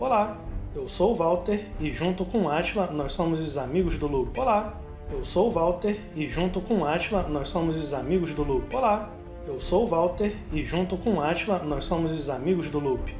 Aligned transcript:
Olá, 0.00 0.42
eu 0.74 0.88
sou 0.88 1.12
o 1.12 1.14
Walter 1.14 1.70
e 1.78 1.92
junto 1.92 2.24
com 2.24 2.48
Atila 2.48 2.90
nós 2.90 3.12
somos 3.12 3.38
os 3.38 3.58
amigos 3.58 3.98
do 3.98 4.06
Loop. 4.06 4.40
Olá, 4.40 4.80
eu 5.10 5.22
sou 5.22 5.48
o 5.48 5.50
Walter 5.50 6.00
e 6.16 6.26
junto 6.26 6.58
com 6.62 6.86
Atila 6.86 7.28
nós 7.28 7.50
somos 7.50 7.76
os 7.76 7.92
amigos 7.92 8.32
do 8.32 8.42
Loop. 8.42 8.74
Olá, 8.74 9.14
eu 9.46 9.60
sou 9.60 9.84
o 9.84 9.86
Walter 9.86 10.34
e 10.54 10.64
junto 10.64 10.96
com 10.96 11.20
Atila 11.20 11.62
nós 11.64 11.84
somos 11.84 12.12
os 12.12 12.30
amigos 12.30 12.70
do 12.70 12.78
Loop. 12.78 13.14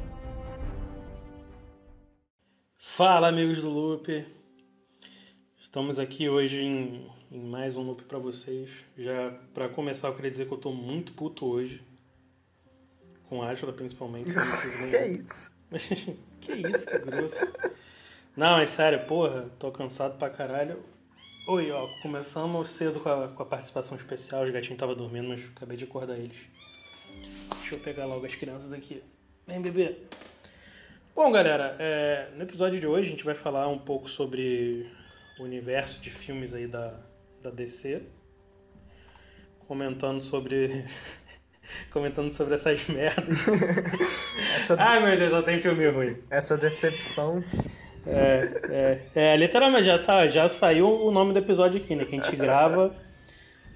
Fala, 2.79 3.27
amigos 3.27 3.61
do 3.61 3.69
Loop. 3.69 4.25
Estamos 5.61 5.99
aqui 5.99 6.29
hoje 6.29 6.61
em, 6.61 7.07
em 7.31 7.43
mais 7.43 7.77
um 7.77 7.83
Loop 7.83 8.05
para 8.05 8.17
vocês. 8.17 8.71
Já 8.97 9.37
para 9.53 9.69
começar, 9.69 10.07
eu 10.07 10.15
queria 10.15 10.31
dizer 10.31 10.47
que 10.47 10.53
eu 10.55 10.57
tô 10.57 10.71
muito 10.71 11.13
puto 11.13 11.45
hoje. 11.45 11.79
Com 13.29 13.43
Atila, 13.43 13.71
principalmente. 13.71 14.33
que 14.89 14.95
é 14.95 15.07
isso? 15.21 15.51
que 16.41 16.53
isso, 16.53 16.85
que 16.85 16.97
grosso. 16.99 17.53
Não, 18.35 18.59
é 18.59 18.65
sério, 18.65 19.05
porra, 19.05 19.45
tô 19.59 19.71
cansado 19.71 20.17
pra 20.17 20.29
caralho. 20.29 20.83
Oi, 21.47 21.71
ó, 21.71 21.87
começamos 22.01 22.71
cedo 22.71 22.99
com 22.99 23.09
a, 23.09 23.27
com 23.27 23.43
a 23.43 23.45
participação 23.45 23.97
especial. 23.97 24.43
Os 24.43 24.51
gatinhos 24.51 24.75
estavam 24.75 24.95
dormindo, 24.95 25.29
mas 25.29 25.43
acabei 25.55 25.77
de 25.77 25.83
acordar 25.83 26.17
eles. 26.17 26.37
Deixa 27.59 27.75
eu 27.75 27.79
pegar 27.79 28.05
logo 28.05 28.25
as 28.25 28.35
crianças 28.35 28.73
aqui. 28.73 29.03
Vem, 29.47 29.61
bebê. 29.61 29.97
Bom, 31.15 31.31
galera, 31.31 31.75
é, 31.77 32.29
no 32.35 32.43
episódio 32.43 32.79
de 32.79 32.87
hoje 32.87 33.07
a 33.07 33.11
gente 33.11 33.23
vai 33.23 33.35
falar 33.35 33.67
um 33.67 33.77
pouco 33.77 34.09
sobre 34.09 34.89
o 35.39 35.43
universo 35.43 36.01
de 36.01 36.09
filmes 36.09 36.53
aí 36.53 36.67
da, 36.67 36.99
da 37.41 37.49
DC. 37.49 38.01
Comentando 39.67 40.21
sobre. 40.21 40.85
Comentando 41.91 42.31
sobre 42.31 42.55
essas 42.55 42.85
merdas. 42.89 43.45
Essa... 44.55 44.75
Ai 44.79 44.99
meu 45.03 45.17
Deus, 45.17 45.31
só 45.31 45.41
tem 45.41 45.59
filme 45.59 45.89
ruim. 45.89 46.17
Essa 46.29 46.57
decepção. 46.57 47.43
É, 48.05 48.99
é, 49.15 49.33
é 49.33 49.37
literalmente, 49.37 49.85
já, 49.85 49.97
sa, 49.97 50.27
já 50.27 50.49
saiu 50.49 50.87
o 50.87 51.11
nome 51.11 51.33
do 51.33 51.39
episódio 51.39 51.79
aqui, 51.79 51.95
né? 51.95 52.05
Que 52.05 52.15
a 52.15 52.23
gente 52.23 52.35
grava 52.35 52.95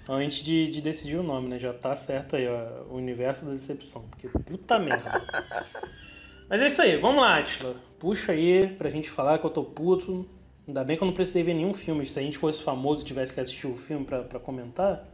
antes 0.10 0.44
de, 0.44 0.68
de 0.68 0.82
decidir 0.82 1.18
o 1.18 1.24
nome, 1.24 1.48
né? 1.48 1.60
Já 1.60 1.74
tá 1.74 1.96
certo 1.96 2.36
aí, 2.36 2.48
ó. 2.48 2.84
O 2.90 2.96
universo 2.96 3.46
da 3.46 3.52
decepção. 3.52 4.04
Porque 4.10 4.28
puta 4.28 4.80
merda. 4.80 5.22
Mas 6.50 6.62
é 6.62 6.68
isso 6.68 6.82
aí, 6.82 6.98
vamos 6.98 7.22
lá, 7.22 7.40
Atila. 7.40 7.76
Puxa 8.00 8.32
aí 8.32 8.68
pra 8.68 8.90
gente 8.90 9.10
falar 9.10 9.40
que 9.40 9.46
eu 9.46 9.50
tô 9.50 9.64
puto. 9.64 10.28
Ainda 10.68 10.84
bem 10.84 10.98
que 10.98 11.04
eu 11.04 11.08
não 11.08 11.14
precisei 11.14 11.44
ver 11.44 11.54
nenhum 11.54 11.74
filme. 11.74 12.06
Se 12.06 12.20
a 12.20 12.22
gente 12.22 12.38
fosse 12.38 12.64
famoso 12.64 13.02
e 13.02 13.06
tivesse 13.06 13.34
que 13.34 13.40
assistir 13.40 13.68
o 13.68 13.76
filme 13.76 14.06
pra, 14.06 14.24
pra 14.24 14.40
comentar, 14.40 15.08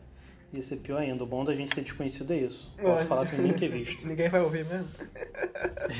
ia 0.53 0.63
ser 0.63 0.77
pior 0.77 0.99
ainda. 0.99 1.23
O 1.23 1.27
bom 1.27 1.43
da 1.43 1.55
gente 1.55 1.73
ser 1.73 1.81
desconhecido 1.81 2.33
é 2.33 2.37
isso. 2.37 2.71
Posso 2.79 3.05
falar 3.05 3.25
sem 3.27 3.39
nem 3.39 3.53
ter 3.53 3.69
visto. 3.69 4.05
Ninguém 4.07 4.29
vai 4.29 4.41
ouvir 4.41 4.65
mesmo. 4.65 4.87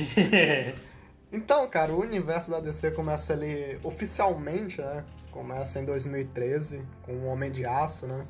então, 1.31 1.67
cara, 1.69 1.93
o 1.93 2.01
universo 2.01 2.51
da 2.51 2.59
DC 2.59 2.91
começa 2.91 3.33
ali 3.33 3.79
oficialmente, 3.83 4.81
né? 4.81 5.05
Começa 5.31 5.79
em 5.79 5.85
2013 5.85 6.81
com 7.03 7.13
o 7.13 7.25
Homem 7.27 7.51
de 7.51 7.65
Aço, 7.65 8.05
né? 8.05 8.25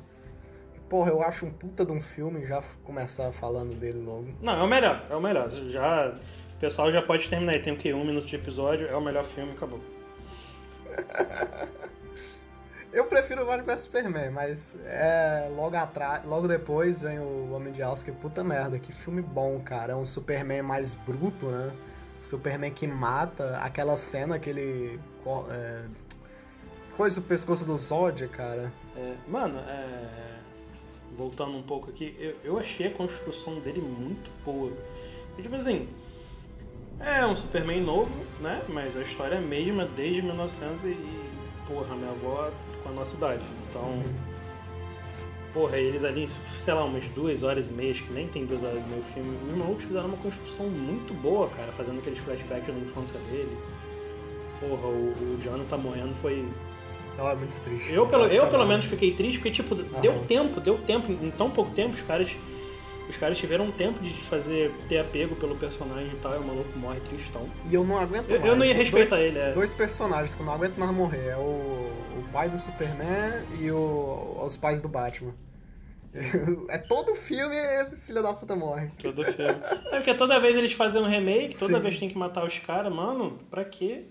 Porra, 0.88 1.10
eu 1.10 1.22
acho 1.22 1.46
um 1.46 1.50
puta 1.50 1.84
de 1.84 1.92
um 1.92 2.00
filme 2.00 2.44
já 2.46 2.62
começar 2.84 3.32
falando 3.32 3.74
dele 3.74 3.98
logo. 3.98 4.28
Não, 4.40 4.60
é 4.60 4.62
o 4.62 4.68
melhor, 4.68 5.06
é 5.08 5.16
o 5.16 5.20
melhor. 5.20 5.50
Já, 5.50 6.14
o 6.56 6.60
pessoal 6.60 6.92
já 6.92 7.00
pode 7.00 7.28
terminar 7.28 7.52
aí. 7.52 7.62
Tem 7.62 7.72
o 7.72 7.76
que? 7.76 7.92
Um 7.92 8.04
minuto 8.04 8.26
de 8.26 8.36
episódio, 8.36 8.86
é 8.86 8.94
o 8.94 9.00
melhor 9.00 9.24
filme, 9.24 9.52
acabou. 9.52 9.80
Eu 12.92 13.06
prefiro 13.06 13.46
Batman 13.46 13.72
vs 13.72 13.80
Superman, 13.80 14.30
mas 14.30 14.76
é, 14.84 15.50
logo 15.56 15.74
atrás, 15.74 16.24
logo 16.26 16.46
depois 16.46 17.00
vem 17.00 17.18
o 17.18 17.50
Homem 17.52 17.72
de 17.72 17.82
Aço, 17.82 18.04
que 18.04 18.12
puta 18.12 18.44
merda, 18.44 18.78
que 18.78 18.92
filme 18.92 19.22
bom, 19.22 19.58
cara. 19.60 19.94
É 19.94 19.96
um 19.96 20.04
Superman 20.04 20.60
mais 20.60 20.94
bruto, 20.94 21.46
né? 21.46 21.72
Superman 22.22 22.70
que 22.70 22.86
mata, 22.86 23.56
aquela 23.58 23.96
cena 23.96 24.38
que 24.38 24.50
ele 24.50 25.00
é, 25.50 25.84
coisa 26.94 27.20
o 27.20 27.22
pescoço 27.22 27.64
do 27.64 27.78
Zod, 27.78 28.28
cara. 28.28 28.70
É, 28.94 29.14
mano, 29.26 29.58
é, 29.60 30.38
voltando 31.16 31.56
um 31.56 31.62
pouco 31.62 31.88
aqui, 31.88 32.14
eu, 32.18 32.36
eu 32.44 32.58
achei 32.58 32.88
a 32.88 32.90
construção 32.90 33.58
dele 33.60 33.80
muito 33.80 34.30
boa. 34.44 34.72
E, 35.38 35.42
tipo 35.42 35.54
assim, 35.54 35.88
é 37.00 37.24
um 37.24 37.34
Superman 37.34 37.82
novo, 37.82 38.14
né? 38.40 38.62
Mas 38.68 38.94
a 38.96 39.00
história 39.00 39.36
é 39.36 39.38
a 39.38 39.40
mesma 39.40 39.86
desde 39.96 40.20
1900 40.20 40.84
e, 40.84 40.96
porra, 41.66 41.96
minha 41.96 42.10
avó 42.10 42.50
com 42.82 42.88
a 42.90 42.92
nossa 42.92 43.14
idade. 43.14 43.42
Então, 43.70 44.02
porra, 45.52 45.76
eles 45.76 46.04
ali, 46.04 46.28
sei 46.64 46.74
lá, 46.74 46.84
umas 46.84 47.04
duas 47.14 47.42
horas 47.42 47.68
e 47.68 47.72
meia, 47.72 47.94
que 47.94 48.12
nem 48.12 48.26
tem 48.28 48.46
duas 48.46 48.62
horas 48.62 48.82
e 48.82 48.88
meia 48.88 49.00
o 49.00 49.04
filme, 49.12 49.38
meu 49.44 49.56
irmão, 49.56 49.76
fizeram 49.76 50.06
uma 50.06 50.16
construção 50.18 50.66
muito 50.66 51.14
boa, 51.14 51.48
cara, 51.50 51.72
fazendo 51.72 51.98
aqueles 51.98 52.18
flashbacks 52.20 52.74
da 52.74 52.80
infância 52.80 53.18
dele. 53.30 53.56
Porra, 54.60 54.86
o, 54.86 55.12
o 55.12 55.38
Jonathan 55.42 55.64
tá 55.64 55.76
morrendo 55.76 56.14
foi. 56.20 56.46
Não, 57.18 57.28
é 57.28 57.34
muito 57.34 57.60
triste. 57.62 57.92
Eu, 57.92 58.06
pelo, 58.06 58.24
eu 58.26 58.46
pelo 58.46 58.64
menos 58.64 58.86
fiquei 58.86 59.12
triste 59.12 59.38
porque, 59.38 59.50
tipo, 59.50 59.74
deu 59.74 60.24
tempo, 60.26 60.60
deu 60.60 60.78
tempo, 60.78 61.12
em 61.12 61.30
tão 61.30 61.50
pouco 61.50 61.70
tempo, 61.72 61.94
os 61.94 62.02
caras 62.02 62.30
os 63.08 63.16
caras 63.16 63.36
tiveram 63.36 63.66
um 63.66 63.70
tempo 63.70 64.02
de 64.02 64.14
fazer 64.24 64.72
ter 64.88 64.98
apego 64.98 65.34
pelo 65.36 65.56
personagem 65.56 66.12
e 66.12 66.16
tal, 66.22 66.34
e 66.34 66.38
o 66.38 66.44
maluco 66.44 66.78
morre 66.78 67.00
tristão. 67.00 67.46
E 67.68 67.74
eu 67.74 67.84
não 67.84 67.98
aguento 67.98 68.30
eu, 68.30 68.38
mais. 68.38 68.50
Eu 68.50 68.56
não 68.56 68.64
ia 68.64 68.74
respeitar 68.74 69.16
dois, 69.16 69.28
ele, 69.28 69.38
é. 69.38 69.52
Dois 69.52 69.74
personagens 69.74 70.34
que 70.34 70.40
eu 70.40 70.46
não 70.46 70.54
aguento 70.54 70.78
mais 70.78 70.92
morrer. 70.92 71.28
É 71.28 71.36
o 71.36 71.81
pai 72.32 72.48
do 72.48 72.58
Superman 72.58 73.44
e 73.60 73.70
o, 73.70 74.42
os 74.44 74.56
pais 74.56 74.80
do 74.80 74.88
Batman. 74.88 75.34
É 76.68 76.76
todo 76.76 77.14
filme 77.14 77.56
esse 77.56 78.06
filho 78.06 78.22
da 78.22 78.34
puta 78.34 78.54
morre. 78.54 78.90
Todo 79.00 79.24
filme. 79.24 79.60
É 79.90 79.96
porque 79.96 80.14
toda 80.14 80.38
vez 80.40 80.56
eles 80.56 80.72
fazem 80.72 81.00
um 81.00 81.06
remake, 81.06 81.58
toda 81.58 81.76
Sim. 81.76 81.82
vez 81.82 81.98
tem 81.98 82.08
que 82.10 82.18
matar 82.18 82.44
os 82.44 82.58
caras, 82.58 82.92
mano, 82.92 83.38
pra 83.50 83.64
quê? 83.64 84.04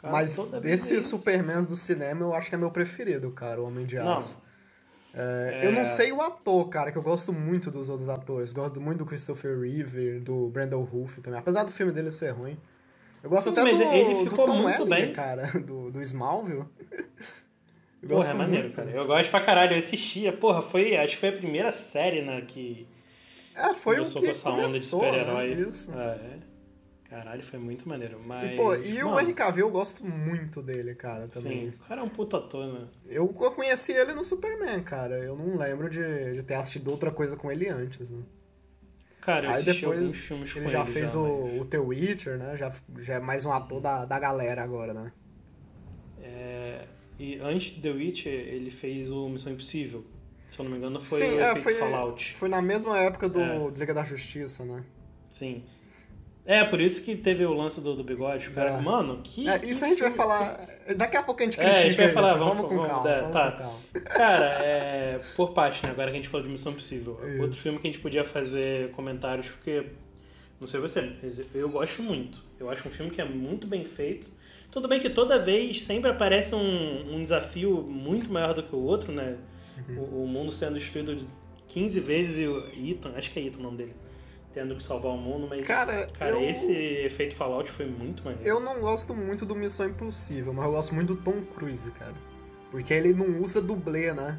Cara, 0.00 0.12
Mas 0.12 0.36
desses 0.62 0.98
é 0.98 1.02
Supermans 1.02 1.66
do 1.66 1.74
cinema, 1.74 2.22
eu 2.22 2.32
acho 2.32 2.48
que 2.48 2.54
é 2.54 2.58
meu 2.58 2.70
preferido, 2.70 3.32
cara, 3.32 3.60
o 3.60 3.66
Homem 3.66 3.84
de 3.84 3.98
Aço. 3.98 4.36
Não. 4.40 5.20
É, 5.20 5.62
é... 5.62 5.66
Eu 5.66 5.72
não 5.72 5.84
sei 5.84 6.12
o 6.12 6.22
ator, 6.22 6.68
cara, 6.68 6.92
que 6.92 6.98
eu 6.98 7.02
gosto 7.02 7.32
muito 7.32 7.72
dos 7.72 7.88
outros 7.88 8.08
atores. 8.08 8.52
Gosto 8.52 8.80
muito 8.80 8.98
do 8.98 9.06
Christopher 9.06 9.58
Reeve, 9.58 10.20
do 10.20 10.48
Brandon 10.48 10.82
Ruff 10.82 11.20
também. 11.20 11.40
Apesar 11.40 11.64
do 11.64 11.72
filme 11.72 11.90
dele 11.90 12.12
ser 12.12 12.30
ruim. 12.30 12.56
Eu 13.20 13.30
gosto 13.30 13.48
Sim, 13.48 13.58
até 13.58 13.62
do, 13.62 13.68
ele 13.68 14.30
ficou 14.30 14.46
do 14.46 14.76
Tom 14.76 14.86
bem. 14.86 15.12
cara, 15.12 15.46
do, 15.58 15.90
do 15.90 16.00
Smallville. 16.02 16.66
Eu 18.02 18.08
Porra, 18.08 18.30
é 18.30 18.34
maneiro, 18.34 18.70
cara. 18.70 18.90
Eu 18.90 19.06
gosto 19.06 19.30
pra 19.30 19.40
caralho. 19.40 19.72
Eu 19.72 19.78
assistia. 19.78 20.32
Porra, 20.32 20.62
foi, 20.62 20.96
acho 20.96 21.14
que 21.14 21.20
foi 21.20 21.28
a 21.30 21.32
primeira 21.32 21.72
série, 21.72 22.22
né, 22.22 22.40
que... 22.46 22.86
É, 23.54 23.74
foi 23.74 23.98
o 23.98 24.04
que 24.04 24.20
com 24.20 24.26
essa 24.26 24.50
onda 24.50 24.68
de 24.68 24.80
super-herói. 24.80 25.54
Né? 25.54 25.68
Isso. 25.68 25.90
É. 25.92 26.38
Caralho, 27.10 27.42
foi 27.42 27.58
muito 27.58 27.88
maneiro. 27.88 28.20
Mas, 28.24 28.52
e, 28.52 28.56
pô, 28.56 28.74
e 28.74 29.02
mano, 29.02 29.16
o 29.16 29.20
Henry 29.20 29.32
Cavill 29.32 29.66
eu 29.66 29.72
gosto 29.72 30.04
muito 30.04 30.60
dele, 30.60 30.94
cara, 30.94 31.26
também. 31.26 31.70
Sim, 31.70 31.76
o 31.76 31.88
cara 31.88 32.02
é 32.02 32.04
um 32.04 32.08
puta 32.08 32.36
ator, 32.36 32.66
né? 32.66 32.86
Eu 33.06 33.26
conheci 33.28 33.92
ele 33.92 34.12
no 34.12 34.22
Superman, 34.22 34.82
cara. 34.82 35.16
Eu 35.18 35.34
não 35.34 35.56
lembro 35.56 35.88
de, 35.88 36.34
de 36.34 36.42
ter 36.42 36.54
assistido 36.54 36.90
outra 36.90 37.10
coisa 37.10 37.34
com 37.34 37.50
ele 37.50 37.66
antes, 37.66 38.10
né? 38.10 38.22
Cara, 39.22 39.46
eu 39.46 39.50
Aí 39.52 39.62
depois 39.62 40.16
filmes 40.16 40.54
ele 40.54 40.68
já 40.68 40.82
ele 40.82 40.92
fez 40.92 41.12
já, 41.12 41.18
o, 41.18 41.44
mas... 41.44 41.60
o 41.60 41.64
The 41.64 41.78
Witcher, 41.78 42.38
né? 42.38 42.56
Já, 42.58 42.72
já 42.98 43.14
é 43.14 43.20
mais 43.20 43.44
um 43.44 43.52
ator 43.52 43.80
da, 43.80 44.04
da 44.04 44.18
galera 44.18 44.62
agora, 44.62 44.92
né? 44.92 45.10
E 47.18 47.38
antes 47.40 47.74
de 47.74 47.80
The 47.80 47.90
Witcher, 47.90 48.32
ele 48.32 48.70
fez 48.70 49.10
o 49.10 49.28
Missão 49.28 49.52
Impossível. 49.52 50.04
Se 50.48 50.58
eu 50.58 50.64
não 50.64 50.72
me 50.72 50.78
engano, 50.78 51.00
foi 51.00 51.18
Sim, 51.18 51.34
o 51.34 51.40
é, 51.40 51.56
foi, 51.56 51.74
Fallout. 51.74 52.34
Foi 52.34 52.48
na 52.48 52.62
mesma 52.62 52.98
época 52.98 53.28
do 53.28 53.40
é. 53.40 53.70
Liga 53.76 53.92
da 53.92 54.04
Justiça, 54.04 54.64
né? 54.64 54.82
Sim. 55.30 55.62
É, 56.48 56.64
por 56.64 56.80
isso 56.80 57.02
que 57.02 57.14
teve 57.14 57.44
o 57.44 57.52
lance 57.52 57.78
do, 57.78 57.94
do 57.94 58.02
bigode. 58.02 58.48
O 58.48 58.52
cara, 58.52 58.70
é. 58.70 58.80
mano, 58.80 59.20
que. 59.22 59.46
É, 59.46 59.62
isso 59.66 59.80
que... 59.80 59.84
a 59.84 59.88
gente 59.88 60.00
vai 60.00 60.10
falar. 60.10 60.66
Daqui 60.96 61.14
a 61.14 61.22
pouco 61.22 61.42
a 61.42 61.44
gente 61.44 61.58
critica. 61.58 61.78
É, 61.78 61.82
a 61.82 61.86
gente 61.88 61.96
vai 61.98 62.08
falar, 62.08 62.36
vamos, 62.36 62.56
vamos, 62.56 62.70
com 62.70 62.76
vamos, 62.76 62.90
calma. 62.90 63.10
É, 63.10 63.20
vamos 63.20 63.32
tá. 63.34 63.52
com 63.52 63.58
calma. 63.58 63.80
Cara, 64.06 64.46
é, 64.64 65.20
por 65.36 65.52
parte, 65.52 65.84
né? 65.84 65.92
Agora 65.92 66.10
que 66.10 66.16
a 66.16 66.20
gente 66.20 66.30
falou 66.30 66.46
de 66.46 66.50
Missão 66.50 66.72
Possível. 66.72 67.20
Isso. 67.28 67.42
Outro 67.42 67.58
filme 67.58 67.78
que 67.78 67.86
a 67.86 67.90
gente 67.90 68.00
podia 68.00 68.24
fazer 68.24 68.90
comentários, 68.92 69.46
porque. 69.48 69.84
Não 70.58 70.66
sei 70.66 70.80
você, 70.80 71.02
mas 71.22 71.54
eu 71.54 71.68
gosto 71.68 72.02
muito. 72.02 72.42
Eu 72.58 72.70
acho 72.70 72.88
um 72.88 72.90
filme 72.90 73.10
que 73.10 73.20
é 73.20 73.24
muito 73.26 73.66
bem 73.66 73.84
feito. 73.84 74.28
Tudo 74.70 74.86
bem 74.86 75.00
que 75.00 75.10
toda 75.10 75.38
vez 75.38 75.82
sempre 75.82 76.10
aparece 76.10 76.54
um, 76.54 77.16
um 77.16 77.22
desafio 77.22 77.82
muito 77.82 78.32
maior 78.32 78.54
do 78.54 78.62
que 78.62 78.74
o 78.74 78.80
outro, 78.80 79.12
né? 79.12 79.36
Uhum. 79.88 79.98
O, 79.98 80.24
o, 80.24 80.28
mundo 80.28 80.52
sendo 80.52 80.78
destruído 80.78 81.26
15 81.68 82.00
vezes 82.00 82.38
e 82.38 82.46
o 82.46 82.90
Ethan, 82.90 83.12
acho 83.16 83.30
que 83.30 83.38
é 83.38 83.42
Ethan 83.44 83.60
o 83.60 83.62
nome 83.62 83.78
dele 83.78 83.94
tendo 84.52 84.74
que 84.74 84.82
salvar 84.82 85.12
o 85.12 85.16
mundo, 85.16 85.46
mas. 85.48 85.64
Cara, 85.64 86.08
cara 86.08 86.30
eu... 86.30 86.50
esse 86.50 86.72
efeito 86.72 87.36
Fallout 87.36 87.70
foi 87.70 87.86
muito 87.86 88.24
maneiro. 88.24 88.46
Eu 88.48 88.60
não 88.60 88.80
gosto 88.80 89.14
muito 89.14 89.46
do 89.46 89.54
Missão 89.54 89.86
Impossível, 89.86 90.52
mas 90.52 90.64
eu 90.64 90.72
gosto 90.72 90.94
muito 90.94 91.14
do 91.14 91.22
Tom 91.22 91.42
Cruise, 91.54 91.90
cara. 91.92 92.14
Porque 92.70 92.92
ele 92.92 93.14
não 93.14 93.40
usa 93.40 93.60
dublê, 93.60 94.12
né? 94.12 94.38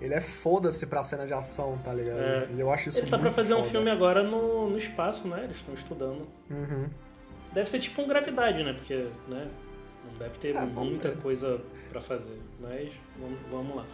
Ele 0.00 0.14
é 0.14 0.20
foda-se 0.20 0.86
pra 0.86 1.02
cena 1.02 1.26
de 1.26 1.32
ação, 1.32 1.76
tá 1.82 1.92
ligado? 1.92 2.20
É. 2.20 2.48
E 2.54 2.60
eu 2.60 2.70
acho 2.70 2.88
isso 2.88 3.00
Ele 3.00 3.10
tá 3.10 3.18
pra 3.18 3.32
fazer 3.32 3.54
foda. 3.54 3.66
um 3.66 3.70
filme 3.70 3.90
agora 3.90 4.22
no, 4.22 4.70
no 4.70 4.78
espaço, 4.78 5.26
né? 5.26 5.42
Eles 5.44 5.56
estão 5.56 5.74
estudando. 5.74 6.28
Uhum. 6.48 6.88
Deve 7.58 7.70
ser 7.70 7.80
tipo 7.80 8.00
um 8.00 8.06
gravidade, 8.06 8.62
né? 8.62 8.72
Porque, 8.72 9.08
né? 9.26 9.48
Não 10.06 10.16
deve 10.16 10.38
ter 10.38 10.54
é, 10.54 10.60
muita 10.60 11.10
coisa 11.16 11.60
pra 11.90 12.00
fazer. 12.00 12.40
Mas 12.60 12.88
vamos, 13.18 13.38
vamos 13.50 13.76
lá. 13.78 13.84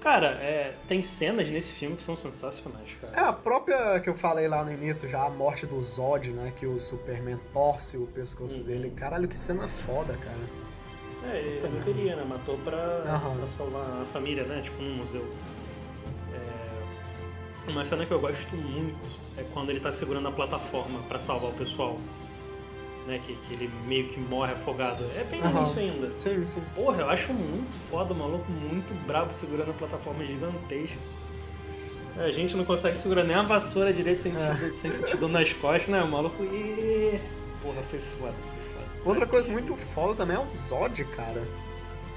Cara, 0.00 0.26
é, 0.42 0.74
tem 0.88 1.04
cenas 1.04 1.48
nesse 1.48 1.72
filme 1.72 1.96
que 1.96 2.02
são 2.02 2.16
sensacionais, 2.16 2.88
cara. 3.00 3.16
É, 3.16 3.20
a 3.20 3.32
própria 3.32 4.00
que 4.00 4.10
eu 4.10 4.14
falei 4.14 4.48
lá 4.48 4.64
no 4.64 4.72
início, 4.72 5.08
já 5.08 5.24
a 5.24 5.30
morte 5.30 5.66
do 5.66 5.80
Zod, 5.80 6.32
né? 6.32 6.52
Que 6.58 6.66
o 6.66 6.80
Superman 6.80 7.38
torce 7.52 7.96
o 7.96 8.08
pescoço 8.08 8.58
uhum. 8.58 8.66
dele. 8.66 8.90
Caralho, 8.90 9.28
que 9.28 9.38
cena 9.38 9.68
foda, 9.68 10.14
cara. 10.14 11.32
É, 11.32 11.38
ele 11.38 11.60
também 11.60 11.82
queria, 11.82 12.16
né? 12.16 12.24
Matou 12.24 12.58
pra, 12.58 12.76
uhum. 12.76 13.36
pra 13.36 13.48
salvar 13.56 14.02
a 14.02 14.04
família, 14.06 14.42
né? 14.42 14.62
Tipo, 14.62 14.82
um 14.82 14.96
museu. 14.96 15.24
É... 16.34 17.70
Uma 17.70 17.84
cena 17.84 18.04
que 18.04 18.10
eu 18.10 18.18
gosto 18.18 18.56
muito 18.56 19.20
é 19.38 19.44
quando 19.54 19.70
ele 19.70 19.78
tá 19.78 19.92
segurando 19.92 20.26
a 20.26 20.32
plataforma 20.32 20.98
para 21.06 21.20
salvar 21.20 21.52
o 21.52 21.54
pessoal 21.54 21.96
né? 23.06 23.20
Que, 23.24 23.34
que 23.34 23.54
ele 23.54 23.70
meio 23.86 24.08
que 24.08 24.20
morre 24.20 24.52
afogado. 24.52 25.04
É 25.16 25.24
bem 25.24 25.42
uhum. 25.42 25.62
isso 25.62 25.78
ainda. 25.78 26.10
Sim, 26.18 26.46
sim. 26.46 26.62
Porra, 26.74 27.02
eu 27.02 27.10
acho 27.10 27.32
muito 27.32 27.72
foda 27.90 28.12
o 28.12 28.16
maluco, 28.16 28.50
muito 28.50 28.92
brabo 29.06 29.32
segurando 29.32 29.70
a 29.70 29.74
plataforma 29.74 30.24
gigantesca. 30.24 30.98
A 32.18 32.30
gente 32.30 32.56
não 32.56 32.64
consegue 32.64 32.98
segurar 32.98 33.24
nem 33.24 33.36
a 33.36 33.42
vassoura 33.42 33.92
direito 33.92 34.22
sem, 34.22 34.32
é. 34.32 34.72
sem 34.80 34.90
sentir 34.90 35.18
dor 35.18 35.28
nas 35.28 35.52
costas, 35.52 35.88
né? 35.88 36.02
O 36.02 36.08
maluco. 36.08 36.42
E... 36.42 37.20
Porra, 37.62 37.82
foi 37.90 37.98
foda, 37.98 38.32
foi 38.32 38.72
foda. 38.72 38.86
Outra 39.04 39.26
coisa 39.26 39.48
muito 39.48 39.76
foda 39.76 40.14
também 40.14 40.36
é 40.36 40.40
o 40.40 40.46
Zod, 40.56 41.04
cara. 41.04 41.42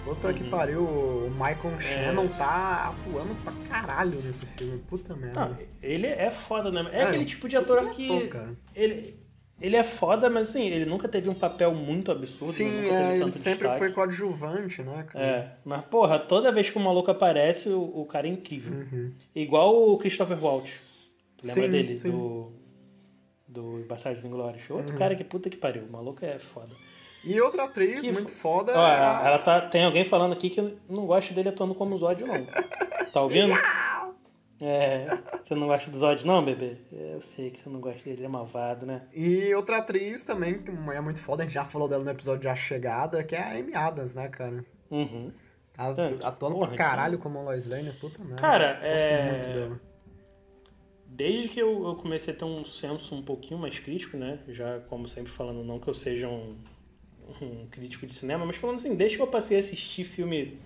Outra 0.06 0.30
uhum. 0.30 0.33
que 0.33 0.44
pariu, 0.45 0.83
o 0.83 1.30
Michael 1.31 1.75
é. 1.77 1.81
Shannon 1.81 2.27
tá 2.30 2.94
atuando 2.94 3.35
pra 3.44 3.53
caralho 3.69 4.21
nesse 4.21 4.45
filme. 4.45 4.80
Puta 4.88 5.13
merda. 5.13 5.47
Não, 5.47 5.57
ele 5.83 6.07
é 6.07 6.31
foda, 6.31 6.71
né? 6.71 6.89
É, 6.94 7.01
é 7.01 7.03
aquele 7.03 7.25
tipo 7.25 7.50
de 7.50 7.57
ator 7.57 7.89
que. 7.89 8.24
Ator, 8.24 8.56
ele, 8.74 9.19
ele 9.61 9.75
é 9.75 9.83
foda, 9.83 10.29
mas 10.29 10.50
assim, 10.50 10.65
ele 10.67 10.85
nunca 10.85 11.07
teve 11.07 11.29
um 11.29 11.33
papel 11.33 11.73
muito 11.73 12.11
absurdo. 12.11 12.53
Sim, 12.53 12.89
é, 12.89 13.17
ele 13.17 13.31
sempre 13.31 13.67
destaque. 13.67 13.79
foi 13.79 13.91
coadjuvante, 13.91 14.81
né, 14.81 15.06
cara? 15.07 15.25
É, 15.25 15.51
mas 15.65 15.83
porra, 15.85 16.17
toda 16.17 16.51
vez 16.51 16.69
que 16.69 16.77
o 16.77 16.81
maluco 16.81 17.11
aparece, 17.11 17.69
o, 17.69 17.81
o 17.81 18.06
cara 18.06 18.27
é 18.27 18.29
incrível. 18.29 18.73
Uhum. 18.73 19.13
Igual 19.35 19.91
o 19.91 19.97
Christopher 19.97 20.41
Waltz. 20.44 20.71
Lembra 21.44 21.63
sim, 21.63 21.69
dele? 21.69 21.97
Sim. 21.97 22.11
Do, 22.11 22.51
do 23.47 23.85
Bastardos 23.88 24.23
Inglórios. 24.23 24.69
Outro 24.69 24.94
uhum. 24.94 25.00
cara 25.00 25.15
que 25.15 25.23
puta 25.23 25.50
que 25.50 25.57
pariu. 25.57 25.83
O 25.83 25.91
maluco 25.91 26.23
é 26.23 26.39
foda. 26.39 26.73
E 27.23 27.39
outra 27.41 27.65
atriz 27.65 28.00
que 28.00 28.11
muito 28.11 28.29
foda 28.31 28.71
Ó, 28.73 28.88
é 28.88 29.27
ela 29.27 29.39
tá, 29.39 29.59
Tem 29.59 29.83
alguém 29.83 30.06
falando 30.06 30.31
aqui 30.31 30.50
que 30.50 30.61
não 30.88 31.06
gosta 31.06 31.33
dele 31.33 31.50
atuando 31.50 31.75
como 31.75 31.97
Zod, 31.97 32.23
não. 32.23 32.45
Tá 33.11 33.21
ouvindo? 33.21 33.53
É, 34.61 35.17
você 35.45 35.56
não 35.56 35.67
gosta 35.67 35.89
do 35.89 35.97
Zod 35.97 36.25
não, 36.25 36.44
bebê? 36.44 36.75
Eu 36.91 37.21
sei 37.21 37.50
que 37.50 37.61
você 37.61 37.69
não 37.69 37.79
gosta 37.79 38.03
dele, 38.03 38.17
ele 38.17 38.25
é 38.25 38.29
malvado, 38.29 38.85
né? 38.85 39.03
E 39.13 39.53
outra 39.56 39.77
atriz 39.77 40.25
também, 40.25 40.61
que 40.61 40.69
é 40.69 41.01
muito 41.01 41.19
foda, 41.19 41.44
a 41.44 41.45
gente 41.45 41.53
já 41.53 41.63
falou 41.63 41.88
dela 41.88 42.03
no 42.03 42.11
episódio 42.11 42.41
de 42.41 42.47
A 42.50 42.56
Chegada, 42.56 43.23
que 43.23 43.35
é 43.35 43.41
a 43.41 43.51
Amy 43.51 43.73
Adams, 43.73 44.13
né, 44.13 44.27
cara? 44.27 44.65
Uhum. 44.91 45.31
Ela, 45.77 45.95
atuando 46.23 46.56
porra, 46.56 46.67
pra 46.67 46.77
caralho 46.77 47.17
que... 47.17 47.23
como 47.23 47.41
Lois 47.41 47.65
Lane, 47.65 47.94
puta 47.94 48.21
merda. 48.21 48.41
Cara, 48.41 48.79
é... 48.83 49.31
muito 49.31 49.47
dela. 49.47 49.81
Desde 51.07 51.47
que 51.47 51.59
eu, 51.59 51.88
eu 51.88 51.95
comecei 51.95 52.33
a 52.33 52.38
ter 52.38 52.45
um 52.45 52.65
senso 52.65 53.15
um 53.15 53.21
pouquinho 53.21 53.59
mais 53.59 53.79
crítico, 53.79 54.17
né? 54.17 54.39
Já, 54.50 54.79
como 54.89 55.07
sempre 55.07 55.31
falando, 55.31 55.63
não 55.63 55.79
que 55.79 55.88
eu 55.88 55.94
seja 55.94 56.27
um, 56.27 56.57
um 57.41 57.65
crítico 57.67 58.06
de 58.06 58.13
cinema, 58.13 58.45
mas 58.45 58.57
falando 58.57 58.77
assim, 58.77 58.94
desde 58.95 59.15
que 59.15 59.23
eu 59.23 59.27
passei 59.27 59.56
a 59.56 59.59
assistir 59.59 60.03
filme 60.03 60.59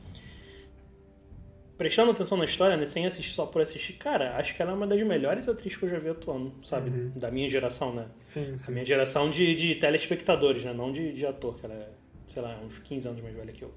prestando 1.77 2.11
atenção 2.11 2.37
na 2.37 2.45
história, 2.45 2.77
né, 2.77 2.85
sem 2.85 3.05
assistir 3.05 3.33
só 3.33 3.45
por 3.45 3.61
assistir, 3.61 3.93
cara, 3.93 4.37
acho 4.37 4.55
que 4.55 4.61
ela 4.61 4.71
é 4.71 4.75
uma 4.75 4.87
das 4.87 5.01
melhores 5.01 5.47
atrizes 5.47 5.77
que 5.77 5.85
eu 5.85 5.89
já 5.89 5.99
vi 5.99 6.09
atuando, 6.09 6.53
sabe? 6.63 6.89
Uhum. 6.89 7.11
Da 7.15 7.31
minha 7.31 7.49
geração, 7.49 7.93
né? 7.93 8.07
Sim, 8.21 8.55
sim. 8.57 8.67
Da 8.67 8.71
minha 8.73 8.85
geração 8.85 9.29
de, 9.29 9.55
de 9.55 9.75
telespectadores, 9.75 10.63
né? 10.63 10.73
Não 10.73 10.91
de, 10.91 11.13
de 11.13 11.25
ator, 11.25 11.55
que 11.57 11.65
ela 11.65 11.75
é, 11.75 11.89
sei 12.27 12.41
lá, 12.41 12.59
uns 12.63 12.77
15 12.79 13.07
anos 13.07 13.21
mais 13.21 13.35
velha 13.35 13.51
que 13.51 13.63
eu. 13.63 13.73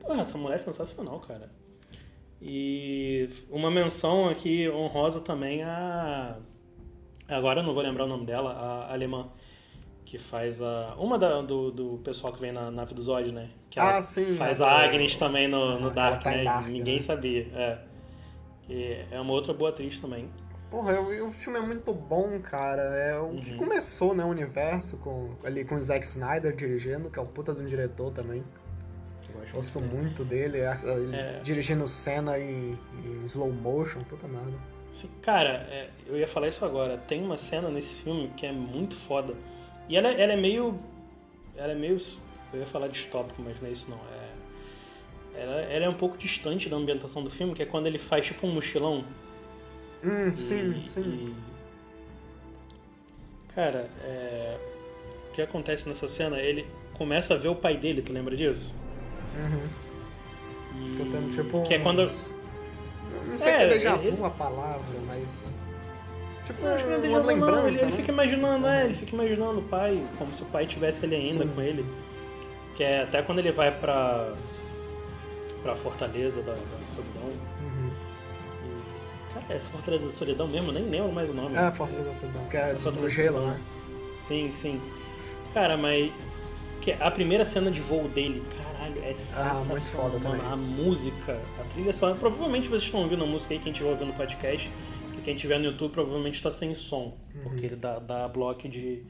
Porra, 0.00 0.22
essa 0.22 0.38
mulher 0.38 0.56
é 0.56 0.58
sensacional, 0.58 1.20
cara. 1.20 1.50
E 2.40 3.28
uma 3.48 3.70
menção 3.70 4.28
aqui 4.28 4.68
honrosa 4.68 5.20
também 5.20 5.62
a. 5.62 6.38
Agora 7.28 7.60
eu 7.60 7.64
não 7.64 7.72
vou 7.72 7.82
lembrar 7.82 8.04
o 8.04 8.08
nome 8.08 8.26
dela, 8.26 8.52
a 8.52 8.92
alemã 8.92 9.30
que 10.12 10.18
faz 10.18 10.60
a. 10.60 10.94
Uma 10.98 11.18
da, 11.18 11.40
do, 11.40 11.70
do 11.70 11.98
pessoal 12.04 12.34
que 12.34 12.40
vem 12.42 12.52
na 12.52 12.70
nave 12.70 12.92
do 12.92 13.00
Zod, 13.00 13.32
né? 13.32 13.48
Que 13.70 13.80
ah, 13.80 14.02
sim. 14.02 14.36
Faz 14.36 14.60
é, 14.60 14.62
a 14.62 14.84
Agnes 14.84 15.16
também 15.16 15.48
no, 15.48 15.80
no 15.80 15.90
Dark, 15.90 16.22
tá 16.22 16.32
né? 16.32 16.44
Dark, 16.44 16.66
Ninguém 16.66 16.96
né? 16.96 17.00
sabia. 17.00 17.48
É. 17.54 17.78
E 18.68 19.04
é 19.10 19.18
uma 19.18 19.32
outra 19.32 19.54
boa 19.54 19.70
atriz 19.70 19.98
também. 20.00 20.28
Porra, 20.70 21.00
o, 21.00 21.28
o 21.28 21.30
filme 21.30 21.58
é 21.58 21.62
muito 21.62 21.94
bom, 21.94 22.38
cara. 22.40 22.82
É 22.82 23.18
o 23.18 23.22
uhum. 23.22 23.40
que 23.40 23.54
começou, 23.54 24.14
né, 24.14 24.22
o 24.22 24.28
universo, 24.28 24.98
com, 24.98 25.30
ali 25.42 25.64
com 25.64 25.76
o 25.76 25.82
Zack 25.82 26.04
Snyder 26.04 26.54
dirigindo, 26.54 27.10
que 27.10 27.18
é 27.18 27.22
o 27.22 27.26
puta 27.26 27.54
de 27.54 27.62
um 27.62 27.66
diretor 27.66 28.12
também. 28.12 28.44
Eu 29.34 29.54
Gosto 29.54 29.80
muito 29.80 30.24
dele, 30.26 30.58
ele 30.58 31.16
é. 31.16 31.40
dirigindo 31.42 31.88
cena 31.88 32.38
em, 32.38 32.78
em, 33.02 33.22
slow 33.24 33.50
motion, 33.50 34.04
puta 34.04 34.28
nada. 34.28 34.52
Cara, 35.22 35.66
é, 35.70 35.88
eu 36.06 36.18
ia 36.18 36.28
falar 36.28 36.48
isso 36.48 36.62
agora. 36.66 36.98
Tem 36.98 37.24
uma 37.24 37.38
cena 37.38 37.70
nesse 37.70 38.02
filme 38.02 38.30
que 38.36 38.44
é 38.44 38.52
muito 38.52 38.94
foda 38.94 39.34
e 39.92 39.96
ela, 39.96 40.08
ela 40.08 40.32
é 40.32 40.36
meio. 40.36 40.78
Ela 41.54 41.72
é 41.72 41.74
meio. 41.74 42.00
Eu 42.50 42.60
ia 42.60 42.66
falar 42.66 42.88
distópico, 42.88 43.42
mas 43.42 43.60
não 43.60 43.68
é 43.68 43.72
isso 43.72 43.90
não. 43.90 43.98
É, 43.98 45.42
ela, 45.42 45.60
ela 45.60 45.84
é 45.84 45.88
um 45.88 45.94
pouco 45.94 46.16
distante 46.16 46.66
da 46.66 46.76
ambientação 46.76 47.22
do 47.22 47.28
filme, 47.28 47.54
que 47.54 47.62
é 47.62 47.66
quando 47.66 47.88
ele 47.88 47.98
faz 47.98 48.24
tipo 48.24 48.46
um 48.46 48.54
mochilão. 48.54 49.04
Hum, 50.02 50.32
e, 50.32 50.36
sim, 50.36 50.82
sim. 50.82 51.02
E... 51.02 51.36
Cara, 53.54 53.90
é... 54.02 54.56
o 55.28 55.34
que 55.34 55.42
acontece 55.42 55.86
nessa 55.86 56.08
cena? 56.08 56.40
Ele 56.40 56.66
começa 56.94 57.34
a 57.34 57.36
ver 57.36 57.48
o 57.48 57.54
pai 57.54 57.76
dele, 57.76 58.00
tu 58.00 58.14
lembra 58.14 58.34
disso? 58.34 58.74
Uhum. 59.36 59.68
E... 60.80 60.96
Tendo, 60.96 61.36
tipo, 61.36 61.62
que 61.64 61.74
é 61.74 61.78
quando. 61.78 61.98
Não 61.98 63.38
sei 63.38 63.50
é, 63.50 63.54
se 63.56 63.62
é 63.62 63.68
déjà 63.68 63.94
vu 63.94 64.08
ele... 64.08 64.24
a 64.24 64.30
palavra, 64.30 64.98
mas. 65.06 65.54
Tipo, 66.46 66.66
acho 66.66 66.84
que 66.84 66.90
não 66.90 67.10
uma 67.10 67.18
lembrança, 67.20 67.68
ele, 67.68 67.76
né? 67.76 67.82
ele, 67.82 67.92
fica 67.92 68.12
imaginando, 68.12 68.66
é, 68.66 68.84
ele 68.86 68.94
fica 68.94 69.14
imaginando 69.14 69.58
o 69.60 69.62
pai, 69.62 70.02
como 70.18 70.32
se 70.36 70.42
o 70.42 70.46
pai 70.46 70.66
tivesse 70.66 71.04
ele 71.04 71.14
ainda 71.14 71.44
Sim. 71.44 71.50
com 71.54 71.62
ele. 71.62 71.86
Que 72.76 72.82
é 72.82 73.02
até 73.02 73.22
quando 73.22 73.38
ele 73.38 73.52
vai 73.52 73.70
pra, 73.70 74.32
pra 75.62 75.76
Fortaleza 75.76 76.42
da, 76.42 76.52
da 76.52 76.58
Solidão. 76.94 77.28
Uhum. 77.60 77.90
E, 78.64 79.34
cara, 79.34 79.46
é 79.50 79.56
essa 79.56 79.68
Fortaleza 79.68 80.06
da 80.06 80.12
Solidão 80.12 80.48
mesmo, 80.48 80.72
nem 80.72 80.84
lembro 80.84 81.12
mais 81.12 81.30
o 81.30 81.34
nome. 81.34 81.56
É, 81.56 81.70
Fortaleza 81.70 82.08
da 82.08 82.14
Solidão, 82.14 82.44
que 82.46 82.56
é 82.56 82.74
do 82.74 83.08
gelo, 83.08 83.46
né? 83.46 83.60
Sim, 84.26 84.50
sim. 84.50 84.80
Cara, 85.54 85.76
mas 85.76 86.10
que 86.80 86.92
a 86.98 87.10
primeira 87.10 87.44
cena 87.44 87.70
de 87.70 87.80
voo 87.80 88.08
dele, 88.08 88.42
caralho, 88.56 89.04
é 89.04 89.14
sensacional. 89.14 89.56
Ah, 89.56 89.64
muito 89.64 89.86
foda 89.90 90.18
mano. 90.18 90.42
A 90.52 90.56
música, 90.56 91.40
a 91.60 91.64
trilha 91.72 91.92
sonora. 91.92 92.18
Provavelmente 92.18 92.66
vocês 92.66 92.82
estão 92.82 93.02
ouvindo 93.02 93.22
a 93.22 93.26
música 93.26 93.54
aí, 93.54 93.60
quem 93.60 93.70
estiver 93.70 93.90
ouvindo 93.90 94.10
o 94.10 94.14
podcast 94.14 94.68
quem 95.22 95.36
tiver 95.36 95.58
no 95.58 95.66
YouTube 95.66 95.92
provavelmente 95.92 96.36
está 96.36 96.50
sem 96.50 96.74
som, 96.74 97.18
uhum. 97.34 97.42
porque 97.42 97.66
ele 97.66 97.76
dá, 97.76 97.98
dá 97.98 98.28
bloco 98.28 98.68
de, 98.68 99.04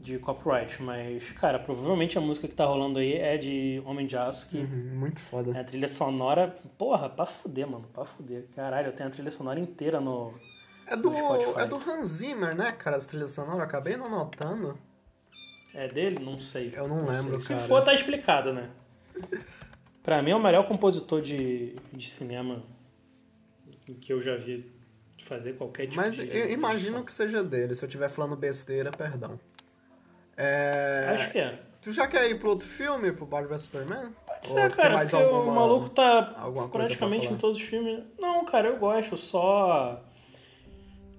de 0.00 0.18
copyright. 0.18 0.82
Mas, 0.82 1.22
cara, 1.32 1.58
provavelmente 1.58 2.18
a 2.18 2.20
música 2.20 2.48
que 2.48 2.54
tá 2.54 2.64
rolando 2.64 2.98
aí 2.98 3.14
é 3.14 3.36
de 3.36 3.82
Homem 3.84 4.06
de 4.06 4.16
Aço. 4.16 4.48
Que 4.48 4.58
uhum, 4.58 4.98
muito 4.98 5.20
foda. 5.20 5.56
É 5.56 5.60
a 5.60 5.64
trilha 5.64 5.88
sonora, 5.88 6.56
porra, 6.76 7.08
pra 7.08 7.26
fuder, 7.26 7.68
mano, 7.68 7.86
pra 7.92 8.04
fuder. 8.04 8.46
Caralho, 8.54 8.88
eu 8.88 8.92
tenho 8.92 9.08
a 9.08 9.12
trilha 9.12 9.30
sonora 9.30 9.60
inteira 9.60 10.00
no. 10.00 10.34
É 10.86 10.96
do, 10.96 11.10
no 11.10 11.58
é 11.58 11.66
do 11.66 11.76
Hans 11.76 12.08
Zimmer, 12.08 12.54
né, 12.54 12.72
cara? 12.72 12.96
As 12.96 13.06
trilhas 13.06 13.32
sonoras, 13.32 13.62
acabei 13.62 13.96
não 13.96 14.08
notando. 14.08 14.78
É 15.74 15.88
dele? 15.88 16.24
Não 16.24 16.38
sei. 16.38 16.72
Eu 16.74 16.88
não, 16.88 16.98
não 16.98 17.06
lembro, 17.06 17.40
sei. 17.40 17.48
cara. 17.48 17.60
Se 17.62 17.68
for, 17.68 17.84
tá 17.84 17.92
explicado, 17.92 18.52
né? 18.52 18.70
pra 20.02 20.22
mim 20.22 20.30
é 20.30 20.36
o 20.36 20.42
melhor 20.42 20.68
compositor 20.68 21.20
de, 21.20 21.74
de 21.92 22.08
cinema 22.08 22.62
que 24.00 24.12
eu 24.12 24.22
já 24.22 24.36
vi 24.36 24.75
fazer 25.26 25.54
qualquer 25.54 25.86
tipo 25.86 25.96
Mas 25.96 26.14
de. 26.14 26.22
Mas 26.22 26.34
eu 26.34 26.50
imagino 26.50 27.04
que 27.04 27.12
seja 27.12 27.42
dele. 27.42 27.74
Se 27.74 27.84
eu 27.84 27.86
estiver 27.86 28.08
falando 28.08 28.36
besteira, 28.36 28.90
perdão. 28.90 29.38
É... 30.36 31.06
Acho 31.10 31.32
que 31.32 31.38
é. 31.38 31.58
Tu 31.80 31.92
já 31.92 32.06
quer 32.06 32.28
ir 32.28 32.38
pro 32.38 32.50
outro 32.50 32.66
filme, 32.66 33.12
pro 33.12 33.24
Batman 33.24 33.48
vs 33.50 33.62
Superman? 33.62 34.08
Pode 34.26 34.48
ser, 34.48 34.74
cara, 34.74 34.94
mais 34.94 35.10
porque 35.10 35.24
alguma, 35.24 35.52
o 35.52 35.54
maluco 35.54 35.88
tá 35.90 36.34
praticamente 36.70 37.26
em 37.28 37.36
todos 37.36 37.58
os 37.58 37.62
filmes. 37.62 38.02
Não, 38.18 38.44
cara, 38.44 38.68
eu 38.68 38.76
gosto, 38.76 39.16
só. 39.16 40.02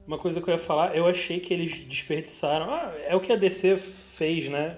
Uma 0.05 0.17
coisa 0.17 0.41
que 0.41 0.49
eu 0.49 0.53
ia 0.53 0.59
falar, 0.59 0.95
eu 0.95 1.07
achei 1.07 1.39
que 1.39 1.53
eles 1.53 1.85
desperdiçaram. 1.85 2.69
Ah, 2.69 2.93
é 3.05 3.15
o 3.15 3.19
que 3.21 3.31
a 3.31 3.35
DC 3.35 3.77
fez, 4.15 4.49
né? 4.49 4.77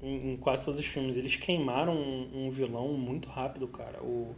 Em, 0.00 0.32
em 0.32 0.36
quase 0.36 0.64
todos 0.64 0.78
os 0.78 0.86
filmes. 0.86 1.16
Eles 1.16 1.36
queimaram 1.36 1.94
um, 1.94 2.46
um 2.46 2.50
vilão 2.50 2.88
muito 2.88 3.28
rápido, 3.28 3.66
cara. 3.68 3.98
O 4.02 4.34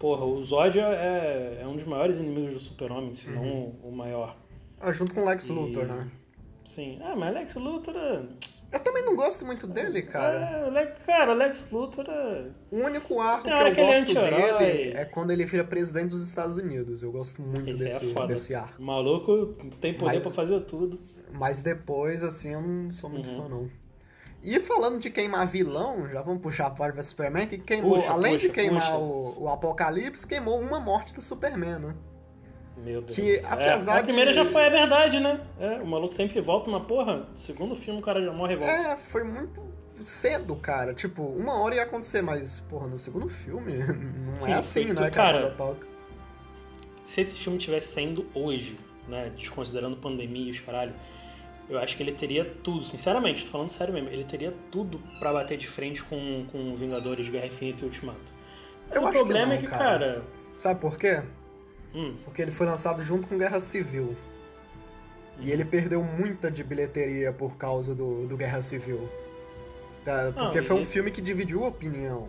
Porra, 0.00 0.24
o 0.24 0.40
Zod 0.40 0.80
é, 0.80 1.58
é 1.60 1.66
um 1.66 1.76
dos 1.76 1.84
maiores 1.84 2.16
inimigos 2.16 2.54
do 2.54 2.58
Super-Homem, 2.58 3.12
se 3.12 3.28
não 3.30 3.42
uhum. 3.42 3.74
o 3.82 3.92
maior. 3.92 4.34
Ah, 4.80 4.90
junto 4.92 5.12
com 5.12 5.20
o 5.20 5.26
Lex 5.26 5.50
Luthor, 5.50 5.84
né? 5.84 6.10
Sim. 6.64 6.98
Ah, 7.02 7.14
mas 7.14 7.34
Lex 7.34 7.54
Luthor... 7.56 7.94
É... 7.94 8.22
Eu 8.72 8.80
também 8.80 9.04
não 9.04 9.14
gosto 9.14 9.44
muito 9.44 9.66
dele, 9.66 10.00
cara. 10.00 10.72
É, 10.74 10.86
cara, 11.04 11.34
Lex 11.34 11.70
Luthor 11.70 12.06
é... 12.08 12.46
O 12.70 12.78
único 12.78 13.20
arco 13.20 13.44
que 13.44 13.50
eu 13.50 13.74
que 13.74 13.82
gosto 13.82 14.14
dele 14.14 14.92
é 14.96 15.04
quando 15.04 15.32
ele 15.32 15.44
vira 15.44 15.64
presidente 15.64 16.08
dos 16.08 16.26
Estados 16.26 16.56
Unidos. 16.56 17.02
Eu 17.02 17.12
gosto 17.12 17.42
muito 17.42 17.68
Esse 17.68 17.84
desse, 17.84 18.18
é 18.18 18.26
desse 18.26 18.54
arco. 18.54 18.80
O 18.80 18.86
maluco 18.86 19.54
tem 19.82 19.92
poder 19.92 20.14
mas, 20.14 20.22
pra 20.22 20.32
fazer 20.32 20.60
tudo. 20.60 20.98
Mas 21.30 21.60
depois, 21.60 22.24
assim, 22.24 22.54
eu 22.54 22.62
não 22.62 22.90
sou 22.90 23.10
muito 23.10 23.28
uhum. 23.28 23.36
fã, 23.36 23.48
não. 23.50 23.70
E 24.42 24.58
falando 24.58 24.98
de 24.98 25.10
queimar 25.10 25.46
vilão, 25.46 26.08
já 26.08 26.22
vamos 26.22 26.42
puxar 26.42 26.66
a 26.66 26.70
parte 26.70 26.96
do 26.96 27.02
Superman, 27.02 27.46
que 27.46 27.58
queimou, 27.58 27.96
puxa, 27.96 28.10
além 28.10 28.34
puxa, 28.34 28.48
de 28.48 28.54
queimar 28.54 28.98
o, 28.98 29.42
o, 29.42 29.48
Apocalipse, 29.48 30.26
queimou 30.26 30.58
uma 30.58 30.80
morte 30.80 31.14
do 31.14 31.20
Superman, 31.20 31.78
né? 31.78 31.94
Meu 32.78 33.02
Deus. 33.02 33.14
Que, 33.14 33.38
apesar 33.44 33.98
é, 33.98 34.00
a 34.00 34.02
primeira 34.04 34.30
de... 34.30 34.36
já 34.36 34.44
foi 34.46 34.64
a 34.64 34.70
verdade, 34.70 35.20
né? 35.20 35.40
É, 35.58 35.82
o 35.82 35.86
maluco 35.86 36.14
sempre 36.14 36.40
volta, 36.40 36.70
mas 36.70 36.86
porra, 36.86 37.28
segundo 37.36 37.74
filme 37.76 38.00
o 38.00 38.02
cara 38.02 38.24
já 38.24 38.32
morre 38.32 38.54
e 38.54 38.56
volta. 38.56 38.72
É, 38.72 38.96
foi 38.96 39.22
muito 39.24 39.62
cedo, 40.00 40.56
cara. 40.56 40.94
Tipo, 40.94 41.22
uma 41.22 41.60
hora 41.60 41.74
ia 41.74 41.82
acontecer, 41.82 42.22
mas, 42.22 42.60
porra, 42.60 42.86
no 42.86 42.96
segundo 42.96 43.28
filme 43.28 43.74
não 43.84 44.32
é 44.32 44.40
Sim, 44.40 44.50
é 44.50 44.54
assim, 44.54 44.84
né, 44.86 45.10
cara? 45.10 45.50
cara 45.50 45.76
se 47.10 47.22
esse 47.22 47.36
filme 47.36 47.58
tivesse 47.58 47.92
saindo 47.92 48.24
hoje, 48.32 48.78
né, 49.08 49.32
desconsiderando 49.36 49.96
pandemia 49.96 50.46
e 50.46 50.50
os 50.50 50.60
caralho, 50.60 50.94
eu 51.70 51.78
acho 51.78 51.96
que 51.96 52.02
ele 52.02 52.12
teria 52.12 52.44
tudo, 52.44 52.84
sinceramente, 52.84 53.44
tô 53.44 53.50
falando 53.52 53.70
sério 53.70 53.94
mesmo, 53.94 54.08
ele 54.08 54.24
teria 54.24 54.52
tudo 54.72 55.00
para 55.20 55.32
bater 55.32 55.56
de 55.56 55.68
frente 55.68 56.02
com, 56.02 56.44
com 56.50 56.74
Vingadores, 56.74 57.28
Guerra 57.28 57.46
Infinita 57.46 57.82
e 57.82 57.84
Ultimato. 57.84 58.34
Mas 58.88 59.00
eu 59.00 59.08
o 59.08 59.10
problema 59.12 59.56
que 59.56 59.62
não, 59.62 59.68
é 59.68 59.70
que, 59.72 59.78
cara... 59.78 59.78
cara... 59.78 60.22
Sabe 60.52 60.80
por 60.80 60.98
quê? 60.98 61.22
Hum. 61.94 62.16
Porque 62.24 62.42
ele 62.42 62.50
foi 62.50 62.66
lançado 62.66 63.04
junto 63.04 63.28
com 63.28 63.38
Guerra 63.38 63.60
Civil. 63.60 64.16
E 65.38 65.50
ele 65.50 65.64
perdeu 65.64 66.02
muita 66.02 66.50
de 66.50 66.64
bilheteria 66.64 67.32
por 67.32 67.56
causa 67.56 67.94
do, 67.94 68.26
do 68.26 68.36
Guerra 68.36 68.62
Civil. 68.62 69.08
Tá? 70.04 70.32
Porque 70.34 70.58
não, 70.58 70.66
foi 70.66 70.76
um 70.76 70.84
filme 70.84 71.10
que 71.10 71.22
dividiu 71.22 71.64
a 71.64 71.68
opinião. 71.68 72.28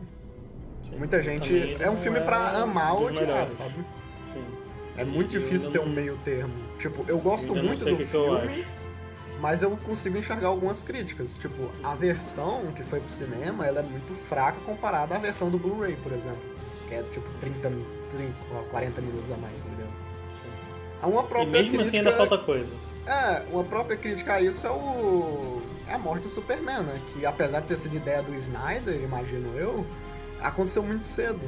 Sim, 0.83 0.97
muita 0.97 1.21
gente. 1.21 1.75
É 1.79 1.89
um 1.89 1.97
filme 1.97 2.19
é 2.19 2.21
para 2.21 2.59
amar 2.59 2.95
ou 2.95 3.07
odiar, 3.07 3.49
sabe? 3.49 3.75
Sim. 4.31 4.45
É 4.97 5.03
muito 5.03 5.29
difícil 5.29 5.71
ter 5.71 5.79
um 5.79 5.89
meio 5.89 6.17
termo. 6.19 6.53
Tipo, 6.79 7.03
eu 7.07 7.17
gosto 7.17 7.55
eu 7.55 7.63
muito 7.63 7.83
do 7.83 7.97
filme. 7.97 8.65
Mas 9.41 9.63
eu 9.63 9.71
consigo 9.71 10.19
enxergar 10.19 10.49
algumas 10.49 10.83
críticas. 10.83 11.35
Tipo, 11.35 11.67
a 11.83 11.95
versão 11.95 12.71
que 12.75 12.83
foi 12.83 12.99
pro 12.99 13.09
cinema, 13.09 13.65
ela 13.65 13.79
é 13.79 13.83
muito 13.83 14.13
fraca 14.29 14.59
comparada 14.63 15.15
à 15.15 15.17
versão 15.17 15.49
do 15.49 15.57
Blu-ray, 15.57 15.95
por 15.95 16.11
exemplo. 16.11 16.39
Que 16.87 16.95
é 16.95 17.03
tipo 17.11 17.27
30, 17.39 17.59
30, 18.11 18.33
40 18.69 19.01
minutos 19.01 19.31
a 19.31 19.37
mais, 19.37 19.63
tá 19.63 19.69
ligado? 19.69 19.93
Sim. 20.31 21.09
Uma 21.09 21.23
própria 21.23 21.49
e 21.49 21.51
mesmo 21.51 21.71
crítica... 21.71 21.89
assim 21.89 21.97
ainda 21.97 22.15
falta 22.15 22.37
coisa. 22.37 22.69
É, 23.07 23.43
uma 23.51 23.63
própria 23.63 23.97
crítica 23.97 24.35
a 24.35 24.41
isso 24.41 24.67
é 24.67 24.69
o... 24.69 25.59
É 25.87 25.95
a 25.95 25.97
morte 25.97 26.23
do 26.23 26.29
Superman, 26.29 26.83
né? 26.83 27.01
Que 27.11 27.25
apesar 27.25 27.61
de 27.61 27.67
ter 27.67 27.77
sido 27.77 27.95
ideia 27.95 28.21
do 28.21 28.35
Snyder, 28.35 29.01
imagino 29.01 29.57
eu, 29.57 29.83
aconteceu 30.39 30.83
muito 30.83 31.03
cedo. 31.03 31.41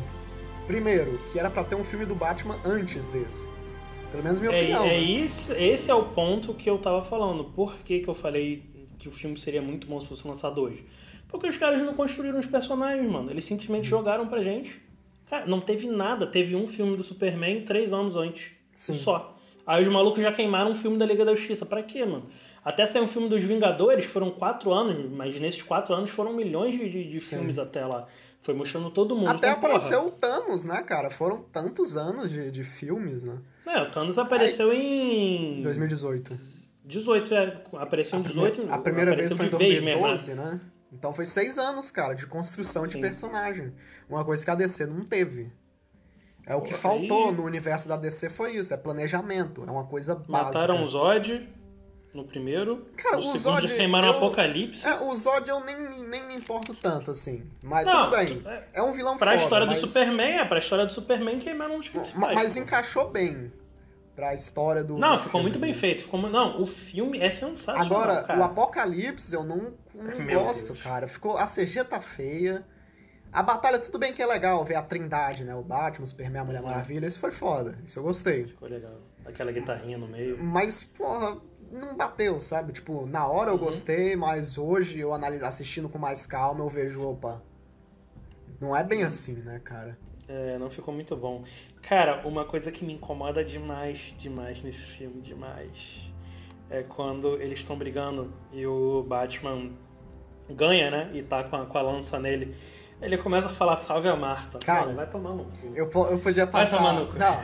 Primeiro, 0.66 1.20
que 1.32 1.38
era 1.38 1.50
para 1.50 1.64
ter 1.64 1.76
um 1.76 1.84
filme 1.84 2.06
do 2.06 2.16
Batman 2.16 2.58
antes 2.66 3.08
desse. 3.08 3.48
Pelo 4.14 4.24
menos 4.24 4.40
minha 4.40 4.52
é, 4.52 4.62
opinião. 4.62 4.86
É 4.86 4.90
né? 4.90 5.00
isso, 5.00 5.52
esse 5.54 5.90
é 5.90 5.96
o 5.96 6.04
ponto 6.04 6.54
que 6.54 6.70
eu 6.70 6.78
tava 6.78 7.04
falando. 7.04 7.46
Por 7.46 7.76
que, 7.80 8.00
que 8.00 8.08
eu 8.08 8.14
falei 8.14 8.62
que 9.00 9.10
o 9.10 9.12
filme 9.12 9.40
seria 9.40 9.60
muito 9.62 9.88
bom 9.88 10.00
se 10.00 10.08
fosse 10.08 10.28
lançado 10.28 10.62
hoje? 10.62 10.86
Porque 11.28 11.50
os 11.50 11.58
caras 11.58 11.82
não 11.82 11.96
construíram 11.96 12.38
os 12.38 12.46
personagens, 12.46 13.10
mano. 13.10 13.32
Eles 13.32 13.44
simplesmente 13.44 13.86
uhum. 13.86 13.98
jogaram 13.98 14.28
pra 14.28 14.44
gente. 14.44 14.80
Cara, 15.28 15.48
não 15.48 15.60
teve 15.60 15.88
nada. 15.88 16.28
Teve 16.28 16.56
um 16.56 16.68
filme 16.68 16.96
do 16.96 17.02
Superman 17.02 17.66
três 17.66 17.92
anos 17.92 18.16
antes. 18.16 18.52
Sim. 18.76 18.94
Só. 18.94 19.36
Aí 19.66 19.82
os 19.82 19.90
malucos 19.90 20.22
já 20.22 20.32
queimaram 20.32 20.70
um 20.70 20.76
filme 20.76 20.96
da 20.96 21.08
Liga 21.08 21.26
da 21.26 21.34
Justiça. 21.34 21.66
Pra 21.66 21.82
quê, 21.82 22.06
mano? 22.06 22.26
Até 22.64 22.86
sair 22.86 23.02
um 23.02 23.08
filme 23.08 23.28
dos 23.28 23.44
Vingadores, 23.44 24.06
foram 24.06 24.30
quatro 24.30 24.72
anos, 24.72 25.12
mas 25.12 25.40
nesses 25.40 25.64
quatro 25.64 25.92
anos 25.96 26.12
foram 26.12 26.34
milhões 26.34 26.76
de, 26.76 26.88
de, 26.88 27.10
de 27.10 27.20
filmes 27.20 27.58
até 27.58 27.84
lá. 27.84 28.08
Foi 28.44 28.54
mostrando 28.54 28.92
todo 28.92 29.16
mundo. 29.16 29.30
Até 29.30 29.48
então, 29.48 29.58
apareceu 29.58 30.04
porra. 30.04 30.14
o 30.14 30.20
Thanos, 30.20 30.66
né, 30.66 30.84
cara? 30.84 31.10
Foram 31.10 31.42
tantos 31.52 31.98
anos 31.98 32.30
de, 32.30 32.52
de 32.52 32.64
filmes, 32.64 33.24
né? 33.24 33.40
É, 33.66 33.82
o 33.82 33.92
Thanos 33.92 34.18
apareceu 34.18 34.72
Aí, 34.72 35.60
em. 35.60 35.62
2018. 35.62 36.38
18, 36.86 37.34
é. 37.34 37.64
Apareceu 37.74 38.20
em 38.20 38.22
18. 38.22 38.72
A 38.72 38.78
primeira 38.78 39.16
vez 39.16 39.32
foi 39.34 39.46
em 39.46 39.50
2012, 39.50 40.36
né? 40.36 40.60
Então 40.92 41.14
foi 41.14 41.26
seis 41.26 41.58
anos, 41.58 41.90
cara, 41.90 42.14
de 42.14 42.28
construção 42.28 42.86
Sim. 42.86 42.96
de 42.96 43.02
personagem. 43.02 43.74
Uma 44.10 44.24
coisa 44.24 44.44
que 44.44 44.52
a 44.52 44.56
DC 44.56 44.86
não 44.86 45.04
teve. 45.04 45.52
É 46.46 46.56
o 46.56 46.62
que 46.62 46.74
faltou 46.74 47.32
no 47.32 47.44
universo 47.44 47.88
da 47.88 47.96
DC 47.96 48.30
foi 48.30 48.58
isso, 48.58 48.74
é 48.74 48.78
planejamento, 48.78 49.64
é 49.66 49.72
uma 49.72 49.86
coisa 49.86 50.14
básica. 50.14 50.30
Mataram 50.30 50.84
o 50.84 50.88
Zod, 50.88 51.48
no 52.14 52.24
primeiro. 52.24 52.86
Cara, 52.96 53.18
no 53.18 53.34
o 53.34 53.38
Zod. 53.38 53.68
queimaram 53.68 54.10
eu, 54.10 54.18
Apocalipse. 54.18 54.86
É, 54.86 55.02
o 55.02 55.16
Zod 55.16 55.50
eu 55.50 55.64
nem, 55.64 55.76
nem 56.08 56.24
me 56.28 56.36
importo 56.36 56.74
tanto, 56.76 57.12
assim. 57.12 57.44
Mas 57.62 57.86
não, 57.86 58.04
tudo 58.04 58.18
bem. 58.18 58.42
É, 58.46 58.64
é 58.74 58.84
um 58.84 58.92
vilão 58.92 59.18
pra 59.18 59.32
foda. 59.32 59.38
Pra 59.38 59.44
história 59.44 59.68
mas... 59.68 59.82
do 59.82 59.88
Superman, 59.88 60.40
é, 60.40 60.46
pra 60.46 60.60
história 60.60 60.86
do 60.86 60.94
Superman 60.94 61.40
queimaram 61.40 61.78
os 61.78 61.90
principais. 61.90 62.36
Mas 62.36 62.56
encaixou 62.56 63.10
bem 63.10 63.52
pra 64.16 64.34
história 64.34 64.84
do. 64.84 64.98
Não, 64.98 65.18
do 65.18 65.24
ficou 65.24 65.42
muito 65.42 65.60
bem 65.60 65.74
feito. 65.74 66.04
Ficou, 66.04 66.22
não, 66.22 66.62
o 66.62 66.66
filme 66.66 67.20
é 67.20 67.32
sensacional. 67.32 67.82
Agora, 67.82 68.24
cara. 68.24 68.40
o 68.40 68.44
Apocalipse 68.44 69.34
eu 69.34 69.44
não, 69.44 69.74
não 69.94 70.26
gosto, 70.44 70.74
Deus. 70.74 70.84
cara. 70.84 71.08
Ficou, 71.08 71.38
a 71.38 71.46
CG 71.46 71.84
tá 71.84 72.00
feia. 72.00 72.64
A 73.32 73.42
batalha, 73.42 73.80
tudo 73.80 73.98
bem 73.98 74.14
que 74.14 74.22
é 74.22 74.28
legal 74.28 74.64
ver 74.64 74.76
a 74.76 74.84
trindade, 74.84 75.44
né? 75.44 75.56
O 75.56 75.64
Batman, 75.64 76.04
o 76.04 76.08
Superman, 76.08 76.42
a 76.42 76.46
Mulher 76.46 76.62
uhum. 76.62 76.68
Maravilha. 76.68 77.08
Isso 77.08 77.20
foi 77.20 77.32
foda. 77.32 77.80
Isso 77.84 77.98
eu 77.98 78.04
gostei. 78.04 78.46
Ficou 78.46 78.70
legal. 78.70 79.02
Aquela 79.26 79.52
guitarrinha 79.52 79.98
no 79.98 80.08
meio. 80.08 80.38
Mas, 80.38 80.84
porra, 80.84 81.38
não 81.74 81.96
bateu, 81.96 82.40
sabe? 82.40 82.72
Tipo, 82.72 83.06
na 83.06 83.28
hora 83.28 83.50
eu 83.50 83.56
uhum. 83.56 83.66
gostei, 83.66 84.16
mas 84.16 84.58
hoje 84.58 85.00
eu 85.00 85.14
analiso, 85.14 85.46
assistindo 85.46 85.90
com 85.90 85.98
mais 85.98 86.26
calma, 86.26 86.64
eu 86.64 86.70
vejo, 86.70 87.02
opa, 87.02 87.42
não 88.62 88.76
é 88.76 88.84
bem 88.84 89.04
assim, 89.04 89.34
né, 89.34 89.60
cara? 89.64 89.98
É, 90.28 90.58
não 90.58 90.70
ficou 90.70 90.94
muito 90.94 91.16
bom. 91.16 91.44
Cara, 91.82 92.26
uma 92.26 92.46
coisa 92.46 92.72
que 92.72 92.86
me 92.86 92.94
incomoda 92.94 93.44
demais, 93.44 94.14
demais 94.18 94.62
nesse 94.64 94.88
filme, 94.92 95.22
demais, 95.22 96.12
é 96.70 96.84
quando 96.84 97.42
eles 97.42 97.60
estão 97.60 97.78
brigando 97.78 98.34
e 98.52 98.66
o 98.66 99.04
Batman 99.04 99.72
ganha, 100.50 100.90
né? 100.90 101.10
E 101.14 101.24
tá 101.24 101.44
com 101.44 101.56
a, 101.56 101.66
com 101.66 101.78
a 101.78 101.82
lança 101.82 102.20
nele. 102.20 102.56
Ele 103.02 103.18
começa 103.18 103.48
a 103.48 103.50
falar 103.50 103.76
salve 103.76 104.08
a 104.08 104.16
Marta. 104.16 104.60
Cara, 104.60 104.86
Mano, 104.86 104.96
vai 104.96 105.10
tomar 105.10 105.32
no 105.32 105.44
cu. 105.46 105.74
Eu, 105.76 105.92
eu 106.10 106.20
podia 106.20 106.48
passar. 106.48 106.78
Vai 106.78 106.94
tomar 106.94 107.02
no 107.02 107.12
cu. 107.12 107.20
Não, 107.20 107.38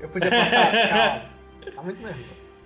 eu 0.00 0.08
podia 0.10 0.30
passar. 0.30 0.70
Calma. 0.88 1.38
Tá 1.74 1.82
muito 1.82 2.02
nervoso. 2.02 2.57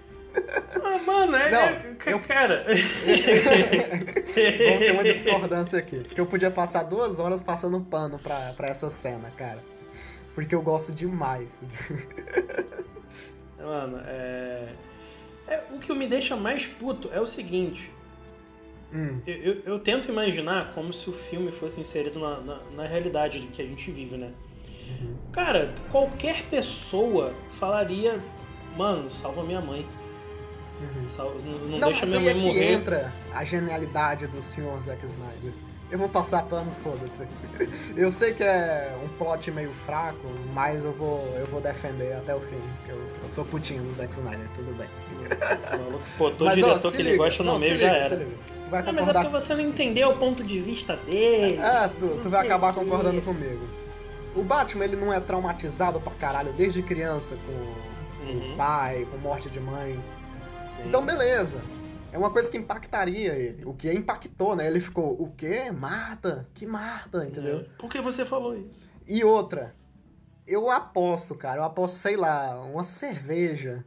Ah, 0.82 0.98
mano, 1.06 1.36
é. 1.36 1.50
Não, 1.50 1.60
é, 1.60 1.96
eu... 2.06 2.20
Cara. 2.20 2.64
Vamos 2.66 4.34
ter 4.34 4.92
uma 4.92 5.04
discordância 5.04 5.78
aqui. 5.78 5.96
Porque 6.00 6.20
eu 6.20 6.26
podia 6.26 6.50
passar 6.50 6.82
duas 6.82 7.18
horas 7.18 7.42
passando 7.42 7.80
pano 7.80 8.18
pra, 8.18 8.52
pra 8.54 8.68
essa 8.68 8.90
cena, 8.90 9.30
cara. 9.36 9.62
Porque 10.34 10.54
eu 10.54 10.62
gosto 10.62 10.92
demais. 10.92 11.64
Mano, 13.58 14.00
é... 14.06 14.68
é. 15.46 15.62
O 15.72 15.78
que 15.78 15.94
me 15.94 16.06
deixa 16.06 16.34
mais 16.34 16.66
puto 16.66 17.10
é 17.12 17.20
o 17.20 17.26
seguinte. 17.26 17.90
Hum. 18.92 19.20
Eu, 19.26 19.34
eu, 19.36 19.62
eu, 19.64 19.78
tento 19.78 20.10
imaginar 20.10 20.72
como 20.74 20.92
se 20.92 21.08
o 21.08 21.12
filme 21.12 21.50
fosse 21.50 21.80
inserido 21.80 22.18
na, 22.18 22.40
na, 22.40 22.60
na 22.76 22.86
realidade 22.86 23.40
que 23.52 23.62
a 23.62 23.64
gente 23.64 23.90
vive, 23.90 24.16
né? 24.16 24.32
Uhum. 24.88 25.16
Cara, 25.32 25.72
qualquer 25.90 26.42
pessoa 26.50 27.32
falaria, 27.58 28.20
mano, 28.76 29.10
salva 29.10 29.42
minha 29.42 29.60
mãe. 29.60 29.86
Uhum. 30.82 31.68
Não, 31.70 31.78
não, 31.78 31.88
deixa 31.88 32.06
minha 32.06 32.20
mãe 32.20 32.28
é 32.28 32.34
morrer. 32.34 32.52
que 32.52 32.72
entra 32.72 33.12
a 33.34 33.44
genialidade 33.44 34.26
do 34.26 34.42
senhor 34.42 34.78
Zack 34.80 35.04
Snyder. 35.06 35.52
Eu 35.90 35.98
vou 35.98 36.08
passar 36.08 36.42
pano, 36.44 36.72
foda-se. 36.82 37.28
Eu 37.94 38.10
sei 38.10 38.32
que 38.32 38.42
é 38.42 38.96
um 39.04 39.08
plot 39.18 39.50
meio 39.50 39.70
fraco, 39.84 40.26
mas 40.54 40.82
eu 40.82 40.92
vou, 40.92 41.22
eu 41.38 41.46
vou 41.46 41.60
defender 41.60 42.14
até 42.14 42.34
o 42.34 42.40
fim. 42.40 42.56
Porque 42.78 42.92
eu, 42.92 43.02
eu 43.22 43.28
sou 43.28 43.44
putinho 43.44 43.82
do 43.82 43.92
Zack 43.92 44.10
Snyder, 44.10 44.46
tudo 44.56 44.74
bem. 44.76 44.88
Botou 46.18 46.48
o 46.48 46.54
diretor 46.54 46.88
ó, 46.88 46.90
que 46.90 46.96
liga. 46.96 47.08
ele 47.10 47.16
gosta 47.18 47.42
no 47.42 47.52
não, 47.52 47.60
meio 47.60 47.74
liga, 47.74 47.86
já 47.86 47.94
era. 47.94 48.26
Vai 48.70 48.82
não, 48.82 48.92
mas 48.94 49.08
é 49.08 49.12
porque 49.12 49.28
você 49.28 49.54
não 49.54 49.60
entendeu 49.60 50.08
o 50.08 50.16
ponto 50.16 50.42
de 50.42 50.60
vista 50.60 50.96
dele. 50.96 51.60
É, 51.60 51.88
tu, 51.88 52.20
tu 52.22 52.28
vai 52.30 52.46
acabar 52.46 52.72
concordando 52.72 53.20
comigo. 53.20 53.68
O 54.34 54.42
Batman, 54.42 54.86
ele 54.86 54.96
não 54.96 55.12
é 55.12 55.20
traumatizado 55.20 56.00
pra 56.00 56.12
caralho 56.14 56.54
desde 56.54 56.82
criança 56.82 57.36
com 57.46 58.30
uhum. 58.30 58.54
o 58.54 58.56
pai, 58.56 59.06
com 59.10 59.18
morte 59.18 59.50
de 59.50 59.60
mãe. 59.60 59.98
Então, 60.86 61.04
beleza. 61.04 61.60
É 62.12 62.18
uma 62.18 62.30
coisa 62.30 62.50
que 62.50 62.58
impactaria 62.58 63.34
ele. 63.34 63.64
O 63.64 63.72
que 63.72 63.90
impactou, 63.90 64.54
né? 64.54 64.66
Ele 64.66 64.80
ficou, 64.80 65.20
o 65.20 65.32
quê? 65.32 65.70
Marta? 65.70 66.46
Que 66.52 66.66
Marta? 66.66 67.24
Entendeu? 67.24 67.60
É. 67.60 67.62
Por 67.78 67.88
que 67.88 68.00
você 68.00 68.24
falou 68.24 68.54
isso? 68.54 68.90
E 69.06 69.24
outra, 69.24 69.74
eu 70.46 70.70
aposto, 70.70 71.34
cara, 71.34 71.60
eu 71.60 71.64
aposto, 71.64 71.96
sei 71.96 72.16
lá, 72.16 72.60
uma 72.60 72.84
cerveja. 72.84 73.84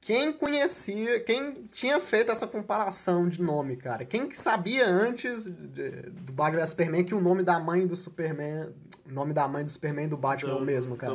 Quem 0.00 0.32
conhecia, 0.32 1.20
quem 1.20 1.64
tinha 1.70 2.00
feito 2.00 2.32
essa 2.32 2.48
comparação 2.48 3.28
de 3.28 3.40
nome, 3.40 3.76
cara? 3.76 4.04
Quem 4.04 4.28
que 4.28 4.36
sabia 4.36 4.84
antes 4.84 5.44
de, 5.44 5.90
do 6.10 6.32
Batman 6.32 6.58
vs 6.58 6.70
Superman 6.70 7.04
que 7.04 7.14
o 7.14 7.20
nome 7.20 7.44
da 7.44 7.60
mãe 7.60 7.86
do 7.86 7.94
Superman, 7.94 8.74
o 9.06 9.12
nome 9.12 9.32
da 9.32 9.46
mãe 9.46 9.62
do 9.62 9.70
Superman 9.70 10.06
e 10.06 10.08
do 10.08 10.16
Batman 10.16 10.54
do, 10.54 10.58
é 10.58 10.60
o 10.60 10.64
mesmo, 10.64 10.96
cara? 10.96 11.14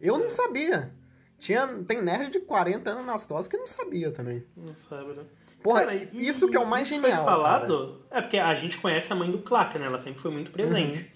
Eu 0.00 0.18
não 0.18 0.32
sabia. 0.32 0.92
Tinha, 1.38 1.66
tem 1.86 2.02
nerd 2.02 2.32
de 2.32 2.40
40 2.40 2.90
anos 2.90 3.06
nas 3.06 3.24
costas 3.24 3.48
que 3.48 3.56
não 3.56 3.66
sabia 3.66 4.10
também. 4.10 4.44
Não 4.56 4.74
sabe, 4.74 5.12
né? 5.12 5.24
Porra, 5.62 5.80
cara, 5.80 5.94
e, 5.94 6.28
isso 6.28 6.48
que 6.48 6.56
é 6.56 6.60
o 6.60 6.66
mais 6.66 6.88
genial. 6.88 7.24
Falado, 7.24 8.00
cara. 8.08 8.18
é 8.18 8.22
porque 8.22 8.38
a 8.38 8.54
gente 8.54 8.78
conhece 8.78 9.12
a 9.12 9.16
mãe 9.16 9.30
do 9.30 9.38
Clark, 9.38 9.78
né? 9.78 9.86
Ela 9.86 9.98
sempre 9.98 10.20
foi 10.20 10.30
muito 10.30 10.50
presente. 10.50 10.98
Uhum. 10.98 11.06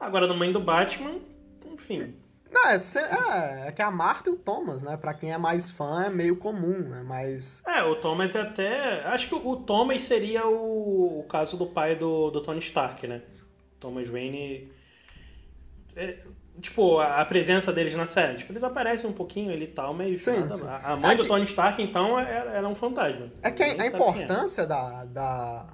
Agora, 0.00 0.26
da 0.26 0.34
mãe 0.34 0.50
do 0.52 0.60
Batman, 0.60 1.18
enfim. 1.70 2.14
Não, 2.50 2.68
é, 2.68 2.76
é, 2.76 3.68
é, 3.68 3.72
que 3.72 3.80
a 3.80 3.90
Marta 3.90 4.28
e 4.28 4.32
o 4.32 4.36
Thomas, 4.36 4.82
né? 4.82 4.96
Pra 4.96 5.14
quem 5.14 5.32
é 5.32 5.38
mais 5.38 5.70
fã, 5.70 6.04
é 6.04 6.10
meio 6.10 6.36
comum, 6.36 6.80
né? 6.80 7.02
Mas. 7.02 7.62
É, 7.66 7.82
o 7.82 7.96
Thomas 7.96 8.34
é 8.34 8.40
até. 8.42 9.04
Acho 9.04 9.28
que 9.28 9.34
o 9.34 9.56
Thomas 9.56 10.02
seria 10.02 10.46
o, 10.46 11.20
o 11.20 11.24
caso 11.24 11.56
do 11.56 11.66
pai 11.66 11.96
do, 11.96 12.30
do 12.30 12.42
Tony 12.42 12.58
Stark, 12.58 13.06
né? 13.06 13.22
Thomas 13.80 14.08
Wayne. 14.08 14.70
É, 15.96 16.18
tipo, 16.60 17.00
a, 17.00 17.24
presença 17.24 17.72
deles 17.72 17.94
na 17.94 18.06
série. 18.06 18.36
Tipo, 18.36 18.52
eles 18.52 18.64
aparecem 18.64 19.08
um 19.08 19.12
pouquinho 19.12 19.52
ali 19.52 19.64
e 19.64 19.68
tal, 19.68 19.94
mas 19.94 20.22
sim, 20.22 20.38
nada, 20.38 20.54
sim. 20.54 20.64
a 20.66 20.96
mãe 20.96 21.12
é 21.12 21.14
do 21.14 21.22
que... 21.22 21.28
Tony 21.28 21.44
Stark, 21.44 21.82
então, 21.82 22.18
era, 22.18 22.50
era 22.50 22.68
um 22.68 22.74
fantasma. 22.74 23.26
É 23.42 23.50
que 23.50 23.62
a, 23.62 23.66
a 23.66 23.84
é. 23.84 23.86
importância 23.86 24.66
da, 24.66 25.04
da, 25.04 25.66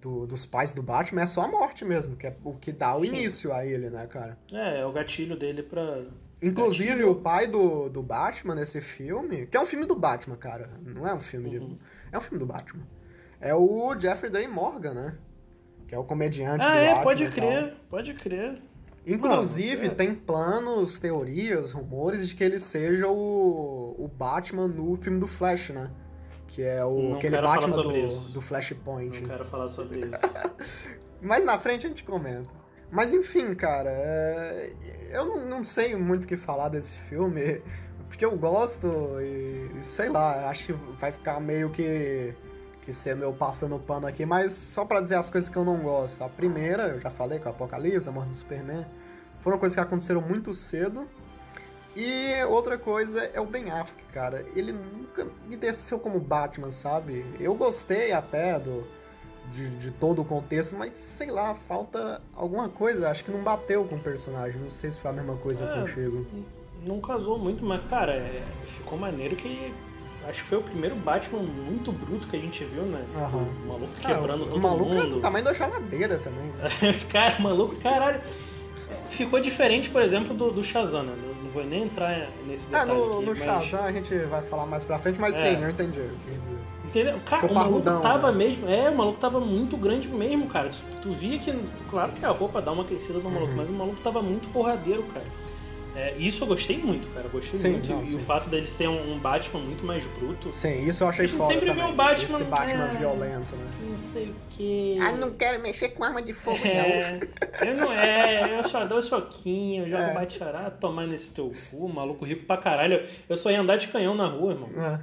do, 0.00 0.26
dos 0.26 0.44
pais 0.44 0.74
do 0.74 0.82
Batman 0.82 1.22
é 1.22 1.26
só 1.26 1.42
a 1.42 1.48
morte 1.48 1.84
mesmo, 1.84 2.16
que 2.16 2.26
é 2.26 2.36
o 2.44 2.54
que 2.54 2.72
dá 2.72 2.96
o 2.96 3.00
sim. 3.00 3.08
início 3.08 3.52
a 3.52 3.64
ele, 3.64 3.88
né, 3.88 4.06
cara? 4.06 4.36
É, 4.52 4.80
é 4.80 4.86
o 4.86 4.92
gatilho 4.92 5.36
dele 5.36 5.62
pra. 5.62 6.00
Inclusive, 6.42 6.88
gatilho. 6.88 7.12
o 7.12 7.14
pai 7.14 7.46
do, 7.46 7.88
do 7.88 8.02
Batman 8.02 8.56
nesse 8.56 8.80
filme, 8.80 9.46
que 9.46 9.56
é 9.56 9.60
um 9.60 9.66
filme 9.66 9.86
do 9.86 9.94
Batman, 9.94 10.36
cara, 10.36 10.70
não 10.84 11.06
é 11.06 11.14
um 11.14 11.20
filme 11.20 11.56
uhum. 11.56 11.68
de. 11.68 11.78
É 12.10 12.18
um 12.18 12.20
filme 12.20 12.38
do 12.38 12.46
Batman. 12.46 12.82
É 13.40 13.54
o 13.54 13.98
Jeffrey 13.98 14.30
Dean 14.30 14.48
Morgan, 14.48 14.94
né? 14.94 15.14
Que 15.86 15.94
é 15.94 15.98
o 15.98 16.04
comediante 16.04 16.64
ah, 16.64 16.72
do 16.72 16.78
é, 16.78 16.86
Batman. 16.86 17.02
Pode 17.02 17.28
crer, 17.28 17.74
pode 17.88 18.14
crer. 18.14 18.62
Inclusive, 19.06 19.82
Mano, 19.82 19.92
é. 19.92 19.94
tem 19.94 20.14
planos, 20.14 20.98
teorias, 20.98 21.72
rumores 21.72 22.28
de 22.28 22.34
que 22.34 22.44
ele 22.44 22.58
seja 22.58 23.08
o, 23.08 23.96
o 23.98 24.08
Batman 24.08 24.68
no 24.68 24.96
filme 24.96 25.18
do 25.18 25.26
Flash, 25.26 25.70
né? 25.70 25.90
Que 26.46 26.62
é 26.62 26.84
o, 26.84 27.10
Não 27.10 27.16
aquele 27.16 27.40
Batman 27.40 27.76
do, 27.82 28.32
do 28.32 28.40
Flashpoint. 28.40 29.20
Não 29.20 29.28
quero 29.28 29.44
falar 29.46 29.68
sobre 29.68 30.00
isso. 30.00 30.10
Mas 31.20 31.44
na 31.44 31.58
frente 31.58 31.86
a 31.86 31.88
gente 31.88 32.04
comenta. 32.04 32.48
Mas 32.90 33.14
enfim, 33.14 33.54
cara, 33.54 33.90
é... 33.90 34.72
eu 35.10 35.24
não, 35.24 35.46
não, 35.46 35.64
sei 35.64 35.96
muito 35.96 36.24
o 36.24 36.26
que 36.26 36.36
falar 36.36 36.68
desse 36.68 36.96
filme, 36.98 37.62
porque 38.06 38.24
eu 38.24 38.36
gosto 38.36 38.86
e 39.20 39.82
sei 39.82 40.10
lá, 40.10 40.48
acho 40.50 40.66
que 40.66 40.72
vai 41.00 41.10
ficar 41.10 41.40
meio 41.40 41.70
que 41.70 42.34
que 42.84 42.92
ser 42.92 43.16
meu 43.16 43.32
passando 43.32 43.78
pano 43.78 44.06
aqui, 44.06 44.26
mas 44.26 44.52
só 44.52 44.84
para 44.84 45.00
dizer 45.00 45.14
as 45.14 45.30
coisas 45.30 45.48
que 45.48 45.56
eu 45.56 45.64
não 45.64 45.78
gosto. 45.78 46.22
A 46.22 46.28
primeira, 46.28 46.88
eu 46.88 47.00
já 47.00 47.10
falei, 47.10 47.38
com 47.38 47.48
o 47.48 47.52
Apocalipse, 47.52 48.08
a 48.08 48.12
morte 48.12 48.30
do 48.30 48.34
Superman, 48.34 48.84
foram 49.40 49.58
coisas 49.58 49.74
que 49.74 49.80
aconteceram 49.80 50.20
muito 50.20 50.52
cedo. 50.52 51.06
E 51.94 52.42
outra 52.48 52.78
coisa 52.78 53.22
é 53.34 53.40
o 53.40 53.44
Ben 53.44 53.70
Affleck, 53.70 54.02
cara. 54.12 54.46
Ele 54.56 54.72
nunca 54.72 55.26
me 55.46 55.56
desceu 55.56 55.98
como 55.98 56.18
Batman, 56.18 56.70
sabe? 56.70 57.24
Eu 57.38 57.54
gostei 57.54 58.12
até 58.12 58.58
do, 58.58 58.86
de, 59.52 59.68
de, 59.76 59.90
todo 59.90 60.22
o 60.22 60.24
contexto, 60.24 60.74
mas 60.74 60.98
sei 60.98 61.30
lá, 61.30 61.54
falta 61.54 62.22
alguma 62.34 62.68
coisa. 62.68 63.10
Acho 63.10 63.24
que 63.24 63.30
não 63.30 63.42
bateu 63.42 63.84
com 63.84 63.96
o 63.96 64.00
personagem. 64.00 64.60
Não 64.60 64.70
sei 64.70 64.90
se 64.90 64.98
foi 64.98 65.10
a 65.10 65.14
mesma 65.14 65.36
coisa 65.36 65.64
é, 65.64 65.80
contigo. 65.80 66.26
Não 66.82 66.98
casou 66.98 67.38
muito, 67.38 67.64
mas 67.64 67.86
cara, 67.88 68.14
é, 68.14 68.42
ficou 68.78 68.98
maneiro 68.98 69.36
que 69.36 69.72
Acho 70.28 70.42
que 70.42 70.48
foi 70.48 70.58
o 70.58 70.62
primeiro 70.62 70.94
Batman 70.96 71.42
muito 71.42 71.90
bruto 71.90 72.26
que 72.28 72.36
a 72.36 72.38
gente 72.38 72.64
viu, 72.64 72.84
né? 72.84 73.04
Uhum. 73.14 73.46
O 73.64 73.68
maluco 73.68 73.92
ah, 74.04 74.06
quebrando 74.06 74.44
ah, 74.44 74.46
todo 74.46 74.56
o 74.56 74.60
maluco 74.60 74.90
mundo. 74.90 75.02
É 75.02 75.06
do 75.08 75.20
tamanho 75.20 75.44
da 75.44 75.52
geladeira 75.52 76.18
também. 76.18 76.98
cara, 77.10 77.40
maluco, 77.40 77.76
caralho. 77.76 78.20
Ficou 79.10 79.40
diferente, 79.40 79.90
por 79.90 80.00
exemplo, 80.00 80.34
do, 80.34 80.50
do 80.50 80.62
Shazam, 80.62 81.02
né? 81.02 81.14
Não 81.42 81.50
vou 81.50 81.64
nem 81.64 81.84
entrar 81.84 82.28
nesse 82.46 82.64
detalhe 82.66 82.90
É, 82.90 82.94
no, 82.94 83.04
aqui, 83.04 83.24
no 83.24 83.26
mas... 83.26 83.38
Shazam 83.38 83.84
a 83.84 83.92
gente 83.92 84.14
vai 84.26 84.42
falar 84.42 84.66
mais 84.66 84.84
pra 84.84 84.98
frente, 84.98 85.18
mas 85.20 85.36
é. 85.36 85.56
sim, 85.56 85.62
eu 85.62 85.70
entendi. 85.70 86.08
Entendeu? 86.84 87.18
Cara, 87.24 87.46
o 87.46 87.54
maluco 87.54 88.00
tava 88.02 88.30
né? 88.30 88.38
mesmo. 88.38 88.68
É, 88.68 88.90
o 88.90 88.96
maluco 88.96 89.18
tava 89.18 89.40
muito 89.40 89.76
grande 89.76 90.08
mesmo, 90.08 90.46
cara. 90.46 90.68
Tu, 90.68 90.78
tu 91.02 91.10
via 91.10 91.38
que. 91.38 91.52
Claro 91.90 92.12
que 92.12 92.24
a 92.24 92.30
roupa 92.30 92.60
dá 92.60 92.70
uma 92.70 92.84
crescida 92.84 93.18
no 93.18 93.30
maluco, 93.30 93.52
uhum. 93.52 93.56
mas 93.56 93.68
o 93.68 93.72
maluco 93.72 93.96
tava 94.02 94.22
muito 94.22 94.50
porradeiro, 94.52 95.02
cara. 95.04 95.24
É, 95.94 96.14
isso 96.16 96.42
eu 96.42 96.48
gostei 96.48 96.78
muito, 96.78 97.06
cara. 97.12 97.28
Gostei 97.28 97.58
sim, 97.58 97.70
muito. 97.72 97.90
Não, 97.90 98.02
e 98.02 98.06
sim, 98.06 98.16
o 98.16 98.20
fato 98.20 98.48
dele 98.48 98.66
ser 98.66 98.88
um, 98.88 99.12
um, 99.12 99.18
Batman 99.18 99.60
muito 99.60 99.84
mais 99.84 100.02
bruto. 100.18 100.48
Sim, 100.48 100.88
isso 100.88 101.04
eu 101.04 101.08
achei 101.08 101.28
foda. 101.28 101.52
sempre 101.52 101.66
também. 101.66 101.84
um 101.84 101.94
Batman. 101.94 102.38
Esse 102.38 102.44
Batman 102.44 102.84
é, 102.84 102.98
violento, 102.98 103.56
né? 103.56 103.66
Não 103.82 103.98
sei 103.98 104.30
o 104.30 104.34
que. 104.50 104.98
Ah, 105.00 105.12
não 105.12 105.32
quero 105.32 105.62
mexer 105.62 105.90
com 105.90 106.02
arma 106.02 106.22
de 106.22 106.32
fogo, 106.32 106.60
é, 106.64 107.20
não. 107.20 107.68
Eu 107.68 107.76
não 107.76 107.92
é, 107.92 108.58
eu 108.58 108.68
só 108.68 108.86
dou 108.86 109.02
soquinho, 109.02 109.88
jogo 109.88 110.02
é. 110.02 110.14
bate 110.14 110.38
chorar, 110.38 110.70
tomar 110.70 111.06
nesse 111.06 111.30
teu 111.30 111.52
cu, 111.70 111.88
maluco 111.88 112.24
rico 112.24 112.46
pra 112.46 112.56
caralho. 112.56 113.06
Eu 113.28 113.36
só 113.36 113.50
ia 113.50 113.60
andar 113.60 113.76
de 113.76 113.88
canhão 113.88 114.14
na 114.14 114.28
rua, 114.28 114.52
irmão. 114.52 114.70
É. 114.76 115.00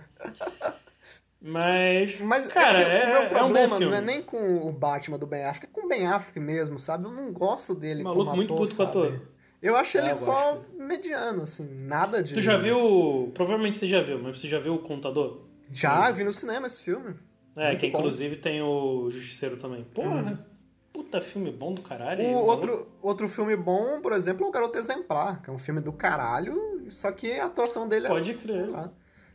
Mas, 1.41 2.19
Mas 2.19 2.47
é 2.47 2.49
cara, 2.49 2.79
é, 2.79 3.05
o 3.05 3.21
meu 3.21 3.29
problema 3.29 3.75
é 3.75 3.77
um 3.77 3.89
não 3.91 3.93
é 3.93 4.01
nem 4.01 4.21
com 4.21 4.57
o 4.67 4.73
Batman 4.73 5.17
do 5.17 5.25
Ben 5.25 5.45
Affleck, 5.45 5.67
é 5.67 5.69
com 5.71 5.85
o 5.85 5.87
Ben 5.87 6.05
Affleck 6.05 6.37
mesmo, 6.37 6.77
sabe? 6.77 7.05
Eu 7.05 7.11
não 7.11 7.31
gosto 7.31 7.73
dele 7.73 8.03
Maluco 8.03 8.25
como 8.25 8.31
ator, 8.31 8.37
muito 8.37 8.55
puto 8.55 8.75
com 8.75 8.83
ator. 8.83 9.21
Eu 9.61 9.75
acho 9.75 9.97
é, 9.97 10.01
ele 10.01 10.11
eu 10.11 10.15
só 10.15 10.55
gosto. 10.55 10.77
mediano, 10.77 11.43
assim, 11.43 11.67
nada 11.85 12.23
de. 12.23 12.33
Tu 12.33 12.41
já 12.41 12.57
viu. 12.57 13.31
Provavelmente 13.33 13.77
você 13.77 13.87
já 13.87 14.01
viu, 14.01 14.19
mas 14.19 14.39
você 14.39 14.47
já 14.47 14.59
viu 14.59 14.75
o 14.75 14.79
Contador? 14.79 15.41
Já, 15.71 16.09
vi 16.11 16.23
no 16.23 16.33
cinema 16.33 16.67
esse 16.67 16.81
filme. 16.81 17.15
É, 17.57 17.67
Muito 17.67 17.79
que 17.79 17.89
bom. 17.89 17.99
inclusive 17.99 18.35
tem 18.37 18.61
o 18.61 19.09
Justiceiro 19.11 19.57
também. 19.57 19.83
Porra, 19.83 20.15
uhum. 20.15 20.21
né? 20.21 20.39
Puta 20.93 21.21
filme 21.21 21.51
bom 21.51 21.73
do 21.73 21.81
caralho. 21.81 22.23
O 22.23 22.45
outro, 22.45 22.87
outro 23.01 23.27
filme 23.27 23.55
bom, 23.55 24.01
por 24.01 24.11
exemplo, 24.13 24.45
é 24.45 24.49
o 24.49 24.51
Garoto 24.51 24.77
Exemplar, 24.77 25.41
que 25.41 25.49
é 25.49 25.53
um 25.53 25.59
filme 25.59 25.81
do 25.81 25.93
caralho, 25.93 26.87
só 26.89 27.11
que 27.11 27.39
a 27.39 27.45
atuação 27.45 27.87
dele 27.87 28.07
Pode 28.07 28.31
é. 28.31 28.33
Pode 28.33 28.45
crer. 28.45 28.89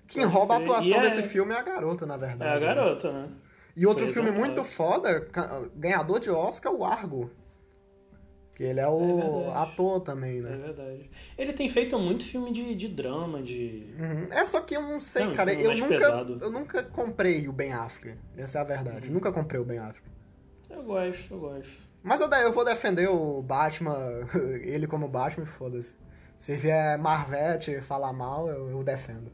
Quem 0.08 0.22
Pode 0.22 0.34
rouba 0.34 0.56
crer. 0.56 0.68
a 0.68 0.72
atuação 0.72 0.98
é... 0.98 1.02
desse 1.02 1.22
filme 1.22 1.52
é 1.52 1.58
a 1.58 1.62
garota, 1.62 2.06
na 2.06 2.16
verdade. 2.16 2.50
É 2.50 2.54
a 2.54 2.58
garota, 2.58 3.12
né? 3.12 3.28
E 3.76 3.86
outro 3.86 4.04
Foi 4.06 4.14
filme 4.14 4.30
muito 4.30 4.62
foda, 4.64 5.28
ganhador 5.74 6.20
de 6.20 6.30
Oscar, 6.30 6.72
o 6.72 6.84
Argo. 6.84 7.30
Que 8.54 8.62
ele 8.62 8.78
é 8.78 8.86
o 8.86 9.46
é 9.48 9.52
ator 9.54 10.00
também, 10.00 10.40
né? 10.40 10.52
É 10.52 10.56
verdade. 10.56 11.10
Ele 11.36 11.52
tem 11.52 11.68
feito 11.68 11.98
muito 11.98 12.24
filme 12.24 12.52
de, 12.52 12.74
de 12.74 12.88
drama, 12.88 13.42
de. 13.42 13.84
Uhum. 13.98 14.28
É, 14.30 14.46
só 14.46 14.60
que 14.60 14.76
eu 14.76 14.82
não 14.82 15.00
sei, 15.00 15.26
não, 15.26 15.32
cara. 15.34 15.52
Eu 15.52 15.76
nunca, 15.76 16.44
eu 16.44 16.50
nunca 16.50 16.82
comprei 16.84 17.48
o 17.48 17.52
Ben 17.52 17.72
Affleck. 17.72 18.16
Essa 18.36 18.58
é 18.58 18.60
a 18.60 18.64
verdade. 18.64 19.08
Uhum. 19.08 19.14
Nunca 19.14 19.32
comprei 19.32 19.60
o 19.60 19.64
Ben 19.64 19.78
Affleck. 19.78 20.06
Eu 20.70 20.84
gosto, 20.84 21.34
eu 21.34 21.40
gosto. 21.40 21.84
Mas 22.02 22.20
eu, 22.20 22.28
eu 22.28 22.52
vou 22.52 22.64
defender 22.64 23.08
o 23.08 23.42
Batman, 23.42 23.98
ele 24.62 24.86
como 24.86 25.08
Batman, 25.08 25.46
foda-se. 25.46 25.94
Se 26.36 26.56
vier 26.56 26.98
Marvete 26.98 27.80
falar 27.80 28.12
mal, 28.12 28.48
eu, 28.48 28.70
eu 28.70 28.84
defendo. 28.84 29.32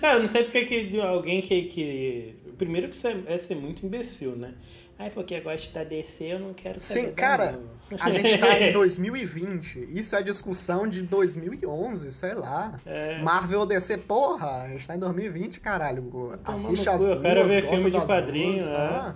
Cara, 0.00 0.18
não 0.18 0.28
sei 0.28 0.44
porque 0.44 0.64
que 0.64 1.00
alguém 1.00 1.40
que, 1.40 1.62
que. 1.62 2.36
Primeiro 2.58 2.88
que 2.88 2.96
isso 2.96 3.06
é, 3.06 3.22
é 3.26 3.38
ser 3.38 3.54
muito 3.54 3.84
imbecil, 3.84 4.34
né? 4.34 4.54
Ai, 4.98 5.10
porque 5.10 5.34
eu 5.34 5.42
gosto 5.42 5.72
da 5.72 5.82
DC, 5.82 6.24
eu 6.24 6.38
não 6.38 6.54
quero 6.54 6.78
saber 6.78 7.08
Sim, 7.08 7.12
cara, 7.14 7.58
a 7.98 8.10
gente 8.12 8.38
tá 8.38 8.60
em 8.60 8.70
2020. 8.72 9.98
Isso 9.98 10.14
é 10.14 10.22
discussão 10.22 10.86
de 10.86 11.02
2011, 11.02 12.12
sei 12.12 12.34
lá. 12.34 12.78
É. 12.86 13.20
Marvel 13.20 13.60
ou 13.60 13.66
DC, 13.66 13.98
porra, 13.98 14.62
a 14.62 14.68
gente 14.68 14.86
tá 14.86 14.94
em 14.94 14.98
2020, 15.00 15.58
caralho. 15.60 16.38
Assiste 16.44 16.88
as 16.88 17.00
duas, 17.02 17.16
Eu 17.16 17.22
quero 17.22 17.48
ver 17.48 17.62
filme 17.62 17.90
de 17.90 18.00
quadrinho, 18.00 18.66
né? 18.66 18.76
Ah, 18.76 19.14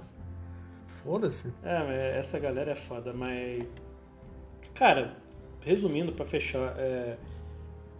Foda-se. 1.04 1.48
É, 1.62 1.78
mas 1.78 2.26
essa 2.26 2.38
galera 2.38 2.72
é 2.72 2.74
foda, 2.74 3.12
mas... 3.12 3.64
Cara, 4.74 5.16
resumindo 5.60 6.12
pra 6.12 6.26
fechar, 6.26 6.74
é... 6.76 7.16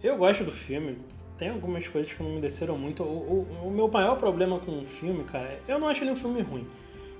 eu 0.03 0.17
gosto 0.17 0.43
do 0.43 0.51
filme. 0.51 0.97
Tem 1.37 1.49
algumas 1.49 1.87
coisas 1.87 2.11
que 2.11 2.21
não 2.21 2.31
me 2.31 2.41
desceram 2.41 2.77
muito. 2.77 3.01
O, 3.03 3.47
o, 3.63 3.67
o 3.67 3.71
meu 3.71 3.87
maior 3.87 4.17
problema 4.17 4.59
com 4.59 4.79
o 4.79 4.83
filme, 4.83 5.23
cara, 5.23 5.57
eu 5.67 5.79
não 5.79 5.87
acho 5.87 6.03
ele 6.03 6.11
um 6.11 6.15
filme 6.15 6.41
ruim. 6.41 6.67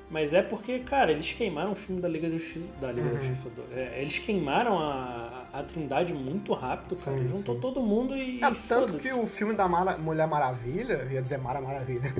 Mas 0.09 0.33
é 0.33 0.41
porque, 0.41 0.79
cara, 0.79 1.11
eles 1.11 1.31
queimaram 1.33 1.73
o 1.73 1.75
filme 1.75 2.01
da 2.01 2.07
Liga 2.07 2.27
da 2.27 2.37
Justiça. 2.37 2.73
Da 2.81 2.91
Liga 2.91 3.07
uhum. 3.07 3.15
da 3.15 3.21
Justiça 3.21 3.49
é, 3.71 4.01
eles 4.01 4.17
queimaram 4.17 4.79
a, 4.79 5.45
a 5.53 5.61
Trindade 5.61 6.13
muito 6.13 6.51
rápido, 6.53 6.97
cara. 6.97 7.17
Sim, 7.17 7.27
Juntou 7.27 7.55
sim. 7.55 7.61
todo 7.61 7.81
mundo 7.81 8.15
e. 8.15 8.43
É, 8.43 8.51
tanto 8.67 8.93
que 8.93 9.13
o 9.13 9.27
filme 9.27 9.53
da 9.53 9.67
Mara, 9.67 9.97
Mulher 9.97 10.27
Maravilha, 10.27 11.07
ia 11.11 11.21
dizer 11.21 11.37
Mara 11.37 11.61
Maravilha. 11.61 12.11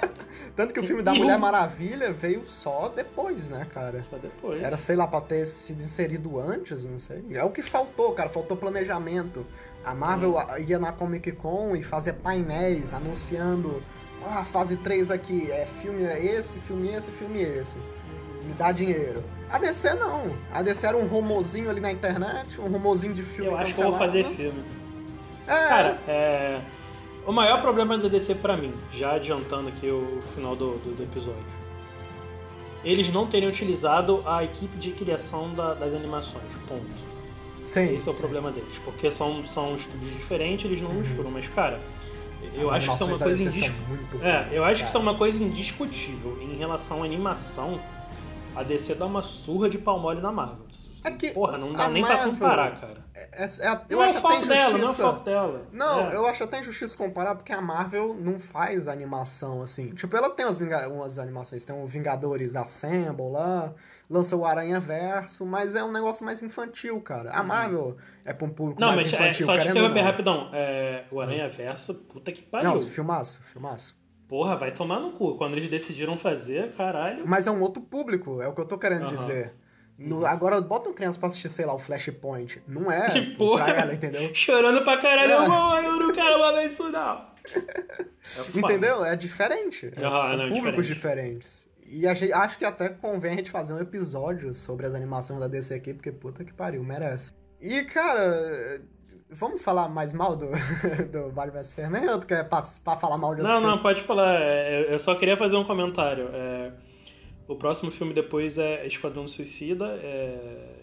tanto 0.54 0.74
que 0.74 0.80
o 0.80 0.84
filme 0.84 1.02
da 1.02 1.14
e 1.14 1.18
Mulher 1.18 1.38
o... 1.38 1.40
Maravilha 1.40 2.12
veio 2.12 2.46
só 2.46 2.90
depois, 2.90 3.48
né, 3.48 3.66
cara? 3.72 4.02
Só 4.02 4.18
depois. 4.18 4.62
Era, 4.62 4.76
sei 4.76 4.96
lá, 4.96 5.06
pra 5.06 5.22
ter 5.22 5.46
sido 5.46 5.82
inserido 5.82 6.38
antes, 6.38 6.84
não 6.84 6.98
sei. 6.98 7.24
É 7.30 7.42
o 7.42 7.50
que 7.50 7.62
faltou, 7.62 8.12
cara. 8.12 8.28
Faltou 8.28 8.58
planejamento. 8.58 9.46
A 9.82 9.94
Marvel 9.94 10.36
hum. 10.36 10.58
ia 10.66 10.78
na 10.78 10.92
Comic 10.92 11.32
Con 11.32 11.74
e 11.74 11.82
fazia 11.82 12.12
painéis 12.12 12.92
anunciando 12.92 13.82
ah, 14.26 14.44
fase 14.44 14.76
3 14.76 15.10
aqui, 15.10 15.50
é 15.50 15.66
filme 15.80 16.04
é 16.04 16.24
esse, 16.24 16.58
filme 16.60 16.88
esse, 16.88 17.10
filme 17.10 17.40
esse. 17.40 17.78
Me 18.44 18.52
dá 18.54 18.72
dinheiro. 18.72 19.22
A 19.50 19.58
DC 19.58 19.94
não. 19.94 20.34
A 20.52 20.62
DC 20.62 20.86
era 20.86 20.96
um 20.96 21.06
rumozinho 21.06 21.70
ali 21.70 21.80
na 21.80 21.92
internet, 21.92 22.60
um 22.60 22.66
rumozinho 22.66 23.14
de 23.14 23.22
filme 23.22 23.50
Eu 23.50 23.56
acho 23.56 23.74
que 23.74 23.82
eu 23.82 23.90
vou 23.90 23.98
fazer 23.98 24.24
filme. 24.24 24.62
É. 25.46 25.68
Cara, 25.68 25.98
é... 26.06 26.60
O 27.26 27.32
maior 27.32 27.60
problema 27.60 27.98
da 27.98 28.08
DC 28.08 28.34
pra 28.36 28.56
mim, 28.56 28.72
já 28.92 29.12
adiantando 29.12 29.68
aqui 29.68 29.90
o 29.90 30.22
final 30.34 30.56
do, 30.56 30.78
do, 30.78 30.96
do 30.96 31.02
episódio, 31.02 31.44
eles 32.82 33.12
não 33.12 33.26
terem 33.26 33.48
utilizado 33.48 34.22
a 34.26 34.42
equipe 34.42 34.76
de 34.78 34.92
criação 34.92 35.52
da, 35.54 35.74
das 35.74 35.92
animações, 35.92 36.44
ponto. 36.66 36.86
Sim, 37.60 37.96
Esse 37.96 38.08
é 38.08 38.12
o 38.12 38.14
sim. 38.14 38.20
problema 38.20 38.50
deles, 38.50 38.78
porque 38.82 39.10
são, 39.10 39.44
são 39.46 39.74
estúdios 39.74 40.10
diferentes, 40.12 40.64
eles 40.64 40.80
não 40.80 40.90
uhum. 40.90 41.00
misturam, 41.00 41.30
mas 41.30 41.46
cara 41.48 41.78
eu 42.54 42.70
acho 42.70 42.86
que 42.86 42.94
isso 42.94 43.04
é 43.04 43.06
uma 43.06 43.18
coisa 43.18 43.42
indis... 43.42 43.72
É, 44.22 44.48
eu 44.52 44.64
acho 44.64 44.90
que 44.90 44.96
é 44.96 45.00
uma 45.00 45.14
coisa 45.16 45.42
indiscutível. 45.42 46.38
Em 46.40 46.56
relação 46.56 47.02
à 47.02 47.04
animação, 47.04 47.80
a 48.54 48.62
DC 48.62 48.94
dá 48.94 49.06
uma 49.06 49.22
surra 49.22 49.68
de 49.68 49.78
pau 49.78 49.98
mole 49.98 50.20
na 50.20 50.32
Marvel. 50.32 50.68
É 51.04 51.10
que 51.12 51.30
Porra, 51.30 51.56
não 51.56 51.72
dá 51.72 51.88
nem 51.88 52.02
Marvel, 52.02 52.18
pra 52.18 52.28
comparar, 52.28 52.80
cara. 52.80 53.04
É, 53.14 53.28
É, 53.32 53.44
é, 53.44 53.80
eu 53.88 53.98
não 53.98 54.04
acho 54.04 54.16
é 54.16 54.18
até 54.18 54.36
injustiça. 54.36 54.54
Dela, 54.54 54.78
não 54.78 54.90
é 54.90 54.94
falta 54.94 55.30
dela. 55.30 55.62
Não, 55.72 56.10
é. 56.10 56.14
eu 56.14 56.26
acho 56.26 56.44
até 56.44 56.60
injustiça 56.60 56.96
comparar 56.96 57.34
porque 57.34 57.52
a 57.52 57.60
Marvel 57.60 58.16
não 58.18 58.38
faz 58.38 58.88
animação 58.88 59.62
assim. 59.62 59.90
Tipo, 59.90 60.16
ela 60.16 60.30
tem 60.30 60.44
umas, 60.44 60.58
umas 60.58 61.18
animações, 61.18 61.64
tem 61.64 61.74
o 61.74 61.86
Vingadores 61.86 62.56
Assemble 62.56 63.30
lá, 63.30 63.72
lança 64.08 64.36
o 64.36 64.44
Aranha 64.44 64.80
Verso, 64.80 65.44
mas 65.44 65.74
é 65.74 65.84
um 65.84 65.92
negócio 65.92 66.24
mais 66.24 66.42
infantil, 66.42 67.00
cara. 67.00 67.30
A 67.32 67.40
uhum. 67.40 67.46
Marvel 67.46 67.96
é 68.24 68.32
pra 68.32 68.46
um 68.46 68.50
público 68.50 68.80
não, 68.80 68.88
mais 68.88 69.02
mas 69.02 69.12
infantil. 69.12 69.46
Não, 69.46 69.54
mas 69.54 69.64
só 69.64 69.70
te 69.70 69.76
interromper 69.76 70.00
rapidão. 70.00 70.50
É, 70.52 71.04
o 71.10 71.20
Aranha 71.20 71.48
Verso, 71.48 71.94
puta 71.94 72.32
que 72.32 72.42
pariu. 72.42 72.70
Não, 72.70 72.80
filmaço, 72.80 73.40
filmaço. 73.44 73.96
Porra, 74.28 74.56
vai 74.56 74.72
tomar 74.72 75.00
no 75.00 75.12
cu. 75.12 75.36
Quando 75.36 75.54
eles 75.54 75.70
decidiram 75.70 76.16
fazer, 76.16 76.72
caralho. 76.72 77.24
Mas 77.26 77.46
é 77.46 77.50
um 77.50 77.62
outro 77.62 77.82
público, 77.82 78.42
é 78.42 78.48
o 78.48 78.52
que 78.52 78.60
eu 78.60 78.66
tô 78.66 78.78
querendo 78.78 79.08
uhum. 79.08 79.14
dizer. 79.14 79.54
No, 79.98 80.24
agora, 80.24 80.60
bota 80.60 80.88
uma 80.88 80.94
criança 80.94 81.18
pra 81.18 81.26
assistir, 81.26 81.48
sei 81.48 81.66
lá, 81.66 81.74
o 81.74 81.78
Flashpoint. 81.78 82.62
Não 82.68 82.92
é 82.92 83.10
que 83.10 83.20
porra, 83.34 83.64
pra 83.64 83.74
ela, 83.74 83.94
entendeu? 83.94 84.30
Chorando 84.32 84.84
pra 84.84 84.98
caralho, 84.98 85.32
é. 85.32 85.86
Eu 85.86 85.98
não 85.98 86.12
quero 86.12 86.38
mais 86.38 86.72
isso, 86.72 86.88
não. 86.88 87.26
É 87.54 88.58
entendeu? 88.58 89.04
É 89.04 89.16
diferente. 89.16 89.86
Uhum, 89.86 90.00
São 90.00 90.36
não, 90.36 90.48
públicos 90.50 90.86
diferente. 90.86 91.38
diferentes. 91.38 91.67
E 91.90 92.06
acho 92.06 92.58
que 92.58 92.64
até 92.64 92.88
convém 92.88 93.32
a 93.32 93.36
gente 93.36 93.50
fazer 93.50 93.72
um 93.72 93.80
episódio 93.80 94.52
sobre 94.52 94.86
as 94.86 94.94
animações 94.94 95.40
da 95.40 95.48
DC 95.48 95.74
aqui, 95.74 95.94
porque 95.94 96.12
puta 96.12 96.44
que 96.44 96.52
pariu, 96.52 96.84
merece. 96.84 97.32
E, 97.60 97.82
cara, 97.84 98.80
vamos 99.30 99.62
falar 99.62 99.88
mais 99.88 100.12
mal 100.12 100.36
do, 100.36 100.46
do 101.10 101.30
Batman 101.32 101.60
vs 101.60 101.66
Superman 101.68 102.08
ou 102.10 102.18
tu 102.20 102.26
quer 102.26 102.48
pra, 102.48 102.60
pra 102.84 102.96
falar 102.96 103.16
mal 103.18 103.34
de 103.34 103.40
outro 103.40 103.54
Não, 103.54 103.60
filme? 103.60 103.76
não, 103.76 103.82
pode 103.82 104.02
falar. 104.02 104.40
É, 104.40 104.94
eu 104.94 104.98
só 105.00 105.14
queria 105.14 105.36
fazer 105.36 105.56
um 105.56 105.64
comentário. 105.64 106.28
É, 106.32 106.72
o 107.46 107.56
próximo 107.56 107.90
filme 107.90 108.12
depois 108.12 108.58
é 108.58 108.86
Esquadrão 108.86 109.26
Suicida. 109.26 109.86
É... 110.02 110.74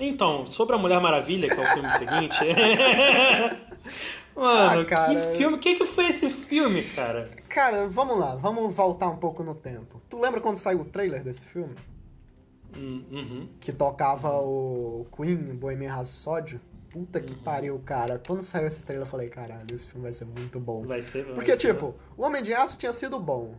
Então, 0.00 0.46
sobre 0.46 0.74
a 0.74 0.78
Mulher 0.78 1.00
Maravilha, 1.00 1.48
que 1.48 1.60
é 1.60 1.62
o 1.62 1.74
filme 1.74 1.88
seguinte. 1.98 2.36
Mano, 4.38 4.82
ah, 4.82 4.84
cara... 4.84 5.14
que 5.14 5.36
filme. 5.36 5.56
O 5.56 5.58
que, 5.58 5.74
que 5.74 5.84
foi 5.84 6.10
esse 6.10 6.30
filme, 6.30 6.82
cara? 6.82 7.28
Cara, 7.48 7.88
vamos 7.88 8.16
lá, 8.16 8.36
vamos 8.36 8.72
voltar 8.72 9.08
um 9.08 9.16
pouco 9.16 9.42
no 9.42 9.52
tempo. 9.52 10.00
Tu 10.08 10.16
lembra 10.16 10.40
quando 10.40 10.56
saiu 10.56 10.80
o 10.80 10.84
trailer 10.84 11.24
desse 11.24 11.44
filme? 11.44 11.74
Hum, 12.76 13.04
uhum. 13.10 13.48
Que 13.58 13.72
tocava 13.72 14.30
o 14.38 15.04
Queen, 15.16 15.36
Bohemian 15.36 15.92
Rhapsody? 15.92 16.60
Puta 16.88 17.20
que 17.20 17.32
uhum. 17.32 17.38
pariu, 17.40 17.82
cara. 17.84 18.20
Quando 18.24 18.44
saiu 18.44 18.68
esse 18.68 18.84
trailer, 18.84 19.06
eu 19.06 19.10
falei, 19.10 19.28
caralho, 19.28 19.66
esse 19.74 19.88
filme 19.88 20.02
vai 20.02 20.12
ser 20.12 20.24
muito 20.24 20.60
bom. 20.60 20.82
Vai 20.82 21.02
ser, 21.02 21.24
vai 21.24 21.34
Porque, 21.34 21.56
tipo, 21.56 21.96
o 22.16 22.22
Homem 22.22 22.40
de 22.40 22.54
Aço 22.54 22.76
tinha 22.78 22.92
sido 22.92 23.18
bom. 23.18 23.56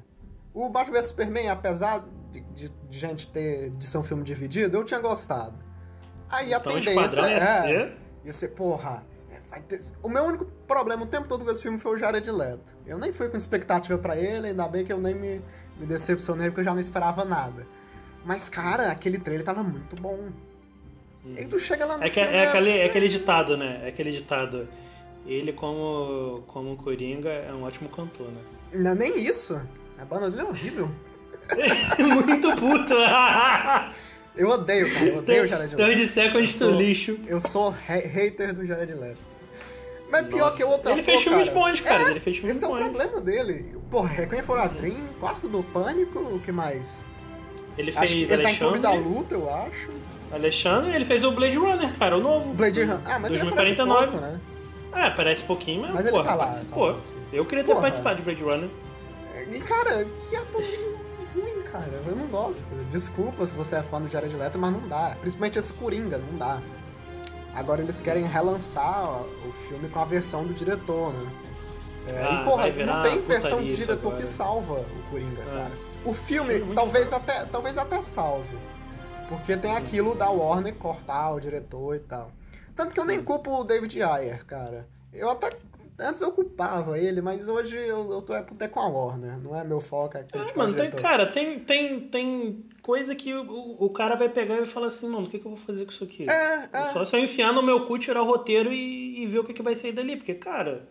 O 0.53 0.69
Batman 0.69 0.93
vs 0.93 1.07
Superman, 1.07 1.49
apesar 1.49 2.05
de, 2.31 2.41
de, 2.41 2.69
de, 2.69 2.99
gente 2.99 3.27
ter 3.27 3.69
de 3.71 3.85
ser 3.85 3.97
um 3.97 4.03
filme 4.03 4.23
dividido, 4.23 4.77
eu 4.77 4.85
tinha 4.85 4.99
gostado. 4.99 5.55
Aí 6.29 6.53
então, 6.53 6.71
a 6.71 6.75
tendência 6.75 7.21
ia 7.21 7.27
é. 7.27 7.61
Ser... 7.61 7.97
Ia 8.23 8.33
ser, 8.33 8.47
porra. 8.49 9.03
É, 9.29 9.59
ter... 9.59 9.81
O 10.01 10.09
meu 10.09 10.23
único 10.23 10.58
problema 10.69 11.03
o 11.03 11.07
tempo 11.07 11.27
todo 11.27 11.43
com 11.43 11.49
esse 11.49 11.63
filme 11.63 11.79
foi 11.79 11.95
o 11.95 11.97
Jared 11.97 12.29
Leto. 12.29 12.71
Eu 12.85 12.99
nem 12.99 13.11
fui 13.11 13.27
com 13.27 13.35
expectativa 13.35 13.97
para 13.97 14.15
ele, 14.15 14.49
ainda 14.49 14.67
bem 14.67 14.85
que 14.85 14.93
eu 14.93 14.99
nem 14.99 15.15
me, 15.15 15.41
me 15.77 15.85
decepcionei 15.87 16.49
porque 16.49 16.61
eu 16.61 16.65
já 16.65 16.73
não 16.73 16.79
esperava 16.79 17.25
nada. 17.25 17.65
Mas, 18.23 18.47
cara, 18.47 18.91
aquele 18.91 19.17
trailer 19.17 19.43
tava 19.43 19.63
muito 19.63 19.95
bom. 19.95 20.29
Hum. 21.25 21.33
E 21.35 21.45
tu 21.45 21.57
chega 21.57 21.85
lá 21.85 21.97
no 21.97 22.03
é, 22.03 22.09
que, 22.09 22.19
é, 22.19 22.35
é, 22.35 22.47
aquele, 22.47 22.69
é 22.69 22.85
aquele 22.85 23.07
ditado, 23.07 23.57
né? 23.57 23.81
É 23.83 23.87
aquele 23.87 24.11
ditado. 24.11 24.67
Ele, 25.25 25.51
como, 25.51 26.43
como 26.47 26.77
Coringa, 26.77 27.29
é 27.29 27.51
um 27.51 27.63
ótimo 27.63 27.89
cantor, 27.89 28.27
né? 28.27 28.41
Não 28.71 28.91
é 28.91 28.95
nem 28.95 29.25
isso. 29.25 29.59
A 29.97 30.05
banda 30.05 30.29
dele 30.29 30.43
é 30.43 30.45
horrível. 30.45 30.89
Muito 31.99 32.55
puto. 32.55 32.93
eu 34.35 34.47
odeio, 34.49 34.93
cara. 34.93 35.05
Eu 35.05 35.17
odeio 35.17 35.43
o 35.43 35.47
Jared 35.47 35.75
Leto. 35.75 35.81
Então 35.81 35.95
de 35.95 36.07
séculos 36.07 36.59
do 36.59 36.69
lixo. 36.69 37.19
Eu 37.25 37.41
sou 37.41 37.69
hater 37.69 38.53
do 38.53 38.65
Jared 38.65 38.93
Leto. 38.93 39.28
Mas 40.11 40.23
Nossa. 40.23 40.35
pior 40.35 40.55
que 40.55 40.63
o 40.63 40.69
outro 40.69 40.91
Ele 40.91 41.03
fez 41.03 41.21
filmes 41.21 41.49
bons, 41.49 41.81
cara. 41.81 42.03
É, 42.03 42.11
ele 42.11 42.19
fez 42.19 42.37
filmes 42.37 42.57
esse 42.57 42.65
bons. 42.65 42.77
Esse 42.77 42.83
é 42.83 42.87
o 42.87 42.91
problema 42.91 43.21
dele. 43.21 43.77
Porra, 43.91 44.07
Requiem 44.07 44.41
for 44.41 44.57
a 44.57 44.67
Dream, 44.67 44.97
Quarto 45.19 45.47
do 45.47 45.63
Pânico, 45.63 46.19
o 46.19 46.39
que 46.39 46.51
mais? 46.51 47.03
Ele 47.77 47.91
fez 47.91 48.11
ele 48.11 48.33
Alexandre. 48.33 48.43
tá 48.43 48.51
em 48.51 48.57
Clube 48.57 48.79
da 48.79 48.93
Luta, 48.93 49.35
eu 49.35 49.53
acho. 49.53 49.89
Alexandre, 50.31 50.93
ele 50.93 51.05
fez 51.05 51.23
o 51.23 51.31
Blade 51.31 51.57
Runner, 51.57 51.93
cara, 51.97 52.17
o 52.17 52.21
novo. 52.21 52.53
Blade 52.53 52.81
Runner. 52.81 52.99
Ah, 53.05 53.19
mas 53.19 53.31
2049. 53.31 54.03
ele 54.03 54.11
pouco, 54.11 54.25
né? 54.25 54.39
É, 54.93 55.09
parece 55.11 55.43
pouquinho, 55.43 55.81
mas, 55.83 55.93
mas 55.93 56.09
porra, 56.09 56.21
ele 56.21 56.27
tá 56.29 56.35
lá. 56.35 56.45
Participou. 56.47 56.93
Tá 56.93 56.99
eu 57.31 57.45
queria 57.45 57.63
ter 57.63 57.71
porra. 57.71 57.81
participado 57.81 58.15
de 58.17 58.21
Blade 58.23 58.43
Runner. 58.43 58.69
E, 59.51 59.59
cara, 59.59 60.05
que 60.29 60.35
atorzinho 60.35 60.99
ruim, 61.35 61.61
cara. 61.71 62.01
Eu 62.05 62.15
não 62.15 62.27
gosto. 62.27 62.67
Desculpa 62.91 63.45
se 63.47 63.55
você 63.55 63.77
é 63.77 63.83
fã 63.83 64.01
do 64.01 64.09
Jared 64.09 64.35
Leto, 64.35 64.57
mas 64.59 64.71
não 64.71 64.87
dá. 64.87 65.15
Principalmente 65.21 65.57
esse 65.57 65.73
Coringa, 65.73 66.17
não 66.17 66.37
dá. 66.37 66.59
Agora 67.59 67.81
eles 67.81 67.99
querem 67.99 68.25
relançar 68.25 69.21
o 69.21 69.51
filme 69.67 69.89
com 69.89 69.99
a 69.99 70.05
versão 70.05 70.45
do 70.45 70.53
diretor, 70.53 71.11
né? 71.11 71.31
É, 72.09 72.23
ah, 72.23 72.41
e, 72.41 72.45
porra, 72.45 72.69
não 72.85 73.03
tem 73.03 73.21
versão 73.21 73.61
do 73.61 73.75
diretor 73.75 74.07
agora. 74.07 74.21
que 74.21 74.25
salva 74.25 74.73
o 74.79 75.11
Coringa, 75.11 75.41
é. 75.41 75.45
cara. 75.45 75.71
O 76.05 76.13
filme 76.13 76.73
talvez 76.73 77.11
até, 77.11 77.43
talvez 77.43 77.77
até 77.77 78.01
salve. 78.01 78.57
Porque 79.27 79.57
tem 79.57 79.75
aquilo 79.75 80.15
da 80.15 80.29
Warner 80.29 80.73
cortar 80.75 81.31
o 81.31 81.39
diretor 81.39 81.97
e 81.97 81.99
tal. 81.99 82.31
Tanto 82.73 82.93
que 82.93 82.99
eu 82.99 83.05
nem 83.05 83.21
culpo 83.21 83.51
o 83.51 83.63
David 83.65 84.01
Ayer, 84.01 84.45
cara. 84.45 84.87
Eu 85.11 85.29
até. 85.29 85.49
Antes 85.99 86.21
eu 86.21 86.31
culpava 86.31 86.97
ele, 86.97 87.19
mas 87.19 87.49
hoje 87.49 87.75
eu, 87.75 88.09
eu 88.09 88.21
tô 88.21 88.33
até 88.33 88.69
com 88.69 88.79
a 88.79 88.87
Warner. 88.87 89.37
Não 89.37 89.59
é 89.59 89.65
meu 89.65 89.81
foco, 89.81 90.17
é 90.17 90.25
ah, 90.33 90.45
mano, 90.55 90.73
tem, 90.73 90.89
cara, 90.91 91.27
tem, 91.27 91.59
tem, 91.59 91.99
tem 92.07 92.65
coisa 92.89 93.13
que 93.13 93.31
o, 93.31 93.75
o 93.77 93.87
cara 93.91 94.15
vai 94.15 94.27
pegar 94.27 94.55
e 94.55 94.61
vai 94.61 94.65
falar 94.65 94.87
assim, 94.87 95.07
mano, 95.07 95.27
o 95.27 95.29
que, 95.29 95.37
que 95.37 95.45
eu 95.45 95.51
vou 95.51 95.59
fazer 95.59 95.85
com 95.85 95.91
isso 95.91 96.03
aqui? 96.03 96.27
É, 96.27 96.67
é. 96.73 96.89
Só 96.91 97.05
se 97.05 97.15
eu 97.15 97.19
enfiar 97.19 97.53
no 97.53 97.61
meu 97.61 97.85
cu, 97.85 97.99
tirar 97.99 98.23
o 98.23 98.25
roteiro 98.25 98.73
e, 98.73 99.21
e 99.21 99.27
ver 99.27 99.37
o 99.37 99.43
que, 99.43 99.53
que 99.53 99.61
vai 99.61 99.75
sair 99.75 99.91
dali. 99.91 100.17
Porque, 100.17 100.33
cara. 100.33 100.89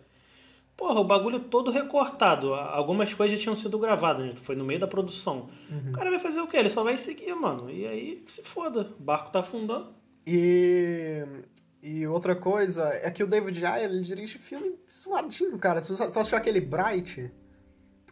Porra, 0.77 1.01
o 1.01 1.05
bagulho 1.05 1.41
todo 1.41 1.73
recortado. 1.73 2.55
Algumas 2.55 3.13
coisas 3.13 3.37
já 3.37 3.43
tinham 3.43 3.57
sido 3.57 3.81
gravadas, 3.81 4.27
né? 4.27 4.33
Foi 4.43 4.55
no 4.55 4.65
meio 4.65 4.79
da 4.79 4.87
produção. 4.87 5.51
Uhum. 5.69 5.91
O 5.91 5.93
cara 5.93 6.09
vai 6.09 6.21
fazer 6.21 6.41
o 6.41 6.47
quê? 6.47 6.59
Ele 6.59 6.71
só 6.71 6.85
vai 6.85 6.97
seguir, 6.97 7.35
mano. 7.35 7.69
E 7.69 7.85
aí, 7.85 8.23
se 8.29 8.45
foda. 8.45 8.93
O 8.97 9.03
barco 9.03 9.33
tá 9.33 9.41
afundando. 9.41 9.89
E. 10.25 11.25
E 11.83 12.07
outra 12.07 12.37
coisa 12.37 12.91
é 13.03 13.11
que 13.11 13.25
o 13.25 13.27
David 13.27 13.65
Ayer, 13.65 13.91
ele 13.91 14.03
dirige 14.03 14.39
filme 14.39 14.77
suadinho, 14.89 15.59
cara. 15.59 15.81
Tu 15.81 15.97
só, 15.97 16.05
assistiu 16.05 16.39
aquele 16.39 16.61
Bright? 16.61 17.29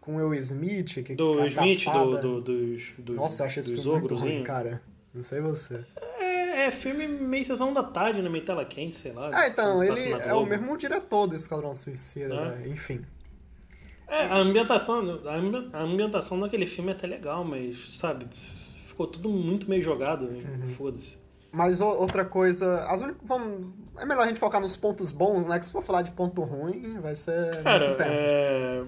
Com 0.07 0.15
o 0.15 0.29
Will 0.29 0.35
Smith? 0.35 1.03
Que, 1.05 1.17
do 1.17 1.45
Smith, 1.47 1.85
do, 1.85 2.21
do, 2.21 2.41
dos, 2.41 2.83
dos. 2.97 3.17
Nossa, 3.17 3.43
eu 3.43 3.47
achei 3.49 3.61
esse 3.61 3.75
filme 3.75 3.99
muito 3.99 4.15
ruim, 4.15 4.45
cara. 4.45 4.81
Não 5.13 5.25
sei 5.25 5.41
você. 5.41 5.85
É, 6.21 6.67
é 6.67 6.71
filme 6.71 7.09
meio 7.09 7.45
sessão 7.45 7.75
da 7.75 7.83
tarde, 7.83 8.23
né? 8.23 8.29
Meio 8.29 8.45
tela 8.45 8.65
quente, 8.65 8.99
sei 8.99 9.11
lá. 9.11 9.31
Ah, 9.33 9.49
então, 9.49 9.83
ele 9.83 10.13
é 10.13 10.33
o 10.33 10.47
mesmo 10.47 10.79
diretor 10.79 11.27
do 11.27 11.35
Esquadrão 11.35 11.75
Suicida, 11.75 12.33
é. 12.33 12.51
né? 12.51 12.69
Enfim. 12.69 13.01
É, 14.07 14.27
a 14.27 14.37
ambientação, 14.37 15.21
a 15.73 15.83
ambientação 15.83 16.39
daquele 16.39 16.69
filme 16.69 16.93
é 16.93 16.95
até 16.95 17.09
legal, 17.09 17.43
mas, 17.43 17.99
sabe, 17.99 18.29
ficou 18.87 19.09
tudo 19.09 19.29
muito 19.29 19.69
meio 19.69 19.83
jogado, 19.83 20.27
uhum. 20.27 20.73
foda-se. 20.77 21.19
Mas 21.51 21.81
outra 21.81 22.25
coisa, 22.25 22.85
as 22.85 23.01
únicas, 23.01 23.23
vamos, 23.25 23.73
é 23.97 24.07
melhor 24.07 24.23
a 24.23 24.29
gente 24.29 24.39
focar 24.39 24.61
nos 24.61 24.77
pontos 24.77 25.11
bons, 25.11 25.47
né? 25.47 25.59
Que 25.59 25.67
se 25.67 25.73
for 25.73 25.83
falar 25.83 26.03
de 26.03 26.13
ponto 26.13 26.43
ruim, 26.43 27.01
vai 27.01 27.17
ser 27.17 27.61
Cara, 27.65 27.87
muito 27.87 27.99
tempo. 27.99 28.11
É... 28.13 28.85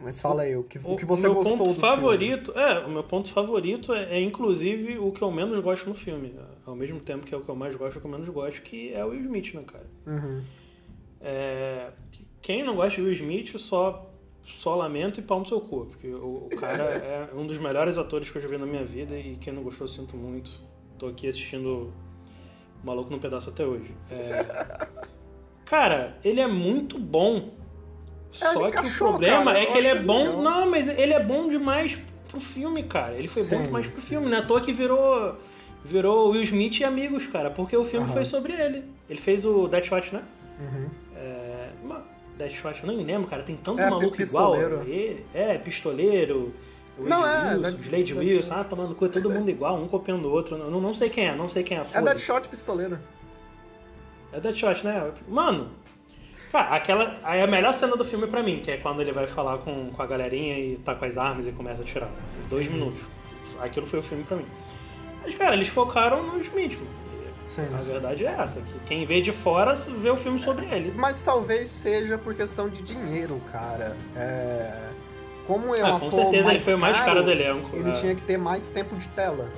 Mas 0.00 0.20
fala 0.20 0.42
aí, 0.42 0.56
o 0.56 0.64
que, 0.64 0.78
o, 0.78 0.92
o 0.92 0.96
que 0.96 1.04
você 1.04 1.28
o 1.28 1.34
gostou 1.34 1.58
ponto 1.58 1.74
do 1.74 1.80
favorito, 1.80 2.52
filme? 2.52 2.68
É, 2.68 2.78
o 2.80 2.90
meu 2.90 3.04
ponto 3.04 3.28
favorito 3.28 3.92
é, 3.92 4.18
é, 4.18 4.20
inclusive 4.20 4.98
o 4.98 5.12
que 5.12 5.22
eu 5.22 5.30
menos 5.30 5.58
gosto 5.60 5.88
no 5.88 5.94
filme. 5.94 6.34
Ao 6.64 6.74
mesmo 6.74 7.00
tempo 7.00 7.26
que 7.26 7.34
é 7.34 7.38
o 7.38 7.42
que 7.42 7.48
eu 7.48 7.54
mais 7.54 7.76
gosto, 7.76 7.96
é 7.96 7.98
o 7.98 8.00
que 8.00 8.06
eu 8.06 8.10
menos 8.10 8.28
gosto, 8.28 8.62
que 8.62 8.94
é 8.94 9.04
o 9.04 9.08
Will 9.08 9.20
Smith, 9.20 9.54
né, 9.54 9.62
cara? 9.66 9.86
Uhum. 10.06 10.42
É, 11.20 11.90
quem 12.40 12.64
não 12.64 12.76
gosta 12.76 12.96
de 12.96 13.02
Will 13.02 13.12
Smith 13.12 13.58
só, 13.58 14.10
só 14.44 14.74
lamenta 14.74 15.20
e 15.20 15.22
pau 15.22 15.40
no 15.40 15.46
seu 15.46 15.60
cu, 15.60 15.86
porque 15.86 16.08
o, 16.08 16.48
o 16.50 16.56
cara 16.56 16.84
é 16.96 17.30
um 17.34 17.46
dos 17.46 17.58
melhores 17.58 17.98
atores 17.98 18.30
que 18.30 18.38
eu 18.38 18.42
já 18.42 18.48
vi 18.48 18.56
na 18.56 18.66
minha 18.66 18.84
vida 18.84 19.18
e 19.18 19.36
quem 19.36 19.52
não 19.52 19.62
gostou 19.62 19.86
eu 19.86 19.92
sinto 19.92 20.16
muito. 20.16 20.50
Tô 20.98 21.08
aqui 21.08 21.28
assistindo 21.28 21.92
Maluco 22.82 23.10
no 23.10 23.18
Pedaço 23.18 23.50
até 23.50 23.64
hoje. 23.64 23.94
É... 24.10 24.88
Cara, 25.64 26.18
ele 26.24 26.40
é 26.40 26.46
muito 26.48 26.98
bom. 26.98 27.50
É, 28.34 28.52
só 28.52 28.60
que 28.62 28.68
encaixou, 28.68 29.08
o 29.08 29.10
problema 29.12 29.52
cara, 29.52 29.58
é 29.58 29.66
que 29.66 29.78
ele 29.78 29.88
é 29.88 29.98
bom. 29.98 30.18
Legal. 30.24 30.42
Não, 30.42 30.70
mas 30.70 30.88
ele 30.88 31.12
é 31.12 31.20
bom 31.22 31.48
demais 31.48 31.98
pro 32.28 32.40
filme, 32.40 32.82
cara. 32.84 33.14
Ele 33.14 33.28
foi 33.28 33.42
Sim, 33.42 33.56
bom 33.58 33.62
demais 33.64 33.86
pro 33.86 34.00
sim. 34.00 34.06
filme, 34.06 34.26
né? 34.28 34.38
À 34.38 34.42
toa 34.46 34.60
que 34.60 34.72
virou, 34.72 35.36
virou 35.84 36.30
Will 36.30 36.42
Smith 36.42 36.78
e 36.80 36.84
amigos, 36.84 37.26
cara. 37.26 37.50
Porque 37.50 37.76
o 37.76 37.84
filme 37.84 38.04
Aham. 38.06 38.14
foi 38.14 38.24
sobre 38.24 38.52
ele. 38.52 38.84
Ele 39.08 39.20
fez 39.20 39.44
o 39.44 39.66
Deadshot, 39.68 40.14
né? 40.14 40.22
Uhum. 40.60 40.88
É... 41.16 41.68
Deadshot, 42.38 42.80
eu 42.82 42.86
nem 42.88 43.04
lembro, 43.04 43.28
cara. 43.28 43.42
Tem 43.42 43.56
tanto 43.56 43.80
É, 43.80 43.90
maluco 43.90 44.16
pistoleiro. 44.16 44.74
igual. 44.76 44.86
Ele. 44.86 45.26
É, 45.34 45.58
pistoleiro. 45.58 46.54
Não, 46.98 47.26
é, 47.26 47.54
Wilson, 47.56 47.60
Dead- 47.60 47.90
Dead- 48.06 48.16
Wilson, 48.16 48.54
ah, 48.54 48.64
tomando 48.64 48.94
cu, 48.94 49.08
todo 49.08 49.30
mundo 49.30 49.48
igual, 49.50 49.76
um 49.76 49.88
copiando 49.88 50.24
o 50.26 50.30
outro. 50.32 50.56
Não, 50.56 50.80
não 50.80 50.94
sei 50.94 51.08
quem 51.10 51.28
é, 51.28 51.34
não 51.34 51.48
sei 51.48 51.62
quem 51.62 51.78
é. 51.78 51.84
É. 51.92 52.00
Deadshot 52.02 52.48
pistoleiro. 52.48 52.98
É 54.32 54.40
Deadshot, 54.40 54.84
né? 54.84 55.10
Mano, 55.28 55.68
cara, 56.50 56.74
aquela. 56.74 57.18
Aí 57.22 57.42
a 57.42 57.46
melhor 57.46 57.74
cena 57.74 57.96
do 57.96 58.04
filme 58.04 58.26
pra 58.26 58.42
mim, 58.42 58.60
que 58.60 58.70
é 58.70 58.76
quando 58.76 59.00
ele 59.00 59.12
vai 59.12 59.26
falar 59.26 59.58
com, 59.58 59.90
com 59.90 60.02
a 60.02 60.06
galerinha 60.06 60.58
e 60.58 60.76
tá 60.76 60.94
com 60.94 61.04
as 61.04 61.16
armas 61.16 61.46
e 61.46 61.52
começa 61.52 61.82
a 61.82 61.84
atirar. 61.84 62.10
Dois 62.48 62.70
minutos. 62.70 63.00
Aquilo 63.60 63.86
foi 63.86 63.98
o 63.98 64.02
filme 64.02 64.24
pra 64.24 64.36
mim. 64.36 64.46
Mas, 65.22 65.34
cara, 65.34 65.54
eles 65.54 65.68
focaram 65.68 66.22
no 66.22 66.40
Smith. 66.40 66.78
Sim, 67.46 67.66
a 67.74 67.82
sim. 67.82 67.92
verdade 67.92 68.24
é 68.24 68.30
essa, 68.30 68.60
que 68.60 68.78
quem 68.86 69.04
vê 69.04 69.20
de 69.20 69.32
fora 69.32 69.74
vê 69.74 70.08
o 70.08 70.16
filme 70.16 70.38
sobre 70.38 70.66
ele. 70.66 70.92
Mas 70.94 71.20
talvez 71.22 71.68
seja 71.68 72.16
por 72.16 72.34
questão 72.34 72.68
de 72.68 72.80
dinheiro, 72.80 73.40
cara. 73.50 73.96
É... 74.14 74.72
Como 75.46 75.74
é 75.74 75.80
ah, 75.80 75.96
um 75.96 75.98
com 75.98 76.10
certeza 76.12 76.50
ele 76.50 76.60
foi 76.60 76.74
o 76.74 76.78
mais 76.78 76.96
caro 76.96 77.24
do 77.24 77.30
elenco. 77.30 77.76
Ele 77.76 77.90
é. 77.90 77.92
tinha 77.94 78.14
que 78.14 78.22
ter 78.22 78.38
mais 78.38 78.70
tempo 78.70 78.94
de 78.94 79.08
tela 79.08 79.48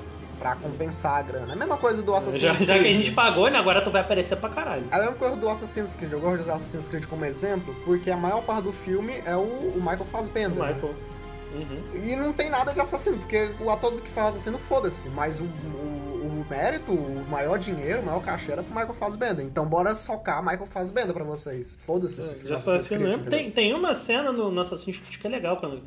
pra 0.42 0.56
compensar 0.56 1.18
a 1.18 1.22
grana. 1.22 1.50
É 1.50 1.52
a 1.52 1.56
mesma 1.56 1.76
coisa 1.76 2.02
do 2.02 2.12
Assassin's 2.12 2.42
já, 2.42 2.52
Creed. 2.52 2.66
Já 2.66 2.78
que 2.80 2.88
a 2.88 2.92
gente 2.92 3.12
pagou, 3.12 3.48
né? 3.48 3.58
Agora 3.58 3.80
tu 3.80 3.90
vai 3.90 4.00
aparecer 4.00 4.36
pra 4.36 4.50
caralho. 4.50 4.82
É 4.90 4.96
a 4.96 4.98
mesma 4.98 5.14
coisa 5.14 5.36
do 5.36 5.48
Assassin's 5.48 5.94
Creed. 5.94 6.12
Eu 6.12 6.20
gosto 6.20 6.38
de 6.38 6.42
usar 6.42 6.54
Assassin's 6.56 6.88
Creed 6.88 7.06
como 7.06 7.24
exemplo, 7.24 7.74
porque 7.84 8.10
a 8.10 8.16
maior 8.16 8.42
parte 8.42 8.64
do 8.64 8.72
filme 8.72 9.22
é 9.24 9.36
o, 9.36 9.40
o 9.40 9.76
Michael 9.76 10.04
Fassbender. 10.06 10.60
O 10.60 10.66
Michael. 10.66 10.88
Né? 10.88 11.12
Uhum. 11.54 12.04
E 12.04 12.16
não 12.16 12.32
tem 12.32 12.50
nada 12.50 12.72
de 12.72 12.80
assassino, 12.80 13.18
porque 13.18 13.50
o 13.60 13.70
ator 13.70 13.92
que 14.00 14.10
faz 14.10 14.30
assassino, 14.30 14.58
foda-se. 14.58 15.08
Mas 15.10 15.38
o, 15.38 15.44
o, 15.44 15.46
o, 15.46 16.46
mérito, 16.50 16.90
o 16.90 17.24
maior 17.30 17.58
dinheiro, 17.58 18.00
o 18.00 18.06
maior 18.06 18.22
cachê 18.22 18.50
era 18.50 18.62
pro 18.62 18.74
Michael 18.74 18.94
Fassbender. 18.94 19.44
Então 19.44 19.64
bora 19.66 19.94
socar 19.94 20.42
Michael 20.42 20.66
Fassbender 20.66 21.12
pra 21.12 21.24
vocês. 21.24 21.76
Foda-se 21.80 22.18
esse 22.18 22.34
filme. 22.34 23.12
Já 23.12 23.18
tem, 23.18 23.50
tem 23.50 23.74
uma 23.74 23.94
cena 23.94 24.32
no, 24.32 24.50
no 24.50 24.60
Assassin's 24.60 24.96
Creed 24.96 25.20
que 25.20 25.26
é 25.26 25.30
legal, 25.30 25.58
quando, 25.58 25.82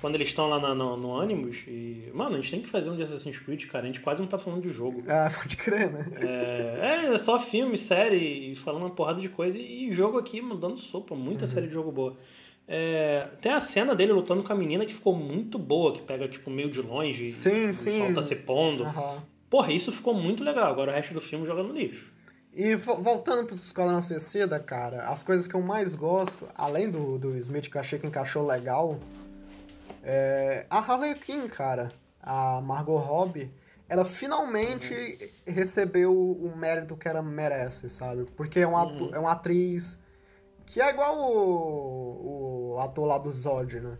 quando 0.00 0.14
eles 0.14 0.28
estão 0.28 0.48
lá 0.48 0.58
no, 0.58 0.74
no, 0.74 0.96
no 0.96 1.20
Animus. 1.20 1.58
E, 1.66 2.10
mano, 2.14 2.36
a 2.36 2.40
gente 2.40 2.50
tem 2.50 2.62
que 2.62 2.68
fazer 2.68 2.90
um 2.90 2.96
de 2.96 3.02
Assassin's 3.02 3.38
Creed, 3.38 3.66
cara. 3.66 3.84
A 3.84 3.86
gente 3.86 4.00
quase 4.00 4.20
não 4.20 4.28
tá 4.28 4.38
falando 4.38 4.62
de 4.62 4.70
jogo. 4.70 5.02
Ah, 5.06 5.30
pode 5.34 5.56
crer, 5.56 5.90
né? 5.90 6.06
É, 6.20 7.14
é 7.14 7.18
só 7.18 7.38
filme, 7.38 7.76
série, 7.76 8.54
falando 8.56 8.82
uma 8.82 8.90
porrada 8.90 9.20
de 9.20 9.28
coisa. 9.28 9.58
E 9.58 9.92
jogo 9.92 10.18
aqui, 10.18 10.40
dando 10.40 10.78
sopa. 10.78 11.14
Muita 11.14 11.44
uhum. 11.44 11.46
série 11.46 11.66
de 11.66 11.74
jogo 11.74 11.92
boa. 11.92 12.16
É, 12.66 13.28
tem 13.40 13.52
a 13.52 13.60
cena 13.60 13.94
dele 13.94 14.12
lutando 14.12 14.42
com 14.42 14.52
a 14.52 14.56
menina 14.56 14.86
que 14.86 14.94
ficou 14.94 15.14
muito 15.14 15.58
boa, 15.58 15.92
que 15.92 16.02
pega, 16.02 16.28
tipo, 16.28 16.50
meio 16.50 16.70
de 16.70 16.80
longe. 16.80 17.28
Sim, 17.28 17.72
sim. 17.72 18.00
O 18.00 18.04
sol 18.06 18.14
tá 18.14 18.22
se 18.22 18.36
pondo. 18.36 18.84
Uhum. 18.84 19.18
Porra, 19.50 19.72
isso 19.72 19.90
ficou 19.90 20.14
muito 20.14 20.44
legal. 20.44 20.70
Agora 20.70 20.92
o 20.92 20.94
resto 20.94 21.12
do 21.12 21.20
filme 21.20 21.44
joga 21.44 21.62
no 21.62 21.72
lixo. 21.72 22.10
E 22.52 22.74
voltando 22.74 23.46
pro 23.46 23.54
Esquadrão 23.54 24.02
Suicida, 24.02 24.58
cara, 24.58 25.04
as 25.04 25.22
coisas 25.22 25.46
que 25.46 25.54
eu 25.54 25.62
mais 25.62 25.94
gosto, 25.94 26.48
além 26.54 26.90
do, 26.90 27.16
do 27.16 27.36
Smith, 27.36 27.68
que 27.70 27.76
eu 27.76 27.80
achei 27.80 27.98
que 27.98 28.06
encaixou 28.06 28.44
legal, 28.44 28.98
é 30.02 30.66
a 30.68 30.78
Harley 30.78 31.14
Quinn, 31.14 31.48
cara. 31.48 31.90
A 32.22 32.60
Margot 32.60 32.98
Robbie, 32.98 33.50
ela 33.88 34.04
finalmente 34.04 34.94
uhum. 34.94 35.54
recebeu 35.54 36.12
o 36.12 36.54
mérito 36.56 36.96
que 36.96 37.08
ela 37.08 37.22
merece, 37.22 37.88
sabe? 37.88 38.26
Porque 38.36 38.60
é 38.60 38.66
uma, 38.66 38.84
uhum. 38.84 39.10
é 39.12 39.18
uma 39.18 39.32
atriz 39.32 39.98
que 40.66 40.80
é 40.80 40.90
igual 40.90 41.18
o, 41.18 42.74
o 42.74 42.80
ator 42.80 43.06
lá 43.06 43.18
do 43.18 43.32
Zod, 43.32 43.80
né? 43.80 43.98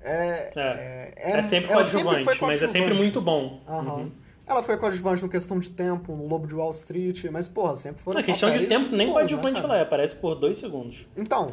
É, 0.00 0.50
é, 0.56 1.14
é, 1.16 1.38
é 1.38 1.42
sempre 1.42 1.72
coadjuvante, 1.72 2.24
sempre 2.24 2.46
mas 2.46 2.62
é 2.62 2.66
sempre 2.66 2.94
muito 2.94 3.20
bom. 3.20 3.60
Uhum. 3.68 3.94
Uhum. 3.94 4.12
Ela 4.46 4.64
foi 4.64 4.76
coadjuvante 4.76 5.22
no 5.22 5.28
questão 5.28 5.60
de 5.60 5.70
tempo, 5.70 6.16
no 6.16 6.26
Lobo 6.26 6.48
de 6.48 6.54
Wall 6.54 6.70
Street, 6.70 7.24
mas, 7.30 7.48
porra, 7.48 7.76
sempre 7.76 8.02
foi. 8.02 8.14
Na 8.14 8.22
questão 8.22 8.50
de 8.50 8.66
tempo, 8.66 8.96
nem 8.96 9.12
coadjuvante 9.12 9.60
né, 9.60 9.64
ela 9.64 9.76
é, 9.76 9.82
aparece 9.82 10.16
por 10.16 10.34
dois 10.34 10.58
segundos. 10.58 11.06
Então. 11.16 11.52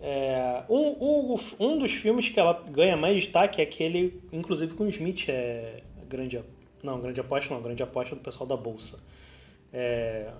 É, 0.00 0.62
um, 0.68 0.96
um, 1.00 1.36
um 1.58 1.78
dos 1.78 1.92
filmes 1.92 2.28
que 2.28 2.38
ela 2.38 2.62
ganha 2.70 2.96
mais 2.96 3.16
destaque 3.16 3.60
é 3.60 3.64
aquele, 3.64 4.22
inclusive 4.32 4.74
com 4.74 4.84
o 4.84 4.88
Smith, 4.88 5.28
é 5.28 5.82
grande. 6.08 6.40
Não, 6.82 7.00
grande 7.00 7.20
aposta 7.20 7.52
não, 7.52 7.60
grande 7.60 7.82
aposta 7.82 8.14
do 8.14 8.20
pessoal 8.20 8.46
da 8.46 8.56
Bolsa. 8.56 8.98
É, 9.72 10.30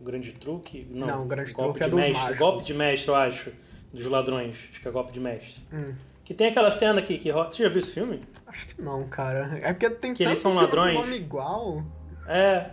o 0.00 0.04
grande 0.04 0.32
truque? 0.32 0.86
Não, 0.90 1.06
não 1.06 1.22
o 1.24 1.26
grande 1.26 1.52
golpe 1.52 1.78
truque 1.78 1.84
é 1.84 1.88
de 1.88 2.08
é 2.08 2.12
mestre, 2.12 2.34
Golpe 2.36 2.64
de 2.64 2.74
mestre, 2.74 3.08
eu 3.08 3.14
acho. 3.14 3.52
Dos 3.92 4.06
ladrões. 4.06 4.56
Acho 4.70 4.80
que 4.80 4.88
é 4.88 4.90
golpe 4.90 5.12
de 5.12 5.20
mestre. 5.20 5.60
Hum. 5.72 5.94
Que 6.24 6.34
tem 6.34 6.48
aquela 6.48 6.70
cena 6.70 7.02
que, 7.02 7.18
que. 7.18 7.32
Você 7.32 7.64
já 7.64 7.68
viu 7.68 7.78
esse 7.78 7.92
filme? 7.92 8.22
Acho 8.46 8.68
que 8.68 8.80
não, 8.80 9.08
cara. 9.08 9.58
É 9.62 9.72
porque 9.72 9.90
tem 9.90 10.14
que 10.14 10.22
eles 10.22 10.38
são 10.38 10.54
ladrões. 10.54 10.94
nome 10.94 11.16
igual. 11.16 11.82
É. 12.28 12.70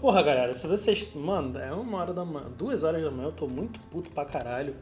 Porra, 0.00 0.22
galera, 0.22 0.54
se 0.54 0.66
vocês. 0.66 1.12
Mano, 1.14 1.58
é 1.58 1.72
uma 1.72 1.98
hora 1.98 2.14
da 2.14 2.24
manhã. 2.24 2.46
Duas 2.56 2.84
horas 2.84 3.02
da 3.02 3.10
manhã, 3.10 3.28
eu 3.28 3.32
tô 3.32 3.48
muito 3.48 3.80
puto 3.80 4.10
pra 4.12 4.24
caralho. 4.24 4.76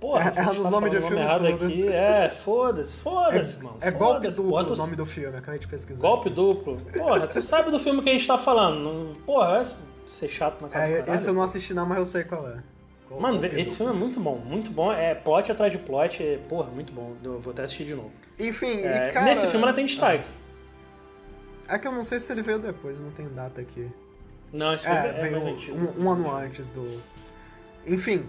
Porra, 0.00 0.32
é, 0.34 0.40
é 0.40 0.44
nos 0.44 0.70
nomes 0.70 0.90
de 0.90 1.00
filme 1.00 1.18
errado 1.18 1.46
todo. 1.46 1.66
aqui. 1.66 1.88
É, 1.88 2.30
foda-se, 2.42 2.96
foda-se, 2.96 3.56
é, 3.56 3.62
mano. 3.62 3.76
É 3.82 3.90
golpe 3.90 4.28
duplo 4.28 4.72
o 4.72 4.76
nome 4.76 4.96
do 4.96 5.04
filme, 5.04 5.36
acabei 5.36 5.60
de 5.60 5.68
pesquisar. 5.68 6.00
Golpe 6.00 6.30
duplo. 6.30 6.80
Porra, 6.92 7.28
tu 7.28 7.42
sabe 7.42 7.70
do 7.70 7.78
filme 7.78 8.02
que 8.02 8.08
a 8.08 8.12
gente 8.12 8.26
tá 8.26 8.38
falando. 8.38 9.14
Porra, 9.26 9.62
ser 10.06 10.28
chato 10.28 10.62
na 10.62 10.68
cara 10.68 10.88
é, 10.88 11.14
Esse 11.14 11.28
eu 11.28 11.34
não 11.34 11.42
assisti 11.42 11.74
não, 11.74 11.86
mas 11.86 11.98
eu 11.98 12.06
sei 12.06 12.24
qual 12.24 12.48
é. 12.48 12.62
Qual 13.06 13.20
Mano, 13.20 13.44
esse 13.44 13.76
filme 13.76 13.92
é 13.92 13.94
muito 13.94 14.18
bom, 14.18 14.38
muito 14.38 14.70
bom. 14.70 14.90
É 14.90 15.14
plot 15.14 15.52
atrás 15.52 15.70
de 15.70 15.78
plot, 15.78 16.22
é, 16.22 16.38
porra, 16.48 16.70
muito 16.70 16.92
bom. 16.92 17.14
Eu 17.22 17.38
vou 17.38 17.52
até 17.52 17.64
assistir 17.64 17.84
de 17.84 17.94
novo. 17.94 18.10
Enfim, 18.38 18.80
é, 18.80 19.08
e 19.08 19.12
cara... 19.12 19.26
Nesse 19.26 19.46
filme 19.48 19.64
ela 19.64 19.74
tem 19.74 19.84
destaque. 19.84 20.28
É 21.68 21.78
que 21.78 21.86
eu 21.86 21.92
não 21.92 22.04
sei 22.04 22.18
se 22.20 22.32
ele 22.32 22.42
veio 22.42 22.58
depois, 22.58 22.98
não 22.98 23.10
tem 23.10 23.28
data 23.28 23.60
aqui. 23.60 23.88
Não, 24.52 24.74
esse 24.74 24.88
é, 24.88 24.90
é 24.90 25.28
veio 25.28 25.74
um, 25.74 26.04
um, 26.04 26.10
ano 26.10 26.30
antes 26.34 26.68
do... 26.70 27.00
Enfim, 27.86 28.26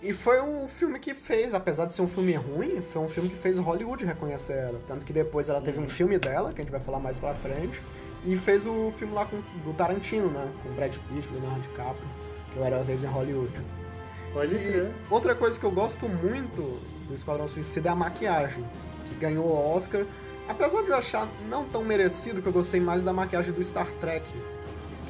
e 0.00 0.12
foi 0.12 0.40
um 0.40 0.68
filme 0.68 0.98
que 1.00 1.12
fez, 1.12 1.54
apesar 1.54 1.86
de 1.86 1.94
ser 1.94 2.02
um 2.02 2.08
filme 2.08 2.32
ruim, 2.34 2.80
foi 2.80 3.02
um 3.02 3.08
filme 3.08 3.28
que 3.28 3.36
fez 3.36 3.58
Hollywood 3.58 4.04
reconhecer 4.04 4.52
ela. 4.52 4.80
Tanto 4.86 5.04
que 5.04 5.12
depois 5.12 5.48
ela 5.48 5.60
teve 5.60 5.78
uhum. 5.78 5.84
um 5.84 5.88
filme 5.88 6.18
dela, 6.18 6.52
que 6.52 6.60
a 6.60 6.64
gente 6.64 6.70
vai 6.70 6.80
falar 6.80 7.00
mais 7.00 7.18
pra 7.18 7.34
frente. 7.34 7.80
E 8.24 8.36
fez 8.36 8.64
o 8.64 8.92
filme 8.96 9.12
lá 9.12 9.24
com, 9.24 9.38
do 9.64 9.74
Tarantino, 9.76 10.28
né? 10.28 10.48
Com 10.62 10.70
Brad 10.74 10.94
Pitt, 10.94 11.28
Leonardo 11.32 11.60
DiCaprio, 11.62 12.08
que 12.52 12.58
eu 12.58 12.64
era 12.64 12.76
uma 12.76 12.84
vez 12.84 13.02
em 13.02 13.08
Hollywood. 13.08 13.52
Pode 14.32 14.54
crer. 14.54 14.92
Outra 15.10 15.34
coisa 15.34 15.58
que 15.58 15.64
eu 15.64 15.70
gosto 15.70 16.08
muito 16.08 16.80
do 17.08 17.14
Esquadrão 17.14 17.48
Suicida 17.48 17.88
é 17.88 17.92
a 17.92 17.96
maquiagem, 17.96 18.64
que 19.08 19.14
ganhou 19.16 19.46
o 19.46 19.74
Oscar. 19.74 20.04
Apesar 20.48 20.82
de 20.82 20.88
eu 20.88 20.96
achar 20.96 21.28
não 21.48 21.64
tão 21.64 21.84
merecido, 21.84 22.40
que 22.40 22.46
eu 22.46 22.52
gostei 22.52 22.80
mais 22.80 23.02
da 23.02 23.12
maquiagem 23.12 23.52
do 23.52 23.62
Star 23.64 23.88
Trek, 24.00 24.24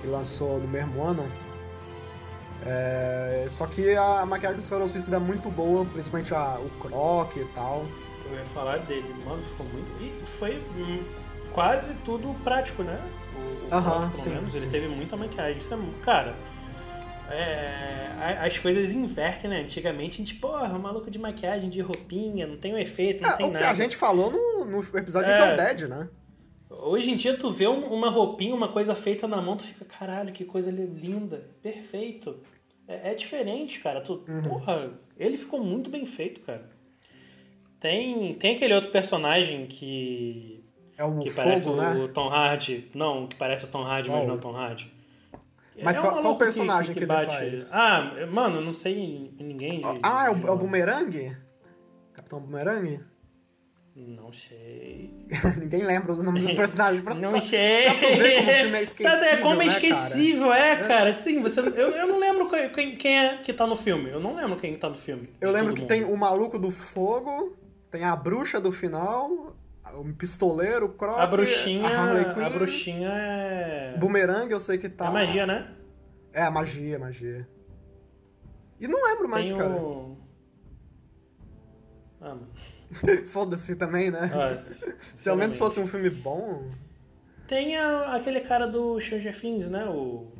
que 0.00 0.06
lançou 0.06 0.58
no 0.58 0.68
mesmo 0.68 1.02
ano. 1.02 1.26
É... 2.68 3.46
Só 3.48 3.66
que 3.66 3.94
a 3.96 4.26
maquiagem 4.26 4.58
do 4.58 4.62
Esquadrão 4.62 4.86
Suicida 4.86 5.16
é 5.16 5.20
muito 5.20 5.48
boa, 5.50 5.84
principalmente 5.86 6.34
a, 6.34 6.58
o 6.58 6.70
croque 6.80 7.40
e 7.40 7.44
tal. 7.54 7.86
Eu 8.30 8.38
ia 8.38 8.44
falar 8.46 8.78
dele, 8.80 9.14
mano, 9.24 9.42
ficou 9.42 9.66
muito. 9.66 9.90
E 10.02 10.12
foi 10.38 10.62
quase 11.52 11.94
tudo 12.04 12.34
prático, 12.44 12.82
né? 12.82 13.00
O, 13.34 13.66
o 13.66 14.10
pelo 14.10 14.22
sim, 14.22 14.30
menos. 14.30 14.52
Sim. 14.52 14.58
Ele 14.58 14.66
teve 14.66 14.88
muita 14.88 15.16
maquiagem. 15.16 15.58
Isso 15.58 15.72
é, 15.72 15.78
cara, 16.04 16.34
é, 17.30 18.38
as 18.40 18.58
coisas 18.58 18.90
invertem, 18.90 19.50
né? 19.50 19.60
Antigamente 19.60 20.16
a 20.16 20.24
gente, 20.24 20.34
porra, 20.34 20.78
maluco 20.78 21.10
de 21.10 21.18
maquiagem, 21.18 21.68
de 21.68 21.80
roupinha, 21.80 22.46
não 22.46 22.56
tem 22.56 22.74
um 22.74 22.78
efeito, 22.78 23.22
não 23.22 23.30
é, 23.30 23.36
tem 23.36 23.46
o 23.46 23.50
nada. 23.50 23.64
que 23.64 23.70
a 23.70 23.74
gente 23.74 23.96
falou 23.96 24.30
no, 24.30 24.64
no 24.64 24.98
episódio 24.98 25.30
é, 25.30 25.50
de 25.50 25.56
Dead, 25.56 25.88
né? 25.88 26.08
Hoje 26.70 27.10
em 27.10 27.16
dia 27.16 27.36
tu 27.36 27.50
vê 27.50 27.66
uma 27.66 28.10
roupinha, 28.10 28.54
uma 28.54 28.68
coisa 28.68 28.94
feita 28.94 29.26
na 29.26 29.40
mão, 29.40 29.56
tu 29.56 29.64
fica, 29.64 29.84
caralho, 29.84 30.32
que 30.32 30.44
coisa 30.44 30.70
linda, 30.70 31.42
perfeito. 31.62 32.36
É, 32.88 33.12
é 33.12 33.14
diferente, 33.14 33.78
cara. 33.80 34.00
Tu, 34.00 34.24
uhum. 34.26 34.42
Porra, 34.42 34.90
ele 35.16 35.36
ficou 35.36 35.62
muito 35.62 35.90
bem 35.90 36.06
feito, 36.06 36.40
cara. 36.40 36.64
Tem, 37.78 38.34
tem 38.34 38.56
aquele 38.56 38.74
outro 38.74 38.90
personagem 38.90 39.66
que 39.66 40.64
é 40.96 41.04
o 41.04 41.18
que 41.18 41.30
fogo, 41.30 41.46
parece 41.46 41.68
né? 41.70 41.94
o 41.94 42.08
Tom 42.08 42.28
Hardy. 42.28 42.90
Não, 42.94 43.28
que 43.28 43.36
parece 43.36 43.66
o 43.66 43.68
Tom 43.68 43.84
Hardy, 43.84 44.10
mas 44.10 44.24
não 44.24 44.34
é 44.34 44.36
o 44.36 44.40
Tom 44.40 44.56
Hardy. 44.56 44.92
Mas 45.80 45.96
é 45.96 46.00
qual, 46.00 46.20
qual 46.20 46.36
personagem 46.36 46.92
que, 46.92 47.00
que, 47.00 47.06
que, 47.06 47.12
ele 47.12 47.26
faz? 47.26 47.72
Ah, 47.72 48.26
mano, 48.28 48.60
não 48.60 48.74
sei 48.74 49.32
ninguém. 49.38 49.78
De, 49.78 50.00
ah, 50.02 50.24
é 50.26 50.30
o, 50.30 50.48
é 50.48 50.50
o 50.50 50.56
Boomerang? 50.56 51.36
Capitão 52.12 52.40
Boomerang? 52.40 53.00
Não 53.98 54.32
sei. 54.32 55.26
Ninguém 55.58 55.82
lembra 55.82 56.12
os 56.12 56.22
nomes 56.22 56.44
dos 56.44 56.52
personagens. 56.52 57.02
Pra, 57.02 57.14
não 57.18 57.40
sei. 57.42 57.84
Pra, 57.84 57.98
pra 57.98 58.16
ver 58.20 58.36
como 58.36 58.46
o 58.46 58.54
filme 58.54 58.76
é 58.76 58.82
esquecível, 58.82 59.10
tá, 59.18 59.26
é 59.26 59.36
como 59.38 59.62
é 59.62 59.64
né, 59.64 59.72
esquecível, 59.72 60.48
cara? 60.48 60.66
é, 60.66 60.76
cara. 60.88 61.14
Sim, 61.14 61.42
você, 61.42 61.60
eu, 61.60 61.90
eu 61.90 62.06
não 62.06 62.20
lembro 62.20 62.48
quem, 62.72 62.96
quem 62.96 63.18
é 63.18 63.38
que 63.38 63.52
tá 63.52 63.66
no 63.66 63.74
filme. 63.74 64.08
Eu 64.08 64.20
não 64.20 64.36
lembro 64.36 64.56
quem 64.56 64.78
tá 64.78 64.88
no 64.88 64.94
filme. 64.94 65.30
Eu 65.40 65.50
lembro 65.50 65.74
que 65.74 65.80
mundo. 65.80 65.88
tem 65.88 66.04
o 66.04 66.16
maluco 66.16 66.60
do 66.60 66.70
fogo, 66.70 67.56
tem 67.90 68.04
a 68.04 68.14
bruxa 68.14 68.60
do 68.60 68.70
final, 68.70 69.56
o 69.92 70.12
pistoleiro, 70.14 70.86
o 70.86 70.90
Croc, 70.90 71.18
a 71.18 71.26
bruxinha, 71.26 71.88
a 71.88 72.00
Harley 72.00 72.34
Quinn. 72.34 72.44
A 72.44 72.50
bruxinha 72.50 73.08
é. 73.10 73.96
Boomerang, 73.98 74.48
eu 74.48 74.60
sei 74.60 74.78
que 74.78 74.88
tá. 74.88 75.06
É 75.06 75.10
magia, 75.10 75.44
né? 75.44 75.74
É, 76.32 76.48
magia, 76.48 77.00
magia. 77.00 77.48
E 78.78 78.86
não 78.86 79.04
lembro 79.04 79.28
mais, 79.28 79.48
Tem 79.48 79.58
cara. 79.58 79.70
O... 79.70 80.16
Ah, 82.20 82.36
Foda-se 83.28 83.76
também, 83.76 84.10
né? 84.10 84.30
Ah, 84.32 84.58
Se 85.14 85.28
ao 85.28 85.36
menos 85.36 85.58
fosse 85.58 85.78
um 85.80 85.86
filme 85.86 86.10
bom. 86.10 86.70
Tem 87.46 87.76
a, 87.76 88.14
aquele 88.14 88.40
cara 88.40 88.66
do 88.66 89.00
Stranger 89.00 89.38
Things, 89.38 89.68
né? 89.68 89.84
O. 89.86 90.32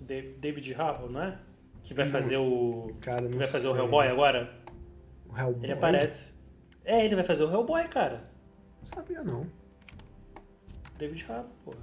David 0.00 0.74
Harbour, 0.74 1.10
não 1.10 1.22
é? 1.22 1.38
Que 1.82 1.94
vai 1.94 2.08
fazer 2.08 2.36
o. 2.38 2.94
Cara, 3.00 3.28
que 3.28 3.36
vai 3.36 3.46
fazer 3.46 3.68
sei. 3.68 3.72
o 3.72 3.76
Hellboy 3.76 4.08
agora. 4.08 4.52
O 5.28 5.36
Hellboy? 5.36 5.64
Ele 5.64 5.72
aparece. 5.72 6.28
É, 6.84 7.04
ele 7.04 7.14
vai 7.14 7.24
fazer 7.24 7.44
o 7.44 7.50
Hellboy, 7.50 7.86
cara. 7.88 8.30
Não 8.82 8.88
sabia 8.88 9.22
não. 9.22 9.46
David 10.98 11.24
Harbour, 11.28 11.50
porra. 11.64 11.78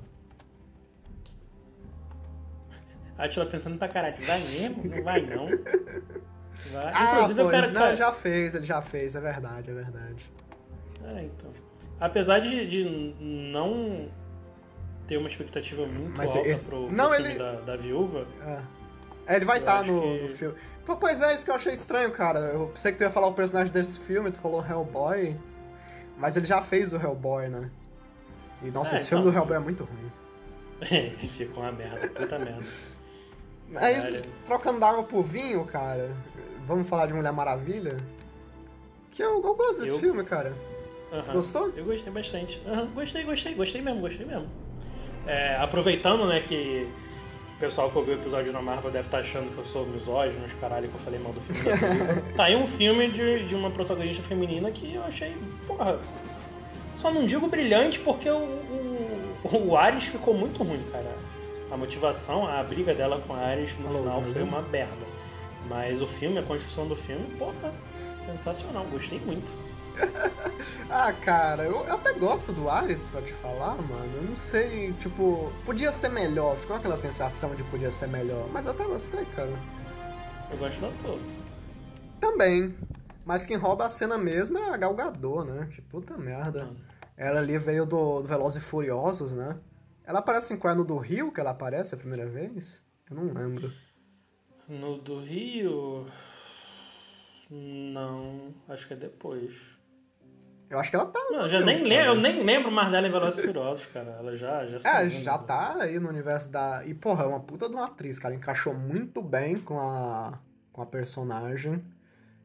A 3.17 3.29
Tila 3.29 3.45
pensando 3.45 3.77
pra 3.77 3.87
caralho, 3.87 4.17
vai 4.21 4.39
mesmo? 4.41 4.83
Não 4.83 5.03
vai 5.03 5.21
não. 5.21 5.47
Vai. 6.71 6.91
Ah, 6.93 7.13
Inclusive 7.13 7.35
pois, 7.35 7.47
o 7.47 7.51
cara. 7.51 7.67
Não, 7.71 7.95
já 7.95 8.11
fez, 8.11 8.55
ele 8.55 8.65
já 8.65 8.81
fez, 8.81 9.15
é 9.15 9.19
verdade, 9.19 9.69
é 9.69 9.73
verdade. 9.73 10.31
É, 11.03 11.23
então. 11.23 11.51
Apesar 11.99 12.39
de, 12.39 12.67
de 12.67 12.83
não 13.19 14.09
ter 15.07 15.17
uma 15.17 15.29
expectativa 15.29 15.85
muito 15.85 16.17
Mas 16.17 16.35
alta 16.35 16.47
esse... 16.47 16.65
pro, 16.67 16.87
pro 16.87 16.95
não, 16.95 17.11
filme 17.11 17.29
ele... 17.29 17.39
da, 17.39 17.51
da 17.61 17.75
viúva. 17.75 18.27
É. 18.45 19.33
é 19.33 19.35
ele 19.35 19.45
vai 19.45 19.59
estar 19.59 19.79
tá 19.79 19.83
no, 19.83 20.01
que... 20.01 20.23
no 20.23 20.29
filme. 20.29 20.55
Pois 20.99 21.21
é, 21.21 21.33
isso 21.33 21.45
que 21.45 21.51
eu 21.51 21.55
achei 21.55 21.73
estranho, 21.73 22.11
cara. 22.11 22.39
Eu 22.39 22.67
pensei 22.67 22.91
que 22.91 22.97
tu 22.97 23.03
ia 23.03 23.09
falar 23.09 23.27
o 23.27 23.33
personagem 23.33 23.73
desse 23.73 23.99
filme, 23.99 24.31
tu 24.31 24.37
falou 24.37 24.63
Hellboy. 24.63 25.35
Mas 26.17 26.37
ele 26.37 26.45
já 26.45 26.61
fez 26.61 26.93
o 26.93 26.97
Hellboy, 26.97 27.49
né? 27.49 27.69
E 28.61 28.69
nossa, 28.69 28.95
é, 28.95 28.97
esse 28.97 29.07
então... 29.07 29.19
filme 29.19 29.31
do 29.31 29.37
Hellboy 29.37 29.57
é 29.57 29.59
muito 29.59 29.83
ruim. 29.83 30.11
Ficou 31.37 31.63
uma 31.63 31.71
merda, 31.71 32.07
puta 32.07 32.37
merda. 32.37 32.61
Mas, 33.67 34.21
trocando 34.45 34.79
d'água 34.79 35.03
por 35.03 35.23
vinho, 35.23 35.65
cara, 35.65 36.11
vamos 36.65 36.87
falar 36.87 37.05
de 37.07 37.13
Mulher 37.13 37.31
Maravilha? 37.31 37.97
Que 39.11 39.23
eu, 39.23 39.41
eu 39.41 39.55
gosto 39.55 39.79
desse 39.79 39.93
eu... 39.93 39.99
filme, 39.99 40.23
cara. 40.23 40.53
Gostou? 41.31 41.71
Eu 41.75 41.85
gostei 41.85 42.11
bastante. 42.11 42.61
Gostei, 42.93 43.23
gostei, 43.23 43.53
gostei 43.53 43.81
mesmo, 43.81 44.01
gostei 44.01 44.25
mesmo. 44.25 44.47
É, 45.25 45.55
aproveitando, 45.55 46.27
né, 46.27 46.41
que 46.41 46.87
o 47.55 47.59
pessoal 47.59 47.89
que 47.89 47.97
ouviu 47.97 48.15
o 48.15 48.17
episódio 48.17 48.51
da 48.51 48.61
Marvel 48.61 48.91
deve 48.91 49.07
estar 49.07 49.19
tá 49.19 49.23
achando 49.23 49.51
que 49.53 49.57
eu 49.57 49.65
sou 49.65 49.85
misógino, 49.85 50.45
os 50.45 50.53
caralho, 50.55 50.89
que 50.89 50.93
eu 50.93 50.99
falei 50.99 51.19
mal 51.19 51.31
do 51.31 51.41
filme 51.41 51.61
Tá 52.35 52.45
aí 52.45 52.55
um 52.55 52.67
filme 52.67 53.09
de, 53.09 53.45
de 53.45 53.55
uma 53.55 53.71
protagonista 53.71 54.21
feminina 54.23 54.69
que 54.71 54.93
eu 54.93 55.03
achei, 55.03 55.35
porra. 55.65 55.97
Só 56.97 57.11
não 57.11 57.25
digo 57.25 57.47
brilhante 57.47 57.99
porque 57.99 58.29
o, 58.29 58.37
o, 58.37 59.67
o 59.69 59.77
Ares 59.77 60.03
ficou 60.03 60.33
muito 60.33 60.61
ruim, 60.63 60.83
cara. 60.91 61.15
A 61.71 61.77
motivação, 61.77 62.47
a 62.47 62.61
briga 62.63 62.93
dela 62.93 63.21
com 63.25 63.33
a 63.33 63.37
Ares 63.37 63.69
no 63.79 63.89
final 63.89 64.21
foi 64.21 64.43
uma 64.43 64.61
merda. 64.61 65.14
Mas 65.67 66.01
o 66.01 66.07
filme, 66.07 66.37
a 66.39 66.43
construção 66.43 66.87
do 66.87 66.95
filme, 66.95 67.25
porra, 67.37 67.73
sensacional, 68.25 68.85
gostei 68.85 69.19
muito. 69.19 69.51
ah, 70.89 71.13
cara, 71.13 71.63
eu, 71.63 71.85
eu, 71.85 71.95
até 71.95 72.13
gosto 72.13 72.51
do 72.51 72.69
Ares, 72.69 73.07
pra 73.07 73.21
te 73.21 73.33
falar, 73.33 73.75
mano. 73.75 74.17
Eu 74.17 74.23
não 74.23 74.35
sei, 74.35 74.93
tipo, 74.93 75.51
podia 75.65 75.91
ser 75.91 76.09
melhor. 76.09 76.55
Ficou 76.57 76.75
aquela 76.75 76.97
sensação 76.97 77.55
de 77.55 77.63
podia 77.63 77.91
ser 77.91 78.07
melhor. 78.07 78.47
Mas 78.51 78.65
eu 78.65 78.73
até 78.73 78.83
gostei, 78.83 79.25
cara. 79.35 79.51
Eu 80.51 80.57
gosto 80.57 80.79
do 80.79 80.87
ator. 80.87 81.19
Também. 82.19 82.75
Mas 83.25 83.45
quem 83.45 83.57
rouba 83.57 83.85
a 83.85 83.89
cena 83.89 84.17
mesmo 84.17 84.57
é 84.57 84.69
a 84.69 84.77
Galgador, 84.77 85.45
né? 85.45 85.67
Que 85.71 85.81
puta 85.81 86.17
merda. 86.17 86.69
Ela 87.17 87.39
ali 87.39 87.57
veio 87.57 87.85
do, 87.85 88.21
do 88.21 88.27
Velozes 88.27 88.61
e 88.61 88.65
Furiosos, 88.65 89.31
né? 89.31 89.57
Ela 90.03 90.19
aparece 90.19 90.53
em 90.53 90.57
qual? 90.57 90.75
No 90.75 90.83
do 90.83 90.97
Rio 90.97 91.31
que 91.31 91.39
ela 91.39 91.51
aparece 91.51 91.95
a 91.95 91.97
primeira 91.97 92.27
vez? 92.27 92.83
Eu 93.09 93.15
não 93.15 93.33
lembro. 93.33 93.71
No 94.67 94.97
do 94.97 95.19
Rio. 95.19 96.07
Não, 97.49 98.53
acho 98.67 98.87
que 98.87 98.93
é 98.93 98.97
depois. 98.97 99.53
Eu 100.69 100.79
acho 100.79 100.89
que 100.89 100.95
ela 100.95 101.05
tá. 101.05 101.19
Não, 101.29 101.47
já 101.47 101.59
nem 101.59 101.83
lembro, 101.83 102.05
eu 102.05 102.15
nem 102.15 102.43
lembro 102.43 102.71
mais 102.71 102.89
dela 102.91 103.07
em 103.07 103.11
Velozes 103.11 103.43
Furiosos, 103.43 103.85
cara. 103.87 104.17
Ela 104.19 104.35
já 104.35 104.65
já 104.65 104.77
É, 104.89 105.09
já 105.09 105.37
tá 105.37 105.75
aí 105.81 105.99
no 105.99 106.09
universo 106.09 106.49
da. 106.49 106.83
E, 106.85 106.93
porra, 106.93 107.23
é 107.23 107.27
uma 107.27 107.39
puta 107.39 107.69
de 107.69 107.75
uma 107.75 107.85
atriz, 107.85 108.17
cara. 108.17 108.33
Encaixou 108.33 108.73
muito 108.73 109.21
bem 109.21 109.59
com 109.59 109.79
a, 109.79 110.39
com 110.73 110.81
a 110.81 110.85
personagem. 110.85 111.83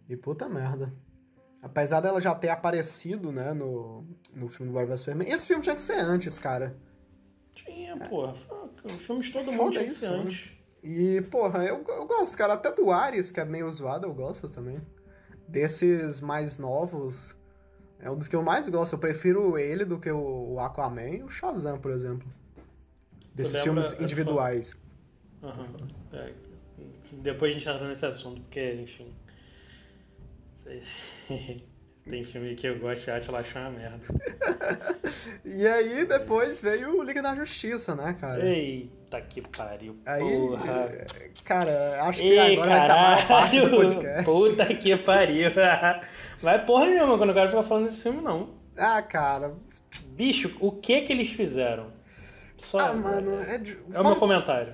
E 0.08 0.16
puta 0.16 0.48
merda. 0.48 0.92
Apesar 1.62 2.00
dela 2.00 2.20
já 2.20 2.34
ter 2.34 2.48
aparecido, 2.48 3.32
né, 3.32 3.52
no, 3.52 4.04
no 4.34 4.48
filme 4.48 4.70
do 4.70 4.74
Marvel 4.74 4.96
Superman. 4.98 5.30
Esse 5.30 5.46
filme 5.46 5.62
tinha 5.62 5.74
que 5.74 5.80
ser 5.80 6.00
antes, 6.00 6.38
cara. 6.38 6.76
Tinha, 7.54 7.94
é. 7.94 8.08
porra. 8.08 8.34
O 8.84 8.88
filme 8.88 9.22
de 9.22 9.32
todo 9.32 9.52
mundo 9.52 9.72
tinha 9.72 9.84
que 9.84 9.94
ser 9.94 10.10
né? 10.10 10.34
E, 10.82 11.20
porra, 11.22 11.64
eu, 11.64 11.84
eu 11.86 12.06
gosto, 12.06 12.36
cara. 12.36 12.54
Até 12.54 12.72
do 12.72 12.90
Ares, 12.90 13.30
que 13.30 13.40
é 13.40 13.44
meio 13.44 13.70
zoado, 13.70 14.06
eu 14.06 14.14
gosto 14.14 14.48
também. 14.48 14.80
Desses 15.46 16.20
mais 16.20 16.58
novos, 16.58 17.36
é 17.98 18.10
um 18.10 18.16
dos 18.16 18.28
que 18.28 18.36
eu 18.36 18.42
mais 18.42 18.68
gosto. 18.68 18.94
Eu 18.94 18.98
prefiro 18.98 19.58
ele 19.58 19.84
do 19.84 19.98
que 19.98 20.10
o 20.10 20.58
Aquaman 20.58 21.10
e 21.10 21.22
o 21.22 21.28
Shazam, 21.28 21.78
por 21.78 21.92
exemplo. 21.92 22.26
Desses 23.34 23.60
filmes 23.60 23.98
individuais. 24.00 24.76
Uhum. 25.42 25.88
É, 26.12 26.32
depois 27.12 27.54
a 27.54 27.58
gente 27.58 27.68
entra 27.68 27.88
nesse 27.88 28.06
assunto, 28.06 28.40
porque, 28.42 28.74
enfim. 28.74 29.14
Tem 32.08 32.24
filme 32.24 32.54
que 32.54 32.66
eu 32.66 32.78
gosto 32.78 33.04
de 33.04 33.10
arte, 33.10 33.34
achar 33.34 33.68
uma 33.68 33.78
merda. 33.78 34.00
e 35.44 35.66
aí, 35.66 36.06
depois 36.06 36.62
veio 36.62 36.98
o 36.98 37.02
Liga 37.02 37.20
da 37.22 37.36
Justiça, 37.36 37.94
né, 37.94 38.16
cara? 38.18 38.44
Eita 38.44 38.99
que 39.18 39.40
pariu, 39.40 39.96
aí, 40.04 40.20
porra. 40.20 41.06
Cara, 41.44 42.02
acho 42.02 42.20
que 42.20 42.28
Ei, 42.28 42.52
agora 42.52 42.68
caralho. 42.68 42.68
vai 42.68 42.82
ser 42.82 42.90
a 42.90 42.96
maior 42.96 43.28
parte 43.28 43.60
do 43.60 43.70
podcast. 43.70 44.24
Puta 44.24 44.66
que 44.74 44.96
pariu. 44.98 45.50
Vai 46.42 46.64
porra 46.64 46.86
nenhuma 46.86 47.18
quando 47.18 47.30
eu 47.30 47.34
quero 47.34 47.50
ficar 47.50 47.62
falando 47.62 47.84
desse 47.86 48.02
filme, 48.02 48.22
não. 48.22 48.50
Ah, 48.76 49.02
cara. 49.02 49.52
Bicho, 50.08 50.56
o 50.60 50.72
que 50.72 51.02
que 51.02 51.12
eles 51.12 51.30
fizeram? 51.30 51.88
Só, 52.56 52.78
ah, 52.78 52.92
mano, 52.94 53.42
é, 53.42 53.58
de... 53.58 53.72
é 53.72 53.76
vamos, 53.88 54.06
o 54.06 54.10
meu 54.10 54.16
comentário. 54.16 54.72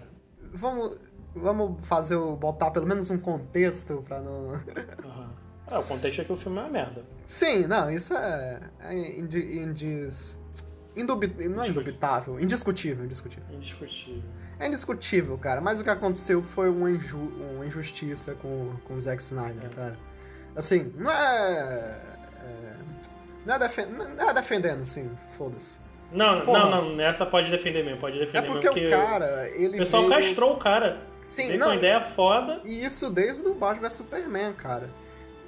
Vamos, 0.52 0.96
vamos 1.34 1.84
fazer 1.86 2.16
o. 2.16 2.36
botar 2.36 2.70
pelo 2.70 2.86
menos 2.86 3.10
um 3.10 3.18
contexto 3.18 4.04
pra 4.06 4.20
não. 4.20 4.50
Uhum. 4.50 5.28
Ah, 5.68 5.80
o 5.80 5.82
contexto 5.82 6.20
é 6.20 6.24
que 6.24 6.32
o 6.32 6.36
filme 6.36 6.58
é 6.58 6.62
uma 6.62 6.70
merda. 6.70 7.04
Sim, 7.24 7.66
não, 7.66 7.90
isso 7.90 8.14
é. 8.14 8.60
é 8.80 9.18
indi, 9.18 9.58
indis, 9.58 10.40
indubit, 10.96 11.48
não 11.48 11.62
é 11.62 11.68
indubitável, 11.68 12.40
indiscutível, 12.40 13.04
indiscutível. 13.04 13.44
Indiscutível. 13.50 14.22
É 14.58 14.66
indiscutível, 14.66 15.36
cara. 15.38 15.60
Mas 15.60 15.78
o 15.78 15.84
que 15.84 15.90
aconteceu 15.90 16.42
foi 16.42 16.70
uma, 16.70 16.90
inju, 16.90 17.18
uma 17.18 17.66
injustiça 17.66 18.34
com, 18.34 18.72
com 18.84 18.94
o 18.94 19.00
Zack 19.00 19.22
Snyder, 19.22 19.66
é. 19.66 19.74
cara. 19.74 19.98
Assim, 20.54 20.92
não 20.96 21.10
é. 21.10 22.00
é 22.42 22.76
não, 23.44 23.54
é 23.54 23.58
defen, 23.58 23.86
não 23.86 24.30
é 24.30 24.34
defendendo, 24.34 24.82
assim, 24.82 25.10
foda-se. 25.36 25.78
Não, 26.10 26.40
Porra. 26.42 26.70
não, 26.70 26.94
não, 26.94 27.00
essa 27.00 27.26
pode 27.26 27.50
defender 27.50 27.84
mesmo, 27.84 28.00
pode 28.00 28.18
defender 28.18 28.38
É 28.38 28.42
porque, 28.42 28.68
porque 28.68 28.86
o 28.86 28.90
cara, 28.90 29.48
ele. 29.50 29.76
O 29.76 29.78
pessoal 29.78 30.08
veio... 30.08 30.14
castrou 30.14 30.54
o 30.54 30.56
cara. 30.56 31.00
Sim, 31.24 31.48
veio 31.48 31.58
não. 31.58 31.68
com 31.68 31.74
ideia 31.74 32.00
foda. 32.00 32.60
E 32.64 32.84
isso 32.84 33.10
desde 33.10 33.46
o 33.46 33.54
Batman 33.54 33.88
vs 33.88 33.94
Superman, 33.94 34.52
cara. 34.52 34.88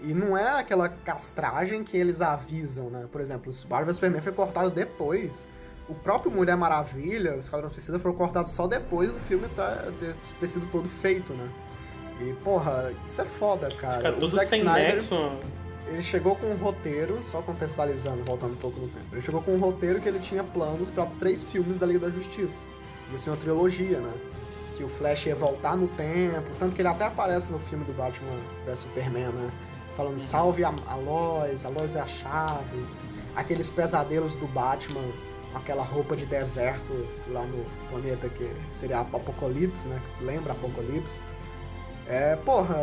E 0.02 0.14
não 0.14 0.36
é 0.36 0.60
aquela 0.60 0.88
castragem 0.88 1.82
que 1.82 1.96
eles 1.96 2.20
avisam, 2.20 2.88
né? 2.90 3.06
Por 3.10 3.20
exemplo, 3.20 3.52
o 3.52 3.68
Batman 3.68 3.86
vs 3.86 3.96
Superman 3.96 4.22
foi 4.22 4.32
cortado 4.32 4.70
depois. 4.70 5.46
O 5.88 5.94
próprio 5.94 6.30
Mulher 6.30 6.56
Maravilha, 6.56 7.34
o 7.34 7.38
Esquadrão 7.40 7.70
Suicida, 7.70 7.98
foram 7.98 8.14
cortados 8.14 8.52
só 8.52 8.66
depois 8.66 9.10
do 9.10 9.18
filme 9.18 9.48
tá, 9.56 9.88
ter, 9.98 10.14
ter 10.38 10.46
sido 10.46 10.70
todo 10.70 10.88
feito, 10.88 11.32
né? 11.32 11.48
E, 12.20 12.32
porra, 12.44 12.92
isso 13.06 13.20
é 13.20 13.24
foda, 13.24 13.70
cara. 13.70 14.12
Fica 14.12 14.24
o 14.24 14.28
Zack 14.28 14.56
Snyder, 14.56 15.02
ele 15.88 16.02
chegou 16.02 16.36
com 16.36 16.46
um 16.46 16.56
roteiro, 16.56 17.18
só 17.24 17.40
contextualizando, 17.40 18.22
voltando 18.22 18.52
um 18.52 18.56
pouco 18.56 18.78
no 18.78 18.88
tempo. 18.88 19.06
Ele 19.10 19.22
chegou 19.22 19.40
com 19.40 19.52
um 19.52 19.58
roteiro 19.58 20.00
que 20.00 20.08
ele 20.08 20.18
tinha 20.18 20.44
planos 20.44 20.90
para 20.90 21.06
três 21.18 21.42
filmes 21.42 21.78
da 21.78 21.86
Liga 21.86 22.00
da 22.00 22.10
Justiça. 22.10 22.66
Isso 23.14 23.30
é 23.30 23.32
uma 23.32 23.38
trilogia, 23.38 23.98
né? 23.98 24.12
Que 24.76 24.84
o 24.84 24.88
Flash 24.88 25.26
ia 25.26 25.34
voltar 25.34 25.76
no 25.76 25.88
tempo, 25.88 26.50
tanto 26.58 26.74
que 26.74 26.82
ele 26.82 26.88
até 26.88 27.06
aparece 27.06 27.50
no 27.50 27.58
filme 27.58 27.84
do 27.84 27.92
Batman 27.94 28.36
vs 28.66 28.80
Superman, 28.80 29.28
né? 29.28 29.50
Falando 29.98 30.20
salve 30.20 30.62
a, 30.62 30.70
Lois, 30.94 31.64
a 31.64 31.68
Lois 31.68 31.96
é 31.96 32.00
a 32.00 32.06
chave. 32.06 32.86
Aqueles 33.34 33.68
pesadelos 33.68 34.36
do 34.36 34.46
Batman 34.46 35.02
com 35.50 35.58
aquela 35.58 35.82
roupa 35.82 36.14
de 36.14 36.24
deserto 36.24 37.04
lá 37.26 37.42
no 37.42 37.64
planeta 37.90 38.28
que 38.28 38.48
seria 38.72 39.00
Apocalipse, 39.00 39.88
né? 39.88 40.00
Lembra 40.20 40.52
Apocalipse? 40.52 41.18
É, 42.06 42.36
porra, 42.36 42.76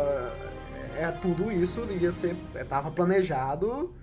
é, 0.98 1.10
tudo 1.10 1.50
isso 1.50 1.80
ia 1.90 2.12
ser, 2.12 2.36
estava 2.54 2.90
planejado 2.90 3.94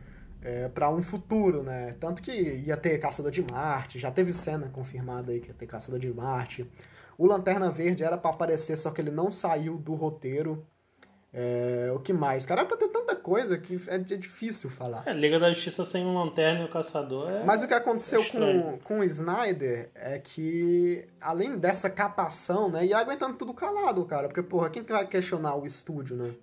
é, 0.41 0.67
para 0.69 0.89
um 0.89 1.03
futuro, 1.03 1.61
né? 1.61 1.95
Tanto 1.99 2.19
que 2.19 2.31
ia 2.31 2.75
ter 2.75 2.97
Caçador 2.97 3.31
de 3.31 3.43
Marte, 3.43 3.99
já 3.99 4.09
teve 4.09 4.33
cena 4.33 4.69
confirmada 4.69 5.31
aí 5.31 5.39
que 5.39 5.49
ia 5.49 5.53
ter 5.53 5.67
Caçador 5.67 5.99
de 5.99 6.11
Marte. 6.11 6.67
O 7.15 7.27
Lanterna 7.27 7.69
Verde 7.69 8.03
era 8.03 8.17
para 8.17 8.31
aparecer, 8.31 8.75
só 8.75 8.89
que 8.89 8.99
ele 8.99 9.11
não 9.11 9.29
saiu 9.29 9.77
do 9.77 9.93
roteiro. 9.93 10.65
É, 11.35 11.91
o 11.95 11.99
que 11.99 12.13
mais? 12.13 12.45
Cara, 12.45 12.63
pra 12.63 12.77
ter 12.77 12.89
tanta 12.89 13.15
coisa 13.15 13.57
que 13.57 13.75
é, 13.87 13.95
é 13.95 14.17
difícil 14.17 14.69
falar. 14.69 15.01
É, 15.07 15.13
Liga 15.13 15.39
da 15.39 15.51
Justiça 15.51 15.83
sem 15.83 16.05
um 16.05 16.13
lanterna 16.13 16.61
e 16.61 16.65
o 16.65 16.69
caçador 16.69 17.27
é. 17.27 17.43
Mas 17.43 17.63
o 17.63 17.67
que 17.67 17.73
aconteceu 17.73 18.21
é 18.21 18.25
com, 18.29 18.77
com 18.83 18.99
o 18.99 19.03
Snyder 19.03 19.89
é 19.95 20.19
que, 20.19 21.07
além 21.19 21.57
dessa 21.57 21.89
capação, 21.89 22.69
né? 22.69 22.85
E 22.85 22.93
aguentando 22.93 23.35
tudo 23.35 23.51
calado, 23.51 24.05
cara. 24.05 24.27
Porque, 24.27 24.43
porra, 24.43 24.69
quem 24.69 24.83
que 24.83 24.91
vai 24.91 25.07
questionar 25.07 25.55
o 25.55 25.65
estúdio, 25.65 26.15
né? 26.15 26.35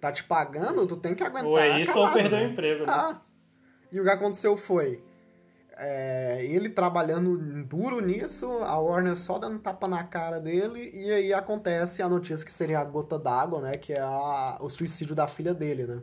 Tá 0.00 0.10
te 0.10 0.24
pagando, 0.24 0.84
tu 0.84 0.96
tem 0.96 1.14
que 1.14 1.22
aguentar. 1.22 1.46
Ou 1.46 1.56
é 1.56 1.80
isso 1.80 1.92
calado, 1.92 2.08
ou 2.08 2.22
perder 2.22 2.40
né? 2.40 2.46
o 2.48 2.50
emprego, 2.50 2.86
né? 2.86 2.92
Ah. 2.92 3.20
E 3.92 4.00
o 4.00 4.02
que 4.02 4.10
aconteceu 4.10 4.56
foi. 4.56 5.00
É, 5.76 6.44
ele 6.44 6.68
trabalhando 6.68 7.36
duro 7.64 8.00
nisso, 8.00 8.46
a 8.62 8.78
Warner 8.78 9.16
só 9.16 9.38
dando 9.38 9.58
tapa 9.58 9.88
na 9.88 10.04
cara 10.04 10.40
dele, 10.40 10.90
e 10.94 11.10
aí 11.10 11.32
acontece 11.32 12.00
a 12.00 12.08
notícia 12.08 12.46
que 12.46 12.52
seria 12.52 12.78
a 12.78 12.84
gota 12.84 13.18
d'água, 13.18 13.60
né? 13.60 13.72
Que 13.72 13.92
é 13.92 14.00
a, 14.00 14.56
o 14.60 14.68
suicídio 14.68 15.14
da 15.14 15.26
filha 15.26 15.52
dele, 15.52 15.84
né? 15.84 16.00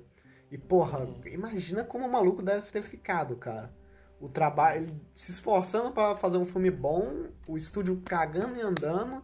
E 0.52 0.58
porra, 0.58 1.08
imagina 1.26 1.84
como 1.84 2.06
o 2.06 2.12
maluco 2.12 2.44
deve 2.44 2.70
ter 2.70 2.82
ficado, 2.82 3.38
cara. 3.38 3.72
O 4.20 4.28
trabalho, 4.28 4.84
ele 4.84 4.94
se 5.16 5.32
esforçando 5.32 5.92
para 5.92 6.18
fazer 6.18 6.38
um 6.38 6.46
filme 6.46 6.70
bom, 6.70 7.24
o 7.48 7.58
estúdio 7.58 8.02
cagando 8.06 8.58
e 8.58 8.62
andando, 8.62 9.24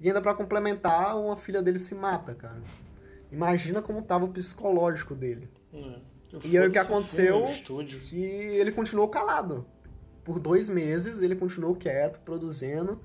e 0.00 0.08
ainda 0.08 0.20
para 0.20 0.34
complementar, 0.34 1.16
uma 1.16 1.36
filha 1.36 1.62
dele 1.62 1.78
se 1.78 1.94
mata, 1.94 2.34
cara. 2.34 2.60
Imagina 3.30 3.80
como 3.80 4.02
tava 4.02 4.24
o 4.24 4.32
psicológico 4.32 5.14
dele. 5.14 5.48
É. 5.72 5.98
E 6.42 6.58
aí 6.58 6.66
o 6.66 6.72
que 6.72 6.78
aconteceu 6.78 7.46
que 8.08 8.22
ele 8.24 8.72
continuou 8.72 9.08
calado. 9.08 9.66
Por 10.24 10.38
dois 10.40 10.68
meses 10.68 11.20
ele 11.22 11.36
continuou 11.36 11.74
quieto, 11.76 12.20
produzindo. 12.20 13.00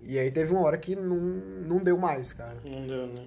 E 0.00 0.18
aí 0.18 0.30
teve 0.30 0.52
uma 0.52 0.60
hora 0.62 0.76
que 0.78 0.94
não, 0.94 1.16
não 1.16 1.78
deu 1.78 1.98
mais, 1.98 2.32
cara. 2.32 2.56
Não 2.64 2.86
deu, 2.86 3.06
né? 3.08 3.26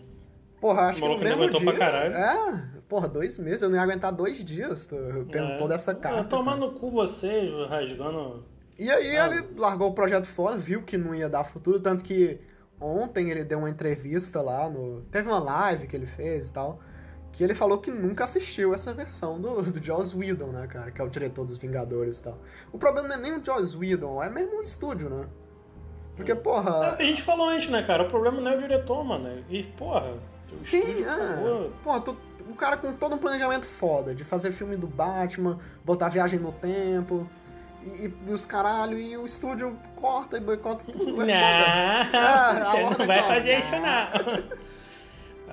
Porra, 0.60 0.84
acho 0.84 1.04
O 1.04 1.10
que 1.10 1.16
no 1.16 1.20
mesmo 1.24 1.44
aguentou 1.44 1.60
dia... 1.60 1.70
pra 1.74 1.80
caralho. 1.80 2.14
É, 2.16 2.64
porra, 2.88 3.08
dois 3.10 3.38
meses. 3.40 3.62
Eu 3.64 3.70
não 3.70 3.76
ia 3.76 3.82
aguentar 3.82 4.12
dois 4.14 4.44
dias 4.46 4.86
tendo 4.86 5.34
É. 5.34 5.58
toda 5.58 5.74
essa 5.76 5.94
carga. 5.96 6.24
Tomar 6.26 6.54
cara. 6.58 6.66
no 6.66 6.72
cu 6.74 6.92
você, 6.92 7.50
rasgando. 7.68 8.46
E 8.78 8.90
aí 8.90 9.18
Ah. 9.18 9.26
ele 9.28 9.48
largou 9.58 9.90
o 9.90 9.94
projeto 9.94 10.26
fora, 10.26 10.58
viu 10.58 10.84
que 10.84 10.98
não 10.98 11.14
ia 11.16 11.28
dar 11.28 11.44
futuro, 11.44 11.80
tanto 11.80 12.04
que 12.04 12.40
ontem 12.80 13.30
ele 13.32 13.44
deu 13.44 13.58
uma 13.60 13.70
entrevista 13.70 14.42
lá 14.42 14.70
no... 14.70 15.02
Teve 15.12 15.28
uma 15.28 15.40
live 15.40 15.88
que 15.88 15.96
ele 15.96 16.06
fez 16.06 16.50
e 16.50 16.54
tal, 16.54 16.80
que 17.34 17.44
ele 17.44 17.56
falou 17.56 17.78
que 17.78 17.90
nunca 17.90 18.24
assistiu 18.26 18.74
essa 18.74 18.94
versão 18.94 19.40
do, 19.40 19.62
do 19.62 19.84
Joss 19.84 20.16
Whedon, 20.18 20.48
né, 20.48 20.68
cara, 20.68 20.92
que 20.92 21.00
é 21.02 21.04
o 21.04 21.10
diretor 21.10 21.46
dos 21.46 21.58
Vingadores 21.58 22.20
e 22.20 22.24
tal. 22.24 22.38
O 22.72 22.78
problema 22.78 23.08
não 23.08 23.16
é 23.16 23.20
nem 23.20 23.34
o 23.38 23.44
Joss 23.46 23.78
Whedon, 23.78 24.22
é 24.22 24.30
mesmo 24.30 24.60
o 24.60 24.62
estúdio, 24.62 25.10
né? 25.10 25.26
Porque, 26.16 26.34
É 26.34 26.36
porra... 26.36 26.96
que 26.98 27.04
a 27.04 27.06
gente 27.06 27.22
falou 27.22 27.48
antes, 27.48 27.70
né, 27.70 27.84
cara? 27.84 28.04
O 28.04 28.10
problema 28.10 28.40
não 28.42 28.52
é 28.52 28.58
o 28.58 28.62
diretor, 28.62 29.04
mano. 29.04 29.44
E, 29.50 29.64
porra. 29.64 30.14
Sim, 30.60 31.06
é. 31.06 31.70
Porra, 31.84 32.02
tu- 32.02 32.18
o 32.50 32.54
cara 32.54 32.76
com 32.76 32.92
todo 32.94 33.16
um 33.16 33.18
planejamento 33.18 33.66
foda, 33.66 34.14
de 34.14 34.26
fazer 34.26 34.52
filme 34.52 34.76
do 34.76 34.86
Batman, 34.88 35.58
botar 35.86 36.10
viagem 36.10 36.40
no 36.40 36.52
tempo... 36.52 37.28
E, 37.84 38.14
e 38.28 38.32
os 38.32 38.46
caralho, 38.46 38.96
e 38.96 39.18
o 39.18 39.26
estúdio 39.26 39.76
corta 39.96 40.38
e 40.38 40.40
boicota 40.40 40.86
tudo, 40.86 41.20
é 41.24 41.26
foda. 41.34 42.12
Não, 42.14 42.20
Ah, 42.22 42.50
a 42.52 42.64
você 42.64 42.98
não 43.00 43.08
vai 43.08 43.24
fazer 43.24 43.58
isso, 43.58 43.72
não. 43.72 44.62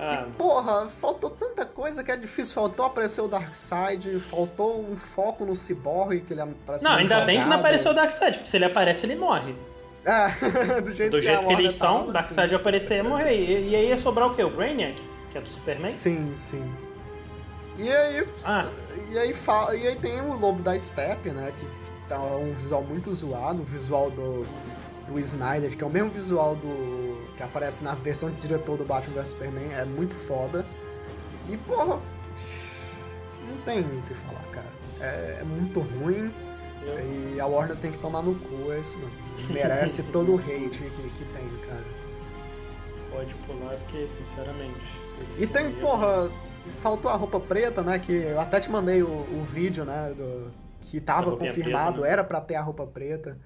Ah, 0.01 0.25
Porra, 0.37 0.87
faltou 0.87 1.29
tanta 1.29 1.65
coisa 1.65 2.03
que 2.03 2.09
é 2.11 2.15
difícil. 2.15 2.53
Faltou 2.55 2.85
aparecer 2.85 3.19
o 3.21 3.27
Darkseid, 3.27 4.19
faltou 4.21 4.79
um 4.89 4.95
foco 4.95 5.43
no 5.45 5.55
Cyborg, 5.57 6.21
que 6.21 6.31
ele 6.33 6.41
aparece 6.41 6.85
não, 6.85 6.93
ainda 6.93 7.25
bem 7.25 7.37
que 7.39 7.43
não 7.45 7.51
jogado. 7.51 7.59
apareceu 7.59 7.91
o 7.91 7.93
Darkseid, 7.93 8.37
porque 8.37 8.49
se 8.49 8.55
ele 8.57 8.65
aparece, 8.65 9.05
ele 9.05 9.15
morre. 9.15 9.53
É, 10.05 10.29
do 10.81 10.91
jeito, 10.91 11.11
Do 11.11 11.17
que, 11.17 11.23
jeito 11.25 11.43
a 11.43 11.47
que 11.47 11.53
eles 11.61 11.75
são, 11.75 11.97
tava, 11.97 12.09
o 12.09 12.13
Darkseid 12.13 12.51
ia 12.53 12.57
aparecer 12.57 12.93
e 12.93 12.97
ia 12.97 13.03
morrer. 13.03 13.33
E, 13.35 13.69
e 13.71 13.75
aí 13.75 13.87
ia 13.89 13.97
sobrar 13.97 14.29
o 14.29 14.35
quê? 14.35 14.41
O 14.43 14.49
Brainiac, 14.49 14.95
que 15.31 15.37
é 15.37 15.41
do 15.41 15.49
Superman? 15.49 15.91
Sim, 15.91 16.31
sim. 16.37 16.63
E 17.77 17.91
aí, 17.91 18.25
Ah. 18.45 18.65
e 19.11 19.17
aí, 19.17 19.33
e 19.81 19.87
aí 19.87 19.95
tem 19.97 20.21
o 20.21 20.37
Lobo 20.37 20.61
da 20.61 20.79
Steppe, 20.79 21.29
né? 21.29 21.51
Que 21.59 21.65
tá 22.07 22.17
um 22.19 22.53
visual 22.53 22.83
muito 22.83 23.13
zoado, 23.13 23.61
o 23.61 23.65
visual 23.65 24.09
do, 24.11 24.45
do 25.09 25.19
Snyder, 25.19 25.75
que 25.75 25.83
é 25.83 25.87
o 25.87 25.89
mesmo 25.89 26.09
visual 26.09 26.55
do 26.55 27.27
que 27.35 27.43
aparece 27.43 27.83
na 27.83 27.93
versão 27.95 28.29
de 28.29 28.37
diretor 28.41 28.77
do 28.77 28.83
Batman 28.85 29.15
vs 29.21 29.29
Superman, 29.29 29.73
é 29.73 29.85
muito 29.85 30.13
foda. 30.13 30.65
E, 31.49 31.57
porra, 31.57 31.99
não 33.47 33.57
tem 33.65 33.81
o 33.81 34.01
que 34.03 34.13
falar, 34.13 34.43
cara. 34.51 34.67
É, 35.01 35.37
é 35.41 35.43
muito 35.43 35.79
ruim. 35.79 36.31
Eu- 36.83 37.35
E 37.35 37.39
a 37.39 37.45
Warner 37.45 37.75
tem 37.77 37.91
que 37.91 37.97
tomar 37.97 38.21
no 38.21 38.35
cu, 38.35 38.71
é 38.71 38.79
isso 38.79 38.97
mesmo. 38.97 39.13
Merece 39.53 40.03
todo 40.11 40.33
o 40.35 40.37
hate 40.37 40.69
que, 40.69 40.89
que 40.89 41.25
tem, 41.33 41.47
cara. 41.67 41.83
Pode 43.11 43.33
pular, 43.47 43.75
porque, 43.77 44.07
sinceramente. 44.07 44.79
esse 45.21 45.43
E 45.43 45.47
tem, 45.47 45.67
é- 45.67 45.81
porra, 45.81 46.29
faltou 46.81 47.09
a 47.09 47.15
roupa 47.15 47.39
preta, 47.39 47.81
né? 47.81 47.97
Que 47.99 48.11
eu 48.13 48.39
até 48.39 48.59
te 48.59 48.69
mandei 48.69 49.01
o, 49.01 49.07
o 49.07 49.47
vídeo, 49.51 49.83
né? 49.85 50.13
Do, 50.15 50.51
que 50.81 50.99
tava 50.99 51.35
confirmado, 51.37 51.93
preta, 51.93 52.07
né? 52.07 52.11
era 52.11 52.23
pra 52.23 52.41
ter 52.41 52.55
a 52.55 52.61
roupa 52.61 52.85
preta. 52.85 53.37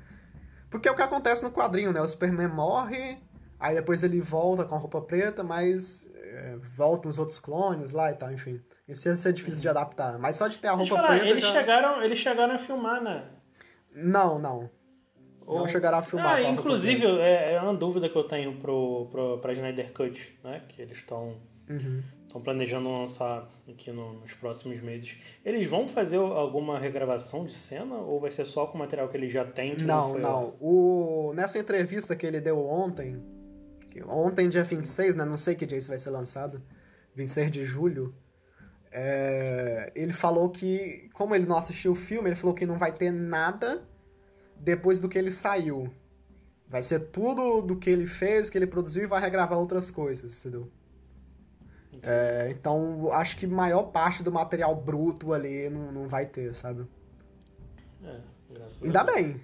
Porque 0.74 0.90
é 0.90 0.92
o 0.92 0.96
que 0.96 1.04
acontece 1.04 1.44
no 1.44 1.52
quadrinho, 1.52 1.94
né? 1.94 2.02
O 2.02 2.08
Superman 2.08 2.48
morre, 2.48 3.20
aí 3.60 3.76
depois 3.76 4.04
ele 4.04 4.20
volta 4.20 4.66
com 4.66 4.74
a 4.74 4.78
roupa 4.80 5.00
preta, 5.02 5.44
mas 5.44 6.12
é, 6.16 6.58
voltam 6.76 7.12
os 7.12 7.20
outros 7.20 7.38
clones 7.38 7.92
lá 7.92 8.10
e 8.10 8.16
tal, 8.16 8.32
enfim. 8.32 8.60
Isso 8.88 9.08
ia 9.08 9.16
ser 9.16 9.34
difícil 9.34 9.62
de 9.62 9.70
adaptar. 9.70 10.18
Mas 10.18 10.36
só 10.36 10.48
de 10.48 10.58
ter 10.58 10.70
a 10.70 10.72
roupa 10.72 10.96
falar, 10.96 11.10
preta 11.10 11.28
eles, 11.28 11.44
já... 11.44 11.52
chegaram, 11.54 12.02
eles 12.02 12.18
chegaram 12.18 12.56
a 12.56 12.58
filmar, 12.58 13.04
né? 13.04 13.24
Não, 13.94 14.40
não. 14.40 14.68
Não 15.46 15.60
Ou- 15.60 15.68
chegaram 15.68 16.00
a 16.00 16.02
filmar 16.02 16.28
Ah, 16.28 16.36
a 16.38 16.42
inclusive, 16.42 17.06
é, 17.06 17.54
é 17.54 17.62
uma 17.62 17.76
dúvida 17.76 18.10
que 18.10 18.16
eu 18.16 18.24
tenho 18.24 18.58
pro, 18.58 19.10
pro, 19.12 19.38
pra 19.38 19.54
Snyder 19.54 19.94
Cut, 19.94 20.40
né? 20.44 20.64
Que 20.68 20.82
eles 20.82 20.98
estão 20.98 21.36
Uhum. 21.70 22.03
estão 22.24 22.41
planejando 22.41 22.89
lançar 22.91 23.47
aqui 23.70 23.91
no- 23.91 24.14
nos 24.20 24.34
próximos 24.34 24.82
meses. 24.82 25.16
Eles 25.45 25.68
vão 25.70 25.88
fazer 25.88 26.18
alguma 26.18 26.78
regravação 26.80 27.45
de 27.45 27.53
cena 27.53 27.95
ou 27.95 28.20
vai 28.20 28.32
ser 28.32 28.43
só 28.45 28.66
com 28.66 28.76
o 28.76 28.80
material 28.80 29.07
que 29.07 29.16
eles 29.16 29.32
já 29.32 29.45
têm? 29.45 29.78
Não, 29.78 30.11
foi 30.11 30.22
não. 30.22 30.55
O... 30.59 31.32
Nessa 31.36 31.59
entrevista 31.59 32.16
que 32.16 32.26
ele 32.26 32.41
deu 32.41 32.59
ontem, 32.66 33.24
que 33.89 34.03
ontem, 34.03 34.49
dia 34.49 34.64
26, 34.64 35.16
né? 35.16 35.24
Não 35.24 35.38
sei 35.38 35.55
que 35.55 35.66
dia 35.66 35.78
isso 35.78 35.89
vai 35.89 35.99
ser 35.99 36.09
lançado, 36.09 36.61
26 37.16 37.51
de 37.51 37.64
julho, 37.64 38.14
é, 38.91 39.91
ele 39.95 40.14
falou 40.14 40.49
que, 40.49 41.09
como 41.14 41.34
ele 41.34 41.45
não 41.45 41.57
assistiu 41.57 41.93
o 41.93 41.95
filme, 41.95 42.30
ele 42.30 42.36
falou 42.36 42.53
que 42.55 42.66
não 42.66 42.78
vai 42.78 42.91
ter 42.91 43.11
nada 43.11 43.84
depois 44.57 44.99
do 44.99 45.07
que 45.09 45.18
ele 45.18 45.32
saiu. 45.32 45.91
Vai 46.68 46.84
ser 46.84 46.99
tudo 47.11 47.61
do 47.61 47.76
que 47.76 47.89
ele 47.89 48.05
fez, 48.07 48.49
que 48.49 48.57
ele 48.57 48.68
produziu 48.68 49.03
e 49.03 49.07
vai 49.07 49.22
regravar 49.22 49.59
outras 49.59 49.89
coisas, 49.91 50.39
entendeu? 50.39 50.70
É, 52.02 52.48
então, 52.52 53.10
acho 53.12 53.38
que 53.38 53.46
maior 53.48 53.84
parte 53.84 54.24
do 54.24 54.32
material 54.32 54.76
bruto 54.76 55.34
ali 55.34 55.70
não, 55.70 55.91
não 55.91 56.08
vai 56.08 56.26
ter, 56.26 56.54
sabe? 56.56 56.86
É, 58.04 58.16
graças 58.52 58.84
Ainda 58.84 59.02
a 59.02 59.04
Deus. 59.04 59.16
bem. 59.16 59.41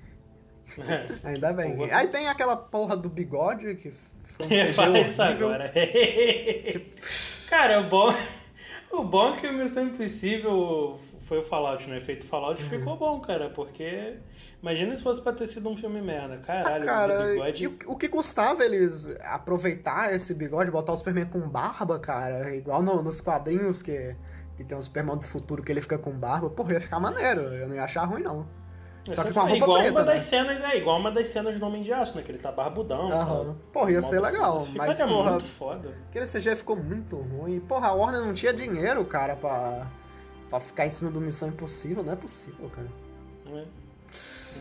Ainda 1.23 1.53
bem. 1.53 1.75
Boa. 1.75 1.95
Aí 1.95 2.07
tem 2.07 2.27
aquela 2.27 2.55
porra 2.55 2.95
do 2.97 3.09
bigode, 3.09 3.75
que 3.75 3.91
foi 3.91 4.45
um 4.45 4.49
CG 4.49 4.73
Faz 4.73 5.07
isso 5.07 5.21
agora. 5.21 5.71
Cara, 7.49 7.81
o 7.81 7.89
bom, 7.89 8.13
o 8.91 9.03
bom 9.03 9.33
é 9.33 9.39
que 9.39 9.47
o 9.47 9.53
Missão 9.53 9.87
Impossível 9.87 10.99
foi 11.27 11.39
o 11.39 11.43
Fallout, 11.43 11.87
né? 11.89 11.97
Efeito 11.97 12.25
Fallout 12.27 12.61
Uhum. 12.63 12.69
ficou 12.69 12.97
bom, 12.97 13.19
cara, 13.19 13.49
porque. 13.49 14.17
Imagina 14.61 14.93
se 14.95 15.01
fosse 15.01 15.21
pra 15.21 15.31
ter 15.31 15.47
sido 15.47 15.69
um 15.69 15.77
filme 15.77 16.01
merda. 16.01 16.35
Ah, 16.43 16.45
Caralho, 16.45 16.83
o 16.83 16.85
cara, 16.85 17.27
bigode. 17.27 17.63
e 17.63 17.67
o, 17.67 17.77
o 17.87 17.95
que 17.95 18.09
custava 18.09 18.63
eles 18.65 19.09
aproveitar 19.23 20.13
esse 20.13 20.33
bigode, 20.33 20.69
botar 20.69 20.91
o 20.91 20.97
Superman 20.97 21.25
com 21.27 21.39
barba, 21.47 21.97
cara? 21.97 22.53
Igual 22.55 22.83
no- 22.83 23.01
nos 23.01 23.21
quadrinhos 23.21 23.81
que, 23.81 24.15
que 24.57 24.63
tem 24.65 24.77
o 24.77 24.81
Superman 24.83 25.15
do 25.17 25.23
futuro 25.23 25.63
que 25.63 25.71
ele 25.71 25.79
fica 25.79 25.97
com 25.97 26.11
barba. 26.11 26.49
Porra, 26.49 26.73
ia 26.73 26.81
ficar 26.81 26.99
maneiro. 26.99 27.41
Eu 27.41 27.69
não 27.69 27.75
ia 27.75 27.83
achar 27.85 28.03
ruim, 28.03 28.21
não. 28.21 28.45
Só 29.07 29.23
que 29.23 29.31
com 29.33 29.39
a 29.39 29.43
É 29.43 29.49
roupa 29.51 29.63
igual 29.63 29.77
preta, 29.79 29.91
uma 29.91 30.01
né? 30.05 30.13
das 30.13 30.23
cenas, 30.23 30.61
é 30.61 30.77
igual 30.77 30.99
uma 30.99 31.09
das 31.11 31.27
cenas 31.29 31.57
do 31.57 31.65
Homem 31.65 31.81
de 31.81 31.93
Aço, 31.93 32.17
né? 32.17 32.21
Que 32.21 32.31
ele 32.31 32.37
tá 32.39 32.51
barbudão. 32.51 33.09
Aham. 33.11 33.25
tal. 33.45 33.55
Porra, 33.71 33.91
ia 33.91 34.01
ser 34.01 34.19
legal, 34.19 34.63
Isso 34.63 34.73
mas, 34.77 34.97
ficaria 34.97 35.15
porra, 35.15 35.29
muito 35.31 35.45
foda. 35.45 35.97
aquele 36.09 36.25
CG 36.27 36.55
ficou 36.57 36.75
muito 36.75 37.15
ruim. 37.15 37.61
Porra, 37.61 37.87
a 37.87 37.93
Warner 37.93 38.19
não 38.21 38.33
tinha 38.33 38.53
dinheiro, 38.53 39.03
cara, 39.05 39.37
pra, 39.37 39.87
pra 40.49 40.59
ficar 40.59 40.85
em 40.85 40.91
cima 40.91 41.09
do 41.09 41.21
Missão 41.21 41.47
Impossível. 41.47 42.03
Não 42.03 42.11
é 42.11 42.17
possível, 42.17 42.69
cara. 42.75 42.87
né? 43.55 43.65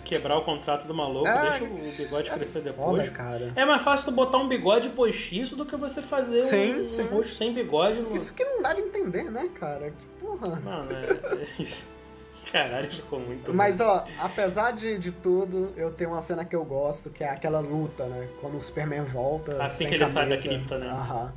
Quebrar 0.09 0.38
o 0.38 0.42
contrato 0.42 0.86
do 0.86 0.94
maluco, 0.94 1.28
É, 1.28 1.50
deixa 1.50 1.64
o 1.64 1.96
bigode 1.96 2.30
é 2.30 2.34
crescer 2.34 2.61
Foda, 2.62 2.70
depois. 2.70 3.09
cara. 3.11 3.52
É 3.54 3.64
mais 3.64 3.82
fácil 3.82 4.06
tu 4.06 4.12
botar 4.12 4.38
um 4.38 4.48
bigode 4.48 4.88
postiço 4.88 5.54
do 5.54 5.66
que 5.66 5.76
você 5.76 6.00
fazer 6.00 6.42
Sim, 6.44 6.80
um, 6.84 6.88
sim. 6.88 7.02
rosto 7.09 7.34
sem 7.34 7.52
bigode. 7.52 8.00
No... 8.00 8.16
Isso 8.16 8.32
que 8.32 8.42
não 8.42 8.62
dá 8.62 8.72
de 8.72 8.80
entender, 8.80 9.30
né, 9.30 9.50
cara? 9.54 9.90
Que 9.90 10.06
porra. 10.20 10.59
Mano, 10.61 10.88
é... 10.92 11.66
Caralho, 12.50 12.90
ficou 12.90 13.20
muito 13.20 13.52
Mas, 13.52 13.78
ruim. 13.78 13.88
ó, 13.88 14.04
apesar 14.18 14.70
de, 14.72 14.96
de 14.98 15.12
tudo, 15.12 15.70
eu 15.76 15.90
tenho 15.90 16.11
uma 16.11 16.22
cena 16.22 16.46
que 16.46 16.56
eu 16.56 16.64
gosto, 16.64 17.11
que 17.11 17.22
é 17.22 17.28
aquela 17.28 17.61
luta, 17.61 18.06
né? 18.06 18.26
Quando 18.40 18.56
o 18.56 18.62
Superman 18.62 19.02
volta. 19.02 19.62
Assim 19.62 19.84
sem 19.84 19.88
que 19.88 19.94
ele 19.96 20.06
sai 20.06 20.26
da 20.26 20.38
cripta, 20.38 20.78
né? 20.78 20.88
Aham. 20.88 21.32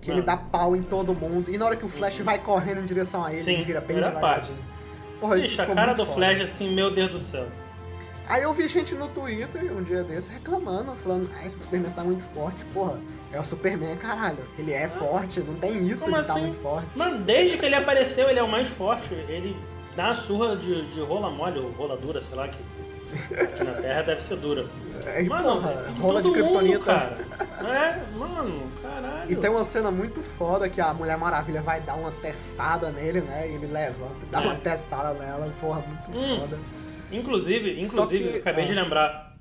Que 0.00 0.08
Mano. 0.08 0.20
ele 0.20 0.26
dá 0.26 0.38
pau 0.38 0.74
em 0.74 0.82
todo 0.82 1.14
mundo. 1.14 1.50
E 1.52 1.58
na 1.58 1.66
hora 1.66 1.76
que 1.76 1.84
o 1.84 1.88
Flash 1.90 2.18
vai 2.20 2.38
correndo 2.38 2.80
em 2.80 2.84
direção 2.86 3.22
a 3.22 3.32
ele, 3.34 3.44
Sim, 3.44 3.52
ele 3.52 3.64
vira 3.64 3.82
bem 3.82 3.96
devagarzinho. 4.00 4.58
Porra, 5.20 5.38
isso 5.38 5.50
Bicho, 5.50 5.62
a 5.62 5.66
cara 5.66 5.92
do 5.92 6.06
foda. 6.06 6.14
Flash 6.16 6.40
assim, 6.40 6.74
meu 6.74 6.90
Deus 6.90 7.10
do 7.10 7.18
céu. 7.18 7.46
Aí 8.28 8.42
eu 8.42 8.52
vi 8.54 8.66
gente 8.68 8.94
no 8.94 9.06
Twitter 9.08 9.70
um 9.76 9.82
dia 9.82 10.02
desse 10.02 10.30
reclamando, 10.30 10.92
falando, 10.96 11.30
ah, 11.38 11.46
esse 11.46 11.58
Superman 11.60 11.92
tá 11.92 12.02
muito 12.02 12.24
forte. 12.34 12.64
Porra, 12.72 12.98
é 13.32 13.38
o 13.38 13.44
Superman, 13.44 13.96
caralho. 13.96 14.38
Ele 14.58 14.72
é 14.72 14.88
forte, 14.88 15.40
não 15.40 15.54
tem 15.56 15.86
isso 15.88 16.04
Como 16.04 16.16
de 16.20 16.26
tá 16.26 16.32
assim? 16.32 16.42
muito 16.42 16.62
forte. 16.62 16.86
Mano, 16.96 17.18
desde 17.24 17.58
que 17.58 17.66
ele 17.66 17.74
apareceu, 17.74 18.28
ele 18.30 18.38
é 18.38 18.42
o 18.42 18.48
mais 18.50 18.66
forte. 18.68 19.12
Ele 19.12 19.54
dá 19.94 20.06
uma 20.06 20.14
surra 20.14 20.56
de, 20.56 20.86
de 20.90 21.00
rola 21.02 21.28
mole 21.30 21.58
ou 21.58 21.70
rola 21.72 21.96
dura, 21.98 22.22
sei 22.26 22.36
lá, 22.36 22.48
que 22.48 22.56
aqui 23.38 23.62
na 23.62 23.72
Terra 23.74 24.02
deve 24.02 24.22
ser 24.22 24.36
dura. 24.38 24.64
É, 25.06 25.22
Mano, 25.24 25.60
porra, 25.60 25.86
rola 26.00 26.22
de 26.22 26.30
kryptonita. 26.32 26.84
cara. 26.84 27.16
É, 27.60 28.02
mano, 28.18 28.62
caralho. 28.82 29.30
E 29.30 29.36
tem 29.36 29.50
uma 29.50 29.64
cena 29.64 29.90
muito 29.90 30.22
foda 30.22 30.66
que 30.68 30.80
a 30.80 30.94
Mulher 30.94 31.18
Maravilha 31.18 31.60
vai 31.60 31.80
dar 31.82 31.94
uma 31.94 32.10
testada 32.10 32.88
nele, 32.90 33.20
né? 33.20 33.48
E 33.48 33.52
ele 33.52 33.66
levanta, 33.66 34.14
dá 34.30 34.40
É. 34.40 34.44
uma 34.46 34.54
testada 34.56 35.12
nela, 35.12 35.52
porra, 35.60 35.82
muito 35.86 36.18
Hum. 36.18 36.40
foda. 36.40 36.58
Inclusive, 37.12 37.80
inclusive, 37.80 38.24
que- 38.24 38.36
eu 38.36 38.40
acabei 38.40 38.64
ah. 38.64 38.66
de 38.66 38.74
lembrar, 38.74 39.38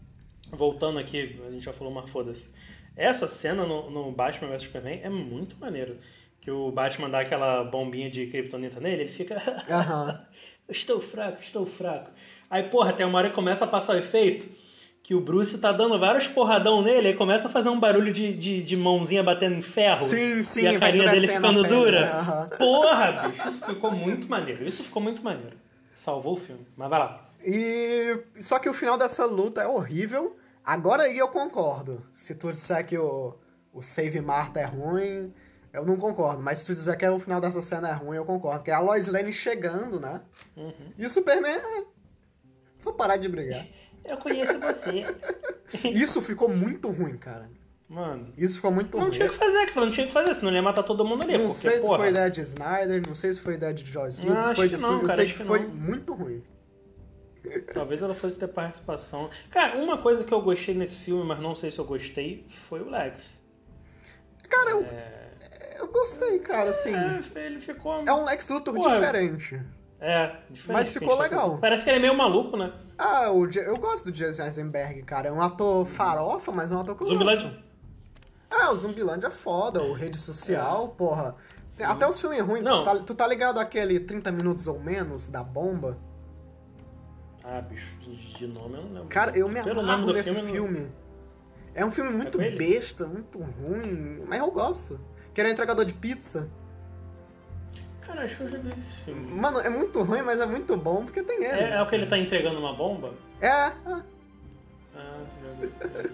voltando 0.52 1.00
aqui, 1.00 1.40
a 1.48 1.52
gente 1.52 1.64
já 1.64 1.74
falou, 1.74 1.94
mas 1.94 2.10
foda-se. 2.10 2.50
Essa 2.96 3.28
cena 3.28 3.66
no, 3.66 3.90
no 3.90 4.12
Batman 4.12 4.50
vs 4.50 4.64
Superman 4.64 5.00
é 5.04 5.10
muito 5.10 5.58
maneiro. 5.60 5.98
Que 6.40 6.52
o 6.52 6.72
Batman 6.72 7.10
dá 7.10 7.22
aquela 7.22 7.64
bombinha 7.64 8.10
de 8.10 8.28
kryptonita 8.28 8.80
nele, 8.80 9.04
ele 9.04 9.12
fica. 9.12 9.42
Aham. 9.70 10.22
estou 10.70 11.00
fraco, 11.00 11.42
estou 11.42 11.66
fraco. 11.66 12.12
Aí, 12.50 12.64
porra, 12.64 12.94
tem 12.94 13.06
uma 13.06 13.18
hora 13.18 13.30
que 13.30 13.36
começa 13.36 13.66
a 13.66 13.68
passar 13.68 13.96
o 13.96 14.00
efeito 14.00 14.48
que 15.04 15.14
o 15.14 15.20
Bruce 15.20 15.58
tá 15.58 15.74
dando 15.74 16.00
vários 16.00 16.28
porradão 16.28 16.82
nele, 16.82 17.10
aí 17.10 17.14
começa 17.14 17.48
a 17.48 17.52
fazer 17.52 17.68
um 17.68 17.78
barulho 17.78 18.14
de, 18.14 18.34
de, 18.34 18.64
de 18.64 18.78
mãozinha 18.78 19.22
batendo 19.22 19.56
em 19.56 19.62
ferro. 19.62 20.06
Sim, 20.06 20.42
sim, 20.42 20.62
E 20.62 20.68
a 20.68 20.80
carinha 20.80 21.12
dele 21.12 21.28
ficando 21.28 21.62
dura. 21.64 22.14
Aham. 22.16 22.50
Porra, 22.58 23.28
bicho, 23.28 23.50
isso 23.50 23.66
ficou 23.66 23.92
muito 23.92 24.30
maneiro. 24.30 24.64
Isso 24.64 24.84
ficou 24.84 25.04
muito 25.04 25.22
maneiro. 25.22 25.58
Salvou 25.94 26.34
o 26.34 26.38
filme. 26.38 26.66
Mas 26.78 26.90
vai 26.90 27.00
lá. 27.00 27.23
E. 27.44 28.20
Só 28.40 28.60
que 28.60 28.70
o 28.70 28.74
final 28.74 28.98
dessa 28.98 29.26
luta 29.26 29.62
é 29.62 29.68
horrível. 29.68 30.36
Agora 30.64 31.04
aí 31.04 31.18
eu 31.18 31.28
concordo. 31.28 32.06
Se 32.14 32.34
tu 32.34 32.52
disser 32.52 32.86
que 32.86 32.98
o, 32.98 33.36
o 33.74 33.82
Save 33.82 34.22
Marta 34.22 34.60
é 34.60 34.66
ruim, 34.66 35.34
eu 35.74 35.86
não 35.86 35.98
concordo. 35.98 36.42
Mas 36.42 36.60
se 36.60 36.66
tu 36.66 36.74
disser 36.74 36.98
que 36.98 37.08
o 37.08 37.20
final 37.20 37.42
dessa 37.42 37.62
cena 37.62 37.90
é 37.90 37.94
ruim, 37.94 38.18
eu 38.18 38.26
concordo. 38.26 38.64
Que 38.64 38.72
é 38.72 38.74
a 38.74 38.80
Lois 38.80 39.08
Lane 39.08 39.34
chegando, 39.34 40.00
né? 40.00 40.22
Uhum. 40.56 40.94
E 40.98 41.06
o 41.06 41.10
Superman. 41.10 41.58
É... 41.58 41.84
Vou 42.80 42.94
parar 42.94 43.18
de 43.18 43.28
brigar. 43.28 43.66
Eu 44.04 44.18
conheço 44.18 44.60
você. 44.60 45.06
Isso 45.88 46.22
ficou 46.22 46.50
muito 46.50 46.90
ruim, 46.90 47.16
cara. 47.16 47.50
Mano. 47.88 48.34
Isso 48.38 48.56
ficou 48.56 48.70
muito 48.70 48.98
não 48.98 49.06
ruim. 49.06 49.12
Não 49.12 49.18
tinha 49.18 49.30
que 49.30 49.36
fazer, 49.36 49.66
cara. 49.68 49.86
Não 49.86 49.94
tinha 49.94 50.08
que 50.08 50.12
fazer, 50.12 50.36
senão 50.36 50.50
ele 50.50 50.58
ia 50.58 50.62
matar 50.62 50.84
todo 50.84 51.06
mundo 51.06 51.24
ali. 51.24 51.38
Não 51.38 51.46
porque, 51.46 51.54
sei 51.54 51.76
se 51.78 51.82
porra... 51.82 52.00
foi 52.00 52.10
ideia 52.10 52.30
de 52.30 52.42
Snyder, 52.42 53.04
não 53.08 53.16
sei 53.16 53.32
se 53.32 53.40
foi 53.40 53.54
ideia 53.54 53.74
de 53.74 53.86
Joyce 53.86 54.18
se 54.18 54.56
foi 54.56 54.68
de 54.68 54.82
não, 54.82 55.00
cara, 55.00 55.14
Eu 55.14 55.16
sei 55.16 55.26
que, 55.28 55.34
que 55.34 55.44
foi 55.44 55.60
muito 55.60 56.14
ruim. 56.14 56.44
Talvez 57.74 58.02
ela 58.02 58.14
fosse 58.14 58.38
ter 58.38 58.48
participação. 58.48 59.30
Cara, 59.50 59.78
uma 59.78 59.98
coisa 59.98 60.24
que 60.24 60.34
eu 60.34 60.42
gostei 60.42 60.74
nesse 60.74 60.98
filme, 60.98 61.24
mas 61.26 61.40
não 61.40 61.56
sei 61.56 61.70
se 61.70 61.80
eu 61.80 61.86
gostei, 61.86 62.46
foi 62.70 62.82
o 62.82 62.90
Lex. 62.90 63.40
Cara, 64.50 64.72
eu, 64.72 64.82
é... 64.84 65.78
eu 65.80 65.88
gostei, 65.88 66.40
cara, 66.40 66.70
assim. 66.70 66.94
É, 66.94 67.46
ele 67.46 67.60
ficou. 67.60 68.04
É 68.06 68.14
um 68.14 68.24
Lex 68.24 68.50
Luthor 68.50 68.74
Pô, 68.74 68.90
diferente. 68.90 69.62
É, 70.00 70.28
diferente. 70.50 70.68
Mas 70.68 70.94
ficou 70.94 71.18
legal. 71.18 71.58
Parece 71.60 71.84
que 71.84 71.90
ele 71.90 71.98
é 71.98 72.02
meio 72.02 72.16
maluco, 72.16 72.56
né? 72.56 72.74
Ah, 72.98 73.32
o, 73.32 73.46
eu 73.46 73.78
gosto 73.78 74.10
do 74.10 74.16
Jesse 74.16 74.42
Eisenberg, 74.42 75.04
cara. 75.04 75.30
É 75.30 75.32
um 75.32 75.42
ator 75.42 75.86
farofa, 75.86 76.52
mas 76.52 76.72
é 76.72 76.76
um 76.76 76.82
ator 76.82 76.96
que 76.96 77.04
eu 77.04 77.08
Zumbilândia. 77.08 77.50
gosto. 77.50 77.64
Ah, 78.50 78.72
o 78.72 78.76
Zumbilândia 78.76 79.28
é 79.28 79.32
foda, 79.32 79.82
o 79.82 79.94
Rede 79.94 80.18
Social, 80.18 80.92
é. 80.94 80.98
porra. 80.98 81.36
Sim. 81.70 81.84
Até 81.84 82.08
os 82.08 82.22
filmes 82.22 82.40
ruins. 82.40 82.64
Não. 82.64 82.84
Tu 82.84 82.86
tá, 82.86 83.00
tu 83.00 83.16
tá 83.16 83.28
ligado 83.28 83.60
aquele 83.60 84.00
30 84.00 84.32
minutos 84.32 84.68
ou 84.68 84.80
menos 84.80 85.28
da 85.28 85.44
bomba? 85.44 85.98
Ah, 87.44 87.62
bicho, 87.62 87.92
de 88.38 88.48
nome 88.48 88.78
eu 88.78 88.84
não 88.84 88.94
lembro. 88.94 89.10
Cara, 89.10 89.38
eu 89.38 89.50
me 89.50 89.60
amarro 89.60 90.14
nesse 90.14 90.34
filme. 90.34 90.52
filme. 90.52 90.92
É 91.76 91.84
um 91.84 91.92
filme 91.92 92.12
é 92.12 92.14
muito 92.14 92.40
é 92.40 92.52
besta, 92.52 93.06
muito 93.06 93.40
ruim, 93.40 94.24
mas 94.28 94.40
eu 94.40 94.50
gosto. 94.52 95.00
Que 95.34 95.42
era 95.42 95.50
entregador 95.50 95.84
de 95.84 95.94
pizza. 95.94 96.50
Cara, 98.02 98.24
acho 98.24 98.38
que 98.38 98.44
eu 98.44 98.50
já 98.50 98.58
vi 98.60 98.70
esse 98.78 98.98
filme. 98.98 99.32
Mano, 99.32 99.60
é 99.60 99.70
muito 99.70 100.02
ruim, 100.04 100.22
mas 100.22 100.40
é 100.40 100.46
muito 100.46 100.78
bom 100.78 101.04
porque 101.04 101.24
tem 101.24 101.38
ele. 101.38 101.46
É, 101.46 101.72
é 101.72 101.82
o 101.82 101.88
que 101.88 101.96
ele 101.96 102.06
tá 102.06 102.18
entregando 102.18 102.60
uma 102.60 102.74
bomba? 102.74 103.14
É. 103.42 103.48
é. 103.48 103.72
Ah, 104.96 105.22
já 105.42 105.54
vi. 105.60 106.12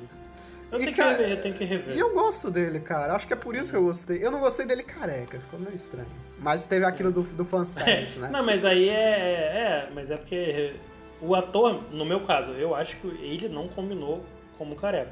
Eu 0.72 0.78
tenho, 0.78 0.96
cara, 0.96 1.16
que 1.16 1.22
rever, 1.22 1.38
eu 1.38 1.42
tenho 1.42 1.56
que 1.56 1.66
rever. 1.66 1.96
E 1.96 2.00
eu 2.00 2.14
gosto 2.14 2.52
dele, 2.52 2.80
cara. 2.80 3.16
Acho 3.16 3.26
que 3.26 3.34
é 3.34 3.36
por 3.36 3.56
isso 3.56 3.72
que 3.72 3.76
eu 3.76 3.84
gostei. 3.84 4.24
Eu 4.24 4.30
não 4.30 4.40
gostei 4.40 4.68
dele 4.68 4.84
careca, 4.84 5.40
ficou 5.40 5.60
meio 5.60 5.76
estranho. 5.76 6.08
Mas 6.38 6.66
teve 6.68 6.86
aquilo 6.86 7.12
do, 7.12 7.24
do 7.24 7.44
fanservice, 7.46 8.20
né? 8.20 8.30
Não, 8.32 8.46
mas 8.46 8.64
aí 8.64 8.88
é. 8.88 8.94
É, 8.94 9.90
mas 9.94 10.12
é 10.12 10.18
porque 10.18 10.76
o 11.22 11.36
ator, 11.36 11.82
no 11.92 12.06
meu 12.06 12.22
caso, 12.22 12.52
eu 12.52 12.76
acho 12.76 12.98
que 12.98 13.08
ele 13.08 13.50
não 13.50 13.68
combinou 13.68 14.24
como 14.58 14.76
careca. 14.76 15.12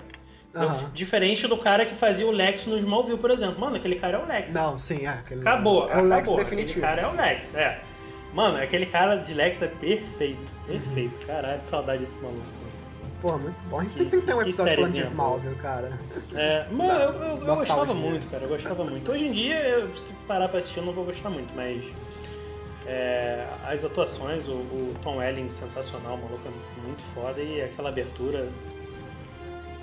Uhum. 0.55 0.89
Diferente 0.93 1.47
do 1.47 1.57
cara 1.57 1.85
que 1.85 1.93
fazia 1.93 2.25
o 2.25 2.31
Lex 2.31 2.65
no 2.65 2.77
Smallville, 2.77 3.19
por 3.19 3.29
exemplo. 3.29 3.59
Mano, 3.59 3.75
aquele 3.75 3.95
cara 3.95 4.17
é 4.17 4.21
o 4.21 4.25
Lex. 4.25 4.51
Não, 4.51 4.77
sim, 4.77 5.05
é. 5.05 5.09
Aquele... 5.09 5.41
Acabou. 5.41 5.83
É 5.83 6.01
o 6.01 6.05
acabou. 6.05 6.07
Lex 6.07 6.33
definitivo. 6.35 6.85
Aquele 6.85 7.01
cara 7.01 7.01
é 7.01 7.07
o 7.07 7.15
Lex, 7.15 7.55
é. 7.55 7.79
Mano, 8.33 8.57
aquele 8.57 8.85
cara 8.85 9.15
de 9.17 9.33
Lex 9.33 9.61
é 9.61 9.67
perfeito. 9.67 10.51
Perfeito. 10.65 11.19
Uhum. 11.21 11.27
Caralho, 11.27 11.61
saudade 11.63 12.05
desse 12.05 12.17
maluco. 12.17 12.41
Porra, 13.21 13.37
muito 13.37 13.57
bom. 13.69 13.79
A 13.79 13.83
gente 13.83 13.93
que, 13.93 14.05
tem 14.05 14.19
que 14.19 14.25
ter 14.25 14.35
um 14.35 14.41
episódio 14.41 14.75
falando 14.75 14.93
de 14.93 15.01
Smallville, 15.01 15.55
cara. 15.55 15.99
É, 16.35 16.65
mano, 16.71 16.99
eu, 16.99 17.11
eu, 17.11 17.37
eu 17.37 17.45
gostava 17.45 17.93
muito, 17.93 18.27
cara. 18.29 18.43
Eu 18.43 18.49
gostava 18.49 18.83
muito. 18.83 19.11
Hoje 19.11 19.25
em 19.25 19.31
dia, 19.31 19.55
eu, 19.55 19.95
se 19.95 20.13
parar 20.27 20.47
pra 20.47 20.59
assistir, 20.59 20.79
eu 20.79 20.85
não 20.85 20.93
vou 20.93 21.03
gostar 21.03 21.29
muito, 21.29 21.51
mas 21.55 21.83
é, 22.87 23.45
as 23.65 23.83
atuações, 23.83 24.47
o, 24.47 24.53
o, 24.53 24.95
Tom 25.01 25.17
Welling 25.17 25.51
sensacional, 25.51 26.15
o 26.15 26.21
maluco 26.21 26.47
é 26.47 26.85
muito 26.85 27.03
foda 27.13 27.41
e 27.41 27.61
aquela 27.61 27.89
abertura. 27.89 28.47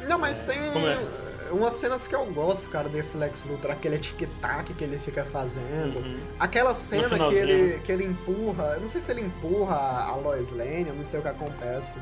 Não, 0.09 0.19
mas 0.19 0.43
é, 0.43 0.47
tem 0.47 0.59
é? 0.59 1.53
umas 1.53 1.75
cenas 1.75 2.07
que 2.07 2.15
eu 2.15 2.25
gosto, 2.33 2.69
cara, 2.71 2.89
desse 2.89 3.17
Lex 3.17 3.45
Luthor, 3.45 3.71
aquele 3.73 3.99
tic-tac 3.99 4.73
que 4.73 4.85
ele 4.85 4.99
fica 4.99 5.25
fazendo. 5.27 5.99
Uhum. 5.99 6.17
Aquela 6.41 6.75
cena 6.75 7.29
que 7.29 7.35
ele, 7.35 7.79
que 7.81 7.93
ele 7.93 8.05
empurra, 8.05 8.75
eu 8.75 8.81
não 8.81 8.89
sei 8.89 9.03
se 9.03 9.13
ele 9.13 9.21
empurra 9.21 9.77
a 9.77 10.17
Lois 10.17 10.51
Lane, 10.51 10.89
eu 10.89 10.95
não 10.95 11.05
sei 11.05 11.21
o 11.21 11.23
que 11.23 11.29
acontece. 11.29 11.99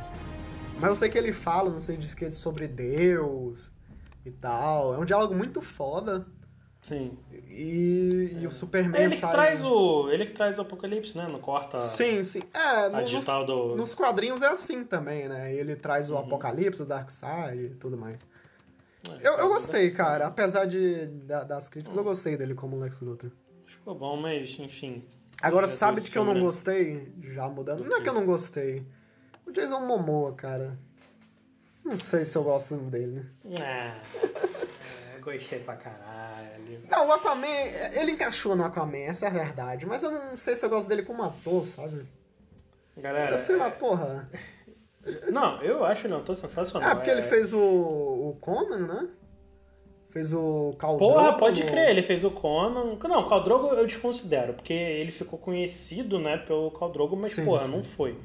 Mas 0.78 0.90
eu 0.90 0.96
sei 0.96 1.08
que 1.08 1.18
ele 1.18 1.32
fala, 1.32 1.70
não 1.70 1.80
sei, 1.80 1.96
diz 1.96 2.14
que 2.14 2.26
é 2.26 2.30
sobre 2.30 2.68
Deus 2.68 3.70
e 4.24 4.30
tal. 4.30 4.94
É 4.94 4.98
um 4.98 5.04
diálogo 5.04 5.34
muito 5.34 5.60
foda. 5.60 6.26
Sim. 6.82 7.16
E, 7.48 8.38
e 8.40 8.46
o 8.46 8.50
Superman 8.50 9.00
é 9.00 9.04
ele 9.04 9.14
sai... 9.14 9.30
Que 9.30 9.36
traz 9.36 9.64
o, 9.64 10.10
ele 10.10 10.26
que 10.26 10.32
traz 10.32 10.58
o 10.58 10.62
Apocalipse, 10.62 11.16
né? 11.16 11.28
Não 11.30 11.38
corta 11.38 11.78
sim, 11.78 12.24
sim. 12.24 12.42
É, 12.52 12.88
no, 12.88 13.08
nos, 13.08 13.26
do... 13.46 13.76
nos 13.76 13.94
quadrinhos 13.94 14.42
é 14.42 14.48
assim 14.48 14.84
também, 14.84 15.28
né? 15.28 15.54
Ele 15.54 15.76
traz 15.76 16.10
o 16.10 16.14
uhum. 16.14 16.20
Apocalipse, 16.20 16.82
o 16.82 16.84
Darkseid 16.84 17.64
e 17.64 17.68
tudo 17.76 17.96
mais. 17.96 18.18
É, 19.08 19.28
eu, 19.28 19.34
eu 19.34 19.48
gostei, 19.48 19.92
cara. 19.92 20.26
Apesar 20.26 20.64
de, 20.64 21.06
da, 21.06 21.44
das 21.44 21.68
críticas, 21.68 21.96
eu 21.96 22.02
gostei 22.02 22.36
dele 22.36 22.54
como 22.54 22.76
Lex 22.78 23.00
Luthor. 23.00 23.30
Ficou 23.64 23.94
bom, 23.94 24.16
mas 24.16 24.58
enfim. 24.58 25.04
Agora, 25.40 25.68
sabe 25.68 26.00
de 26.00 26.10
que 26.10 26.18
eu 26.18 26.24
não 26.24 26.38
gostei? 26.40 27.12
Já 27.20 27.48
mudando. 27.48 27.84
Não 27.84 27.98
é 27.98 28.00
que 28.00 28.08
eu 28.08 28.14
não 28.14 28.26
gostei. 28.26 28.84
O 29.46 29.52
Jason 29.52 29.80
Momoa, 29.80 30.32
cara. 30.34 30.76
Não 31.84 31.98
sei 31.98 32.24
se 32.24 32.36
eu 32.36 32.44
gosto 32.44 32.76
dele. 32.76 33.24
Ah, 33.60 34.00
é, 35.30 35.38
gostei 35.38 35.58
pra 35.60 35.76
caralho. 35.76 36.82
Não, 36.90 37.08
o 37.08 37.12
Aquaman, 37.12 37.46
ele 37.92 38.12
encaixou 38.12 38.56
no 38.56 38.64
Aquaman, 38.64 38.98
essa 38.98 39.26
é 39.26 39.28
a 39.28 39.32
verdade. 39.32 39.86
Mas 39.86 40.02
eu 40.02 40.10
não 40.10 40.36
sei 40.36 40.56
se 40.56 40.64
eu 40.64 40.70
gosto 40.70 40.88
dele 40.88 41.02
como 41.02 41.22
ator, 41.22 41.66
sabe? 41.66 42.06
Galera. 42.96 43.32
Eu 43.32 43.38
sei 43.38 43.56
lá, 43.56 43.70
porra. 43.70 44.28
Não, 45.32 45.60
eu 45.62 45.84
acho 45.84 46.06
um 46.06 46.16
ator 46.16 46.36
sensacional. 46.36 46.88
Ah, 46.88 46.94
porque 46.94 47.10
é... 47.10 47.14
ele 47.14 47.22
fez 47.22 47.52
o, 47.52 47.58
o 47.58 48.36
Conan, 48.40 48.86
né? 48.86 49.08
Fez 50.10 50.32
o 50.32 50.74
Caldrogo. 50.78 51.14
Porra, 51.14 51.32
pode 51.36 51.64
crer, 51.64 51.88
ele 51.88 52.02
fez 52.02 52.22
o 52.22 52.30
Conan. 52.30 52.98
Não, 53.02 53.20
o 53.22 53.28
Caldrogo 53.28 53.68
eu 53.68 53.86
desconsidero, 53.86 54.52
porque 54.52 54.72
ele 54.72 55.10
ficou 55.10 55.38
conhecido, 55.38 56.18
né, 56.18 56.36
pelo 56.36 56.70
Caldrogo, 56.70 57.16
mas, 57.16 57.32
sim, 57.32 57.44
porra, 57.44 57.64
sim. 57.64 57.70
não 57.72 57.82
foi. 57.82 58.16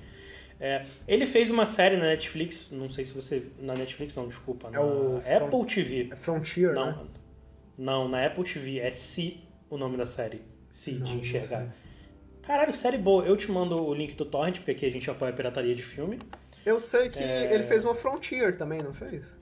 É, 0.59 0.85
ele 1.07 1.25
fez 1.25 1.51
uma 1.51 1.65
série 1.65 1.97
na 1.97 2.05
Netflix, 2.05 2.67
não 2.71 2.89
sei 2.89 3.05
se 3.05 3.13
você. 3.13 3.47
Na 3.59 3.75
Netflix, 3.75 4.15
não, 4.15 4.27
desculpa. 4.27 4.69
É 4.73 4.79
o 4.79 5.17
Apple 5.17 5.49
Front... 5.49 5.73
TV. 5.73 6.09
É 6.11 6.15
Frontier, 6.15 6.73
não, 6.73 6.85
né? 6.85 7.07
Não, 7.77 8.07
na 8.07 8.25
Apple 8.25 8.43
TV 8.43 8.79
é 8.79 8.91
Si 8.91 9.43
o 9.69 9.77
nome 9.77 9.97
da 9.97 10.05
série. 10.05 10.41
Si, 10.71 10.93
não, 10.93 11.05
de 11.05 11.17
enxergar. 11.17 11.73
Caralho, 12.41 12.73
série 12.73 12.97
boa. 12.97 13.25
Eu 13.25 13.37
te 13.37 13.51
mando 13.51 13.83
o 13.83 13.93
link 13.93 14.15
do 14.15 14.25
Torrent, 14.25 14.57
porque 14.57 14.71
aqui 14.71 14.85
a 14.85 14.89
gente 14.89 15.09
apoia 15.11 15.31
a 15.31 15.35
pirataria 15.35 15.75
de 15.75 15.83
filme. 15.83 16.17
Eu 16.65 16.79
sei 16.79 17.09
que 17.09 17.19
é... 17.19 17.53
ele 17.53 17.63
fez 17.63 17.85
uma 17.85 17.93
Frontier 17.93 18.57
também, 18.57 18.81
não 18.81 18.93
fez? 18.93 19.37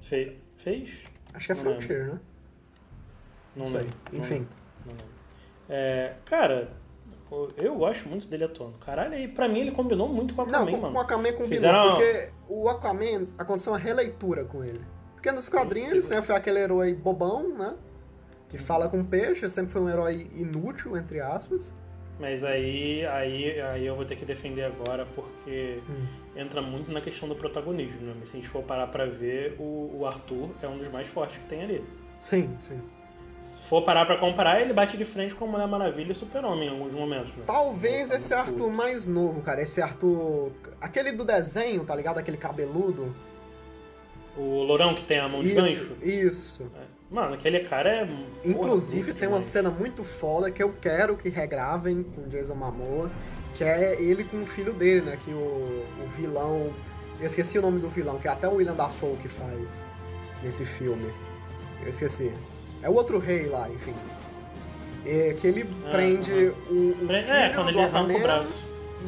Fe... 0.00 0.38
Fez? 0.56 0.90
Acho 1.34 1.46
que 1.46 1.52
é 1.52 1.54
não 1.54 1.62
Frontier, 1.62 1.98
lembro. 1.98 2.14
né? 2.14 2.20
Não, 3.54 3.66
sei. 3.66 3.80
Enfim. 4.12 4.46
Não, 4.86 4.94
não 4.94 5.18
é, 5.68 6.14
cara, 6.24 6.70
eu 7.56 7.74
gosto 7.76 8.08
muito 8.08 8.26
dele 8.26 8.44
atuando. 8.44 8.78
Caralho, 8.78 9.14
e 9.14 9.28
pra 9.28 9.48
mim 9.48 9.60
ele 9.60 9.72
combinou 9.72 10.08
muito 10.08 10.34
com 10.34 10.42
o 10.42 10.44
Aquaman, 10.44 10.70
não, 10.70 10.80
mano. 10.80 10.92
com 10.92 10.98
o 10.98 11.00
Aquaman 11.00 11.32
combinou, 11.32 11.48
Fizeram... 11.48 11.94
porque 11.94 12.30
o 12.48 12.68
Aquaman 12.68 13.26
aconteceu 13.36 13.72
uma 13.72 13.78
releitura 13.78 14.44
com 14.44 14.64
ele. 14.64 14.80
Porque 15.14 15.32
nos 15.32 15.48
quadrinhos 15.48 15.90
ele 15.90 16.02
sempre 16.02 16.26
foi 16.26 16.36
aquele 16.36 16.60
herói 16.60 16.94
bobão, 16.94 17.56
né? 17.56 17.74
Que 18.48 18.56
fala 18.56 18.88
com 18.88 19.04
peixe, 19.04 19.48
sempre 19.50 19.72
foi 19.72 19.82
um 19.82 19.88
herói 19.88 20.30
inútil, 20.34 20.96
entre 20.96 21.20
aspas. 21.20 21.74
Mas 22.18 22.42
aí, 22.42 23.06
aí, 23.06 23.60
aí 23.60 23.86
eu 23.86 23.94
vou 23.94 24.04
ter 24.04 24.16
que 24.16 24.24
defender 24.24 24.64
agora 24.64 25.06
porque 25.14 25.80
hum. 25.88 26.06
entra 26.34 26.60
muito 26.60 26.90
na 26.90 27.00
questão 27.00 27.28
do 27.28 27.36
protagonismo. 27.36 28.06
Né? 28.06 28.14
Se 28.24 28.30
a 28.30 28.36
gente 28.36 28.48
for 28.48 28.62
parar 28.62 28.88
pra 28.88 29.06
ver, 29.06 29.54
o, 29.58 29.98
o 29.98 30.06
Arthur 30.06 30.50
é 30.62 30.66
um 30.66 30.78
dos 30.78 30.90
mais 30.90 31.06
fortes 31.08 31.36
que 31.38 31.44
tem 31.46 31.62
ali. 31.62 31.84
Sim, 32.18 32.56
sim. 32.58 32.80
Se 33.60 33.68
for 33.68 33.82
parar 33.82 34.06
pra 34.06 34.16
comparar, 34.16 34.60
ele 34.60 34.72
bate 34.72 34.96
de 34.96 35.04
frente 35.04 35.34
com 35.34 35.44
a 35.44 35.48
Mulher 35.48 35.68
Maravilha 35.68 36.12
e 36.12 36.14
Super-Homem 36.14 36.68
em 36.68 36.70
alguns 36.70 36.92
momentos. 36.92 37.34
Né? 37.36 37.42
Talvez 37.46 38.10
esse 38.10 38.32
Arthur 38.32 38.70
mais 38.70 39.06
novo, 39.06 39.42
cara. 39.42 39.60
Esse 39.60 39.82
Arthur. 39.82 40.52
Aquele 40.80 41.12
do 41.12 41.24
desenho, 41.24 41.84
tá 41.84 41.94
ligado? 41.94 42.18
Aquele 42.18 42.36
cabeludo. 42.36 43.14
O 44.36 44.62
Lourão 44.62 44.94
que 44.94 45.04
tem 45.04 45.18
a 45.18 45.28
mão 45.28 45.42
de 45.42 45.48
isso, 45.48 45.56
gancho? 45.56 45.96
Isso. 46.02 46.72
É. 46.76 46.98
Mano, 47.10 47.34
aquele 47.34 47.60
cara 47.60 47.90
é. 47.90 48.08
Inclusive, 48.44 49.12
porra, 49.12 49.18
tem 49.18 49.28
uma 49.28 49.40
cena 49.40 49.70
muito 49.70 50.04
foda 50.04 50.50
que 50.50 50.62
eu 50.62 50.72
quero 50.80 51.16
que 51.16 51.28
regravem 51.28 52.02
com 52.02 52.28
Jason 52.28 52.54
Momoa, 52.54 53.10
que 53.56 53.64
é 53.64 54.00
ele 54.00 54.24
com 54.24 54.42
o 54.42 54.46
filho 54.46 54.72
dele, 54.72 55.02
né? 55.02 55.18
Que 55.24 55.30
o, 55.30 55.84
o 56.04 56.08
vilão. 56.16 56.70
Eu 57.20 57.26
esqueci 57.26 57.58
o 57.58 57.62
nome 57.62 57.80
do 57.80 57.88
vilão, 57.88 58.18
que 58.18 58.28
é 58.28 58.30
até 58.30 58.46
o 58.46 58.54
William 58.54 58.74
Dafoe 58.74 59.16
que 59.16 59.28
faz 59.28 59.82
nesse 60.42 60.64
filme. 60.64 61.10
Eu 61.82 61.88
esqueci. 61.88 62.32
É 62.82 62.88
o 62.88 62.94
outro 62.94 63.18
rei 63.18 63.46
lá, 63.46 63.68
enfim. 63.68 63.94
É, 65.06 65.34
que 65.38 65.46
ele 65.46 65.68
ah, 65.86 65.90
prende 65.90 66.32
o, 66.68 66.72
o, 66.72 67.06
é, 67.10 67.22
filho 67.22 67.34
é, 67.34 67.48
quando 67.50 67.68
ele 67.70 67.80
Aquaman 67.82 68.14
o 68.14 68.20
braço. 68.20 68.52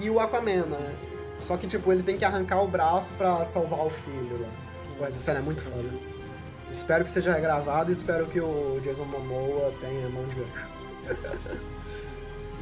e 0.00 0.10
o 0.10 0.20
Aquaman, 0.20 0.66
né? 0.66 0.94
Só 1.38 1.56
que, 1.56 1.66
tipo, 1.66 1.92
ele 1.92 2.02
tem 2.02 2.16
que 2.16 2.24
arrancar 2.24 2.62
o 2.62 2.68
braço 2.68 3.12
pra 3.14 3.44
salvar 3.44 3.80
o 3.86 3.90
filho 3.90 4.40
lá. 4.40 4.48
Pô, 4.98 5.04
essa 5.04 5.18
cena 5.18 5.38
é 5.40 5.42
muito 5.42 5.60
foda. 5.62 5.88
Espero 6.70 7.04
que 7.04 7.10
seja 7.10 7.38
gravado 7.38 7.90
e 7.90 7.92
espero 7.92 8.26
que 8.26 8.40
o 8.40 8.80
Jason 8.82 9.04
Momoa 9.04 9.72
tenha 9.80 10.08
mão 10.08 10.24
de 10.26 10.34
gancho. 10.36 10.68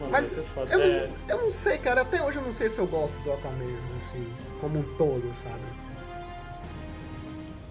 Mano, 0.01 0.13
Mas 0.13 0.41
foda. 0.55 0.73
eu, 0.73 0.81
É, 0.81 1.11
eu 1.29 1.39
não 1.43 1.51
sei, 1.51 1.77
cara. 1.79 2.03
Até 2.03 2.23
hoje 2.23 2.39
eu 2.39 2.43
não 2.43 2.53
sei 2.53 2.71
se 2.71 2.79
eu 2.79 2.87
gosto 2.87 3.21
do 3.23 3.33
Aquaman, 3.33 3.77
assim, 3.97 4.27
como 4.61 4.79
um 4.79 4.83
todo, 4.97 5.31
sabe? 5.35 5.61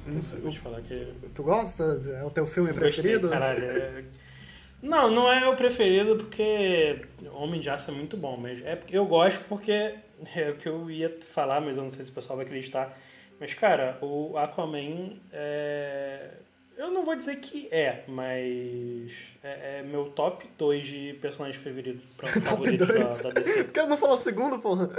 Não 0.07 0.21
sei, 0.21 0.39
vou 0.39 0.51
te 0.51 0.59
falar 0.59 0.81
que. 0.81 1.13
tu 1.35 1.43
gosta? 1.43 1.83
É 2.19 2.23
o 2.23 2.29
teu 2.29 2.45
filme 2.47 2.69
Gostei, 2.71 2.91
preferido? 2.91 3.29
caralho. 3.29 3.63
é- 3.65 4.03
Não, 4.81 5.09
não 5.11 5.31
é 5.31 5.47
o 5.49 5.55
preferido 5.55 6.15
porque 6.17 7.01
Homem 7.33 7.59
de 7.59 7.69
Aço 7.69 7.89
é 7.91 7.93
muito 7.93 8.15
bom, 8.15 8.37
mas 8.37 8.63
é 8.65 8.75
porque 8.75 8.97
eu 8.97 9.05
gosto 9.05 9.43
porque 9.49 9.71
é 9.71 10.49
o 10.51 10.55
que 10.55 10.67
eu 10.69 10.89
ia 10.89 11.09
falar, 11.33 11.59
mas 11.61 11.77
eu 11.77 11.83
não 11.83 11.89
sei 11.91 12.05
se 12.05 12.11
o 12.11 12.13
pessoal 12.15 12.37
vai 12.37 12.45
acreditar. 12.45 12.97
Mas, 13.39 13.53
cara, 13.53 13.97
o 14.01 14.37
Aquaman 14.37 15.17
é. 15.31 16.29
Eu 16.77 16.91
não 16.91 17.03
vou 17.03 17.15
dizer 17.15 17.37
que 17.37 17.67
é, 17.71 18.03
mas 18.07 19.11
é, 19.47 19.79
é 19.79 19.83
meu 19.83 20.05
top 20.05 20.45
2 20.57 20.87
de 20.87 21.13
personagens 21.21 21.61
pra- 22.17 22.29
Top 22.31 22.45
favoritos 22.45 22.87
2? 22.87 23.21
da, 23.21 23.29
da. 23.29 23.41
Por 23.41 23.71
que 23.71 23.83
não 23.83 23.97
falou 23.97 24.17
segundo, 24.17 24.59
porra? 24.59 24.89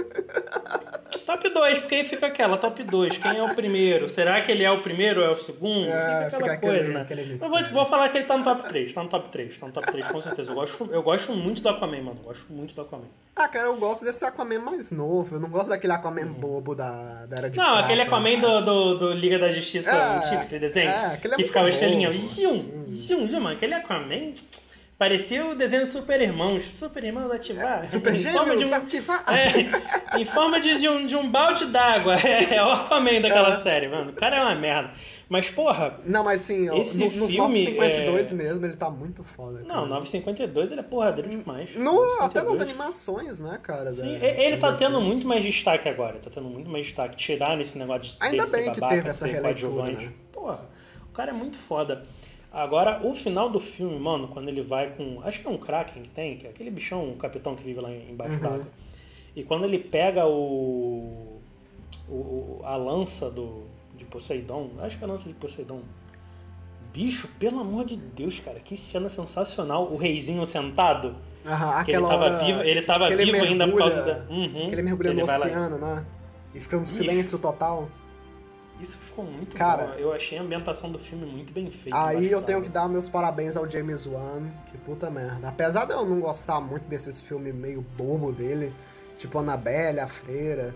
Top 1.24 1.48
2, 1.48 1.78
porque 1.80 1.94
aí 1.96 2.04
fica 2.04 2.26
aquela, 2.26 2.56
top 2.56 2.82
2, 2.82 3.16
quem 3.18 3.36
é 3.38 3.42
o 3.42 3.54
primeiro? 3.54 4.08
Será 4.08 4.40
que 4.42 4.50
ele 4.52 4.62
é 4.64 4.70
o 4.70 4.82
primeiro 4.82 5.20
ou 5.20 5.26
é 5.26 5.30
o 5.30 5.36
segundo? 5.40 5.86
É, 5.88 5.90
fica 6.30 6.36
aquela 6.36 6.42
fica 6.54 6.56
coisa, 6.58 6.78
aquele- 6.80 6.94
né? 6.94 7.00
aquele 7.02 7.32
Eu 7.42 7.48
vou, 7.50 7.64
vou 7.72 7.86
falar 7.86 8.08
que 8.10 8.18
ele 8.18 8.26
tá 8.26 8.36
no 8.36 8.44
top 8.44 8.68
3, 8.68 8.92
tá 8.92 9.02
no 9.02 9.08
top 9.08 9.28
3, 9.30 9.58
tá 9.58 9.66
no 9.66 9.72
top 9.72 9.92
3, 9.92 10.08
com 10.08 10.20
certeza. 10.22 10.50
Eu 10.50 10.54
gosto, 10.54 10.88
eu 10.90 11.02
gosto 11.02 11.32
muito 11.32 11.60
do 11.62 11.68
Aquaman, 11.68 12.02
mano. 12.02 12.20
Gosto 12.22 12.52
muito 12.52 12.74
do 12.74 12.82
Aquaman. 12.82 13.04
Ah, 13.36 13.46
cara, 13.46 13.66
eu 13.66 13.76
gosto 13.76 14.04
desse 14.04 14.24
Aquaman 14.24 14.58
mais 14.58 14.90
novo. 14.90 15.36
Eu 15.36 15.40
não 15.40 15.48
gosto 15.48 15.68
daquele 15.68 15.92
Aquaman 15.92 16.26
bobo 16.26 16.74
da, 16.74 17.24
da 17.26 17.36
Era 17.36 17.50
de. 17.50 17.56
Não, 17.56 17.64
Prata. 17.64 17.80
aquele 17.84 18.02
Aquaman 18.02 18.38
do, 18.40 18.60
do, 18.62 18.94
do 18.98 19.12
Liga 19.12 19.38
da 19.38 19.50
Justiça 19.52 19.90
É, 19.90 20.16
antigo, 20.16 20.42
aquele 20.42 20.60
desenho, 20.60 20.90
é, 20.90 21.06
aquele 21.14 21.34
é 21.34 21.36
que 21.36 21.44
ficava 21.44 21.68
estrelinha. 21.68 22.12
Zium, 22.12 22.84
zium, 22.90 23.28
zium, 23.28 23.40
mano. 23.40 23.56
Aquele 23.56 23.74
Aquaman 23.74 24.32
parecia 24.98 25.46
o 25.46 25.54
desenho 25.54 25.86
do 25.86 25.92
Super 25.92 26.20
Irmãos. 26.20 26.64
Super 26.78 27.04
Irmãos 27.04 27.30
ativar. 27.30 27.88
Super 27.88 28.14
Em 28.14 28.22
forma 28.24 28.56
de 28.56 28.62
Gêmeos, 28.64 28.72
um- 28.72 28.74
ativar. 28.74 29.24
É, 29.28 30.18
em 30.20 30.24
forma 30.24 30.60
de, 30.60 30.78
de, 30.78 30.88
um, 30.88 31.06
de 31.06 31.14
um 31.16 31.30
balde 31.30 31.66
d'água. 31.66 32.16
É, 32.50 32.62
o 32.62 32.70
Aquaman 32.72 33.20
daquela 33.20 33.54
É. 33.54 33.60
série, 33.60 33.88
mano. 33.88 34.10
O 34.10 34.14
cara 34.14 34.36
é 34.36 34.40
uma 34.40 34.54
merda. 34.54 34.90
Mas, 35.28 35.50
porra, 35.50 36.00
Não, 36.06 36.24
mas 36.24 36.40
sim, 36.40 36.74
Esse 36.80 36.96
no, 36.98 37.04
nos 37.04 37.30
filme 37.30 37.64
952 37.66 38.32
é- 38.32 38.34
mesmo, 38.34 38.64
ele 38.64 38.76
tá 38.76 38.88
muito 38.90 39.22
foda. 39.22 39.58
não, 39.60 39.66
cara. 39.74 39.86
952 39.86 40.72
ele 40.72 40.80
é 40.80 40.82
porradeiro 40.82 41.28
demais. 41.28 41.76
No, 41.76 42.02
até 42.18 42.40
952. 42.42 42.58
nas 42.58 42.60
animações, 42.68 43.38
né, 43.40 43.60
cara? 43.62 43.92
Sim, 43.92 44.18
da- 44.18 44.26
ele 44.26 44.56
tá 44.56 44.72
tendo 44.72 44.96
DC. 44.98 45.04
muito 45.06 45.26
mais 45.28 45.44
destaque 45.44 45.86
agora. 45.88 46.18
Tá 46.18 46.30
tendo 46.30 46.48
muito 46.48 46.70
mais 46.70 46.86
destaque. 46.86 47.14
Tiraram 47.16 47.60
esse 47.60 47.76
negócio 47.76 48.04
de 48.04 48.16
Ainda 48.20 48.46
bem 48.46 48.72
que 48.72 48.80
babaca, 48.80 48.96
teve 48.96 49.08
essa 49.10 49.26
releitura, 49.26 49.84
né? 49.92 50.12
Porra, 50.32 50.60
o 51.10 51.12
cara 51.12 51.30
é 51.30 51.34
muito 51.34 51.58
foda. 51.58 52.06
Agora, 52.52 53.06
o 53.06 53.14
final 53.14 53.50
do 53.50 53.60
filme, 53.60 53.98
mano, 53.98 54.28
quando 54.28 54.48
ele 54.48 54.62
vai 54.62 54.90
com. 54.96 55.20
Acho 55.22 55.40
que 55.40 55.46
é 55.46 55.50
um 55.50 55.58
Kraken 55.58 56.02
que 56.02 56.08
tem, 56.08 56.36
que 56.38 56.46
é 56.46 56.50
aquele 56.50 56.70
bichão, 56.70 57.04
um 57.04 57.16
capitão 57.16 57.54
que 57.54 57.62
vive 57.62 57.80
lá 57.80 57.90
embaixo 57.92 58.34
Uhum. 58.36 58.40
d'água. 58.40 58.66
E 59.36 59.42
quando 59.44 59.64
ele 59.64 59.78
pega 59.78 60.26
o, 60.26 61.40
o- 62.08 62.60
a 62.64 62.74
lança 62.76 63.30
do, 63.30 63.64
de 63.96 64.04
Poseidon, 64.06 64.70
acho 64.80 64.96
que 64.96 65.04
é 65.04 65.06
a 65.06 65.10
lança 65.10 65.28
de 65.28 65.34
Poseidon. 65.34 65.80
Bicho, 66.92 67.28
pelo 67.38 67.60
amor 67.60 67.84
de 67.84 67.96
Deus, 67.96 68.40
cara, 68.40 68.58
que 68.60 68.76
cena 68.76 69.08
sensacional. 69.10 69.84
O 69.92 69.96
reizinho 69.96 70.44
sentado. 70.46 71.14
Aham, 71.46 71.84
Que 71.84 71.92
ele 71.92 72.00
tava 72.06 72.24
hora 72.24 72.44
vivo, 72.44 72.60
ele 72.62 72.82
tava 72.82 73.08
vivo 73.14 73.36
ainda 73.36 73.68
por 73.68 73.78
causa 73.78 74.02
da. 74.02 74.12
Uhum, 74.32 74.48
Que 74.68 74.72
ele 74.74 74.82
mergulha 74.82 75.08
ele 75.10 75.20
no 75.20 75.26
vai 75.26 75.38
lá- 75.38 75.46
oceano, 75.46 75.78
né? 75.78 76.04
E 76.54 76.60
fica 76.60 76.76
um 76.78 76.86
silêncio 76.86 77.38
total. 77.38 77.88
Isso 78.80 78.96
ficou 78.98 79.24
muito 79.24 79.56
Cara, 79.56 79.86
bom. 79.86 79.94
Eu 79.94 80.12
achei 80.12 80.38
a 80.38 80.42
ambientação 80.42 80.90
do 80.92 80.98
filme 80.98 81.26
muito 81.26 81.52
bem 81.52 81.70
feita. 81.70 81.98
Aí 82.06 82.30
eu 82.30 82.40
tenho 82.42 82.62
que 82.62 82.68
dar 82.68 82.88
meus 82.88 83.08
parabéns 83.08 83.56
ao 83.56 83.68
James 83.68 84.06
Wan, 84.06 84.42
que 84.70 84.78
puta 84.78 85.10
merda. 85.10 85.48
Apesar 85.48 85.84
de 85.84 85.92
eu 85.92 86.04
não 86.06 86.20
gostar 86.20 86.60
muito 86.60 86.88
desses 86.88 87.20
filmes 87.20 87.52
meio 87.54 87.80
bobo 87.96 88.30
dele, 88.32 88.72
tipo 89.16 89.38
Annabelle, 89.38 89.98
A 89.98 90.06
Freira, 90.06 90.74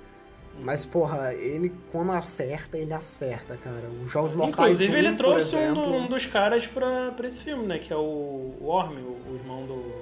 mas 0.61 0.85
porra, 0.85 1.33
ele 1.33 1.73
quando 1.93 2.11
acerta, 2.13 2.77
ele 2.77 2.93
acerta, 2.93 3.57
cara. 3.57 3.89
Os 4.05 4.11
Jogos 4.11 4.35
Mortais 4.35 4.81
Inclusive, 4.81 4.93
1, 4.93 4.97
ele 4.99 5.17
trouxe 5.17 5.57
um, 5.57 5.73
do- 5.75 5.81
um 5.95 6.09
dos 6.09 6.27
caras 6.27 6.67
pra, 6.67 7.13
pra 7.13 7.29
esse 7.29 7.41
filme, 7.45 7.65
né? 7.67 7.79
Que 7.79 7.93
é 7.93 7.97
o 7.97 8.53
Orm, 8.61 8.97
o, 8.97 9.31
o 9.31 9.35
irmão 9.41 9.65
do. 9.65 9.93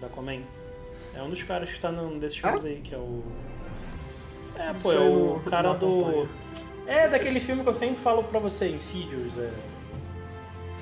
da 0.00 0.08
Comen. 0.08 0.42
É 1.14 1.22
um 1.22 1.28
dos 1.28 1.42
caras 1.42 1.68
que 1.70 1.78
tá 1.80 1.92
num 1.92 2.18
desses 2.18 2.40
Ah? 2.42 2.48
filmes 2.48 2.64
aí, 2.64 2.80
que 2.82 2.94
é 2.94 2.98
o. 2.98 3.22
É, 4.56 4.72
Não 4.72 4.80
pô, 4.80 4.92
é 4.92 4.98
o 4.98 5.34
não- 5.34 5.50
cara 5.50 5.68
não 5.74 5.78
do. 5.78 6.28
É 6.90 7.06
daquele 7.08 7.38
filme 7.38 7.62
que 7.62 7.68
eu 7.68 7.74
sempre 7.74 8.02
falo 8.02 8.24
pra 8.24 8.40
você, 8.40 8.68
Insidious. 8.68 9.38
É, 9.38 9.52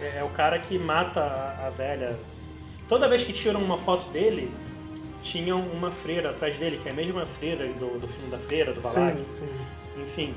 é, 0.00 0.18
é 0.20 0.24
o 0.24 0.30
cara 0.30 0.58
que 0.58 0.78
mata 0.78 1.20
a, 1.20 1.66
a 1.66 1.70
velha. 1.70 2.16
Toda 2.88 3.06
vez 3.06 3.22
que 3.24 3.32
tiram 3.34 3.60
uma 3.62 3.76
foto 3.76 4.08
dele, 4.10 4.50
tinham 5.22 5.60
uma 5.60 5.90
freira 5.90 6.30
atrás 6.30 6.56
dele, 6.56 6.80
que 6.82 6.88
é 6.88 6.92
a 6.92 6.94
mesma 6.94 7.26
freira 7.26 7.66
do, 7.66 7.98
do 8.00 8.08
filme 8.08 8.30
da 8.30 8.38
freira, 8.38 8.72
do 8.72 8.80
Balak. 8.80 9.18
Sim, 9.18 9.24
sim. 9.28 10.02
Enfim. 10.02 10.34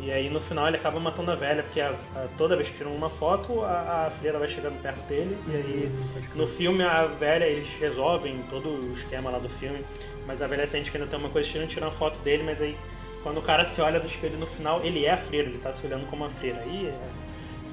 E 0.00 0.10
aí 0.10 0.30
no 0.30 0.40
final 0.40 0.66
ele 0.68 0.78
acaba 0.78 0.98
matando 0.98 1.30
a 1.30 1.34
velha, 1.34 1.62
porque 1.62 1.80
a- 1.82 1.94
a- 2.16 2.26
toda 2.38 2.56
vez 2.56 2.70
que 2.70 2.78
tiram 2.78 2.92
uma 2.92 3.10
foto, 3.10 3.62
a, 3.62 4.06
a 4.06 4.10
freira 4.10 4.38
vai 4.38 4.48
chegando 4.48 4.80
perto 4.80 5.06
dele. 5.06 5.36
E 5.46 5.54
aí 5.54 5.90
Hum, 5.92 6.08
crer. 6.14 6.36
no 6.36 6.46
filme 6.46 6.82
a 6.82 7.04
velha, 7.04 7.44
eles 7.44 7.68
resolvem 7.78 8.42
todo 8.48 8.70
o 8.70 8.94
esquema 8.94 9.30
lá 9.30 9.38
do 9.38 9.50
filme. 9.50 9.84
Mas 10.26 10.40
a 10.40 10.46
velha 10.46 10.66
sente 10.66 10.90
que 10.90 10.96
ainda 10.96 11.08
tem 11.08 11.18
uma 11.18 11.28
coisa, 11.28 11.46
tiram, 11.48 11.66
tiram 11.66 11.88
a 11.88 11.90
foto 11.90 12.18
dele, 12.20 12.42
mas 12.42 12.60
aí 12.62 12.74
quando 13.24 13.38
o 13.38 13.42
cara 13.42 13.64
se 13.64 13.80
olha 13.80 13.98
do 13.98 14.06
espelho 14.06 14.38
no 14.38 14.46
final, 14.46 14.84
ele 14.84 15.04
é 15.04 15.10
a 15.12 15.16
freira, 15.16 15.48
ele 15.48 15.58
tá 15.58 15.72
se 15.72 15.84
olhando 15.84 16.06
como 16.08 16.24
a 16.24 16.30
freira. 16.30 16.60
Aí 16.60 16.86
é 16.86 17.00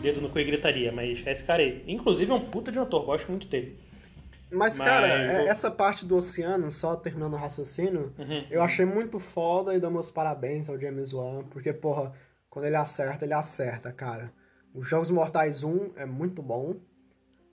dedo 0.01 0.19
no 0.21 0.29
cu 0.29 0.39
e 0.39 0.43
gritaria, 0.45 0.91
mas 0.91 1.21
é 1.27 1.31
esse 1.31 1.43
cara 1.43 1.61
aí. 1.61 1.83
Inclusive 1.87 2.31
é 2.31 2.33
um 2.33 2.39
puta 2.49 2.71
de 2.71 2.79
um 2.79 2.81
ator, 2.81 3.05
gosto 3.05 3.29
muito 3.29 3.45
dele. 3.47 3.77
Mas, 4.49 4.77
Mas 4.79 4.87
cara, 4.89 5.07
eu- 5.07 5.41
é- 5.41 5.47
essa 5.47 5.69
parte 5.69 6.05
do 6.05 6.15
oceano, 6.17 6.71
só 6.71 6.95
terminando 6.95 7.33
o 7.33 7.37
raciocínio, 7.37 8.11
Uhum. 8.17 8.45
eu 8.49 8.61
achei 8.63 8.83
muito 8.85 9.19
foda 9.19 9.75
e 9.75 9.79
dou 9.79 9.91
meus 9.91 10.09
parabéns 10.09 10.67
ao 10.67 10.79
James 10.79 11.13
Wan, 11.13 11.43
porque, 11.49 11.71
porra, 11.71 12.11
quando 12.49 12.65
ele 12.65 12.75
acerta, 12.75 13.23
ele 13.23 13.33
acerta, 13.33 13.91
cara. 13.93 14.33
Os 14.73 14.89
Jogos 14.89 15.11
Mortais 15.11 15.63
1 15.63 15.91
é 15.95 16.05
muito 16.05 16.41
bom. 16.41 16.75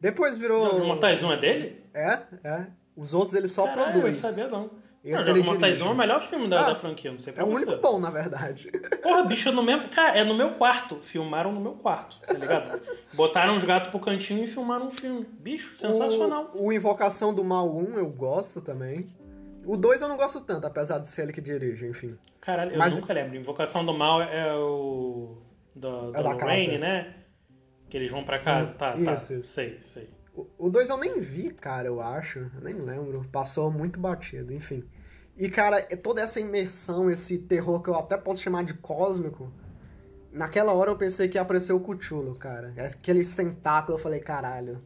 Depois 0.01 0.39
virou. 0.39 0.81
O 0.81 0.87
Mortais 0.87 1.23
1 1.23 1.33
é 1.33 1.37
dele? 1.37 1.85
É, 1.93 2.19
é. 2.45 2.67
Os 2.97 3.15
outros 3.15 3.35
ele 3.35 3.49
só 3.49 3.65
Caralho, 3.67 3.93
produz. 3.93 4.17
Eu 4.17 4.23
não 4.23 4.29
sabia 4.31 4.49
não. 4.49 4.71
Esse 5.05 5.33
não. 5.33 5.87
1 5.87 5.89
é 5.89 5.93
o 5.93 5.97
melhor 5.97 6.21
filme 6.23 6.49
da, 6.49 6.61
Ah, 6.61 6.69
da 6.71 6.75
franquia, 6.75 7.13
não 7.13 7.21
sei 7.21 7.33
É 7.37 7.43
o 7.43 7.47
único 7.47 7.77
bom, 7.77 7.99
na 8.01 8.11
verdade. 8.11 8.71
Porra, 9.03 9.23
bicho, 9.25 9.49
é 9.49 9.53
no 9.53 9.63
mesmo. 9.63 9.89
Cara, 9.91 10.19
é 10.19 10.25
no 10.25 10.35
meu 10.35 10.53
quarto. 10.55 10.97
Filmaram 10.97 11.53
no 11.53 11.61
meu 11.61 11.73
quarto, 11.73 12.19
tá 12.21 12.33
ligado? 12.35 12.81
Botaram 13.15 13.57
os 13.57 13.65
gatos 13.65 13.91
pro 13.91 14.01
cantinho 14.01 14.43
e 14.45 14.47
filmaram 14.47 14.87
um 14.87 14.91
filme. 14.91 15.25
Bicho, 15.41 15.79
sensacional. 15.79 16.51
O, 16.55 16.67
o 16.67 16.73
Invocação 16.73 17.33
do 17.33 17.45
Mal 17.45 17.75
1 17.75 17.99
eu 17.99 18.09
gosto 18.11 18.61
também. 18.61 19.09
O 19.65 19.77
2 19.77 20.03
eu 20.03 20.09
não 20.09 20.17
gosto 20.17 20.41
tanto, 20.41 20.67
apesar 20.67 20.99
de 20.99 21.09
ser 21.09 21.23
ele 21.23 21.33
que 21.33 21.41
dirige, 21.41 21.87
enfim. 21.87 22.19
Caralho, 22.41 22.73
eu 22.73 22.79
Mas- 22.79 22.97
nunca 22.97 23.13
lembro. 23.13 23.37
Invocação 23.37 23.85
do 23.85 23.95
Mal 23.95 24.21
é 24.23 24.53
o. 24.55 25.39
Do, 25.75 26.09
É 26.09 26.23
da 26.23 26.31
Lorraine, 26.33 26.67
casa. 26.67 26.79
né? 26.79 27.15
Que 27.89 27.97
eles 27.97 28.11
vão 28.11 28.25
pra 28.25 28.39
casa. 28.41 28.73
Tá, 28.75 28.93
tá. 28.93 28.99
Isso, 29.15 29.33
isso. 29.35 29.53
Sei, 29.53 29.79
sei. 29.95 30.09
O- 30.39 30.67
O 30.67 30.71
2 30.71 30.89
eu 30.89 30.97
nem 30.97 31.21
vi, 31.21 31.51
cara, 31.51 31.87
eu 31.89 32.01
acho. 32.01 32.39
Eu 32.39 32.61
nem 32.63 32.75
lembro. 32.75 33.25
Passou 33.33 33.71
muito 33.71 33.99
batido, 33.99 34.53
enfim. 34.53 34.85
E, 35.37 35.49
cara, 35.49 35.79
é 35.91 35.97
toda 35.97 36.21
essa 36.21 36.39
imersão, 36.41 37.11
esse 37.11 37.39
terror 37.39 37.81
que 37.83 37.89
eu 37.91 37.95
até 37.95 38.17
posso 38.17 38.43
chamar 38.43 38.65
de 38.65 38.75
cósmico. 38.75 39.53
Naquela 40.33 40.73
hora 40.73 40.91
eu 40.91 40.97
pensei 40.97 41.29
que 41.29 41.39
ia 41.39 41.43
aparecer 41.43 41.73
o 41.73 41.81
Cthulhu, 41.81 42.35
cara. 42.35 42.73
Aqueles 42.77 43.35
tentáculos, 43.35 43.99
eu 43.99 44.03
falei, 44.03 44.21
caralho. 44.21 44.81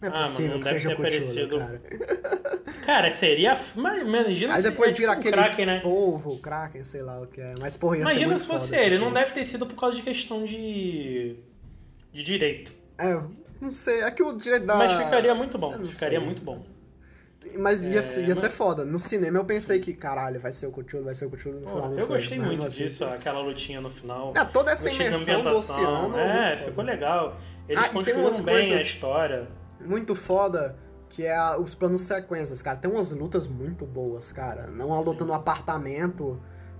Não 0.00 0.08
é 0.08 0.12
Ah, 0.12 0.20
possível 0.22 0.42
mano, 0.42 0.54
não 0.54 0.60
que 0.60 0.66
seja 0.66 0.88
o 0.88 0.92
aparecido. 0.92 1.58
cara. 1.58 1.82
Cara, 2.84 3.12
seria. 3.12 3.58
Mas 3.74 4.00
imagina 4.02 4.54
Aí 4.54 4.62
se 4.62 4.70
depois 4.70 4.94
é 4.94 4.98
vira 4.98 5.14
tipo 5.16 5.26
um 5.26 5.30
aquele 5.30 5.36
Kraken, 5.36 5.66
né? 5.66 5.80
polvo, 5.80 6.38
Kraken, 6.38 6.84
sei 6.84 7.02
lá 7.02 7.20
o 7.20 7.26
que 7.26 7.40
é. 7.40 7.54
Mas, 7.58 7.76
porra, 7.76 7.96
ia 7.96 8.02
Imagina 8.02 8.38
se 8.38 8.46
fosse 8.46 8.74
ele. 8.74 8.98
Não 8.98 9.12
deve 9.12 9.32
ter 9.34 9.44
sido 9.44 9.66
por 9.66 9.74
causa 9.78 9.96
de 9.96 10.02
questão 10.02 10.44
de. 10.44 11.36
de 12.12 12.22
direito. 12.22 12.72
É, 12.96 13.20
não 13.60 13.72
sei. 13.72 14.02
É 14.02 14.10
que 14.10 14.22
o 14.22 14.32
direito 14.32 14.66
da... 14.66 14.76
Mas 14.76 14.92
ficaria 15.04 15.34
muito 15.34 15.56
bom. 15.58 15.72
Ficaria 15.86 16.18
sei. 16.18 16.26
muito 16.26 16.42
bom. 16.42 16.64
Mas 17.56 17.86
ia, 17.86 18.00
É, 18.00 18.02
ser- 18.02 18.22
ia 18.22 18.28
mas- 18.30 18.38
ser 18.38 18.50
foda. 18.50 18.84
No 18.84 19.00
cinema 19.00 19.38
eu 19.38 19.44
pensei 19.44 19.80
que, 19.80 19.94
caralho, 19.94 20.38
vai 20.38 20.52
ser 20.52 20.66
o 20.66 20.72
Cthulhu, 20.72 21.04
vai 21.04 21.14
ser 21.14 21.24
o 21.26 21.30
Cthulhu. 21.30 21.60
No 21.60 21.66
Pô, 21.66 21.78
eu 21.98 22.06
foi, 22.06 22.18
gostei 22.18 22.38
mas 22.38 22.46
muito 22.48 22.66
assim- 22.66 22.82
disso, 22.84 23.04
aquela 23.04 23.40
lutinha 23.40 23.80
no 23.80 23.88
final. 23.90 24.32
É, 24.36 24.44
toda 24.44 24.70
essa 24.72 24.90
imersão 24.90 25.42
do 25.42 25.50
oceano. 25.50 26.16
É, 26.18 26.46
muito 26.48 26.58
ficou 26.58 26.74
foda. 26.74 26.90
legal. 26.92 27.36
Eles 27.68 27.84
Ah, 27.84 27.88
construíram 27.88 28.30
bem 28.44 28.54
a 28.54 28.68
coisas- 28.68 28.82
história. 28.82 29.48
Muito 29.80 30.14
foda, 30.14 30.76
que 31.08 31.24
é 31.24 31.34
a- 31.34 31.56
os 31.56 31.74
planos 31.74 32.02
sequências, 32.02 32.60
cara. 32.60 32.76
Tem 32.76 32.90
umas 32.90 33.12
lutas 33.12 33.46
muito 33.46 33.86
boas, 33.86 34.30
cara. 34.30 34.66
Não 34.66 34.92
a 34.92 35.00
luta 35.00 35.24
no 35.24 35.32
apartamento. 35.32 36.38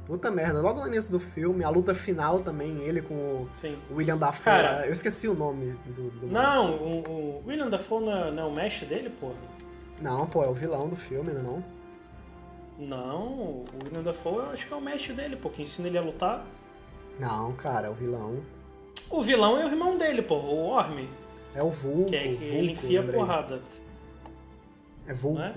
Puta 0.09 0.30
merda. 0.30 0.61
Logo 0.62 0.80
no 0.80 0.86
início 0.88 1.12
do 1.12 1.20
filme, 1.20 1.62
a 1.62 1.68
luta 1.68 1.94
final 1.94 2.40
também, 2.40 2.78
ele 2.78 3.00
com 3.02 3.14
o 3.14 3.48
Sim. 3.61 3.76
William 3.92 4.16
Dafoe. 4.16 4.42
Cara- 4.44 4.86
eu 4.86 4.92
esqueci 4.92 5.28
o 5.28 5.34
nome 5.34 5.72
do. 5.84 6.11
do- 6.11 6.26
Não, 6.26 6.74
o, 6.76 6.98
o 7.09 7.42
William 7.46 7.68
Dafoe 7.68 8.02
não 8.04 8.16
é, 8.16 8.30
não 8.30 8.42
é 8.44 8.46
o 8.46 8.52
mestre 8.54 8.86
dele, 8.86 9.11
pô? 9.20 9.30
Não, 10.00 10.26
pô, 10.26 10.42
é 10.42 10.48
o 10.48 10.54
vilão 10.54 10.88
do 10.88 10.96
filme, 10.96 11.30
não 11.32 11.40
é 11.40 11.42
não? 11.42 11.64
Não, 12.78 13.26
o 13.26 13.64
William 13.84 14.02
Dafoe 14.02 14.36
eu 14.36 14.50
acho 14.50 14.66
que 14.66 14.72
é 14.72 14.76
o 14.76 14.80
mestre 14.80 15.12
dele, 15.12 15.36
pô, 15.36 15.50
que 15.50 15.62
ensina 15.62 15.88
ele 15.88 15.98
a 15.98 16.02
lutar. 16.02 16.44
Não, 17.18 17.52
cara, 17.52 17.88
é 17.88 17.90
o 17.90 17.94
vilão. 17.94 18.36
O 19.11 19.20
vilão 19.22 19.59
é 19.61 19.64
o 19.66 19.68
irmão 19.68 19.98
dele, 19.98 20.22
pô, 20.22 20.36
o 20.36 20.68
Orm, 20.68 21.06
É 21.54 21.62
o 21.62 21.70
Vulco. 21.70 22.11
que 22.11 22.16
é 22.16 22.22
que 22.22 22.28
Vulco, 22.36 22.44
ele 22.44 22.72
enfia 22.72 23.00
lembrei. 23.00 23.18
porrada. 23.20 23.61
É 25.06 25.12
Vulco. 25.12 25.40
É? 25.40 25.52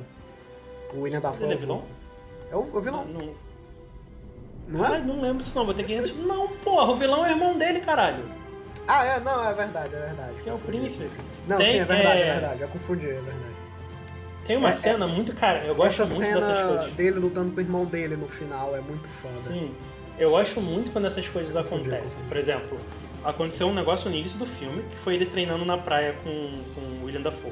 O 0.94 1.02
William 1.02 1.22
Dafoe. 1.22 1.44
Ele 1.46 1.54
é 1.54 1.58
vilão? 1.58 1.84
É 2.52 2.56
o, 2.56 2.60
o 2.76 2.82
vilão. 2.82 3.06
Não. 3.06 3.51
Não 4.72 4.86
é? 4.86 4.88
Ai, 4.96 5.02
não 5.04 5.22
lembro 5.22 5.44
disso 5.44 5.52
não, 5.56 5.66
vou 5.66 5.74
ter 5.74 5.84
que 5.84 5.96
assistir. 5.96 6.18
Não, 6.20 6.48
porra, 6.48 6.92
o 6.92 6.96
vilão 6.96 7.26
é 7.26 7.30
o 7.30 7.32
irmão 7.32 7.58
dele, 7.58 7.80
caralho. 7.82 8.24
Ah, 8.88 9.06
é, 9.06 9.20
não, 9.20 9.48
é 9.48 9.54
verdade, 9.54 9.94
é 9.96 10.00
verdade. 10.00 10.34
Que 10.44 10.50
é 10.50 10.54
o 10.54 10.58
príncipe. 10.58 11.10
Não, 11.48 11.58
Tem, 11.58 11.66
sim, 11.74 11.80
é 11.80 11.86
verdade, 11.86 12.20
é... 12.20 12.28
é- 12.28 12.32
verdade. 12.34 12.62
Eu 12.62 12.68
confundi, 12.70 13.06
é 13.06 13.14
verdade. 13.14 13.52
Tem 14.46 14.58
uma 14.58 14.70
É- 14.70 14.74
cena 14.74 15.08
muito, 15.08 15.34
cara, 15.34 15.60
eu 15.66 15.76
gosto 15.76 16.02
Essa 16.02 16.14
muito 16.14 16.34
dessas 16.34 16.58
cena 16.58 16.68
coisas. 16.70 16.94
dele 16.94 17.20
lutando 17.20 17.52
com 17.52 17.58
o 17.58 17.62
irmão 17.62 17.86
dele 17.86 18.16
no 18.16 18.28
final 18.28 18.76
é 18.76 18.82
muito 18.82 19.08
foda. 19.22 19.38
Sim, 19.38 19.72
eu 20.18 20.32
gosto 20.32 20.60
muito 20.60 20.92
quando 20.92 21.06
essas 21.06 21.28
coisas 21.28 21.56
acontecem. 21.56 22.18
Por 22.28 22.38
exemplo, 22.38 22.78
aconteceu 23.24 23.68
um 23.68 23.74
negócio 23.74 24.10
no 24.10 24.16
início 24.16 24.38
do 24.40 24.46
filme, 24.46 24.84
que 24.84 24.98
foi 24.98 25.14
ele 25.16 25.26
treinando 25.28 25.64
na 25.64 25.78
praia 25.78 26.16
com, 26.24 26.30
com 26.74 26.82
o 26.82 27.06
William 27.06 27.22
Dafoe. 27.22 27.52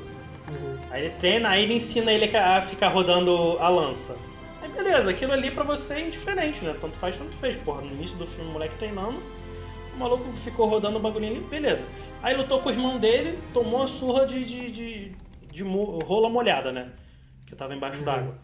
Uhum. 0.50 0.76
Aí 0.90 1.06
ele 1.06 1.14
treina, 1.20 1.50
aí 1.50 1.64
ele 1.64 1.76
ensina 1.76 2.12
ele 2.12 2.36
a 2.36 2.62
ficar 2.64 2.88
rodando 2.90 3.58
a 3.60 3.70
lança. 3.70 4.16
Aí 4.62 4.70
beleza, 4.70 5.10
aquilo 5.10 5.32
ali 5.34 5.51
pra 5.51 5.64
você 5.64 5.93
é 5.93 6.07
indiferente, 6.07 6.64
né? 6.64 6.76
Tanto 6.80 6.97
faz, 6.97 7.18
tanto 7.18 7.32
fez. 7.38 7.55
Porra, 7.64 7.82
no 7.82 7.91
início 7.91 8.18
do 8.18 8.28
filme 8.28 8.49
o 8.49 8.53
moleque 8.53 8.78
treinando, 8.78 9.20
o 9.93 9.97
maluco 9.97 10.32
ficou 10.43 10.68
rodando 10.68 10.97
o 10.97 11.01
bagulhinho 11.01 11.36
ali, 11.38 11.41
beleza. 11.45 11.82
Aí 12.22 12.36
lutou 12.36 12.60
com 12.62 12.70
o 12.70 12.72
irmão 12.72 12.97
dele, 12.97 13.38
tomou 13.53 13.84
a 13.84 13.88
surra 13.88 14.26
de, 14.26 14.43
de, 14.43 14.72
de, 14.72 15.12
de 15.51 15.64
rola 15.64 16.30
molhada, 16.30 16.72
né? 16.72 16.91
Que 17.47 17.55
tava 17.55 17.74
embaixo 17.74 18.01
d'água. 18.03 18.36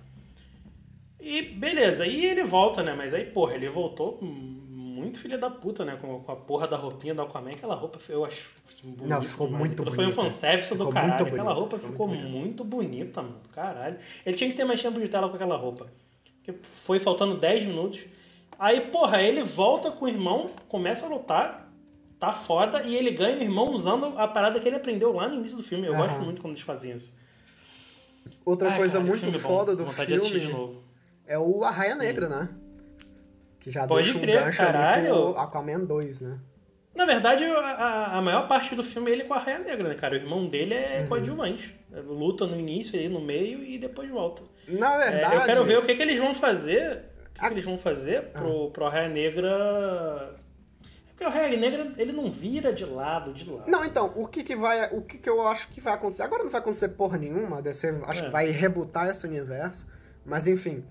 E 1.20 1.42
beleza, 1.42 2.06
e 2.06 2.26
ele 2.26 2.44
volta, 2.44 2.82
né? 2.84 2.94
Mas 2.96 3.14
aí, 3.14 3.26
porra, 3.26 3.56
ele 3.56 3.68
voltou 3.68 4.20
muito 4.22 5.20
filha 5.20 5.38
da 5.38 5.50
puta, 5.50 5.84
né? 5.84 5.98
Com, 6.00 6.22
com 6.22 6.32
a 6.32 6.36
porra 6.36 6.68
da 6.68 6.78
roupinha 6.78 7.14
do 7.14 7.22
Aquaman. 7.22 7.52
Aquela 7.52 7.76
roupa 7.76 8.00
eu 8.08 8.24
acho 8.24 8.50
bonita 8.84 9.08
Não, 9.08 9.22
ficou 9.24 9.50
muito 9.50 9.82
Aquilo 9.82 9.96
Foi 9.96 10.06
um 10.06 10.10
bonita. 10.10 10.24
fanservice 10.24 10.70
do 10.70 10.78
Ficou 10.78 10.94
caralho. 10.94 11.10
muito 11.14 11.28
Aquela 11.28 11.44
bonita, 11.44 11.60
roupa 11.60 11.78
ficou 11.78 11.92
ficou 11.92 12.08
muito 12.08 12.28
muito 12.30 12.64
bonita, 12.64 13.22
mano. 13.22 13.36
Caralho. 13.54 13.98
Ele 14.26 14.36
tinha 14.38 14.50
que 14.50 14.56
ter 14.56 14.64
mais 14.64 14.82
tempo 14.82 15.00
de 15.00 15.08
tela 15.08 15.28
com 15.30 15.36
aquela 15.36 15.58
roupa. 15.58 15.88
Porque 16.46 16.60
foi 16.86 17.00
faltando 17.00 17.36
10 17.36 17.66
minutos. 17.66 18.02
Aí, 18.60 18.82
porra, 18.82 19.22
ele 19.22 19.44
volta 19.44 19.92
com 19.92 20.06
o 20.06 20.08
irmão, 20.08 20.52
começa 20.70 21.06
a 21.06 21.10
lutar, 21.10 21.70
tá 22.20 22.34
foda, 22.34 22.84
e 22.84 22.96
ele 22.96 23.12
ganha 23.12 23.38
o 23.38 23.42
irmão 23.42 23.70
usando 23.72 24.18
a 24.18 24.28
parada 24.28 24.60
que 24.60 24.68
ele 24.68 24.78
aprendeu 24.78 25.12
lá 25.12 25.28
no 25.28 25.36
início 25.36 25.58
do 25.58 25.64
filme. 25.64 25.88
Eu 25.88 25.94
Aham. 25.96 26.04
gosto 26.08 26.22
muito 26.24 26.42
quando 26.42 26.54
eles 26.54 26.64
fazem 26.64 26.92
isso. 26.94 27.14
Outra 28.46 28.70
Ai, 28.70 28.78
coisa 28.78 28.94
cara, 28.98 29.06
muito 29.06 29.20
filme 29.22 29.38
bom. 29.38 29.48
foda 29.50 29.76
do 29.76 29.86
Vontade 29.86 30.08
de 30.10 30.16
assistir 30.16 30.34
de 30.36 30.46
filme 30.46 30.54
novo. 30.54 30.84
é 31.28 31.38
o 31.38 31.64
Arraia 31.64 31.96
Negra, 31.96 32.30
né? 32.30 32.50
Que 33.60 33.72
já 33.72 33.88
Pode 33.88 34.04
deixa 34.04 34.18
um 34.18 34.22
crer, 34.22 34.44
gancho 34.44 34.58
caralho. 34.60 34.98
ali 35.06 35.08
pro 35.32 35.38
Aquaman 35.40 35.80
2, 35.86 36.22
né? 36.22 36.40
Na 36.96 37.06
verdade, 37.06 37.44
a, 37.44 38.18
a- 38.18 38.22
maior 38.22 38.48
parte 38.48 38.74
do 38.74 38.82
filme 38.84 39.10
é 39.12 39.14
ele 39.16 39.24
com 39.26 39.34
a 39.34 39.40
Raia 39.40 39.60
Negra, 39.60 39.90
né, 39.90 39.96
cara? 39.96 40.14
O 40.14 40.18
irmão 40.18 40.46
dele 40.48 40.74
é 40.76 41.02
Uhum. 41.02 41.08
coadjuvante. 41.08 41.76
Luta 42.08 42.46
no 42.46 42.58
início, 42.58 42.98
aí 42.98 43.10
no 43.10 43.20
meio 43.20 43.62
e 43.64 43.78
depois 43.78 44.10
volta. 44.10 44.44
Na 44.68 44.96
É, 45.04 45.12
verdade... 45.12 45.36
eu 45.36 45.42
quero 45.44 45.64
ver 45.66 45.78
o 45.80 45.86
que, 45.86 45.96
que 45.96 46.02
eles 46.02 46.20
vão 46.20 46.34
fazer. 46.34 46.92
O 46.92 47.34
que, 47.34 47.40
que 47.40 47.46
Ah. 47.46 47.52
eles 47.52 47.66
vão 47.66 47.78
fazer 47.78 48.24
pro, 48.32 48.72
pro 48.72 48.88
Raia 48.90 49.10
Negra. 49.10 49.50
É 50.42 50.46
Porque 51.10 51.26
o 51.26 51.30
Raia 51.30 51.58
Negra 51.58 51.94
ele 51.98 52.12
não 52.12 52.30
vira 52.32 52.74
de 52.74 52.84
lado, 52.86 53.34
de 53.34 53.50
lado. 53.50 53.70
Não, 53.70 53.86
então, 53.86 54.12
o 54.16 54.28
que 54.28 54.44
que 54.44 54.56
vai, 54.56 54.90
o 54.94 55.02
que 55.02 55.18
que 55.18 55.30
eu 55.30 55.46
acho 55.48 55.68
que 55.70 55.80
vai 55.80 55.94
acontecer? 55.94 56.24
Agora 56.24 56.44
não 56.44 56.50
vai 56.52 56.60
acontecer 56.60 56.90
porra 56.90 57.18
nenhuma, 57.18 57.60
a 57.60 57.62
DC 57.62 57.88
acho 58.06 58.22
É. 58.22 58.26
que 58.26 58.32
vai 58.32 58.50
rebutar 58.50 59.10
esse 59.10 59.26
universo, 59.26 59.90
mas 60.26 60.46
enfim, 60.48 60.84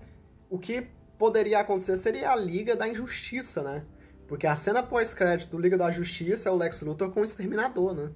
o 0.49 0.57
que 0.57 0.87
poderia 1.17 1.59
acontecer 1.59 1.95
seria 1.97 2.31
a 2.31 2.35
Liga 2.35 2.75
da 2.75 2.87
Injustiça, 2.87 3.61
né? 3.61 3.83
Porque 4.27 4.47
a 4.47 4.55
cena 4.55 4.81
pós-crédito 4.81 5.51
do 5.51 5.59
Liga 5.61 5.77
da 5.77 5.91
Justiça 5.91 6.49
é 6.49 6.51
o 6.51 6.55
Lex 6.55 6.81
Luthor 6.81 7.11
com 7.11 7.21
o 7.21 7.23
Exterminador, 7.23 7.93
né? 7.93 8.09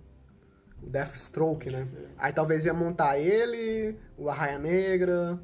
O 0.82 0.90
Deathstroke, 0.90 1.70
né? 1.70 1.88
Aí 2.18 2.32
talvez 2.34 2.66
ia 2.66 2.74
montar 2.74 3.18
ele, 3.20 3.96
o 4.18 4.30
Arraia 4.30 4.58
Negra, 4.58 5.40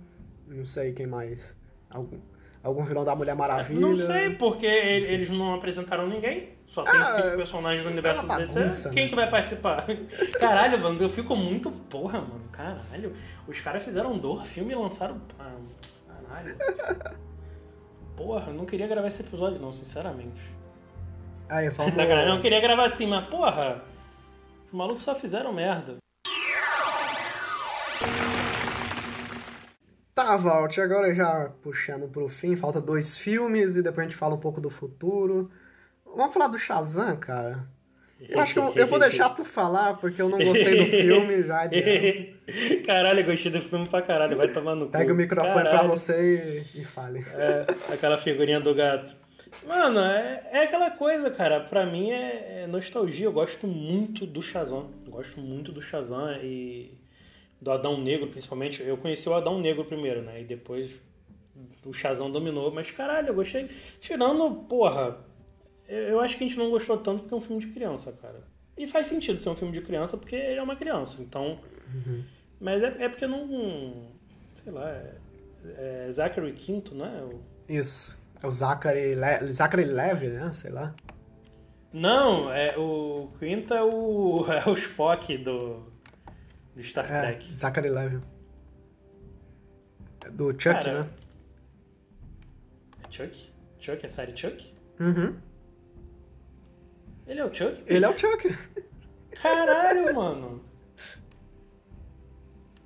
não 0.47 0.65
sei 0.65 0.93
quem 0.93 1.05
mais. 1.07 1.55
Algum, 1.89 2.17
algum 2.63 2.83
vilão 2.83 3.03
da 3.05 3.15
Mulher 3.15 3.35
Maravilha. 3.35 3.79
Não 3.79 3.95
sei, 3.95 4.31
porque 4.31 4.65
ele- 4.65 5.07
eles 5.13 5.29
não 5.29 5.53
apresentaram 5.55 6.07
ninguém. 6.07 6.55
Só 6.67 6.83
tem 6.83 6.99
Ah, 6.99 7.05
cinco 7.21 7.37
personagens 7.37 7.83
do 7.83 7.89
universo 7.89 8.21
é 8.21 8.25
uma 8.25 8.35
do 8.35 8.41
DC. 8.41 8.53
bagunça, 8.59 8.89
Quem 8.89 9.03
né? 9.03 9.09
que 9.09 9.15
vai 9.15 9.29
participar? 9.29 9.85
Caralho, 10.39 10.77
mano, 10.81 11.01
eu 11.01 11.09
fico 11.09 11.33
muito. 11.35 11.71
Porra, 11.71 12.19
mano, 12.19 12.41
caralho. 12.51 13.13
Os 13.47 13.59
caras 13.61 13.83
fizeram 13.83 14.17
dor, 14.17 14.45
filme 14.45 14.73
e 14.73 14.75
lançaram. 14.75 15.21
Ah, 15.39 15.53
caralho. 16.27 16.55
Porra, 18.17 18.45
eu 18.47 18.53
não 18.53 18.65
queria 18.65 18.87
gravar 18.87 19.07
esse 19.07 19.21
episódio, 19.21 19.59
não, 19.59 19.73
sinceramente. 19.73 20.41
Aí, 21.49 21.69
vamos... 21.71 21.93
Sacanagem, 21.93 22.27
eu 22.29 22.35
não 22.35 22.41
queria 22.41 22.59
gravar 22.61 22.85
assim, 22.85 23.05
mas 23.07 23.25
porra. 23.27 23.83
Os 24.75 24.77
malucos 24.77 25.05
só 25.05 25.15
fizeram 25.15 25.53
merda. 25.53 25.95
Tá, 30.13 30.35
Valt, 30.35 30.77
agora 30.79 31.15
já 31.15 31.49
puxando 31.63 32.09
pro 32.09 32.27
fim, 32.27 32.57
falta 32.57 32.81
dois 32.81 33.17
filmes 33.17 33.77
e 33.77 33.81
depois 33.81 34.05
a 34.05 34.09
gente 34.09 34.17
fala 34.17 34.35
um 34.35 34.39
pouco 34.39 34.59
do 34.59 34.69
futuro. 34.69 35.49
Vamos 36.05 36.33
falar 36.33 36.49
do 36.49 36.59
Shazam, 36.59 37.15
cara? 37.15 37.65
Eu 38.19 38.37
acho 38.41 38.53
que 38.53 38.59
eu, 38.59 38.73
eu 38.75 38.87
vou 38.87 38.99
deixar 38.99 39.29
tu 39.29 39.45
falar, 39.45 39.95
porque 39.95 40.21
eu 40.21 40.27
não 40.27 40.39
gostei 40.39 40.77
do 40.77 40.91
filme 40.91 41.43
já 41.43 41.69
caralho, 42.85 43.21
eu 43.21 43.25
gostei 43.25 43.51
do 43.53 43.61
filme 43.61 43.87
pra 43.87 44.01
caralho, 44.01 44.35
vai 44.35 44.49
tomar 44.49 44.75
no 44.75 44.87
cu. 44.87 44.91
Pega 44.91 45.13
o 45.13 45.15
microfone 45.15 45.53
pra 45.53 45.63
Caralho. 45.71 45.89
você 45.89 46.65
e, 46.75 46.81
e 46.81 46.83
fale. 46.83 47.25
É, 47.33 47.65
aquela 47.93 48.17
figurinha 48.17 48.59
do 48.59 48.75
gato. 48.75 49.15
Mano, 49.65 49.99
é, 49.99 50.47
é 50.51 50.63
aquela 50.63 50.91
coisa, 50.91 51.29
cara. 51.31 51.59
Pra 51.59 51.85
mim 51.85 52.11
é, 52.11 52.63
é 52.63 52.67
nostalgia. 52.67 53.25
Eu 53.25 53.33
gosto 53.33 53.67
muito 53.67 54.25
do 54.25 54.41
Shazam. 54.41 54.89
Gosto 55.07 55.39
muito 55.39 55.71
do 55.71 55.81
Shazam 55.81 56.31
e 56.43 56.91
do 57.61 57.71
Adão 57.71 57.99
Negro, 58.01 58.27
principalmente. 58.27 58.81
Eu 58.83 58.97
conheci 58.97 59.27
o 59.27 59.33
Adão 59.33 59.59
Negro 59.59 59.83
primeiro, 59.85 60.21
né? 60.21 60.41
E 60.41 60.43
depois 60.43 60.91
o 61.85 61.93
Shazam 61.93 62.29
dominou. 62.31 62.71
Mas 62.71 62.91
caralho, 62.91 63.29
eu 63.29 63.33
gostei. 63.35 63.69
Tirando, 63.99 64.51
porra, 64.67 65.17
eu, 65.87 65.97
eu 66.09 66.19
acho 66.19 66.37
que 66.37 66.43
a 66.43 66.47
gente 66.47 66.57
não 66.59 66.69
gostou 66.69 66.97
tanto 66.97 67.21
porque 67.21 67.33
é 67.33 67.37
um 67.37 67.41
filme 67.41 67.61
de 67.61 67.71
criança, 67.71 68.11
cara. 68.11 68.41
E 68.77 68.85
faz 68.85 69.07
sentido 69.07 69.41
ser 69.41 69.49
um 69.49 69.55
filme 69.55 69.73
de 69.73 69.81
criança 69.81 70.17
porque 70.17 70.35
ele 70.35 70.59
é 70.59 70.63
uma 70.63 70.75
criança. 70.75 71.21
Então. 71.21 71.59
Mas 72.59 72.83
é, 72.83 72.95
é 72.99 73.09
porque 73.09 73.25
não. 73.25 74.07
Sei 74.53 74.71
lá. 74.71 74.89
É, 74.89 76.07
é 76.07 76.11
Zachary 76.11 76.51
Quinto, 76.53 76.93
né? 76.93 77.23
O- 77.23 77.39
Isso. 77.71 78.15
É 78.41 78.47
o 78.47 78.51
Zachary, 78.51 79.15
Le... 79.15 79.53
Zachary 79.53 79.85
Levy, 79.85 80.27
né? 80.29 80.51
Sei 80.53 80.71
lá. 80.71 80.93
Não, 81.91 82.51
é 82.51 82.77
o 82.77 83.29
Quinto 83.39 83.73
é 83.73 83.81
o, 83.83 84.45
é 84.51 84.69
o 84.69 84.73
Spock 84.73 85.37
do, 85.37 85.83
do 86.75 86.83
Star 86.83 87.09
É, 87.11 87.21
Trek. 87.21 87.55
Zachary 87.55 87.89
Levy. 87.89 88.19
É 90.25 90.29
Do 90.29 90.51
Chuck, 90.51 90.63
Cara, 90.83 91.03
né? 91.03 91.09
É 93.07 93.11
Chuck? 93.11 93.53
Chuck? 93.79 94.05
É 94.05 94.09
série 94.09 94.35
Chuck? 94.35 94.73
Uhum. 94.99 95.35
Ele 97.27 97.39
é 97.39 97.45
o 97.45 97.53
Chuck? 97.53 97.81
Ele 97.87 98.05
é 98.05 98.09
o 98.09 98.17
Chuck. 98.17 98.57
Caralho, 99.41 100.13
mano. 100.13 100.61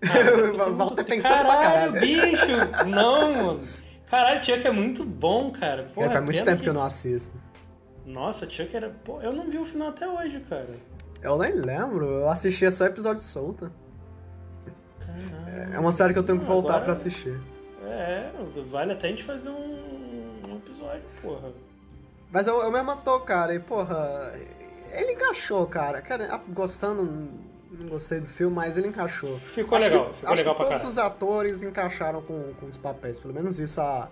Eu 0.61 0.75
volto 0.75 1.03
pensando 1.03 1.41
pra 1.41 1.57
caralho, 1.57 1.93
caralho. 1.93 1.99
bicho! 1.99 2.87
Não, 2.87 3.33
mano. 3.33 3.61
Caralho, 4.09 4.43
Chuck 4.43 4.65
é 4.65 4.71
muito 4.71 5.03
bom, 5.03 5.51
cara. 5.51 5.83
Porra, 5.93 6.07
É, 6.07 6.09
faz 6.09 6.23
muito 6.23 6.33
pena 6.35 6.45
tempo 6.51 6.63
que 6.63 6.69
eu 6.69 6.73
não 6.73 6.83
assisto. 6.83 7.31
Nossa, 8.05 8.49
Chuck 8.49 8.75
era... 8.75 8.89
Pô, 8.89 9.21
eu 9.21 9.31
não 9.31 9.49
vi 9.49 9.57
o 9.57 9.65
final 9.65 9.89
até 9.89 10.07
hoje, 10.07 10.39
cara. 10.49 10.67
Eu 11.21 11.37
nem 11.37 11.53
lembro, 11.53 12.05
eu 12.05 12.29
assistia 12.29 12.71
só 12.71 12.85
episódio 12.85 13.21
solto. 13.21 13.71
Caralho. 14.99 15.73
É 15.73 15.79
uma 15.79 15.91
série 15.91 16.13
que 16.13 16.19
eu 16.19 16.23
tenho 16.23 16.39
que 16.39 16.45
voltar 16.45 16.69
agora- 16.69 16.83
pra 16.85 16.93
assistir. 16.93 17.39
É, 17.85 18.29
vale 18.71 18.93
até 18.93 19.07
a 19.07 19.09
gente 19.11 19.23
fazer 19.23 19.49
um, 19.49 20.41
um 20.47 20.55
episódio, 20.57 21.01
porra. 21.21 21.51
Mas 22.31 22.47
eu, 22.47 22.61
eu 22.61 22.71
mesmo 22.71 22.95
tô, 22.97 23.19
cara, 23.21 23.53
e 23.55 23.59
porra, 23.59 24.33
ele 24.91 25.13
encaixou, 25.13 25.65
cara. 25.67 26.01
Cara, 26.01 26.39
gostando, 26.49 27.29
não 27.71 27.87
gostei 27.87 28.19
do 28.19 28.27
filme, 28.27 28.55
mas 28.55 28.77
ele 28.77 28.87
encaixou. 28.87 29.37
Ficou 29.39 29.77
Acho 29.77 29.87
legal, 29.89 30.09
que, 30.09 30.15
ficou 30.19 30.35
legal 30.35 30.55
pra 30.55 30.65
todos 30.65 30.81
caralho. 30.81 30.89
os 30.89 30.97
atores 30.97 31.63
encaixaram 31.63 32.21
com, 32.21 32.53
com 32.59 32.65
os 32.65 32.77
papéis, 32.77 33.19
pelo 33.19 33.33
menos 33.33 33.59
isso. 33.59 33.79
A, 33.81 34.09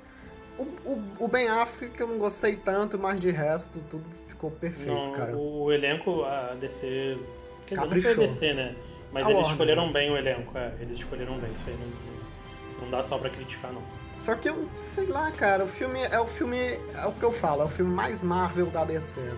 o, 0.58 0.64
o, 0.64 1.04
o 1.20 1.28
Ben 1.28 1.48
Affleck 1.48 1.96
que 1.96 2.02
eu 2.02 2.08
não 2.08 2.18
gostei 2.18 2.56
tanto, 2.56 2.98
mas 3.00 3.20
de 3.20 3.32
resto 3.32 3.80
tudo 3.90 4.04
ficou 4.28 4.52
perfeito, 4.52 4.92
Não, 4.94 5.12
cara. 5.12 5.36
o 5.36 5.72
elenco, 5.72 6.24
a 6.24 6.56
DC. 6.60 7.18
Quer 7.66 7.76
dizer, 7.76 7.76
não 7.76 7.84
Caprichou. 7.84 8.14
foi 8.16 8.24
a 8.24 8.28
DC, 8.28 8.54
né? 8.54 8.76
Mas 9.12 9.24
A 9.24 9.30
eles 9.30 9.36
Warner, 9.42 9.52
escolheram 9.54 9.84
mas- 9.86 9.94
bem 9.94 10.12
o 10.12 10.18
elenco, 10.18 10.58
é, 10.58 10.72
eles 10.80 10.98
escolheram 11.00 11.38
bem, 11.40 11.52
isso 11.54 11.64
aí 11.68 11.78
não, 11.80 12.84
não 12.84 12.90
dá 12.92 13.04
só 13.04 13.18
pra 13.18 13.30
criticar, 13.30 13.72
não. 13.72 13.82
Só 14.20 14.34
que 14.36 14.50
eu 14.50 14.68
sei 14.78 15.06
lá, 15.06 15.32
cara, 15.32 15.64
o 15.64 15.68
filme 15.68 16.00
é 16.02 16.20
o 16.20 16.26
filme, 16.26 16.58
é 16.58 17.06
o 17.06 17.12
que 17.12 17.24
eu 17.24 17.32
falo, 17.32 17.62
é 17.62 17.66
o 17.66 17.70
filme 17.70 17.94
mais 17.94 18.24
Marvel 18.24 18.66
da 18.68 18.84
DC, 18.84 19.20
né? 19.20 19.36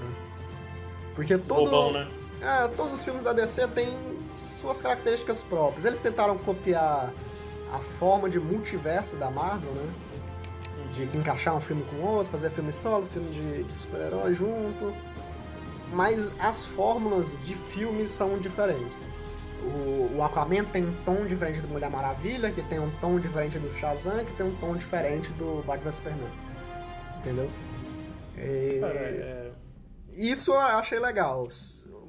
Porque 1.15 1.38
todo. 1.38 1.70
Roubão, 1.70 1.91
né? 1.93 2.07
É, 2.42 2.68
todos 2.70 2.94
os 2.94 3.04
filmes 3.04 3.24
da 3.24 3.34
DC 3.34 3.68
têm 3.70 3.98
suas 4.54 4.82
características 4.82 5.44
próprias. 5.44 5.86
Eles 5.86 6.00
tentaram 6.00 6.38
copiar 6.38 7.14
a 7.72 7.80
forma 8.00 8.30
de 8.30 8.40
multiverso 8.40 9.16
da 9.16 9.30
Marvel, 9.30 9.72
né? 9.72 9.94
De 10.94 11.18
encaixar 11.18 11.56
um 11.56 11.62
filme 11.62 11.84
com 11.84 11.98
outro, 11.98 12.32
fazer 12.32 12.50
filme 12.50 12.72
solo, 12.72 13.06
filme 13.06 13.30
de, 13.32 13.64
de 13.64 13.78
super-herói 13.78 14.34
junto. 14.34 14.94
Mas 15.92 16.30
as 16.40 16.66
fórmulas 16.66 17.38
de 17.44 17.54
filmes 17.56 18.12
são 18.12 18.38
diferentes. 18.38 18.98
o, 19.62 20.18
o 20.18 20.24
Aquaman 20.24 20.64
tem 20.66 20.86
um 20.86 20.94
tom 21.04 21.26
diferente 21.26 21.62
do 21.62 21.68
Mulher 21.68 21.90
Maravilha, 21.90 22.52
que 22.52 22.62
tem 22.64 22.80
um 22.80 22.90
tom 23.00 23.20
diferente 23.20 23.60
do 23.60 23.72
Shazam, 23.74 24.24
que 24.26 24.34
tem 24.34 24.46
um 24.46 24.56
tom 24.56 24.76
diferente 24.76 25.30
do 25.34 25.64
Batman 25.66 25.92
Superman. 25.92 26.32
Entendeu? 27.18 27.50
E... 28.38 28.80
É, 28.84 29.52
Isso 30.14 30.52
eu 30.52 30.60
achei 30.60 31.00
legal. 31.00 31.48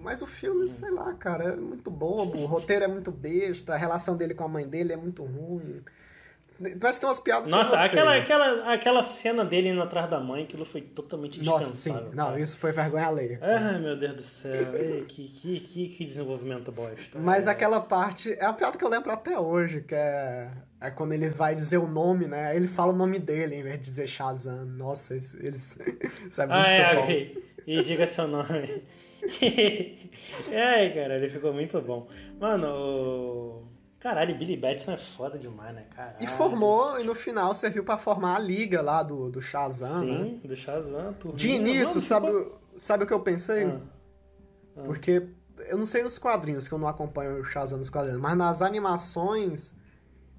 Mas 0.02 0.22
o 0.22 0.26
filme, 0.26 0.66
sei 0.68 0.90
lá, 0.90 1.12
cara, 1.14 1.44
é 1.44 1.56
muito 1.56 1.90
bobo, 1.90 2.38
o 2.38 2.46
roteiro 2.46 2.84
é 2.84 2.88
muito 2.88 3.10
besta, 3.10 3.74
a 3.74 3.76
relação 3.76 4.16
dele 4.16 4.34
com 4.34 4.44
a 4.44 4.48
mãe 4.48 4.66
dele 4.66 4.92
é 4.92 4.96
muito 4.96 5.22
ruim. 5.22 5.82
Parece 6.78 7.00
ter 7.00 7.06
umas 7.06 7.20
piadas 7.20 7.48
Nossa, 7.48 7.74
aquela, 7.74 8.16
aquela, 8.16 8.72
aquela 8.72 9.02
cena 9.02 9.44
dele 9.44 9.70
indo 9.70 9.80
atrás 9.80 10.10
da 10.10 10.20
mãe, 10.20 10.42
aquilo 10.42 10.66
foi 10.66 10.82
totalmente 10.82 11.42
Nossa, 11.42 11.72
sim. 11.72 11.92
Não, 12.12 12.26
cara. 12.26 12.40
isso 12.40 12.58
foi 12.58 12.70
vergonha 12.70 13.06
alheia. 13.06 13.38
Ai, 13.40 13.78
meu 13.78 13.96
Deus 13.96 14.16
do 14.16 14.22
céu. 14.22 14.52
Ei, 14.76 15.04
que, 15.08 15.26
que, 15.26 15.60
que, 15.60 15.88
que 15.88 16.04
desenvolvimento 16.04 16.70
bosta. 16.70 17.18
Mas 17.18 17.46
é. 17.46 17.50
aquela 17.50 17.80
parte... 17.80 18.32
É 18.34 18.44
a 18.44 18.52
piada 18.52 18.76
que 18.76 18.84
eu 18.84 18.90
lembro 18.90 19.10
até 19.10 19.38
hoje, 19.38 19.80
que 19.80 19.94
é... 19.94 20.50
É 20.82 20.90
quando 20.90 21.12
ele 21.12 21.28
vai 21.28 21.54
dizer 21.54 21.78
o 21.78 21.86
nome, 21.86 22.26
né? 22.26 22.48
Aí 22.48 22.56
ele 22.56 22.68
fala 22.68 22.92
o 22.92 22.96
nome 22.96 23.18
dele 23.18 23.54
em 23.54 23.62
vez 23.62 23.76
de 23.76 23.84
dizer 23.84 24.06
Shazam. 24.06 24.64
Nossa, 24.64 25.16
isso, 25.16 25.36
eles... 25.38 25.78
isso 26.28 26.42
é 26.42 26.46
muito 26.46 26.58
ah, 26.58 26.68
é, 26.68 26.94
bom. 26.94 27.02
Okay. 27.02 27.44
E 27.66 27.82
diga 27.82 28.06
seu 28.06 28.26
nome. 28.26 28.82
é, 30.50 30.90
cara, 30.90 31.16
ele 31.16 31.28
ficou 31.28 31.52
muito 31.52 31.80
bom. 31.80 32.08
Mano, 32.38 32.68
o... 32.68 33.70
Caralho, 33.98 34.36
Billy 34.38 34.56
Batson 34.56 34.92
é 34.92 34.96
foda 34.96 35.38
demais, 35.38 35.74
né, 35.74 35.84
cara? 35.94 36.16
E 36.20 36.26
formou, 36.26 36.98
e 36.98 37.04
no 37.04 37.14
final 37.14 37.54
serviu 37.54 37.84
para 37.84 37.98
formar 37.98 38.36
a 38.36 38.38
liga 38.38 38.80
lá 38.80 39.02
do, 39.02 39.30
do 39.30 39.42
Shazam, 39.42 40.00
Sim, 40.00 40.06
né? 40.06 40.24
Sim, 40.24 40.48
do 40.48 40.56
Shazam. 40.56 41.16
De 41.34 41.50
início, 41.50 42.00
sabe, 42.00 42.28
sabe 42.78 43.04
o 43.04 43.06
que 43.06 43.12
eu 43.12 43.20
pensei? 43.20 43.64
Ah. 43.64 43.80
Ah. 44.76 44.82
Porque 44.86 45.28
eu 45.68 45.76
não 45.76 45.84
sei 45.84 46.02
nos 46.02 46.16
quadrinhos, 46.16 46.66
que 46.66 46.72
eu 46.72 46.78
não 46.78 46.88
acompanho 46.88 47.40
o 47.40 47.44
Shazam 47.44 47.78
nos 47.78 47.90
quadrinhos, 47.90 48.18
mas 48.18 48.36
nas 48.38 48.62
animações 48.62 49.76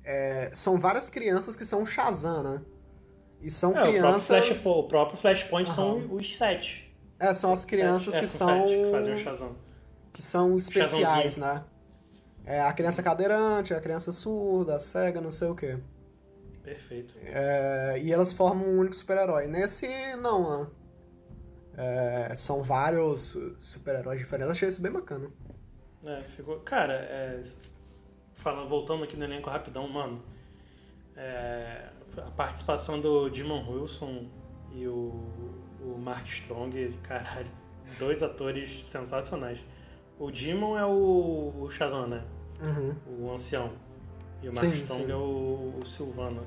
é, 0.04 0.50
são 0.56 0.80
várias 0.80 1.08
crianças 1.08 1.56
que 1.56 1.66
são 1.66 1.84
o 1.84 1.86
Shazam, 1.86 2.42
né? 2.42 2.62
E 3.42 3.52
são 3.52 3.78
é, 3.78 3.82
crianças... 3.84 4.26
O 4.26 4.28
próprio, 4.28 4.54
Flash, 4.54 4.66
o 4.66 4.84
próprio 4.84 5.18
Flashpoint 5.18 5.70
são 5.70 6.16
os 6.16 6.36
sete. 6.36 6.91
É, 7.22 7.34
são 7.36 7.52
as 7.54 7.64
crianças 7.64 8.16
sete. 8.16 8.20
que 8.20 8.26
é, 8.26 9.36
são... 9.36 9.56
Que. 9.56 9.62
Que 10.14 10.22
são 10.24 10.58
especiais, 10.58 11.38
né? 11.38 11.64
É 12.44 12.60
a 12.60 12.74
criança 12.74 13.04
cadeirante, 13.04 13.74
a 13.74 13.80
criança 13.80 14.12
surda, 14.12 14.76
a 14.76 14.80
cega, 14.80 15.22
não 15.22 15.30
sei 15.30 15.48
o 15.48 15.56
quê. 15.56 15.78
Perfeito. 16.64 17.16
É, 17.24 18.00
e 18.02 18.12
elas 18.12 18.34
formam 18.34 18.68
um 18.68 18.80
único 18.80 18.96
super-herói. 18.96 19.46
Nesse, 19.46 19.88
não, 20.20 20.64
né? 20.64 20.68
É, 21.78 22.36
são 22.36 22.64
vários 22.64 23.38
super-heróis 23.60 24.20
diferentes. 24.20 24.52
Achei 24.52 24.68
isso 24.68 24.82
bem 24.82 24.92
bacana. 24.92 25.30
É, 26.04 26.24
ficou. 26.36 26.60
Cara, 26.62 26.94
é, 26.94 27.44
falando, 28.34 28.68
voltando 28.68 29.04
aqui 29.04 29.16
no 29.16 29.24
elenco 29.24 29.50
rapidão, 29.50 29.88
mano. 29.88 30.24
É, 31.16 31.90
a 32.18 32.32
participação 32.32 33.00
do 33.00 33.30
Dimon 33.30 33.70
Wilson 33.70 34.28
e 34.74 34.88
o, 34.88 35.51
o 35.84 35.98
Mark 35.98 36.28
Strong, 36.28 36.98
caralho, 37.04 37.48
dois 37.98 38.22
atores 38.22 38.86
sensacionais. 38.90 39.60
O 40.20 40.32
Demon 40.32 40.78
é 40.78 40.86
o, 40.86 41.54
o 41.60 41.70
Shazam, 41.72 42.08
né? 42.08 42.24
Uhum. 42.62 42.96
O 43.20 43.32
ancião. 43.34 43.72
E 44.44 44.50
o 44.50 44.56
Mark 44.56 44.74
sim, 44.74 44.82
Strong 44.82 45.06
sim. 45.06 45.12
é 45.12 45.16
o, 45.16 45.80
o 45.82 45.86
Silvano. 45.88 46.46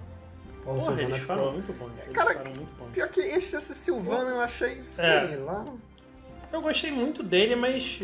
Porra, 0.63 0.81
Silvano 0.81 1.03
eles 1.03 1.21
ficaram 1.21 1.53
muito 1.53 1.73
bons. 1.73 1.93
Eles 1.99 2.13
Cara, 2.13 2.45
muito 2.45 2.93
pior 2.93 3.09
que 3.09 3.21
esse, 3.21 3.57
esse 3.57 3.75
Silvano 3.75 4.31
eu 4.31 4.41
achei, 4.41 4.83
sei 4.83 5.05
é. 5.05 5.37
lá... 5.37 5.65
Eu 6.53 6.63
gostei 6.63 6.93
muito 6.93 7.21
dele, 7.21 7.57
mas 7.57 8.01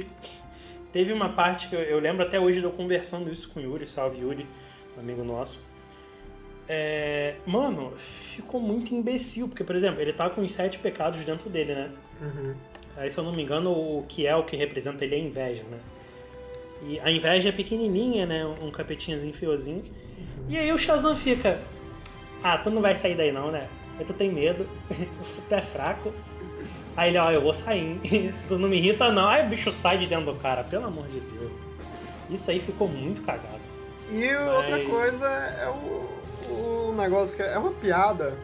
teve 0.92 1.12
uma 1.12 1.28
parte 1.28 1.68
que 1.68 1.76
eu, 1.76 1.80
eu, 1.80 2.00
lembro 2.00 2.26
até 2.26 2.40
hoje 2.40 2.58
de 2.58 2.64
eu 2.64 2.72
conversando 2.72 3.30
isso 3.30 3.48
com 3.48 3.60
o 3.60 3.62
Yuri, 3.62 3.86
salve 3.86 4.18
Yuri, 4.18 4.44
amigo 4.98 5.22
nosso. 5.22 5.60
É, 6.72 7.34
mano, 7.44 7.92
ficou 7.98 8.60
muito 8.60 8.94
imbecil, 8.94 9.48
porque, 9.48 9.64
por 9.64 9.74
exemplo, 9.74 10.00
ele 10.00 10.12
tá 10.12 10.30
com 10.30 10.40
os 10.40 10.52
sete 10.52 10.78
pecados 10.78 11.24
dentro 11.24 11.50
dele, 11.50 11.74
né? 11.74 11.90
Uhum. 12.22 12.54
Aí, 12.96 13.10
se 13.10 13.18
eu 13.18 13.24
não 13.24 13.32
me 13.32 13.42
engano, 13.42 13.72
o 13.72 14.04
que 14.08 14.24
é 14.24 14.36
o 14.36 14.44
que 14.44 14.54
representa 14.54 15.04
ele 15.04 15.16
é 15.16 15.18
a 15.18 15.20
inveja, 15.20 15.64
né? 15.64 15.78
E 16.86 17.00
a 17.00 17.10
inveja 17.10 17.48
é 17.48 17.52
pequenininha, 17.52 18.24
né? 18.24 18.46
Um 18.62 18.70
capetinhazinho 18.70 19.34
feiozinho. 19.34 19.82
E 20.48 20.56
aí 20.56 20.72
o 20.72 20.78
Shazam 20.78 21.16
fica... 21.16 21.60
Ah, 22.40 22.56
tu 22.56 22.70
não 22.70 22.80
vai 22.80 22.94
sair 22.94 23.16
daí 23.16 23.32
não, 23.32 23.50
né? 23.50 23.66
Aí 23.98 24.04
tu 24.04 24.12
tem 24.12 24.30
medo, 24.30 24.64
tu 25.48 25.52
é 25.52 25.60
fraco. 25.60 26.14
Aí 26.96 27.10
ele, 27.10 27.18
ó, 27.18 27.32
eu 27.32 27.40
vou 27.40 27.52
sair, 27.52 27.98
tu 28.46 28.56
não 28.56 28.68
me 28.68 28.76
irrita 28.76 29.10
não. 29.10 29.28
Aí 29.28 29.44
o 29.44 29.48
bicho 29.48 29.72
sai 29.72 29.98
de 29.98 30.06
dentro 30.06 30.32
do 30.32 30.38
cara, 30.38 30.62
pelo 30.62 30.86
amor 30.86 31.08
de 31.08 31.18
Deus. 31.18 31.50
Isso 32.30 32.48
aí 32.48 32.60
ficou 32.60 32.88
muito 32.88 33.22
cagado. 33.22 33.69
E 34.10 34.32
mas... 34.32 34.54
outra 34.54 34.84
coisa 34.84 35.26
é 35.26 35.68
o, 35.68 36.90
o 36.90 36.94
negócio 36.96 37.36
que 37.36 37.42
é, 37.42 37.52
é 37.52 37.58
uma 37.58 37.72
piada, 37.72 38.34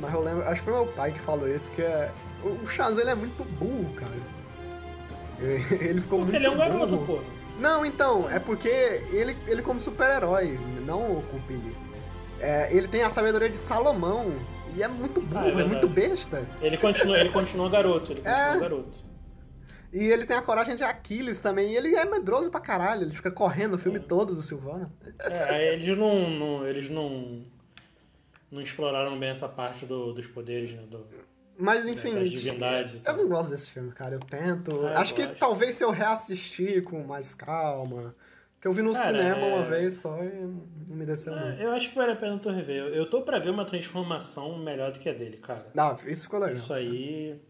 mas 0.00 0.12
eu 0.12 0.22
lembro, 0.22 0.42
acho 0.44 0.62
que 0.62 0.70
foi 0.70 0.72
meu 0.72 0.86
pai 0.86 1.12
que 1.12 1.20
falou 1.20 1.48
isso, 1.48 1.70
que 1.72 1.82
é 1.82 2.10
o 2.42 2.66
Shazam 2.66 3.00
ele 3.00 3.10
é 3.10 3.14
muito 3.14 3.44
burro, 3.58 3.92
cara. 3.94 4.36
Ele 5.38 6.00
ficou 6.00 6.20
porque 6.20 6.32
muito 6.32 6.34
ele 6.34 6.46
é 6.46 6.50
um 6.50 6.56
burro. 6.56 6.68
garoto, 6.70 6.98
pô. 7.06 7.18
Não, 7.60 7.84
então, 7.84 8.30
é 8.30 8.38
porque 8.38 8.68
ele, 8.68 9.36
ele 9.46 9.62
como 9.62 9.80
super-herói, 9.80 10.58
não 10.86 11.18
o 11.18 11.22
Cupid. 11.22 11.60
É, 12.40 12.68
ele 12.70 12.86
tem 12.88 13.02
a 13.02 13.10
sabedoria 13.10 13.48
de 13.48 13.56
Salomão 13.56 14.32
e 14.74 14.82
é 14.82 14.88
muito 14.88 15.20
burro, 15.20 15.42
ah, 15.42 15.48
é, 15.48 15.62
é, 15.62 15.64
muito 15.64 15.88
besta. 15.88 16.42
Ele 16.60 16.76
continua, 16.76 17.18
ele 17.18 17.30
continua 17.30 17.68
garoto, 17.68 18.12
ele 18.12 18.20
continua 18.20 18.56
é. 18.56 18.58
garoto. 18.58 18.98
E 19.96 20.12
ele 20.12 20.26
tem 20.26 20.36
a 20.36 20.42
coragem 20.42 20.76
de 20.76 20.84
Aquiles 20.84 21.40
também, 21.40 21.72
e 21.72 21.76
ele 21.76 21.96
é 21.96 22.04
medroso 22.04 22.50
pra 22.50 22.60
caralho, 22.60 23.04
ele 23.04 23.14
fica 23.14 23.30
correndo 23.30 23.74
o 23.74 23.78
filme 23.78 23.98
é. 23.98 24.02
todo 24.02 24.34
do 24.34 24.42
Silvana. 24.42 24.92
É, 25.18 25.72
eles 25.72 25.96
não, 25.96 26.28
não, 26.28 26.66
eles 26.66 26.90
não 26.90 27.42
não 28.50 28.60
exploraram 28.60 29.18
bem 29.18 29.30
essa 29.30 29.48
parte 29.48 29.86
do, 29.86 30.12
dos 30.12 30.26
poderes, 30.26 30.72
né, 30.72 30.82
do... 30.82 31.06
Mas 31.58 31.88
enfim. 31.88 32.12
eu 33.04 33.16
não 33.16 33.26
gosto 33.26 33.50
desse 33.50 33.70
filme, 33.70 33.90
cara. 33.90 34.14
Eu 34.14 34.20
tento. 34.20 34.86
Ah, 34.88 35.00
acho 35.00 35.14
eu 35.14 35.16
que 35.16 35.34
talvez 35.36 35.74
se 35.76 35.82
eu 35.82 35.90
reassistir 35.90 36.82
com 36.82 37.02
mais 37.02 37.34
calma. 37.34 38.14
Que 38.60 38.68
eu 38.68 38.74
vi 38.74 38.82
no 38.82 38.92
cara, 38.92 39.06
cinema 39.06 39.38
é... 39.38 39.54
uma 39.54 39.64
vez 39.64 39.94
só 39.94 40.22
e 40.22 40.28
não 40.86 40.96
me 40.96 41.06
desceu 41.06 41.32
é, 41.32 41.40
não. 41.40 41.62
Eu 41.62 41.70
acho 41.72 41.88
que 41.88 41.94
vale 41.94 42.12
a 42.12 42.16
pena 42.16 42.38
tu 42.38 42.50
rever. 42.50 42.94
Eu 42.94 43.08
tô 43.08 43.22
pra 43.22 43.38
ver 43.38 43.48
uma 43.48 43.64
transformação 43.64 44.58
melhor 44.58 44.92
do 44.92 44.98
que 44.98 45.08
a 45.08 45.14
dele, 45.14 45.38
cara. 45.38 45.66
Não, 45.74 45.96
isso 46.06 46.24
ficou 46.24 46.40
legal. 46.40 46.54
Isso 46.54 46.74
aí. 46.74 47.40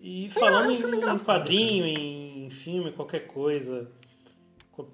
E 0.00 0.30
falando 0.30 0.70
é, 0.72 0.86
um 0.86 1.14
em 1.14 1.18
quadrinho, 1.18 1.94
cara. 1.94 2.06
em 2.06 2.50
filme, 2.50 2.92
qualquer 2.92 3.26
coisa. 3.26 3.90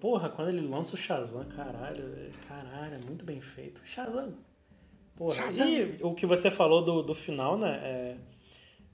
Porra, 0.00 0.28
quando 0.28 0.48
ele 0.48 0.60
lança 0.60 0.94
o 0.94 0.98
Shazam, 0.98 1.44
caralho, 1.46 2.30
caralho, 2.46 2.94
é 2.94 3.06
muito 3.06 3.24
bem 3.24 3.40
feito. 3.40 3.80
Shazam, 3.84 4.32
Porra, 5.16 5.34
Shazam. 5.34 5.68
e 5.68 5.98
o 6.02 6.14
que 6.14 6.24
você 6.24 6.50
falou 6.50 6.84
do, 6.84 7.02
do 7.02 7.14
final, 7.14 7.58
né? 7.58 7.80
É, 7.82 8.16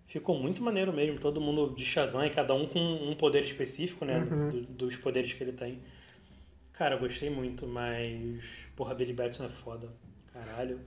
ficou 0.07 0.39
muito 0.39 0.63
maneiro 0.63 0.93
mesmo. 0.93 1.21
Todo 1.21 1.41
mundo 1.41 1.75
de 1.75 1.85
Shazam 1.85 2.25
e 2.25 2.31
cada 2.31 2.55
um 2.55 2.67
com 2.67 2.81
um 2.81 3.15
poder 3.15 3.45
específico, 3.45 4.05
né? 4.05 4.19
Uhum. 4.19 4.49
Do, 4.49 4.61
dos 4.63 4.97
poderes 4.97 5.33
que 5.33 5.43
ele 5.45 5.53
tem. 5.53 5.81
Cara, 6.73 6.95
eu 6.95 7.01
gostei 7.01 7.29
muito, 7.29 7.67
mas. 7.67 8.43
Porra, 8.75 8.95
Billy 8.95 9.13
Batson 9.13 9.45
é 9.45 9.49
foda. 9.49 9.89
Caralho. 10.33 10.81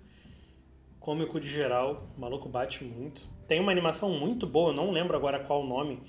Cômico 0.99 1.39
de 1.39 1.47
geral, 1.47 2.09
o 2.15 2.21
maluco 2.21 2.47
bate 2.47 2.83
muito. 2.83 3.27
Tem 3.51 3.59
uma 3.59 3.73
animação 3.73 4.09
muito 4.09 4.47
boa, 4.47 4.71
não 4.71 4.91
lembro 4.91 5.13
agora 5.17 5.37
qual 5.37 5.61
o 5.61 5.67
nome, 5.67 6.01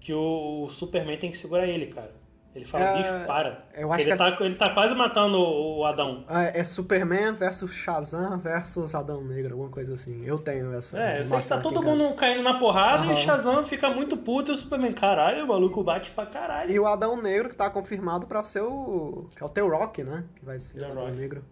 que 0.00 0.12
o 0.12 0.68
Superman 0.68 1.16
tem 1.16 1.30
que 1.30 1.38
segurar 1.38 1.64
ele, 1.64 1.86
cara. 1.86 2.10
Ele 2.52 2.64
fala, 2.64 2.86
é, 2.86 2.96
bicho, 2.96 3.24
para. 3.24 3.66
Eu 3.72 3.92
acho 3.92 4.02
ele, 4.02 4.16
que 4.16 4.20
é... 4.20 4.30
tá, 4.30 4.44
ele 4.44 4.54
tá 4.56 4.70
quase 4.70 4.96
matando 4.96 5.38
o, 5.38 5.84
Adão. 5.84 6.24
É, 6.28 6.58
é, 6.58 6.64
Superman 6.64 7.34
versus 7.34 7.70
Shazam 7.70 8.40
versus 8.40 8.96
Adão 8.96 9.22
Negro, 9.22 9.52
alguma 9.52 9.70
coisa 9.70 9.94
assim. 9.94 10.26
Eu 10.26 10.40
tenho 10.40 10.74
essa. 10.74 10.98
É, 10.98 11.20
eu 11.20 11.24
sei 11.24 11.38
que 11.38 11.48
tá 11.48 11.60
todo 11.60 11.80
mundo 11.80 12.12
caindo 12.16 12.42
na 12.42 12.58
porrada 12.58 13.06
uhum. 13.06 13.12
e 13.12 13.16
Shazam 13.18 13.62
fica 13.62 13.88
muito 13.90 14.16
puto 14.16 14.50
e 14.50 14.54
o 14.54 14.56
Superman, 14.56 14.92
caralho, 14.92 15.44
o 15.44 15.46
maluco 15.46 15.84
bate 15.84 16.10
pra 16.10 16.26
caralho. 16.26 16.68
E 16.68 16.80
o 16.80 16.84
Adão 16.84 17.22
Negro 17.22 17.48
que 17.48 17.54
tá 17.54 17.70
confirmado 17.70 18.26
pra 18.26 18.42
ser 18.42 18.62
o. 18.62 19.28
que 19.36 19.40
é 19.40 19.46
o 19.46 19.48
The 19.48 19.60
Rock, 19.60 20.02
né? 20.02 20.24
Que 20.34 20.44
vai 20.44 20.58
ser 20.58 20.80
The 20.80 20.88
o 20.88 20.90
Adão 20.90 21.04
Rock. 21.04 21.16
Negro. 21.16 21.44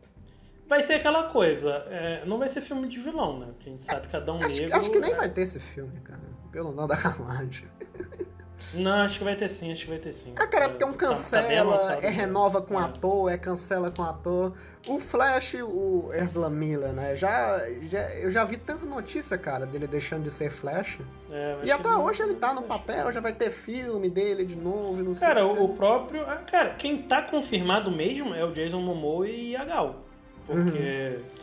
Vai 0.68 0.82
ser 0.82 0.94
aquela 0.94 1.24
coisa, 1.24 1.84
é, 1.88 2.24
não 2.26 2.38
vai 2.38 2.48
ser 2.48 2.60
filme 2.60 2.88
de 2.88 2.98
vilão, 2.98 3.38
né? 3.38 3.46
Porque 3.54 3.68
a 3.68 3.72
gente 3.72 3.84
sabe 3.84 4.08
que 4.08 4.16
Adão 4.16 4.42
acho, 4.42 4.60
Negro. 4.60 4.76
Acho 4.76 4.90
que 4.90 4.98
nem 4.98 5.14
vai 5.14 5.28
ter 5.28 5.42
esse 5.42 5.60
filme, 5.60 6.00
cara. 6.00 6.20
Pelo 6.50 6.72
nome 6.72 6.88
da 6.88 6.96
carruagem. 6.96 7.68
Não, 8.74 9.02
acho 9.02 9.18
que 9.18 9.24
vai 9.24 9.36
ter 9.36 9.48
sim, 9.48 9.70
acho 9.70 9.84
que 9.84 9.90
vai 9.90 9.98
ter 9.98 10.12
sim. 10.12 10.32
Ah, 10.34 10.46
cara, 10.46 10.64
é 10.64 10.68
porque 10.68 10.82
é 10.82 10.86
um 10.86 10.92
tá- 10.92 10.98
cancela, 10.98 11.78
tá 11.78 11.98
é 12.02 12.08
renova 12.08 12.60
com 12.60 12.80
é. 12.80 12.84
ator, 12.84 13.30
é 13.30 13.38
cancela 13.38 13.90
com 13.90 14.02
ator. 14.02 14.54
O 14.88 14.98
Flash, 14.98 15.54
o 15.62 16.10
Ezra 16.12 16.48
Miller, 16.48 16.92
né? 16.92 17.16
Já, 17.16 17.58
já, 17.82 18.02
eu 18.16 18.30
já 18.30 18.44
vi 18.44 18.56
tanta 18.56 18.86
notícia, 18.86 19.36
cara, 19.36 19.66
dele 19.66 19.86
deixando 19.86 20.24
de 20.24 20.30
ser 20.30 20.50
Flash. 20.50 20.98
É, 21.30 21.58
e 21.64 21.70
até 21.70 21.88
hoje 21.88 22.22
ele 22.22 22.34
tá 22.34 22.54
no 22.54 22.62
papel, 22.62 23.12
já 23.12 23.20
vai 23.20 23.32
ter 23.32 23.50
filme 23.50 24.08
dele 24.08 24.44
de 24.44 24.56
novo, 24.56 25.02
não 25.02 25.14
sei. 25.14 25.26
Cara, 25.28 25.46
o, 25.46 25.64
o 25.64 25.76
próprio. 25.76 26.22
Ah, 26.22 26.36
cara, 26.36 26.70
quem 26.70 27.02
tá 27.02 27.22
confirmado 27.22 27.90
mesmo 27.90 28.34
é 28.34 28.44
o 28.44 28.52
Jason 28.52 28.80
Momoa 28.80 29.28
e 29.28 29.54
a 29.54 29.64
Gal. 29.64 30.05
Porque. 30.46 31.18
Uhum. 31.18 31.36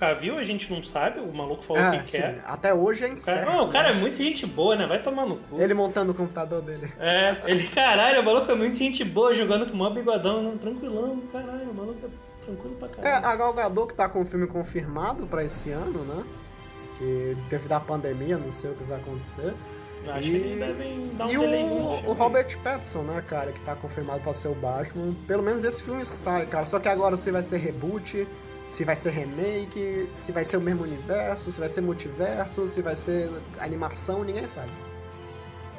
Cavill 0.00 0.38
a 0.38 0.44
gente 0.44 0.72
não 0.72 0.82
sabe, 0.82 1.20
o 1.20 1.30
maluco 1.30 1.62
falou 1.62 1.82
é, 1.82 1.98
que 1.98 2.08
sim. 2.08 2.18
quer. 2.18 2.42
Até 2.46 2.72
hoje 2.72 3.04
é 3.04 3.08
incerto. 3.08 3.44
Cara, 3.44 3.54
não, 3.54 3.68
o 3.68 3.70
cara 3.70 3.92
né? 3.92 3.98
é 3.98 4.00
muito 4.00 4.16
gente 4.16 4.46
boa, 4.46 4.74
né? 4.74 4.86
Vai 4.86 5.02
tomar 5.02 5.26
no 5.26 5.36
cu. 5.36 5.60
Ele 5.60 5.74
montando 5.74 6.12
o 6.12 6.14
computador 6.14 6.62
dele. 6.62 6.90
É, 6.98 7.36
ele, 7.44 7.68
caralho, 7.68 8.22
o 8.22 8.24
maluco 8.24 8.50
é 8.50 8.54
muito 8.54 8.78
gente 8.78 9.04
boa, 9.04 9.34
jogando 9.34 9.66
com 9.66 9.74
o 9.74 9.76
maior 9.76 9.92
bigodão, 9.92 10.42
não, 10.42 10.56
tranquilão, 10.56 11.20
caralho, 11.30 11.70
o 11.70 11.74
maluco 11.74 11.98
é 12.02 12.44
tranquilo 12.46 12.76
pra 12.76 12.88
caralho. 12.88 13.24
É, 13.24 13.28
a 13.28 13.36
Gal 13.36 13.52
Gadot 13.52 13.88
que 13.88 13.94
tá 13.94 14.08
com 14.08 14.22
o 14.22 14.24
filme 14.24 14.46
confirmado 14.46 15.26
pra 15.26 15.44
esse 15.44 15.70
ano, 15.70 15.98
né? 15.98 16.24
Que 16.96 17.36
devido 17.50 17.72
à 17.72 17.80
pandemia, 17.80 18.38
não 18.38 18.50
sei 18.50 18.70
o 18.70 18.74
que 18.74 18.84
vai 18.84 18.98
acontecer. 18.98 19.52
Acho 20.08 20.28
e... 20.28 20.30
que 20.30 20.36
eles 20.36 20.58
devem 20.58 21.10
dar 21.14 21.26
um 21.26 21.30
E 21.30 21.36
o, 21.36 22.10
o 22.10 22.12
Robert 22.14 22.58
Pattinson, 22.64 23.02
né, 23.02 23.22
cara, 23.28 23.52
que 23.52 23.60
tá 23.60 23.74
confirmado 23.74 24.20
pra 24.20 24.32
ser 24.32 24.48
o 24.48 24.54
Batman. 24.54 25.14
Pelo 25.26 25.42
menos 25.42 25.62
esse 25.62 25.82
filme 25.82 26.06
sai, 26.06 26.46
cara. 26.46 26.64
Só 26.64 26.78
que 26.78 26.88
agora 26.88 27.18
se 27.18 27.30
vai 27.30 27.42
ser 27.42 27.58
reboot, 27.58 28.26
se 28.70 28.84
vai 28.84 28.94
ser 28.94 29.10
remake, 29.10 30.08
se 30.14 30.30
vai 30.30 30.44
ser 30.44 30.56
o 30.56 30.60
mesmo 30.60 30.84
universo, 30.84 31.50
se 31.50 31.58
vai 31.58 31.68
ser 31.68 31.80
multiverso, 31.80 32.68
se 32.68 32.80
vai 32.80 32.94
ser 32.94 33.28
animação, 33.58 34.22
ninguém 34.22 34.46
sabe. 34.46 34.70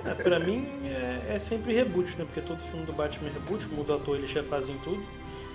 É, 0.03 0.13
pra 0.13 0.37
mim 0.37 0.67
é, 0.83 1.35
é, 1.35 1.39
sempre 1.39 1.73
reboot, 1.73 2.09
né? 2.17 2.25
Porque 2.25 2.41
todo 2.41 2.59
filme 2.59 2.85
do 2.85 2.91
Batman 2.91 3.29
é 3.29 3.31
reboot, 3.31 3.65
muda 3.73 3.93
o 3.93 3.95
ator, 3.95 4.17
eles 4.17 4.29
já 4.29 4.43
fazem 4.43 4.77
tudo. 4.83 5.01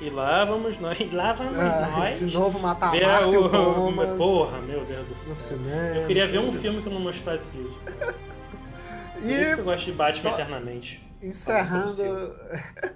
E 0.01 0.09
lá 0.09 0.47
vamos 0.47 0.81
nós, 0.81 1.13
lá 1.13 1.35
vamos 1.35 1.59
ah, 1.59 1.95
nós. 1.99 2.19
De 2.19 2.35
novo 2.35 2.59
matar 2.59 2.97
a 2.97 3.01
Marta 3.01 3.39
o, 3.39 3.49
Thomas. 3.51 4.17
Porra, 4.17 4.59
meu 4.63 4.83
Deus 4.87 5.07
do 5.07 5.35
céu. 5.37 5.59
Eu 5.95 6.07
queria 6.07 6.27
ver 6.27 6.39
um 6.39 6.53
filme 6.53 6.83
que 6.83 6.89
não 6.89 7.01
mostrasse 7.01 7.55
isso. 7.61 7.79
E 9.23 9.33
eu 9.33 9.63
gosto 9.63 9.85
de 9.85 9.93
Batman 9.93 10.23
só... 10.23 10.33
eternamente. 10.33 11.07
Encerrando. 11.21 12.35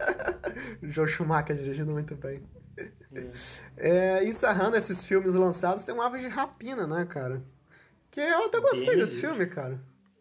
Joe 0.82 1.06
Schumacher 1.06 1.56
dirigindo 1.56 1.92
muito 1.92 2.14
bem. 2.14 2.40
É, 3.76 4.24
encerrando 4.24 4.76
esses 4.76 5.04
filmes 5.04 5.34
lançados, 5.34 5.84
tem 5.84 5.94
um 5.94 6.00
Aves 6.00 6.20
de 6.20 6.28
Rapina, 6.28 6.86
né, 6.86 7.04
cara? 7.04 7.42
Que 8.10 8.20
eu 8.20 8.46
até 8.46 8.60
gostei 8.60 8.96
desse 8.96 9.20
filme, 9.20 9.46
cara. 9.46 9.80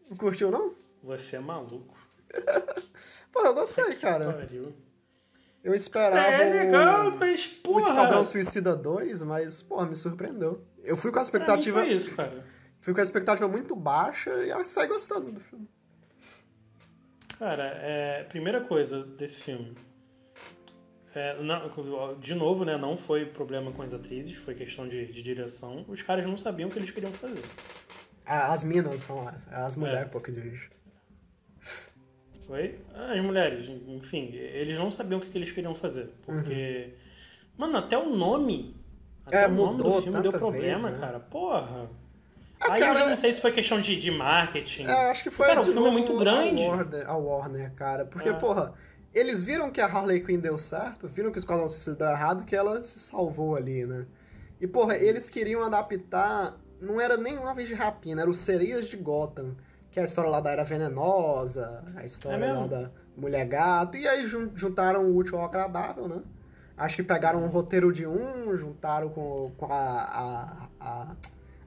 Não 0.10 0.18
curtiu, 0.18 0.51
não? 0.51 0.74
Você 1.03 1.36
é 1.36 1.39
maluco. 1.39 1.97
Pô, 3.32 3.41
eu 3.41 3.53
gostei, 3.53 3.95
cara. 3.95 4.34
Pariu. 4.34 4.74
Eu 5.64 5.74
esperava 5.76 6.43
é 6.43 6.64
legal, 6.66 7.12
mas, 7.18 7.47
porra. 7.47 7.76
o 7.76 7.80
Esquadrão 7.80 8.24
Suicida 8.24 8.76
2, 8.76 9.24
mas, 9.24 9.62
porra, 9.62 9.86
me 9.86 9.95
surpreendeu. 9.95 10.64
Eu 10.84 10.95
fui 10.95 11.12
com 11.12 11.20
a 11.20 11.22
expectativa. 11.22 11.80
foi 11.80 11.93
isso, 11.93 12.16
cara. 12.16 12.45
Fui 12.80 12.93
com 12.93 13.01
a 13.01 13.03
expectativa 13.03 13.47
muito 13.47 13.76
baixa 13.76 14.32
e 14.32 14.66
saí 14.66 14.88
gostando 14.88 15.32
do 15.32 15.39
filme. 15.39 15.68
Cara, 17.38 17.64
é, 17.82 18.24
primeira 18.24 18.62
coisa 18.62 19.03
desse 19.03 19.36
filme. 19.36 19.76
É, 21.16 21.41
não, 21.41 21.72
de 22.20 22.36
novo, 22.36 22.64
né? 22.64 22.78
Não 22.78 22.95
foi 22.95 23.26
problema 23.26 23.72
com 23.72 23.82
as 23.82 23.93
atrizes, 23.93 24.38
foi 24.38 24.53
questão 24.53 24.88
de, 24.88 25.07
de 25.07 25.24
direção. 25.24 25.84
Os 25.88 26.01
caras 26.01 26.26
não 26.26 26.38
sabiam 26.38 26.70
o 26.70 26.72
que 26.72 26.78
eles 26.78 26.91
queriam 26.91 27.12
fazer. 27.12 27.41
As 28.26 28.64
minas 28.64 29.01
são 29.01 29.28
as, 29.28 29.51
as 29.51 29.76
mulheres 29.76 30.01
é. 30.01 30.05
pô, 30.05 30.20
que 30.20 30.32
dirigem. 30.32 30.70
Oi? 32.47 32.80
As 32.95 33.24
mulheres, 33.24 33.70
enfim, 33.88 34.32
eles 34.34 34.78
não 34.78 34.91
sabiam 34.91 35.20
o 35.20 35.22
que, 35.22 35.30
que 35.30 35.38
eles 35.38 35.51
queriam 35.51 35.74
fazer. 35.74 36.14
Porque. 36.26 36.89
Uhum. 36.89 36.93
Mano, 37.57 37.78
até 37.78 37.97
o 37.97 38.10
nome. 38.10 38.76
Até 39.26 39.43
é, 39.43 39.47
o 39.47 39.51
nome 39.51 39.84
do 39.84 40.01
filme 40.01 40.22
deu 40.22 40.32
problema, 40.32 40.89
vez, 40.89 40.99
né? 40.99 40.99
cara. 40.99 41.20
Porra. 41.20 41.89
Ah, 42.60 42.74
Aí 42.74 42.82
cara, 42.82 42.99
eu 42.99 43.10
não 43.10 43.18
sei 43.18 43.32
se 43.34 43.39
foi 43.39 43.51
questão 43.51 43.80
de, 43.80 43.97
de 43.97 44.12
marketing. 44.12 44.86
É, 44.86 45.12
acho 45.12 45.24
que 45.24 45.30
foi 45.30 45.47
cara, 45.47 45.62
o 45.62 45.64
filme 45.64 45.88
é 45.88 45.91
muito 45.91 46.18
grande. 46.18 46.64
A 46.64 46.68
Warner, 46.68 47.10
a 47.10 47.16
Warner 47.16 47.74
cara. 47.74 48.05
Porque, 48.05 48.30
é. 48.30 48.34
porra, 48.34 48.74
eles 49.14 49.41
viram 49.41 49.72
que 49.72 49.82
a 49.82 49.86
Harley 49.86 50.22
Quinn 50.22 50.39
deu 50.39 50.57
certo, 50.57 51.07
viram 51.07 51.32
que 51.32 51.38
o 51.38 51.39
Esquadrão 51.39 51.68
Suicida 51.68 51.95
deu 51.95 52.07
errado, 52.07 52.45
que 52.45 52.55
ela 52.55 52.84
se 52.84 52.99
salvou 52.99 53.55
ali, 53.55 53.86
né? 53.86 54.05
E, 54.60 54.68
porra, 54.68 54.97
eles 54.97 55.30
queriam 55.30 55.64
adaptar. 55.64 56.57
Não 56.82 56.99
era 56.99 57.18
nem 57.18 57.38
uma 57.38 57.53
vez 57.53 57.68
de 57.68 57.74
rapina, 57.74 58.22
era 58.22 58.30
o 58.30 58.34
Sereias 58.34 58.88
de 58.88 58.97
Gotham. 58.97 59.55
Que 59.91 59.99
é 59.99 60.03
a 60.03 60.05
história 60.05 60.30
lá 60.30 60.39
da 60.39 60.51
Era 60.51 60.64
Venenosa, 60.64 61.84
a 61.95 62.05
história 62.05 62.45
é 62.45 62.53
lá 62.53 62.68
da 62.68 62.91
Mulher 63.18 63.45
Gato. 63.45 63.97
E 63.97 64.07
aí 64.07 64.26
juntaram 64.26 65.05
o 65.05 65.16
útil 65.16 65.39
ao 65.39 65.45
agradável, 65.45 66.07
né? 66.07 66.22
Acho 66.78 66.97
que 66.97 67.03
pegaram 67.03 67.43
um 67.43 67.47
roteiro 67.47 67.91
de 67.91 68.05
um, 68.05 68.55
juntaram 68.55 69.10
com, 69.10 69.51
com 69.57 69.66
a, 69.74 70.03
a, 70.03 70.68
a 70.80 71.16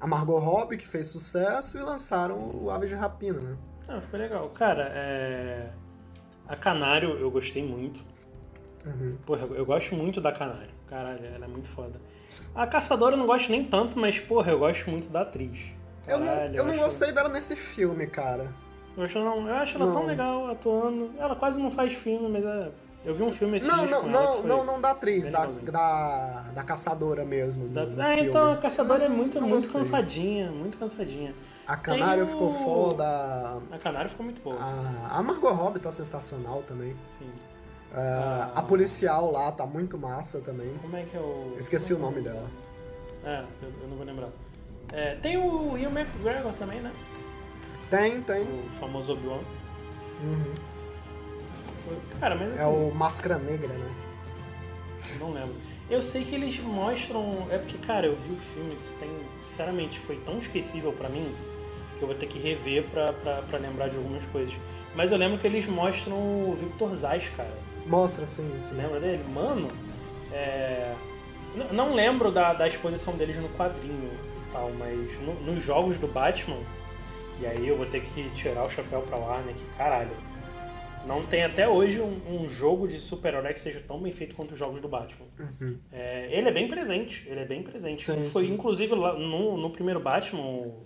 a 0.03 0.07
Margot 0.07 0.37
Robbie, 0.41 0.77
que 0.77 0.87
fez 0.87 1.07
sucesso, 1.07 1.79
e 1.79 1.81
lançaram 1.81 2.37
o 2.37 2.69
Aves 2.73 2.89
de 2.89 2.97
Rapina, 2.97 3.39
né? 3.39 3.57
Ah, 3.89 4.01
foi 4.01 4.19
legal. 4.19 4.51
Cara, 4.51 4.91
é... 4.97 5.71
a 6.49 6.57
Canário 6.57 7.19
eu 7.19 7.31
gostei 7.31 7.65
muito. 7.65 8.01
Uhum. 8.87 9.17
Porra, 9.25 9.47
eu 9.55 9.65
gosto 9.65 9.95
muito 9.95 10.21
da 10.21 10.33
Canário. 10.33 10.71
Caralho, 10.89 11.25
ela 11.25 11.45
é 11.45 11.49
muito 11.49 11.69
foda. 11.69 12.01
A 12.55 12.67
Caçadora 12.67 13.15
eu 13.15 13.19
não 13.19 13.27
gosto 13.27 13.51
nem 13.51 13.65
tanto, 13.65 13.99
mas, 13.99 14.19
porra, 14.19 14.53
eu 14.53 14.59
gosto 14.59 14.91
muito 14.91 15.09
da 15.09 15.23
atriz. 15.23 15.59
Caralho, 16.07 16.25
eu 16.25 16.27
não, 16.27 16.43
eu, 16.43 16.55
eu 16.55 16.65
não 16.65 16.77
gostei 16.83 17.13
dela 17.13 17.29
nesse 17.29 17.55
filme, 17.55 18.07
cara. 18.07 18.53
Eu 18.97 19.05
acho, 19.05 19.19
não, 19.19 19.49
eu 19.49 19.55
acho 19.55 19.77
ela 19.77 19.87
não. 19.87 19.93
tão 19.93 20.07
legal 20.07 20.51
atuando. 20.51 21.11
Ela 21.19 21.35
quase 21.35 21.61
não 21.61 21.71
faz 21.71 21.93
filme, 21.93 22.29
mas 22.29 22.45
é 22.45 22.71
eu 23.05 23.15
vi 23.15 23.23
um 23.23 23.33
filme 23.33 23.57
esse 23.57 23.67
Não, 23.67 23.85
não, 23.85 24.07
não, 24.07 24.43
não, 24.43 24.65
não 24.65 24.81
da 24.81 24.93
atriz, 24.93 25.29
da, 25.29 25.47
da, 25.47 26.45
da 26.55 26.63
caçadora 26.63 27.25
mesmo. 27.25 27.69
Da, 27.69 27.83
ah, 27.99 28.19
então 28.19 28.53
a 28.53 28.57
caçadora 28.57 29.05
é 29.05 29.09
muito, 29.09 29.41
muito 29.41 29.73
cansadinha, 29.73 30.51
muito 30.53 30.79
cansadinha. 30.79 31.35
A 31.67 31.77
Canário 31.77 32.27
ficou 32.27 32.53
foda. 32.53 33.61
A 33.71 33.79
Canário 33.79 34.11
ficou 34.11 34.25
muito 34.25 34.43
boa. 34.43 34.57
A, 34.61 35.19
a 35.19 35.23
Margot 35.23 35.53
Robbie 35.53 35.79
tá 35.79 35.93
sensacional 35.93 36.63
também. 36.67 36.97
Sim. 37.19 37.27
Uh, 37.27 37.95
ah. 37.95 38.53
A 38.57 38.63
policial 38.63 39.31
lá 39.31 39.53
tá 39.53 39.65
muito 39.67 39.99
massa 39.99 40.41
também. 40.41 40.73
Como 40.81 40.97
é 40.97 41.05
que 41.05 41.17
é 41.17 41.21
o. 41.21 41.53
Eu 41.55 41.61
esqueci 41.61 41.93
o 41.95 41.99
nome 41.99 42.19
é? 42.19 42.23
dela. 42.23 42.51
É, 43.25 43.45
eu, 43.63 43.89
não 43.89 43.97
vou 43.97 44.05
lembrar. 44.05 44.31
É, 44.93 45.15
tem 45.17 45.37
o 45.37 45.77
Ian 45.79 45.91
McGregor 45.91 46.53
também, 46.55 46.81
né? 46.81 46.93
Tem, 47.91 48.21
tem. 48.23 48.43
O 48.43 48.71
famoso 48.81 49.13
Obi-Wan. 49.13 49.39
Uhum. 50.23 50.55
Cara, 52.19 52.35
mas. 52.35 52.59
É 52.59 52.67
o 52.67 52.91
Máscara 52.93 53.39
Negra, 53.39 53.69
né? 53.69 53.91
Não 55.21 55.33
lembro. 55.33 55.55
Eu 55.89 56.03
sei 56.03 56.25
que 56.25 56.35
eles 56.35 56.59
mostram. 56.61 57.47
É 57.51 57.59
porque, 57.59 57.79
cara, 57.79 58.07
eu 58.07 58.17
vi 58.17 58.33
o 58.33 58.37
filme, 58.37 58.79
tem. 58.99 59.11
Sinceramente, 59.47 60.01
foi 60.01 60.17
tão 60.25 60.39
esquecível 60.39 60.93
para 60.93 61.09
mim 61.09 61.33
eu 62.03 62.09
vou 62.09 62.17
ter 62.17 62.27
que 62.27 62.39
rever 62.39 62.85
pra 62.85 63.59
lembrar 63.59 63.89
de 63.89 63.97
algumas 63.97 64.25
coisas. 64.27 64.55
Mas 64.95 65.11
eu 65.11 65.19
lembro 65.19 65.39
que 65.39 65.47
eles 65.47 65.67
mostram 65.67 66.17
o 66.17 66.57
Victor 66.61 66.95
Zaz, 66.95 67.25
cara. 67.37 67.53
Mostra, 67.87 68.27
sim, 68.27 68.49
sim. 68.63 68.75
Lembra 68.75 69.01
dele? 69.01 69.25
Mano, 69.33 69.69
é. 70.33 70.95
Não 71.71 71.95
lembro 71.95 72.31
da, 72.31 72.53
da 72.55 72.67
exposição 72.67 73.15
deles 73.15 73.37
no 73.37 73.49
quadrinho 73.51 74.11
e 74.11 74.53
tal, 74.53 74.71
mas 74.79 75.21
no, 75.21 75.35
nos 75.53 75.63
jogos 75.63 75.99
do 75.99 76.07
Batman, 76.07 76.57
e 77.41 77.47
aí 77.47 77.69
eu 77.69 77.77
vou 77.77 77.87
ter 77.87 78.01
que 78.01 78.31
tirar 78.31 78.65
o 78.65 78.71
chapéu 78.71 79.03
pra 79.03 79.19
lá, 79.19 79.39
né? 79.41 79.53
Que 79.53 79.77
caralho 79.77 80.17
não 81.07 81.23
tem 81.23 81.43
até 81.43 81.69
hoje 81.69 82.01
um, 82.01 82.21
um 82.29 82.49
jogo 82.49 82.87
de 82.87 83.01
super-herói 83.01 83.53
que 83.55 83.61
seja 83.61 83.83
tão 83.87 84.01
bem 84.01 84.13
feito 84.13 84.35
quanto 84.35 84.53
os 84.53 84.59
jogos 84.59 84.81
do 84.81 84.89
Batman. 84.89 85.27
Uhum. 85.39 85.79
É, 85.93 86.29
ele 86.31 86.49
é 86.49 86.53
bem 86.53 86.69
presente, 86.69 87.27
ele 87.27 87.41
é 87.41 87.45
bem 87.45 87.63
presente. 87.63 88.05
Sim, 88.05 88.25
Foi 88.31 88.47
sim. 88.47 88.53
inclusive 88.53 88.95
lá 88.95 89.15
no, 89.15 89.57
no 89.57 89.71
primeiro 89.71 90.01
Batman, 90.01 90.43
o, 90.43 90.85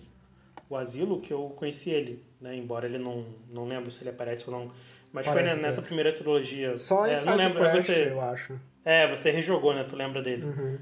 o, 0.69 0.75
Asilo, 0.75 1.21
que 1.21 1.31
eu 1.31 1.49
conheci 1.55 1.89
ele, 1.89 2.23
né? 2.39 2.55
Embora 2.55 2.85
ele 2.85 2.97
não, 2.97 3.25
não 3.49 3.65
lembro 3.65 3.91
se 3.91 4.03
ele 4.03 4.09
aparece 4.09 4.43
ou 4.47 4.51
não. 4.51 4.71
Mas 5.11 5.25
Parece 5.25 5.53
foi 5.53 5.61
nessa 5.61 5.81
primeira 5.81 6.13
trilogia. 6.13 6.77
Só 6.77 7.07
em 7.07 7.11
é, 7.11 7.25
não 7.25 7.35
lembro, 7.35 7.71
Quest, 7.71 7.87
você, 7.87 8.09
eu 8.11 8.21
acho. 8.21 8.59
É, 8.83 9.09
você 9.09 9.31
rejogou, 9.31 9.73
né? 9.73 9.83
Tu 9.83 9.95
lembra 9.95 10.21
dele. 10.21 10.45
Uhum. 10.45 10.77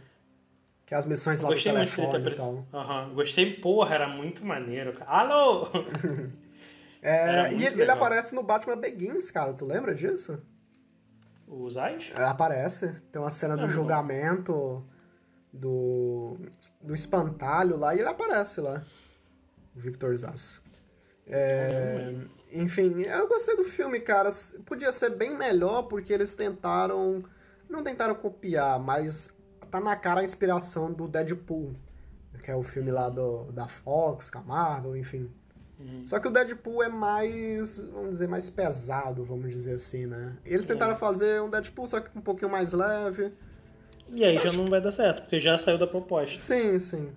Que 0.86 0.94
é 0.94 0.98
as 0.98 1.06
missões 1.06 1.40
lá 1.40 1.50
Gostei 1.50 1.72
do 1.72 1.76
telefone 1.76 2.08
muito 2.08 2.24
dele 2.24 2.36
e 2.36 2.38
tal. 2.38 2.66
Uhum. 2.74 3.14
Gostei, 3.16 3.54
porra, 3.54 3.96
era 3.96 4.08
muito 4.08 4.46
maneiro. 4.46 4.94
Alô! 5.06 5.68
É, 7.08 7.54
e 7.54 7.64
ele, 7.64 7.84
ele, 7.84 7.92
aparece 7.92 8.34
no 8.34 8.42
Batman 8.42 8.78
Begins, 8.78 9.30
cara. 9.30 9.54
Tu 9.54 9.64
lembra 9.64 9.94
disso? 9.94 10.42
O 11.48 11.70
Zayt? 11.70 12.12
É, 12.16 12.24
aparece. 12.24 12.96
Tem 13.12 13.22
uma 13.22 13.30
cena 13.30 13.56
do 13.56 13.70
julgamento 13.70 14.84
do, 15.54 16.36
do 16.82 16.96
espantalho 16.96 17.78
lá 17.78 17.94
e 17.94 18.00
ele 18.00 18.10
aparece 18.10 18.60
lá. 18.60 18.84
Victor 19.76 20.16
Zaz. 20.16 20.62
É, 21.28 22.14
enfim, 22.52 23.02
eu 23.02 23.28
gostei 23.28 23.56
do 23.56 23.64
filme, 23.64 24.00
cara. 24.00 24.30
Podia 24.66 24.92
ser 24.92 25.10
bem 25.10 25.36
melhor 25.36 25.84
porque 25.84 26.14
eles 26.14 26.34
tentaram. 26.34 27.24
Não 27.70 27.84
tentaram 27.84 28.14
copiar, 28.16 28.80
mas 28.80 29.30
tá 29.72 29.80
na 29.80 29.96
cara 29.96 30.22
a 30.22 30.24
inspiração 30.24 30.94
do 30.94 31.08
Deadpool, 31.08 31.76
que 32.44 32.52
é 32.52 32.56
o 32.56 32.64
filme 32.64 32.92
lá 32.92 33.10
do, 33.10 33.52
da 33.52 33.68
Fox, 33.68 34.30
com 34.30 34.40
a 34.40 34.42
Marvel, 34.44 34.96
enfim. 34.96 35.30
Uhum. 35.80 36.06
Só 36.06 36.20
que 36.20 36.28
o 36.28 36.32
Deadpool 36.32 36.84
é 36.84 36.90
mais, 36.90 37.80
vamos 37.86 38.12
dizer, 38.12 38.28
mais 38.28 38.50
pesado, 38.50 39.26
vamos 39.26 39.52
dizer 39.52 39.76
assim, 39.76 40.06
né? 40.06 40.38
Eles 40.46 40.66
tentaram 40.66 40.94
uhum. 40.94 41.00
fazer 41.00 41.42
um 41.42 41.50
Deadpool 41.50 41.88
só 41.88 42.00
que 42.00 42.18
um 42.18 42.22
pouquinho 42.22 42.52
mais 42.52 42.72
leve. 42.72 43.34
E 44.14 44.24
aí 44.24 44.38
já 44.38 44.54
não 44.54 44.68
vai 44.68 44.80
dar 44.80 44.92
certo, 44.92 45.24
porque 45.24 45.40
já 45.40 45.58
saiu 45.58 45.78
da 45.78 45.88
proposta. 45.88 46.38
Sim, 46.38 46.80
sim. 46.80 47.12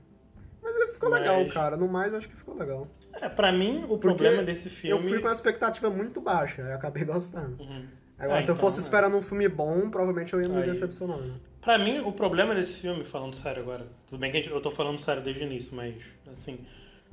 Ficou 0.98 1.10
Mas... 1.10 1.20
legal, 1.20 1.46
cara. 1.46 1.76
No 1.76 1.86
mais, 1.86 2.12
acho 2.12 2.28
que 2.28 2.34
ficou 2.34 2.56
legal. 2.56 2.88
É, 3.14 3.28
pra 3.28 3.52
mim, 3.52 3.84
o 3.84 3.96
porque 3.98 4.00
problema 4.00 4.42
desse 4.42 4.68
filme... 4.68 4.96
Eu 4.96 5.08
fui 5.08 5.20
com 5.20 5.28
a 5.28 5.32
expectativa 5.32 5.88
muito 5.88 6.20
baixa, 6.20 6.62
eu 6.62 6.74
acabei 6.74 7.04
gostando. 7.06 7.62
Uhum. 7.62 7.86
Agora, 8.18 8.40
ah, 8.40 8.42
se 8.42 8.50
eu 8.50 8.56
fosse 8.56 8.78
é. 8.78 8.80
esperando 8.80 9.16
um 9.16 9.22
filme 9.22 9.48
bom, 9.48 9.88
provavelmente 9.90 10.34
eu 10.34 10.42
ia 10.42 10.48
me 10.48 10.56
Aí. 10.56 10.68
decepcionar. 10.68 11.18
Né? 11.18 11.34
Pra 11.60 11.78
mim, 11.78 12.00
o 12.00 12.10
problema 12.10 12.52
desse 12.52 12.74
filme, 12.74 13.04
falando 13.04 13.36
sério 13.36 13.62
agora, 13.62 13.86
tudo 14.08 14.18
bem 14.18 14.32
que 14.32 14.48
eu 14.48 14.60
tô 14.60 14.72
falando 14.72 15.00
sério 15.00 15.22
desde 15.22 15.42
o 15.42 15.46
início, 15.46 15.74
mas, 15.74 15.94
assim, 16.32 16.58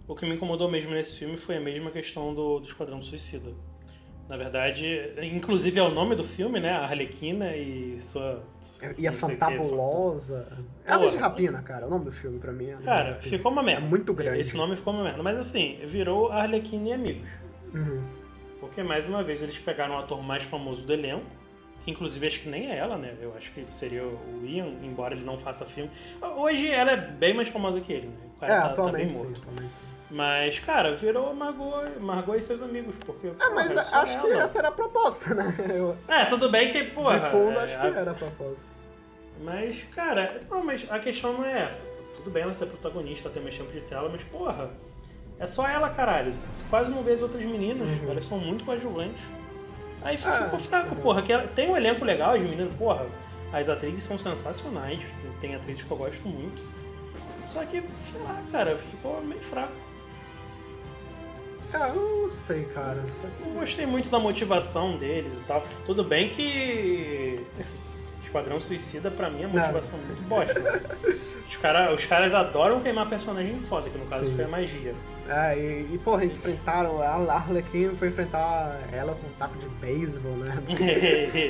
o 0.08 0.16
que 0.16 0.26
me 0.26 0.36
incomodou 0.36 0.70
mesmo 0.70 0.92
nesse 0.92 1.16
filme 1.16 1.38
foi 1.38 1.58
a 1.58 1.62
mesma 1.62 1.92
questão 1.92 2.34
do, 2.34 2.60
do 2.60 2.66
Esquadrão 2.66 3.04
Suicida. 3.04 3.52
Na 4.28 4.38
verdade, 4.38 5.14
inclusive 5.22 5.80
é 5.80 5.84
o 5.84 5.92
nome 5.92 6.16
do 6.16 6.24
filme, 6.24 6.60
né? 6.60 6.72
A 6.72 6.82
Arlequina 6.82 7.56
e 7.56 8.02
sua. 8.02 8.42
E 8.98 9.08
a 9.08 9.12
Fantabulosa. 9.12 10.48
É 10.84 10.94
a 10.94 10.98
de 10.98 11.18
Rapina, 11.18 11.62
cara. 11.62 11.86
O 11.86 11.90
nome 11.90 12.06
do 12.06 12.12
filme 12.12 12.40
pra 12.40 12.52
mim 12.52 12.70
é. 12.70 12.76
Cara, 12.78 13.16
ficou 13.22 13.52
uma 13.52 13.62
merda. 13.62 13.86
É 13.86 13.90
muito 13.90 14.14
grande. 14.14 14.42
Esse 14.42 14.58
nome 14.58 14.76
ficou 14.76 14.94
uma 14.94 15.04
merda. 15.04 15.22
Mas 15.22 15.38
assim, 15.38 15.78
virou 15.86 16.32
Arlequina 16.32 16.90
e 16.90 16.94
Amigos. 16.94 17.30
Uhum. 17.74 18.02
Porque 18.60 18.82
mais 18.82 19.08
uma 19.08 19.24
vez 19.24 19.44
eles 19.44 19.60
pegaram 19.60 19.96
o 19.96 20.00
ator 20.00 20.24
mais 20.24 20.42
famoso 20.44 20.84
do 20.84 20.92
elenco. 20.92 21.26
Inclusive 21.88 22.26
acho 22.26 22.40
que 22.40 22.50
nem 22.50 22.72
é 22.72 22.78
ela, 22.78 22.98
né? 22.98 23.14
Eu 23.22 23.34
acho 23.38 23.52
que 23.52 23.64
seria 23.72 24.04
o 24.04 24.42
Ian, 24.44 24.74
embora 24.82 25.14
ele 25.14 25.24
não 25.24 25.38
faça 25.38 25.66
filme. 25.66 25.92
Hoje 26.36 26.70
ela 26.70 26.92
é 26.92 26.98
bem 26.98 27.34
mais 27.34 27.48
famosa 27.48 27.80
que 27.80 27.94
ele, 27.94 28.08
né? 28.08 28.18
O 28.36 28.40
cara 28.40 28.54
é, 28.54 28.60
tá, 28.60 28.66
atualmente, 28.68 29.14
tá 29.14 29.20
bem 29.20 29.24
morto. 29.24 29.36
Sim, 29.38 29.42
atualmente 29.42 29.74
sim. 29.74 29.96
Mas, 30.10 30.60
cara, 30.60 30.96
virou 30.96 31.34
Margot, 31.34 32.00
Margot 32.00 32.36
e 32.36 32.42
seus 32.42 32.62
amigos, 32.62 32.96
porque... 33.06 33.32
Ah, 33.40 33.50
mas 33.52 33.76
acho 33.76 34.22
que 34.22 34.28
essa 34.28 34.60
era 34.60 34.68
a 34.70 34.72
proposta, 34.72 35.34
né? 35.34 35.56
Eu... 35.70 35.98
É, 36.08 36.26
tudo 36.26 36.50
bem 36.50 36.72
que, 36.72 36.84
porra... 36.86 37.20
De 37.20 37.30
fundo, 37.32 37.60
é, 37.60 37.64
acho 37.64 37.80
que 37.80 37.88
era 37.88 38.12
a 38.12 38.14
proposta. 38.14 38.66
Mas, 39.42 39.84
cara, 39.96 40.42
não, 40.50 40.64
mas 40.64 40.86
a 40.90 41.00
questão 41.00 41.34
não 41.34 41.46
é 41.46 41.64
essa. 41.64 41.82
Tudo 42.18 42.32
bem 42.32 42.44
ela 42.44 42.54
ser 42.54 42.68
protagonista, 42.68 43.30
ter 43.30 43.42
mais 43.42 43.58
tempo 43.58 43.72
de 43.72 43.82
tela, 43.82 44.08
mas, 44.10 44.24
porra, 44.24 44.70
é 45.40 45.48
só 45.48 45.68
ela, 45.68 45.90
caralho. 45.90 46.34
Quase 46.70 46.90
não 46.90 47.04
vê 47.04 47.14
as 47.14 47.22
outras 47.22 47.44
meninas, 47.44 47.88
uhum. 47.88 48.12
elas 48.12 48.26
são 48.26 48.38
muito 48.38 48.64
coadjuvantes. 48.64 49.22
Aí 50.06 50.18
fica, 50.18 50.52
ah, 50.54 50.60
fraco, 50.60 50.96
uhum. 50.96 51.02
porra. 51.02 51.22
Que 51.24 51.36
tem 51.56 51.68
um 51.68 51.76
elenco 51.76 52.06
legal, 52.06 52.36
as 52.36 52.42
meninas, 52.42 52.72
porra, 52.76 53.08
as 53.52 53.68
atrizes 53.68 54.04
são 54.04 54.20
sensacionais, 54.20 55.00
tem 55.42 55.56
atrizes 55.56 55.82
que 55.82 55.90
eu 55.90 55.98
gosto 55.98 56.28
muito. 56.28 56.62
Só 57.52 57.66
que, 57.66 57.82
sei 58.12 58.22
lá, 58.22 58.40
cara, 58.52 58.78
ficou 58.92 59.20
meio 59.24 59.42
fraco. 59.42 59.74
Ah, 61.74 61.90
eu 61.90 62.22
gostei, 62.24 62.66
cara. 62.66 63.04
Eu 63.44 63.54
gostei 63.54 63.88
muito 63.88 64.08
da 64.08 64.20
motivação 64.20 64.96
deles 64.98 65.34
e 65.34 65.44
tal. 65.48 65.66
Tudo 65.88 66.04
bem 66.04 66.30
que. 66.30 67.44
Esquadrão 68.24 68.60
Suicida, 68.60 69.10
pra 69.10 69.30
mim, 69.30 69.44
é 69.44 69.48
motivação 69.48 69.98
Não. 69.98 70.06
muito 70.06 70.22
bosta. 70.24 70.82
Os, 71.48 71.56
cara, 71.58 71.94
os 71.94 72.06
caras 72.06 72.34
adoram 72.34 72.80
queimar 72.82 73.10
personagem 73.10 73.58
foda, 73.62 73.90
que 73.90 73.98
no 73.98 74.06
caso 74.06 74.26
Sim. 74.26 74.36
foi 74.36 74.44
a 74.44 74.48
magia. 74.48 74.94
É, 75.28 75.58
e, 75.58 75.96
e 75.96 75.98
porra, 75.98 76.24
enfrentaram 76.24 77.02
a 77.02 77.34
Arlequim 77.34 77.90
foi 77.96 78.10
enfrentar 78.10 78.80
ela 78.92 79.16
com 79.16 79.28
um 79.28 79.32
taco 79.32 79.58
de 79.58 79.68
beisebol, 79.68 80.38
né? 80.38 80.54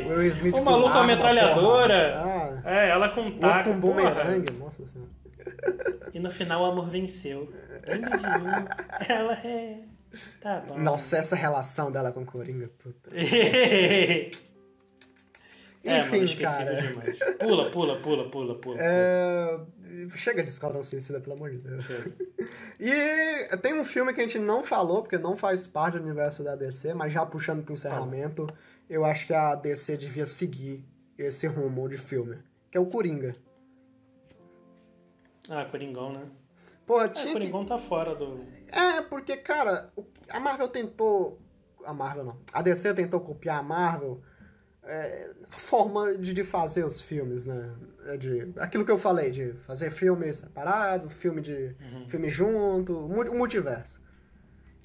o 0.05 0.09
Will 0.15 0.27
Smith 0.31 0.55
o 0.55 0.63
maluco 0.63 0.91
com 0.91 0.97
a 0.99 1.07
metralhadora. 1.07 2.17
Ah, 2.17 2.61
é, 2.63 2.89
ela 2.89 3.09
com 3.09 3.21
um 3.21 3.37
taco. 3.37 3.69
Outro 3.69 3.73
com 3.73 3.79
bumerangue, 3.79 4.53
nossa 4.53 4.85
senhora. 4.85 5.09
E 6.13 6.19
no 6.19 6.31
final 6.31 6.61
o 6.61 6.65
amor 6.65 6.89
venceu. 6.89 7.51
Ela 9.07 9.33
é. 9.43 9.79
Tá 10.41 10.63
bom. 10.65 10.79
Nossa, 10.79 11.17
essa 11.17 11.35
relação 11.35 11.91
dela 11.91 12.11
com 12.11 12.25
Coringa, 12.25 12.69
puta. 12.81 13.11
É, 15.87 15.99
Enfim, 15.99 16.35
cara. 16.37 16.81
Demais. 16.81 17.19
Pula, 17.37 17.69
pula, 17.69 17.95
pula, 17.97 18.27
pula, 18.31 18.55
pula. 18.55 18.77
É... 18.79 19.59
Chega 20.15 20.43
de 20.43 20.49
Esquadrão 20.49 20.81
Suicida, 20.81 21.19
pelo 21.19 21.35
amor 21.35 21.51
de 21.51 21.57
Deus. 21.57 21.85
e 22.79 23.57
tem 23.57 23.73
um 23.73 23.85
filme 23.85 24.13
que 24.13 24.21
a 24.21 24.23
gente 24.23 24.39
não 24.39 24.63
falou, 24.63 25.01
porque 25.01 25.17
não 25.17 25.35
faz 25.35 25.67
parte 25.67 25.97
do 25.97 26.03
universo 26.03 26.43
da 26.43 26.55
DC, 26.55 26.93
mas 26.93 27.13
já 27.13 27.25
puxando 27.25 27.63
pro 27.63 27.73
encerramento, 27.73 28.47
ah. 28.49 28.55
eu 28.89 29.05
acho 29.05 29.27
que 29.27 29.33
a 29.33 29.55
DC 29.55 29.97
devia 29.97 30.25
seguir 30.25 30.83
esse 31.17 31.47
rumo 31.47 31.87
de 31.87 31.97
filme, 31.97 32.37
que 32.69 32.77
é 32.77 32.81
o 32.81 32.85
Coringa. 32.85 33.35
Ah, 35.49 35.65
Coringão, 35.65 36.11
né? 36.11 36.23
Porra, 36.85 37.05
é, 37.05 37.09
tinha. 37.09 37.29
O 37.29 37.33
Coringão 37.33 37.63
que... 37.63 37.69
tá 37.69 37.77
fora 37.77 38.15
do. 38.15 38.45
É, 38.67 39.01
porque, 39.01 39.37
cara, 39.37 39.91
a 40.29 40.39
Marvel 40.39 40.67
tentou. 40.67 41.39
A 41.83 41.93
Marvel 41.93 42.23
não. 42.23 42.37
A 42.51 42.61
DC 42.61 42.93
tentou 42.93 43.19
copiar 43.19 43.59
a 43.59 43.63
Marvel. 43.63 44.21
É, 44.85 45.31
a 45.51 45.57
forma 45.57 46.15
de, 46.15 46.33
de 46.33 46.43
fazer 46.43 46.85
os 46.85 47.01
filmes, 47.01 47.45
né? 47.45 47.71
É 48.05 48.17
de, 48.17 48.53
aquilo 48.57 48.85
que 48.85 48.91
eu 48.91 48.97
falei, 48.97 49.31
de 49.31 49.53
fazer 49.65 49.91
filme 49.91 50.31
separado, 50.33 51.09
filme 51.09 51.41
de 51.41 51.75
uhum. 51.81 52.07
filme 52.07 52.29
junto, 52.29 52.95
o 52.95 53.37
multiverso. 53.37 53.99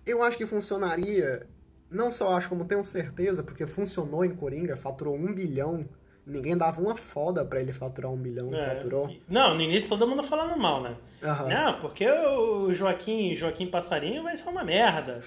Eu 0.06 0.22
acho 0.22 0.38
que 0.38 0.46
funcionaria, 0.46 1.46
não 1.90 2.10
só 2.10 2.36
acho 2.36 2.48
como 2.48 2.64
tenho 2.64 2.84
certeza, 2.84 3.42
porque 3.42 3.66
funcionou 3.66 4.24
em 4.24 4.34
Coringa, 4.34 4.76
faturou 4.76 5.14
um 5.14 5.34
bilhão 5.34 5.86
Ninguém 6.30 6.56
dava 6.56 6.80
uma 6.80 6.96
foda 6.96 7.44
pra 7.44 7.60
ele 7.60 7.72
faturar 7.72 8.10
um 8.10 8.16
milhão, 8.16 8.54
é. 8.54 8.74
faturou. 8.74 9.10
Não, 9.28 9.54
no 9.54 9.60
início 9.60 9.88
todo 9.88 10.06
mundo 10.06 10.22
falando 10.22 10.56
mal, 10.56 10.82
né? 10.82 10.94
Uhum. 11.22 11.48
Não, 11.48 11.80
porque 11.80 12.08
o 12.08 12.72
Joaquim, 12.72 13.34
Joaquim 13.34 13.66
Passarinho 13.66 14.22
vai 14.22 14.36
ser 14.36 14.48
uma 14.48 14.62
merda. 14.62 15.22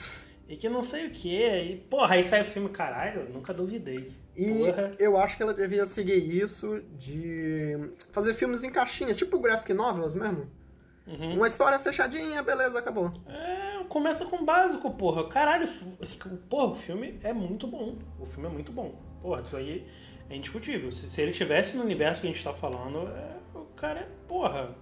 E 0.48 0.56
que 0.56 0.70
não 0.70 0.82
sei 0.82 1.08
o 1.08 1.12
que. 1.12 1.36
E, 1.36 1.78
porra, 1.90 2.16
aí 2.16 2.24
sai 2.24 2.42
o 2.42 2.46
filme, 2.46 2.70
caralho, 2.70 3.28
nunca 3.34 3.54
duvidei. 3.54 4.12
E 4.36 4.72
porra. 4.72 4.92
eu 4.98 5.18
acho 5.18 5.38
que 5.38 5.44
ela 5.44 5.54
devia 5.54 5.86
seguir 5.86 6.42
isso 6.42 6.82
de 6.98 7.78
fazer 8.12 8.34
filmes 8.34 8.64
em 8.64 8.72
caixinha, 8.72 9.14
tipo 9.14 9.40
graphic 9.40 9.74
novels 9.74 10.16
mesmo. 10.16 10.50
Uhum. 11.06 11.36
Uma 11.36 11.48
história 11.48 11.78
fechadinha, 11.80 12.42
beleza, 12.42 12.80
acabou. 12.80 13.12
É, 13.28 13.84
começa 13.90 14.26
com 14.26 14.44
básico, 14.44 14.90
porra. 14.92 15.28
Caralho, 15.28 15.68
porra, 16.50 16.72
o 16.72 16.76
filme 16.76 17.20
é 17.24 17.34
muito 17.34 17.68
bom. 17.68 17.98
O 18.20 18.26
filme 18.26 18.48
é 18.48 18.52
muito 18.52 18.72
bom. 18.72 18.96
Porra, 19.22 19.42
isso 19.42 19.56
aí 19.56 19.88
é 20.30 20.36
indiscutível. 20.36 20.92
Se, 20.92 21.10
se 21.10 21.22
ele 21.22 21.32
estivesse 21.32 21.76
no 21.76 21.84
universo 21.84 22.22
que 22.22 22.28
a 22.28 22.30
gente 22.32 22.44
tá 22.44 22.54
falando, 22.54 23.08
é, 23.10 23.36
o 23.54 23.66
cara 23.76 24.00
é 24.00 24.08
porra. 24.28 24.76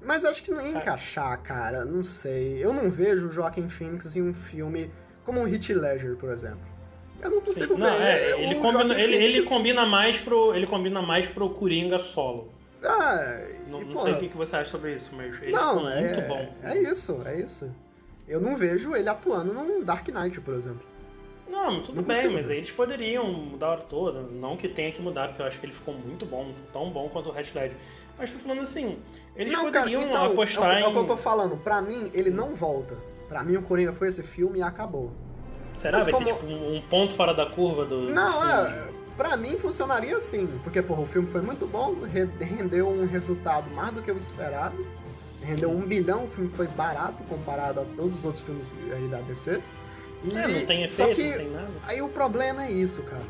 Mas 0.00 0.24
acho 0.24 0.42
que 0.42 0.50
não 0.50 0.64
ia 0.64 0.78
encaixar, 0.78 1.38
cara. 1.42 1.84
Não 1.84 2.02
sei. 2.02 2.64
Eu 2.64 2.72
não 2.72 2.90
vejo 2.90 3.28
o 3.28 3.30
Joaquim 3.30 3.68
Phoenix 3.68 4.16
em 4.16 4.22
um 4.22 4.32
filme 4.32 4.90
como 5.24 5.40
um 5.40 5.44
Hit 5.44 5.74
Ledger, 5.74 6.16
por 6.16 6.30
exemplo. 6.30 6.66
Eu 7.22 7.30
não 7.30 7.40
consigo 7.40 7.76
não, 7.76 7.86
ver. 7.86 8.02
É, 8.02 8.42
ele, 8.42 8.54
combina, 8.56 9.00
ele, 9.00 9.16
ele, 9.16 9.46
combina 9.46 9.86
mais 9.86 10.18
pro, 10.18 10.54
ele 10.54 10.66
combina 10.66 11.02
mais 11.02 11.26
pro 11.26 11.50
Coringa 11.50 11.98
solo. 11.98 12.52
Ah, 12.82 13.46
não, 13.68 13.82
não 13.82 14.02
sei 14.02 14.12
o 14.12 14.18
que 14.18 14.36
você 14.36 14.56
acha 14.56 14.70
sobre 14.70 14.94
isso, 14.94 15.10
mas 15.14 15.40
ele 15.42 15.52
não, 15.52 15.88
é, 15.88 16.00
muito 16.00 16.28
bom. 16.28 16.54
É 16.62 16.78
isso, 16.78 17.22
é 17.26 17.40
isso. 17.40 17.70
Eu 18.26 18.40
não 18.40 18.56
vejo 18.56 18.94
ele 18.94 19.08
atuando 19.08 19.52
num 19.52 19.82
Dark 19.82 20.08
Knight, 20.08 20.40
por 20.40 20.54
exemplo. 20.54 20.88
Não, 21.48 21.82
tudo 21.82 21.96
não 21.96 22.02
bem, 22.04 22.28
mas 22.28 22.48
aí 22.48 22.58
eles 22.58 22.70
poderiam 22.70 23.26
mudar 23.26 23.66
a 23.66 23.70
hora 23.70 23.80
toda. 23.82 24.22
Não 24.22 24.56
que 24.56 24.68
tenha 24.68 24.92
que 24.92 25.02
mudar, 25.02 25.28
porque 25.28 25.42
eu 25.42 25.46
acho 25.46 25.58
que 25.58 25.66
ele 25.66 25.72
ficou 25.72 25.92
muito 25.92 26.24
bom, 26.24 26.52
tão 26.72 26.90
bom 26.90 27.08
quanto 27.08 27.28
o 27.28 27.32
Red 27.32 27.46
Dead. 27.52 27.72
Mas 28.16 28.30
tô 28.30 28.38
falando 28.38 28.60
assim, 28.60 28.98
eles 29.34 29.52
não, 29.52 29.64
poderiam 29.64 30.02
cara, 30.02 30.10
então, 30.10 30.24
apostar 30.26 30.76
é, 30.76 30.80
em... 30.80 30.84
É 30.84 30.86
o 30.86 30.92
que 30.92 30.98
eu 30.98 31.06
tô 31.06 31.16
falando, 31.16 31.56
pra 31.56 31.82
mim, 31.82 32.10
ele 32.14 32.30
não 32.30 32.54
volta. 32.54 32.96
Pra 33.28 33.42
mim, 33.42 33.56
o 33.56 33.62
Coringa 33.62 33.92
foi 33.92 34.08
esse 34.08 34.22
filme 34.22 34.60
e 34.60 34.62
acabou. 34.62 35.10
Será? 35.80 35.98
Mas 35.98 36.04
Vai 36.06 36.14
como... 36.14 36.26
ser 36.26 36.34
tipo 36.34 36.46
um 36.46 36.82
ponto 36.88 37.14
fora 37.14 37.32
da 37.32 37.46
curva 37.46 37.84
do. 37.84 38.10
Não, 38.10 38.46
é. 38.46 38.88
Pra 39.16 39.36
mim 39.36 39.58
funcionaria 39.58 40.16
assim. 40.16 40.46
Porque, 40.62 40.80
porra, 40.82 41.02
o 41.02 41.06
filme 41.06 41.28
foi 41.28 41.40
muito 41.40 41.66
bom, 41.66 41.94
rendeu 42.38 42.88
um 42.88 43.06
resultado 43.06 43.70
mais 43.70 43.94
do 43.94 44.02
que 44.02 44.10
eu 44.10 44.16
esperado. 44.16 44.76
Rendeu 45.42 45.70
um 45.70 45.80
bilhão, 45.80 46.24
o 46.24 46.28
filme 46.28 46.50
foi 46.50 46.66
barato 46.66 47.22
comparado 47.24 47.80
a 47.80 47.84
todos 47.96 48.18
os 48.18 48.24
outros 48.24 48.44
filmes 48.44 48.66
da 49.10 49.18
DC. 49.22 49.60
E, 50.22 50.36
é, 50.36 50.48
não 50.48 50.66
tem 50.66 50.84
efeito, 50.84 50.94
só 50.94 51.08
que, 51.14 51.30
não 51.30 51.36
tem 51.38 51.50
nada. 51.50 51.70
Aí 51.86 52.02
o 52.02 52.08
problema 52.10 52.66
é 52.66 52.70
isso, 52.70 53.02
cara. 53.02 53.22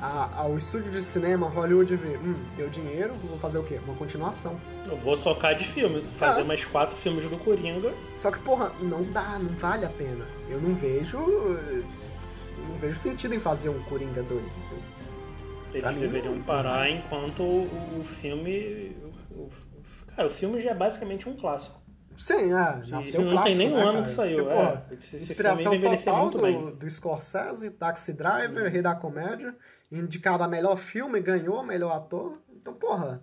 A, 0.00 0.48
estúdio 0.56 0.90
de 0.90 1.02
cinema, 1.02 1.46
Hollywood, 1.46 1.94
vê, 1.96 2.16
hum, 2.16 2.34
deu 2.56 2.70
dinheiro, 2.70 3.12
vou 3.12 3.38
fazer 3.38 3.58
o 3.58 3.62
quê? 3.62 3.78
Uma 3.84 3.94
continuação. 3.94 4.58
Eu 4.86 4.96
vou 4.96 5.14
socar 5.18 5.54
de 5.54 5.64
filmes, 5.68 6.08
fazer 6.18 6.40
ah. 6.40 6.44
mais 6.44 6.64
quatro 6.64 6.96
filmes 6.96 7.28
do 7.28 7.36
Coringa. 7.36 7.92
Só 8.16 8.30
que, 8.30 8.38
porra, 8.38 8.72
não 8.80 9.02
dá, 9.02 9.38
não 9.38 9.50
vale 9.56 9.84
a 9.84 9.90
pena. 9.90 10.24
Eu 10.50 10.60
não 10.60 10.74
vejo. 10.74 11.18
Não 11.18 12.76
vejo 12.78 12.98
sentido 12.98 13.34
em 13.34 13.40
fazer 13.40 13.68
um 13.68 13.80
Coringa 13.84 14.22
2. 14.22 14.58
Eles 15.72 15.96
deveriam 15.96 16.34
não, 16.34 16.42
parar 16.42 16.88
não 16.88 16.96
enquanto 16.96 17.42
o, 17.42 18.00
o 18.00 18.04
filme. 18.20 18.96
O, 19.30 19.42
o, 19.42 19.50
cara, 20.08 20.26
o 20.26 20.30
filme 20.30 20.60
já 20.60 20.72
é 20.72 20.74
basicamente 20.74 21.28
um 21.28 21.36
clássico. 21.36 21.80
Sim, 22.18 22.52
é, 22.52 22.86
nasceu 22.88 23.22
não 23.22 23.32
clássico, 23.32 23.56
tem 23.56 23.68
nem 23.68 23.72
um 23.72 23.76
né, 23.76 23.82
ano 23.82 24.02
que 24.02 24.10
saiu. 24.10 24.44
Porque, 24.44 24.94
é, 24.94 24.96
esse, 24.96 25.16
inspiração 25.16 25.80
total 25.80 26.30
do, 26.30 26.70
do 26.72 26.90
Scorsese, 26.90 27.70
Taxi 27.70 28.12
Driver. 28.12 28.70
Rei 28.70 28.82
da 28.82 28.94
Comédia, 28.94 29.54
indicado 29.90 30.42
a 30.42 30.48
melhor 30.48 30.76
filme, 30.76 31.20
ganhou 31.20 31.62
melhor 31.62 31.96
ator. 31.96 32.38
Então, 32.50 32.74
porra, 32.74 33.22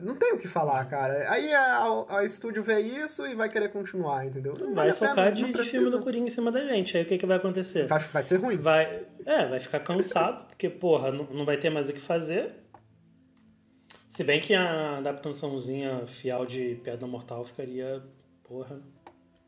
não 0.00 0.14
tem 0.16 0.32
o 0.32 0.38
que 0.38 0.48
falar, 0.48 0.84
cara. 0.86 1.30
Aí 1.30 1.52
a, 1.52 2.04
a, 2.08 2.24
estúdio 2.24 2.62
vê 2.62 2.80
isso 2.80 3.26
e 3.26 3.34
vai 3.34 3.48
querer 3.48 3.68
continuar, 3.70 4.26
entendeu? 4.26 4.52
Não 4.52 4.66
vai 4.74 4.86
vale 4.86 4.92
socar 4.92 5.32
de, 5.32 5.52
de 5.52 5.62
filme 5.64 5.90
do 5.90 6.00
Coringa 6.00 6.26
em 6.26 6.30
cima 6.30 6.50
da 6.50 6.64
gente. 6.66 6.96
Aí 6.96 7.02
o 7.04 7.06
que, 7.06 7.18
que 7.18 7.26
vai 7.26 7.36
acontecer? 7.36 7.86
Vai, 7.86 7.98
vai 8.00 8.22
ser 8.22 8.36
ruim. 8.36 8.56
Vai, 8.56 9.02
é, 9.24 9.46
vai 9.46 9.60
ficar 9.60 9.80
cansado, 9.80 10.44
porque, 10.48 10.68
porra, 10.68 11.10
não, 11.10 11.24
não 11.26 11.44
vai 11.44 11.56
ter 11.56 11.70
mais 11.70 11.88
o 11.88 11.92
que 11.92 12.00
fazer. 12.00 12.52
Se 14.10 14.22
bem 14.22 14.40
que 14.40 14.54
a 14.54 14.98
adaptaçãozinha 14.98 16.06
fiel 16.06 16.46
de 16.46 16.76
Piada 16.82 17.06
Mortal 17.06 17.44
ficaria. 17.44 18.02
Porra. 18.44 18.80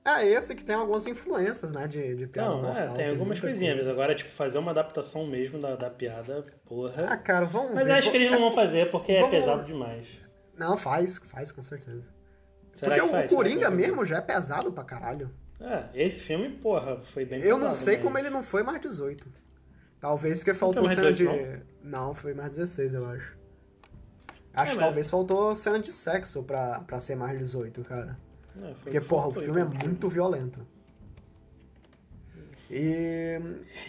É, 0.04 0.24
esse 0.24 0.54
que 0.54 0.62
tem 0.62 0.76
algumas 0.76 1.04
influências, 1.06 1.72
né, 1.72 1.88
de, 1.88 2.14
de 2.14 2.26
piada 2.28 2.50
Não, 2.50 2.62
mortal, 2.62 2.82
é, 2.84 2.88
tem 2.90 3.08
algumas 3.10 3.40
coisinhas, 3.40 3.74
coisa. 3.74 3.90
mas 3.90 4.00
agora, 4.00 4.14
tipo, 4.14 4.30
fazer 4.30 4.56
uma 4.56 4.70
adaptação 4.70 5.26
mesmo 5.26 5.58
da, 5.58 5.74
da 5.74 5.90
piada, 5.90 6.44
porra. 6.64 7.06
Ah, 7.08 7.16
cara, 7.16 7.44
vamos 7.44 7.74
mas 7.74 7.88
ver. 7.88 7.94
acho 7.94 8.10
que 8.12 8.16
eles 8.16 8.30
não 8.30 8.38
vão 8.38 8.52
fazer 8.52 8.88
porque 8.92 9.10
é 9.10 9.20
Vamos- 9.20 9.34
pesado 9.36 9.64
demais. 9.64 10.06
Não, 10.56 10.76
faz, 10.76 11.18
faz, 11.18 11.52
com 11.52 11.62
certeza. 11.62 12.02
Será 12.72 12.94
Porque 12.96 13.00
que 13.00 13.14
o 13.14 13.18
faz? 13.18 13.30
Coringa 13.30 13.68
vai 13.68 13.76
mesmo 13.78 14.04
já 14.04 14.18
é 14.18 14.20
pesado 14.20 14.72
pra 14.72 14.84
caralho. 14.84 15.30
É, 15.60 15.84
esse 15.94 16.20
filme, 16.20 16.50
porra, 16.50 17.00
foi 17.14 17.24
bem 17.24 17.40
Eu 17.40 17.56
não 17.58 17.72
sei 17.72 17.94
mas- 17.96 18.04
como 18.04 18.18
ele 18.18 18.28
não 18.30 18.42
foi 18.42 18.62
mais 18.62 18.80
18. 18.80 19.26
Talvez 20.00 20.38
porque 20.40 20.52
faltou 20.54 20.86
cena 20.88 21.12
de. 21.12 21.24
18 21.24 21.66
Não? 21.82 22.14
foi 22.14 22.34
mais 22.34 22.50
16, 22.50 22.92
eu 22.94 23.06
acho. 23.06 23.34
Acho 24.54 24.62
É, 24.62 24.74
que 24.74 24.74
mas- 24.74 24.78
talvez 24.78 25.10
faltou 25.10 25.54
cena 25.54 25.78
de 25.78 25.92
sexo 25.92 26.42
pra, 26.42 26.80
pra 26.80 27.00
ser 27.00 27.14
mais 27.16 27.38
18, 27.38 27.82
cara. 27.84 28.18
É, 28.62 28.74
Porque, 28.82 29.00
porra, 29.00 29.28
o 29.28 29.32
filme 29.32 29.60
é 29.60 29.64
então. 29.64 29.88
muito 29.88 30.08
violento. 30.08 30.66
E. 32.70 33.38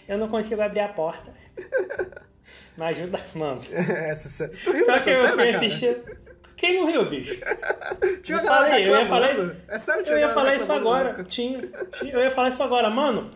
Eu 0.06 0.18
não 0.18 0.28
consigo 0.28 0.60
abrir 0.62 0.80
a 0.80 0.88
porta. 0.92 1.32
Me 2.76 2.84
ajuda, 2.84 3.18
mano. 3.34 3.60
Essa 3.72 4.28
cena. 4.28 4.52
Tu 4.64 4.72
riu 4.72 4.86
Só 4.86 4.92
que 5.00 5.10
eu 5.10 5.14
cena, 5.14 5.28
fui 5.28 5.36
cara? 5.52 5.56
assistir. 5.56 6.18
Quem 6.58 6.74
não 6.80 6.86
riu, 6.86 7.08
bicho? 7.08 7.36
Tinha 8.22 8.38
Eu 8.38 8.44
falei, 8.44 8.88
eu 8.88 8.98
ia 8.98 9.06
falar- 9.06 9.56
É 9.68 9.78
sério, 9.78 10.02
tinha 10.04 10.16
Eu 10.16 10.20
ia 10.20 10.28
falar 10.30 10.56
isso 10.56 10.72
agora. 10.72 11.24
Tinha, 11.24 11.60
tinha- 11.92 12.12
eu 12.12 12.20
ia 12.20 12.30
falar 12.32 12.48
isso 12.48 12.62
agora. 12.62 12.90
Mano, 12.90 13.30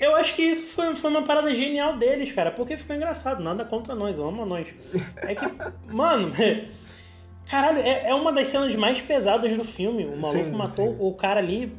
eu 0.00 0.16
acho 0.16 0.34
que 0.34 0.42
isso 0.42 0.66
foi, 0.74 0.94
foi 0.94 1.10
uma 1.10 1.22
parada 1.22 1.54
genial 1.54 1.98
deles, 1.98 2.32
cara. 2.32 2.50
Porque 2.50 2.76
ficou 2.78 2.96
engraçado. 2.96 3.42
Nada 3.42 3.66
contra 3.66 3.94
nós, 3.94 4.18
eu 4.18 4.26
amo 4.26 4.46
nós. 4.46 4.66
É 5.18 5.34
que, 5.34 5.44
mano, 5.92 6.32
caralho, 7.48 7.78
é, 7.80 8.08
é 8.08 8.14
uma 8.14 8.32
das 8.32 8.48
cenas 8.48 8.74
mais 8.76 8.98
pesadas 9.02 9.52
do 9.54 9.62
filme. 9.64 10.06
O 10.06 10.16
maluco 10.16 10.44
Sim, 10.44 10.50
matou 10.52 10.88
sim. 10.92 10.96
o 11.00 11.12
cara 11.14 11.38
ali. 11.38 11.70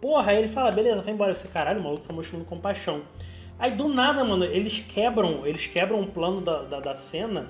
Porra, 0.00 0.32
aí 0.32 0.38
ele 0.38 0.48
fala, 0.48 0.72
beleza, 0.72 1.02
vai 1.02 1.12
embora. 1.12 1.34
Você, 1.34 1.46
caralho, 1.48 1.80
o 1.80 1.84
maluco 1.84 2.06
tá 2.08 2.14
mostrando 2.14 2.46
compaixão. 2.46 3.02
Aí 3.58 3.70
do 3.72 3.88
nada, 3.88 4.24
mano, 4.24 4.44
eles 4.44 4.80
quebram, 4.88 5.46
eles 5.46 5.66
quebram 5.66 6.00
o 6.00 6.06
plano 6.06 6.40
da, 6.40 6.62
da, 6.62 6.80
da 6.80 6.96
cena 6.96 7.46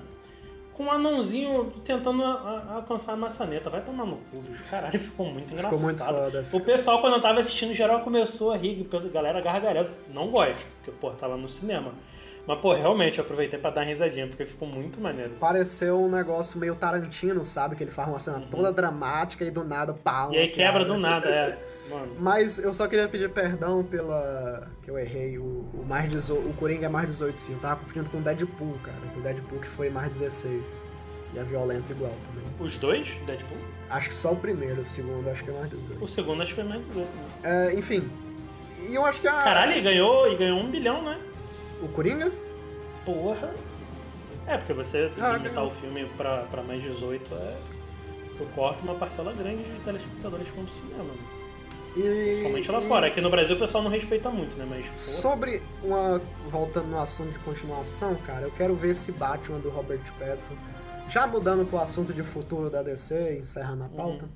com 0.75 0.83
um 0.83 0.91
anãozinho 0.91 1.71
tentando 1.85 2.23
alcançar 2.23 3.13
a 3.13 3.15
maçaneta. 3.15 3.69
Vai 3.69 3.81
tomar 3.81 4.05
no 4.05 4.17
cu, 4.17 4.39
bicho. 4.39 4.63
Caralho, 4.69 4.99
ficou 4.99 5.25
muito 5.27 5.53
engraçado. 5.53 5.73
Ficou 5.73 5.85
muito 5.85 6.03
foda. 6.03 6.45
O 6.51 6.59
pessoal, 6.59 7.01
quando 7.01 7.13
eu 7.13 7.21
tava 7.21 7.39
assistindo, 7.39 7.73
geral 7.73 8.01
começou 8.01 8.51
a 8.51 8.57
rir, 8.57 8.87
a 8.91 9.07
galera 9.09 9.41
gargalhando. 9.41 9.91
Não 10.13 10.29
gosto, 10.29 10.65
porque, 10.77 10.91
pô, 10.91 11.11
tava 11.11 11.37
no 11.37 11.47
cinema. 11.47 11.93
Mas, 12.45 12.59
pô, 12.59 12.73
realmente, 12.73 13.19
eu 13.19 13.23
aproveitei 13.23 13.57
pra 13.57 13.69
dar 13.69 13.81
uma 13.81 13.87
risadinha, 13.87 14.27
porque 14.27 14.45
ficou 14.45 14.67
muito 14.67 14.99
maneiro. 14.99 15.31
Pareceu 15.39 16.01
um 16.01 16.09
negócio 16.09 16.59
meio 16.59 16.75
Tarantino, 16.75 17.43
sabe? 17.45 17.75
Que 17.75 17.83
ele 17.83 17.91
faz 17.91 18.09
uma 18.09 18.19
cena 18.19 18.43
toda 18.51 18.71
dramática 18.71 19.45
e 19.45 19.51
do 19.51 19.63
nada, 19.63 19.93
pau. 19.93 20.29
Uhum. 20.29 20.33
E 20.33 20.37
aí 20.37 20.47
uma 20.47 20.53
quebra 20.53 20.85
piada. 20.85 20.93
do 20.93 20.99
nada, 20.99 21.29
é. 21.29 21.57
Mano, 21.89 22.15
Mas 22.19 22.57
eu 22.59 22.73
só 22.73 22.87
queria 22.87 23.07
pedir 23.07 23.29
perdão 23.29 23.83
pela. 23.83 24.67
que 24.83 24.89
eu 24.89 24.97
errei. 24.97 25.37
O, 25.37 25.65
o 25.73 25.85
mais 25.87 26.09
18, 26.09 26.47
o 26.49 26.53
Coringa 26.53 26.85
é 26.85 26.89
mais 26.89 27.07
18, 27.07 27.37
sim. 27.39 27.53
Eu 27.53 27.59
tava 27.59 27.77
confundindo 27.81 28.09
com 28.09 28.17
o 28.17 28.21
Deadpool, 28.21 28.77
cara. 28.83 28.97
O 29.17 29.21
Deadpool 29.21 29.59
que 29.59 29.67
foi 29.67 29.89
mais 29.89 30.11
16. 30.13 30.83
E 31.33 31.39
é 31.39 31.43
violento 31.43 31.91
igual 31.91 32.11
também. 32.31 32.47
os 32.59 32.77
dois, 32.77 33.07
Deadpool. 33.25 33.57
Acho 33.89 34.09
que 34.09 34.15
só 34.15 34.31
o 34.31 34.35
primeiro, 34.35 34.81
o 34.81 34.85
segundo 34.85 35.27
acho 35.29 35.43
que 35.43 35.49
é 35.49 35.53
mais 35.53 35.73
O 35.73 35.75
18. 35.75 36.07
segundo 36.09 36.41
acho 36.43 36.53
que 36.55 36.61
foi 36.61 36.69
mais 36.69 36.85
18. 36.87 37.07
Né? 37.07 37.25
É, 37.43 37.73
enfim. 37.73 38.07
E 38.87 38.95
eu 38.95 39.03
acho 39.05 39.19
que 39.19 39.27
a. 39.27 39.41
Caralho, 39.43 39.73
e 39.77 39.81
ganhou, 39.81 40.31
e 40.31 40.35
ganhou 40.37 40.59
um 40.59 40.69
bilhão, 40.69 41.01
né? 41.03 41.19
O 41.81 41.87
Coringa? 41.89 42.31
Porra. 43.05 43.53
É, 44.47 44.57
porque 44.57 44.73
você 44.73 45.09
Ah, 45.19 45.37
limitar 45.37 45.63
o 45.65 45.71
filme 45.71 46.05
pra, 46.17 46.43
pra 46.43 46.61
mais 46.63 46.81
18 46.83 47.33
é. 47.33 47.57
Tu 48.37 48.45
corta 48.55 48.81
uma 48.83 48.95
parcela 48.95 49.31
grande 49.33 49.63
de 49.63 49.79
telespectadores 49.81 50.47
pro 50.49 50.67
cinema. 50.67 51.03
né? 51.03 51.13
E. 51.95 52.41
Somente 52.43 52.71
lá 52.71 52.81
e- 52.81 52.87
fora. 52.87 53.07
Aqui 53.07 53.21
no 53.21 53.29
Brasil 53.29 53.55
o 53.55 53.59
pessoal 53.59 53.83
não 53.83 53.91
respeita 53.91 54.29
muito, 54.29 54.55
né? 54.57 54.65
Mas. 54.67 54.85
Porra, 54.85 54.97
Sobre 54.97 55.61
uma. 55.83 56.21
Voltando 56.49 56.87
no 56.87 56.99
assunto 56.99 57.31
de 57.31 57.39
continuação, 57.39 58.15
cara, 58.15 58.45
eu 58.45 58.51
quero 58.51 58.75
ver 58.75 58.89
esse 58.91 59.11
Batman 59.11 59.59
do 59.59 59.69
Robert 59.69 60.01
Pattinson. 60.19 60.55
Já 61.09 61.27
mudando 61.27 61.67
pro 61.67 61.79
assunto 61.79 62.13
de 62.13 62.23
futuro 62.23 62.69
da 62.69 62.81
DC, 62.81 63.37
encerrando 63.39 63.83
a 63.83 63.89
pauta. 63.89 64.27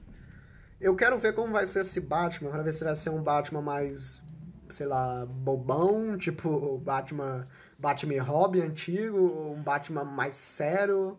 Eu 0.79 0.95
quero 0.95 1.17
ver 1.17 1.33
como 1.33 1.51
vai 1.53 1.65
ser 1.65 1.81
esse 1.81 1.99
Batman, 1.99 2.51
pra 2.51 2.61
ver 2.61 2.71
se 2.73 2.83
vai 2.83 2.95
ser 2.95 3.09
um 3.09 3.23
Batman 3.23 3.61
mais, 3.61 4.21
sei 4.69 4.85
lá, 4.85 5.25
bobão, 5.25 6.15
tipo 6.17 6.49
o 6.49 6.77
Batman, 6.77 7.47
Batman 7.79 8.13
e 8.13 8.19
Robin 8.19 8.61
antigo, 8.61 9.17
um 9.57 9.61
Batman 9.63 10.03
mais 10.03 10.37
sério, 10.37 11.17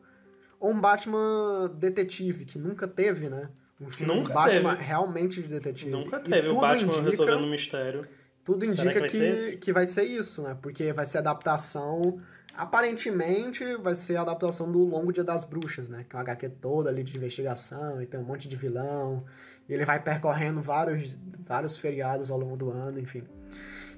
ou 0.60 0.70
um 0.70 0.80
Batman 0.80 1.68
detetive, 1.74 2.44
que 2.44 2.56
nunca 2.58 2.86
teve, 2.86 3.28
né? 3.28 3.48
Um 3.80 3.88
filme 3.90 4.12
Nunca 4.14 4.28
do 4.28 4.34
Batman 4.34 4.70
teve. 4.74 4.84
realmente 4.88 5.42
de 5.42 5.48
detetive. 5.48 5.90
Nunca 5.90 6.18
teve 6.18 6.48
o 6.48 6.50
tudo 6.50 6.60
Batman 6.60 6.92
indica- 6.94 7.10
resolvendo 7.10 7.44
um 7.44 7.50
mistério. 7.50 8.06
tudo 8.44 8.64
indica 8.64 9.06
que 9.06 9.18
vai 9.18 9.34
que, 9.52 9.56
que 9.58 9.72
vai 9.72 9.86
ser 9.86 10.02
isso, 10.04 10.42
né? 10.42 10.56
Porque 10.60 10.92
vai 10.92 11.06
ser 11.06 11.18
adaptação. 11.18 12.20
Aparentemente 12.56 13.76
vai 13.76 13.94
ser 13.94 14.16
a 14.16 14.22
adaptação 14.22 14.70
do 14.70 14.80
Longo 14.84 15.12
Dia 15.12 15.22
das 15.24 15.44
Bruxas, 15.44 15.88
né? 15.88 16.04
Que 16.08 16.16
é 16.16 16.18
uma 16.18 16.22
HQ 16.22 16.48
toda 16.60 16.90
ali 16.90 17.02
de 17.04 17.16
investigação 17.16 18.02
e 18.02 18.06
tem 18.06 18.18
um 18.18 18.24
monte 18.24 18.48
de 18.48 18.56
vilão. 18.56 19.24
E 19.68 19.72
ele 19.74 19.84
vai 19.84 20.02
percorrendo 20.02 20.60
vários, 20.60 21.16
vários 21.46 21.78
feriados 21.78 22.30
ao 22.30 22.38
longo 22.38 22.56
do 22.56 22.70
ano, 22.70 22.98
enfim. 22.98 23.22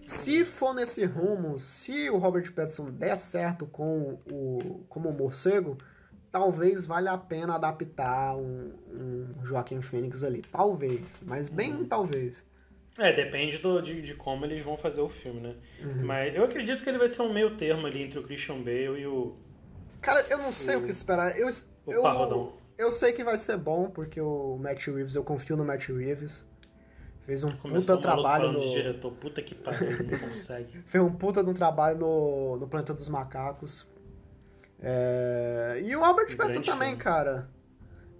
Se 0.02 0.44
for 0.44 0.74
nesse 0.74 1.04
rumo, 1.04 1.58
se 1.58 2.08
o 2.10 2.18
Robert 2.18 2.52
Pattinson 2.52 2.90
der 2.90 3.16
certo 3.16 3.66
com 3.66 4.18
o 4.30 4.84
como 4.88 5.08
o 5.10 5.12
morcego, 5.12 5.78
talvez 6.30 6.86
valha 6.86 7.12
a 7.12 7.18
pena 7.18 7.54
adaptar 7.54 8.36
um, 8.36 8.72
um 8.92 9.44
Joaquim 9.44 9.80
Fênix 9.80 10.22
ali. 10.24 10.42
Talvez, 10.42 11.02
mas 11.22 11.48
bem 11.48 11.72
Uhum. 11.72 11.84
talvez. 11.86 12.44
É, 12.98 13.12
depende 13.12 13.58
do, 13.58 13.80
de, 13.80 14.02
de 14.02 14.14
como 14.14 14.44
eles 14.44 14.62
vão 14.64 14.76
fazer 14.76 15.00
o 15.00 15.08
filme, 15.08 15.40
né? 15.40 15.54
Uhum. 15.82 16.04
Mas 16.04 16.34
eu 16.34 16.44
acredito 16.44 16.82
que 16.82 16.88
ele 16.88 16.98
vai 16.98 17.08
ser 17.08 17.22
um 17.22 17.32
meio 17.32 17.56
termo 17.56 17.86
ali 17.86 18.02
entre 18.02 18.18
o 18.18 18.22
Christian 18.22 18.58
Bale 18.58 19.00
e 19.00 19.06
o. 19.06 19.36
Cara, 20.00 20.26
eu 20.28 20.38
não 20.38 20.52
sei 20.52 20.76
o, 20.76 20.82
que 20.82 20.90
esperar. 20.90 21.38
Eu, 21.38 21.48
o 21.86 21.92
eu, 21.92 22.52
eu 22.76 22.92
sei 22.92 23.12
que 23.12 23.22
vai 23.22 23.38
ser 23.38 23.56
bom, 23.56 23.90
porque 23.90 24.20
o 24.20 24.58
Matt 24.58 24.86
Reeves, 24.86 25.14
eu 25.14 25.24
confio 25.24 25.56
no 25.56 25.64
Matt 25.64 25.88
Reeves. 25.88 26.44
Fez 27.26 27.44
um 27.44 27.52
Começou 27.52 27.96
puta 27.96 28.08
o 28.08 28.10
maluco 28.10 28.28
trabalho 28.28 28.52
no. 28.52 28.60
de 28.60 28.72
diretor, 28.72 29.12
puta 29.12 29.42
que 29.42 29.54
pariu, 29.54 29.90
não 30.02 30.18
consegue. 30.18 30.78
Fez 30.86 31.04
um 31.04 31.12
puta 31.12 31.44
de 31.44 31.50
um 31.50 31.54
trabalho 31.54 31.98
no, 31.98 32.56
no 32.56 32.66
Planeta 32.66 32.92
dos 32.92 33.08
Macacos. 33.08 33.86
É, 34.82 35.80
E 35.84 35.94
o 35.96 36.00
Pattinson 36.00 36.36
grande 36.36 36.62
também, 36.62 36.88
filme. 36.90 37.02
cara. 37.02 37.48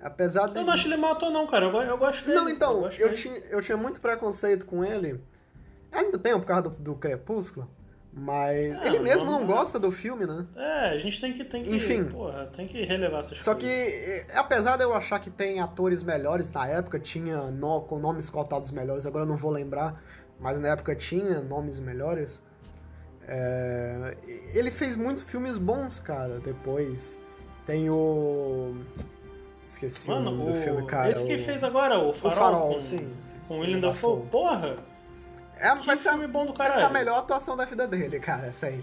Apesar 0.01 0.49
de. 0.49 0.59
Eu 0.59 0.65
não 0.65 0.73
acho 0.73 0.87
ele 0.89 0.97
mau 0.97 1.13
ator, 1.13 1.31
não, 1.31 1.47
cara. 1.47 1.67
Eu, 1.67 1.83
eu 1.83 1.99
gosto 1.99 2.25
dele. 2.25 2.39
Não, 2.39 2.49
então, 2.49 2.85
eu 2.85 2.89
dele. 3.09 3.15
tinha, 3.15 3.37
eu 3.51 3.61
tinha 3.61 3.77
muito 3.77 4.01
preconceito 4.01 4.65
com 4.67 4.85
ele. 4.85 5.21
Ainda 5.93 6.19
tenho 6.19 6.39
por 6.41 6.47
causa 6.47 6.63
do, 6.63 6.71
do 6.71 6.95
Crepúsculo. 6.95 7.69
Mas 8.13 8.81
É, 8.81 8.87
ele 8.89 8.99
mesmo 8.99 9.31
não- 9.31 9.41
não 9.41 9.47
gosta 9.47 9.79
do 9.79 9.93
filme, 9.93 10.27
né? 10.27 10.45
É, 10.57 10.89
a 10.91 10.99
gente 10.99 11.21
tem 11.21 11.33
que, 11.33 11.45
tem 11.45 11.63
que. 11.63 11.77
Enfim. 11.77 12.05
Porra, 12.07 12.47
tem 12.47 12.67
que 12.67 12.83
relevar 12.85 13.21
essas 13.21 13.41
Só 13.41 13.55
que, 13.55 13.67
coisas. 13.67 13.93
eh, 13.95 14.27
apesar 14.35 14.77
de 14.77 14.83
eu 14.83 14.93
achar 14.93 15.21
que 15.21 15.31
tem 15.31 15.61
atores 15.61 16.03
melhores 16.03 16.51
na 16.53 16.67
época, 16.67 16.99
tinha 16.99 17.43
no- 17.53 17.83
com 17.83 17.99
nomes 18.01 18.29
cotados 18.29 18.73
melhores, 18.73 19.07
agora 19.07 19.25
eu 19.25 19.29
não 19.29 19.37
vou 19.37 19.53
lembrar, 19.53 20.03
mas 20.41 20.59
na 20.59 20.69
época 20.71 20.95
tinha 20.97 21.41
nomes 21.41 21.79
melhores. 21.79 22.43
É, 23.33 24.17
ele 24.53 24.71
fez 24.71 24.97
muitos 24.97 25.23
filmes 25.23 25.57
bons, 25.57 26.01
cara, 26.01 26.41
depois. 26.41 27.17
Tem 27.65 27.89
o. 27.89 28.75
Esqueci 29.69 30.11
o 30.11 30.15
Mano, 30.15 30.33
nome 30.33 30.53
do 30.53 30.59
o... 30.59 30.63
filme, 30.63 30.87
cara. 30.87 31.11
esse 31.11 31.25
que 31.25 31.35
o- 31.37 31.39
fez 31.39 31.63
agora, 31.63 31.97
o 31.99 32.13
Farol. 32.13 32.37
Farol, 32.37 32.73
com, 32.75 32.81
sim. 32.81 33.09
Com 33.47 33.59
o 33.59 33.61
William 33.61 33.79
Dafoe. 33.81 34.23
Porra! 34.27 34.75
É, 35.57 35.77
Que 35.77 35.87
vai 35.87 35.97
ser, 35.97 36.09
filme 36.09 36.27
bom 36.27 36.47
do 36.47 36.55
vai 36.55 36.67
ser 36.69 36.73
caralho. 36.79 36.97
a 36.97 36.99
melhor 36.99 37.19
atuação 37.19 37.57
da 37.57 37.65
vida 37.67 37.87
dele, 37.87 38.19
cara, 38.19 38.47
essa 38.49 38.67
aí. 38.67 38.83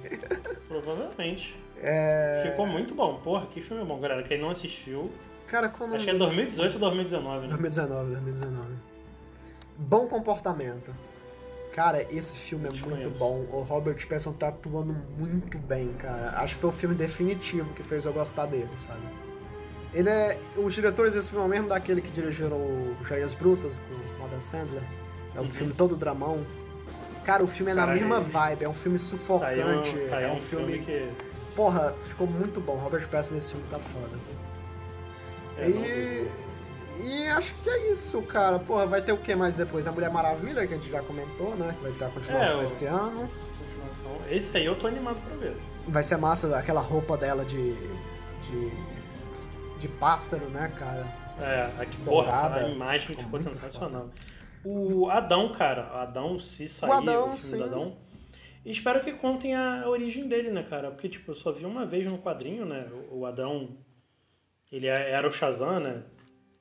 Provavelmente. 0.68 1.56
É, 1.82 2.48
Ficou 2.50 2.66
muito 2.66 2.96
bom. 2.96 3.20
Porra, 3.24 3.48
que 3.48 3.62
filme 3.62 3.84
bom, 3.84 4.00
galera. 4.00 4.24
Quem 4.24 4.40
não 4.40 4.52
assistiu. 4.52 5.12
Cara, 5.48 5.70
quando. 5.70 5.96
Acho 5.96 6.06
que 6.06 6.12
é 6.12 6.14
2018 6.14 6.74
ou 6.76 6.80
2019, 6.80 7.42
né? 7.42 7.48
2019, 7.50 8.12
2019. 8.12 8.68
Bom 9.78 10.08
comportamento. 10.08 10.94
Cara, 11.78 12.02
esse 12.12 12.36
filme 12.36 12.66
é 12.66 12.72
muito 12.72 12.90
conheço. 12.90 13.12
bom. 13.20 13.46
O 13.52 13.62
Robert 13.62 13.96
Pattinson 14.08 14.34
tá 14.34 14.48
atuando 14.48 14.96
muito 15.16 15.60
bem, 15.60 15.94
cara. 16.00 16.34
Acho 16.38 16.56
que 16.56 16.62
foi 16.62 16.70
o 16.72 16.74
filme 16.74 16.96
definitivo 16.96 17.72
que 17.76 17.84
fez 17.84 18.04
eu 18.04 18.12
gostar 18.12 18.48
dele, 18.48 18.68
sabe? 18.80 19.00
Ele 19.94 20.10
é. 20.10 20.40
Os 20.58 20.74
diretores 20.74 21.14
desse 21.14 21.30
filme 21.30 21.44
é 21.44 21.46
o 21.46 21.50
mesmo 21.50 21.68
daquele 21.70 22.02
que 22.02 22.10
dirigiram 22.10 22.58
o 22.58 22.98
Joias 23.08 23.36
Brutas, 23.36 23.80
com 23.88 24.24
o 24.24 24.26
Adam 24.26 24.42
Sandler. 24.42 24.82
É 25.36 25.40
um 25.40 25.44
Uhum. 25.44 25.50
filme 25.52 25.74
todo 25.74 25.96
dramão. 25.96 26.40
Cara, 27.24 27.44
o 27.44 27.48
filme 27.48 27.72
é 27.72 27.76
na 27.76 27.86
mesma 27.86 28.22
vibe, 28.22 28.64
é 28.66 28.70
um 28.70 28.74
filme 28.74 28.98
Tá 28.98 29.06
sufocante. 29.06 29.90
um, 29.96 30.10
tá 30.10 30.20
é 30.20 30.32
um 30.32 30.40
filme 30.40 30.80
que. 30.80 31.08
Porra, 31.56 31.94
ficou 32.08 32.26
muito 32.26 32.60
bom. 32.60 32.74
Robert 32.78 33.08
Pattinson 33.08 33.36
nesse 33.36 33.52
filme 33.52 33.68
tá 33.70 33.78
foda. 33.78 34.18
É, 35.60 35.70
não 35.70 35.82
vi. 35.84 36.28
E, 37.04 37.28
acho 37.30 37.54
que 37.56 37.70
é 37.70 37.92
isso, 37.92 38.22
cara. 38.24 38.60
Porra, 38.60 38.86
vai 38.86 39.02
ter 39.02 39.12
o 39.12 39.18
que 39.18 39.36
mais 39.36 39.56
depois? 39.56 39.86
A 39.88 39.92
Mulher 39.92 40.10
Maravilha, 40.10 40.66
que 40.68 40.74
a 40.74 40.78
gente 40.78 40.90
já 40.90 41.02
comentou, 41.02 41.56
né? 41.56 41.76
Vai 41.82 41.92
ter 41.92 42.06
a 42.06 42.10
continuação 42.10 42.62
É, 42.62 42.64
esse 42.64 42.86
ano. 42.86 43.30
Continuação. 43.58 44.22
Esse 44.30 44.58
aí 44.58 44.66
eu 44.66 44.76
tô 44.76 44.88
animado 44.88 45.18
pra 45.28 45.36
ver. 45.38 45.56
Vai 45.88 46.04
ser 46.04 46.18
massa 46.18 46.58
aquela 46.58 46.82
roupa 46.82 47.18
dela 47.18 47.46
de. 47.46 47.74
de. 47.74 48.72
de 49.80 49.88
pássaro, 49.88 50.46
né, 50.50 50.72
cara? 50.78 51.06
É, 51.40 51.82
aqui, 51.82 51.98
Dourada. 51.98 52.56
porra, 52.56 52.66
a 52.66 52.70
imagem 52.70 53.16
Ficou 53.16 53.40
sensacional. 53.40 54.10
o 54.64 55.10
Adão, 55.10 55.52
cara. 55.52 56.02
Adão, 56.02 56.40
se 56.40 56.68
sair 56.68 56.90
o, 56.90 56.94
Adão, 56.94 57.34
o. 57.34 58.08
E 58.66 58.72
espero 58.72 59.02
que 59.02 59.14
contem 59.14 59.56
a 59.56 59.88
origem 59.88 60.28
dele, 60.28 60.52
né, 60.52 60.62
cara? 60.62 60.92
Porque, 60.92 61.08
tipo, 61.08 61.32
eu 61.32 61.36
só 61.36 61.52
vi 61.52 61.66
uma 61.66 61.86
vez 61.86 62.06
no 62.06 62.18
quadrinho, 62.18 62.66
né? 62.66 62.88
O 63.10 63.26
Adão, 63.26 63.70
ele 64.72 64.88
é, 64.88 65.12
era 65.12 65.26
o 65.28 65.32
Shazam, 65.32 65.80
né? 65.80 66.04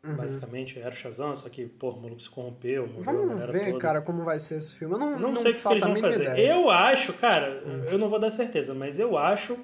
Uhum. 0.06 0.14
Basicamente, 0.14 0.78
era 0.78 0.94
o 0.94 0.96
Shazam, 0.96 1.34
só 1.34 1.48
que, 1.48 1.66
pô, 1.66 1.90
o 1.90 2.00
maluco 2.00 2.20
se 2.20 2.30
corrompeu. 2.30 2.88
Vamos 2.98 3.44
ver, 3.50 3.66
toda. 3.66 3.78
cara, 3.78 4.00
como 4.00 4.22
vai 4.22 4.38
ser 4.38 4.58
esse 4.58 4.74
filme. 4.74 4.94
Eu 4.94 4.98
não, 4.98 5.18
não, 5.18 5.32
não 5.32 5.42
sei 5.42 5.52
o 5.52 5.54
que 5.54 5.68
eles 5.68 5.80
vão 5.80 5.96
fazer. 5.96 6.22
Ideia. 6.22 6.52
Eu 6.52 6.70
acho, 6.70 7.12
cara, 7.14 7.62
uhum. 7.66 7.84
eu 7.90 7.98
não 7.98 8.08
vou 8.08 8.20
dar 8.20 8.30
certeza, 8.30 8.72
mas 8.72 9.00
eu 9.00 9.18
acho 9.18 9.58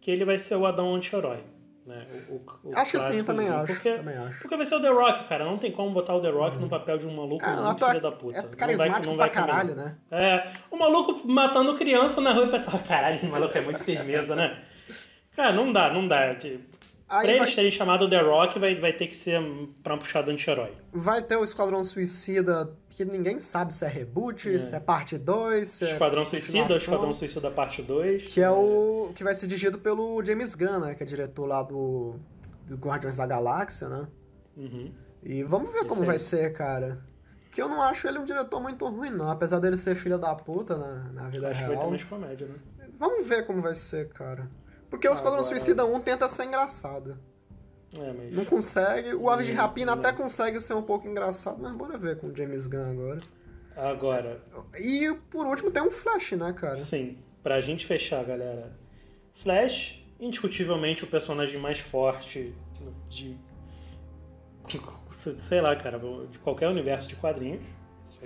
que 0.00 0.10
ele 0.10 0.24
vai 0.24 0.38
ser 0.38 0.56
o 0.56 0.64
Adão 0.64 0.94
anti-herói. 0.94 1.40
Né? 1.86 2.06
O, 2.30 2.36
o, 2.36 2.70
o 2.70 2.78
acho 2.78 2.92
que 2.92 2.98
sim, 2.98 3.22
também 3.24 3.46
acho, 3.46 3.74
porque, 3.74 3.92
também 3.92 4.16
acho. 4.16 4.40
Porque 4.40 4.56
vai 4.56 4.64
ser 4.64 4.76
o 4.76 4.80
The 4.80 4.88
Rock, 4.88 5.28
cara. 5.28 5.44
Não 5.44 5.58
tem 5.58 5.70
como 5.70 5.90
botar 5.90 6.14
o 6.14 6.20
The 6.20 6.30
Rock 6.30 6.56
uhum. 6.56 6.62
no 6.62 6.68
papel 6.70 6.96
de 6.96 7.06
um 7.06 7.14
maluco 7.14 7.44
é, 7.44 7.56
muito 7.56 7.86
filho 7.86 8.00
da 8.00 8.12
puta. 8.12 8.38
É 8.38 8.42
carismático 8.56 9.06
não 9.08 9.16
vai, 9.16 9.26
não 9.26 9.32
pra 9.32 9.42
caralho, 9.42 9.74
né? 9.74 9.96
É, 10.10 10.50
o 10.70 10.78
maluco 10.78 11.28
matando 11.28 11.76
criança 11.76 12.22
na 12.22 12.32
rua 12.32 12.46
e 12.46 12.50
pensava, 12.50 12.78
caralho, 12.88 13.20
o 13.22 13.30
maluco 13.30 13.58
é 13.58 13.60
muito 13.60 13.84
firmeza, 13.84 14.34
né? 14.34 14.62
Cara, 15.36 15.52
não 15.52 15.72
dá, 15.72 15.92
não 15.92 16.08
dá. 16.08 16.36
Aí 17.08 17.26
pra 17.26 17.36
eles 17.36 17.54
terem 17.54 17.70
chamado 17.70 18.08
The 18.08 18.20
Rock, 18.20 18.58
vai, 18.58 18.74
vai 18.74 18.92
ter 18.92 19.06
que 19.06 19.16
ser 19.16 19.40
pra 19.82 19.96
puxar 19.96 20.22
do 20.22 20.30
anti-herói. 20.30 20.72
Vai 20.92 21.22
ter 21.22 21.36
o 21.36 21.44
Esquadrão 21.44 21.84
Suicida, 21.84 22.72
que 22.88 23.04
ninguém 23.04 23.40
sabe 23.40 23.74
se 23.74 23.84
é 23.84 23.88
reboot, 23.88 24.54
é. 24.54 24.58
se 24.58 24.74
é 24.74 24.80
parte 24.80 25.18
2, 25.18 25.68
se 25.68 25.84
Esquadrão 25.84 26.22
é 26.22 26.24
Suicida, 26.24 26.74
Esquadrão 26.74 27.12
Suicida 27.12 27.50
parte 27.50 27.82
2. 27.82 28.24
Que 28.24 28.40
é 28.40 28.50
o 28.50 29.12
que 29.14 29.22
vai 29.22 29.34
ser 29.34 29.46
dirigido 29.46 29.78
pelo 29.78 30.24
James 30.24 30.54
Gunn, 30.54 30.80
né? 30.80 30.94
Que 30.94 31.02
é 31.02 31.06
diretor 31.06 31.46
lá 31.46 31.62
do, 31.62 32.16
do 32.66 32.76
Guardiões 32.76 33.16
da 33.16 33.26
Galáxia, 33.26 33.88
né? 33.88 34.08
Uhum. 34.56 34.90
E 35.22 35.42
vamos 35.42 35.70
ver 35.70 35.80
Isso 35.80 35.88
como 35.88 36.02
aí. 36.02 36.06
vai 36.06 36.18
ser, 36.18 36.52
cara. 36.52 37.00
Que 37.50 37.62
eu 37.62 37.68
não 37.68 37.82
acho 37.82 38.08
ele 38.08 38.18
um 38.18 38.24
diretor 38.24 38.60
muito 38.60 38.86
ruim, 38.86 39.10
não. 39.10 39.30
Apesar 39.30 39.60
dele 39.60 39.76
ser 39.76 39.94
filho 39.94 40.18
da 40.18 40.34
puta 40.34 40.76
na, 40.76 41.12
na 41.12 41.28
vida 41.28 41.48
acho 41.48 41.60
real. 41.60 41.70
Que 41.70 41.76
vai 41.76 41.84
ter 41.84 41.90
mais 41.90 42.04
comédia, 42.04 42.46
né? 42.46 42.54
Vamos 42.98 43.26
ver 43.26 43.46
como 43.46 43.60
vai 43.60 43.74
ser, 43.74 44.08
cara. 44.08 44.48
Porque 44.94 45.08
o 45.08 45.12
Esquadrão 45.12 45.40
Agora... 45.40 45.48
Suicida 45.48 45.84
1 45.84 46.00
tenta 46.00 46.28
ser 46.28 46.44
engraçado. 46.44 47.18
É, 47.98 48.12
mas... 48.12 48.32
Não 48.32 48.44
consegue. 48.44 49.12
O 49.12 49.28
Aves 49.28 49.44
de 49.44 49.52
Rapina 49.52 49.94
até 49.94 50.12
consegue 50.12 50.60
ser 50.60 50.74
um 50.74 50.82
pouco 50.82 51.08
engraçado, 51.08 51.60
mas 51.60 51.72
bora 51.72 51.98
ver 51.98 52.16
com 52.16 52.28
o 52.28 52.36
James 52.36 52.68
Gunn 52.68 52.92
agora. 52.92 53.20
Agora. 53.76 54.40
E 54.78 55.12
por 55.30 55.46
último 55.46 55.72
tem 55.72 55.82
um 55.82 55.90
Flash, 55.90 56.32
né, 56.32 56.52
cara? 56.52 56.76
Sim. 56.76 57.18
Pra 57.42 57.60
gente 57.60 57.84
fechar, 57.86 58.24
galera. 58.24 58.72
Flash, 59.42 60.00
indiscutivelmente 60.20 61.02
o 61.02 61.08
personagem 61.08 61.58
mais 61.58 61.80
forte 61.80 62.54
de. 63.08 63.36
Sei 65.40 65.60
lá, 65.60 65.74
cara, 65.74 65.98
de 66.30 66.38
qualquer 66.38 66.68
universo 66.68 67.08
de 67.08 67.16
quadrinhos 67.16 67.64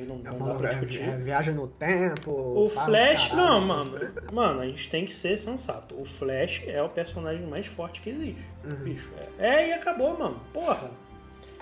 não, 0.07 0.16
não 0.16 0.49
dá 0.49 0.55
pra 0.55 0.70
discutir. 0.70 1.01
É, 1.01 1.16
viaja 1.16 1.53
no 1.53 1.66
tempo. 1.69 2.31
O 2.31 2.69
Flash, 2.69 3.33
não, 3.33 3.61
mano. 3.61 3.99
Mano, 4.33 4.61
a 4.61 4.66
gente 4.66 4.89
tem 4.89 5.05
que 5.05 5.12
ser 5.12 5.39
sensato. 5.39 6.01
O 6.01 6.05
Flash 6.05 6.62
é 6.66 6.83
o 6.83 6.89
personagem 6.89 7.47
mais 7.47 7.66
forte 7.66 8.01
que 8.01 8.11
existe. 8.11 8.45
Uhum. 8.65 8.85
Bicho. 8.85 9.11
É. 9.39 9.65
é, 9.65 9.69
e 9.69 9.73
acabou, 9.73 10.19
mano. 10.19 10.41
Porra. 10.53 10.91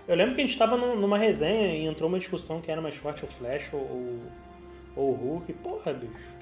Eu 0.09 0.15
lembro 0.15 0.35
que 0.35 0.41
a 0.41 0.47
gente 0.47 0.57
tava 0.57 0.77
numa 0.77 1.19
resenha 1.19 1.75
e 1.75 1.85
entrou 1.85 2.09
uma 2.09 2.19
discussão 2.19 2.61
que 2.61 2.71
era 2.71 2.81
mais 2.81 2.95
forte 2.95 3.25
o 3.25 3.27
Flash 3.27 3.69
ou, 3.73 4.21
ou 4.95 5.11
o 5.11 5.15
Hulk. 5.15 5.53
Porra, 5.55 5.93
bicho. 5.93 6.37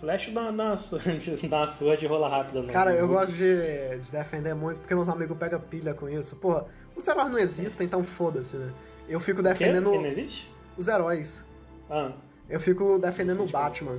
Flash 0.00 0.30
dá, 0.32 0.50
dá, 0.50 0.64
uma, 0.64 0.74
dá 1.48 1.56
uma 1.58 1.66
surra 1.68 1.96
de 1.96 2.06
rola 2.06 2.28
rápida. 2.28 2.60
Né? 2.60 2.72
Cara, 2.72 2.92
eu 2.92 3.06
gosto 3.06 3.32
de, 3.32 3.98
de, 3.98 4.10
defender 4.10 4.52
muito 4.52 4.78
porque 4.78 4.94
meus 4.94 5.08
amigos 5.08 5.38
pegam 5.38 5.60
pilha 5.60 5.94
com 5.94 6.08
isso. 6.08 6.36
Porra, 6.36 6.66
os 6.96 7.06
heróis 7.06 7.30
não 7.30 7.38
existem, 7.38 7.86
então 7.86 8.02
foda-se, 8.02 8.56
né? 8.56 8.72
Eu 9.08 9.20
fico 9.20 9.42
defendendo. 9.42 9.90
Que? 9.90 9.96
Que 9.96 10.02
não 10.02 10.10
existe? 10.10 10.51
Os 10.76 10.88
heróis. 10.88 11.44
Ah. 11.90 12.12
Eu 12.48 12.60
fico 12.60 12.98
defendendo 12.98 13.42
o 13.42 13.46
Batman. 13.46 13.98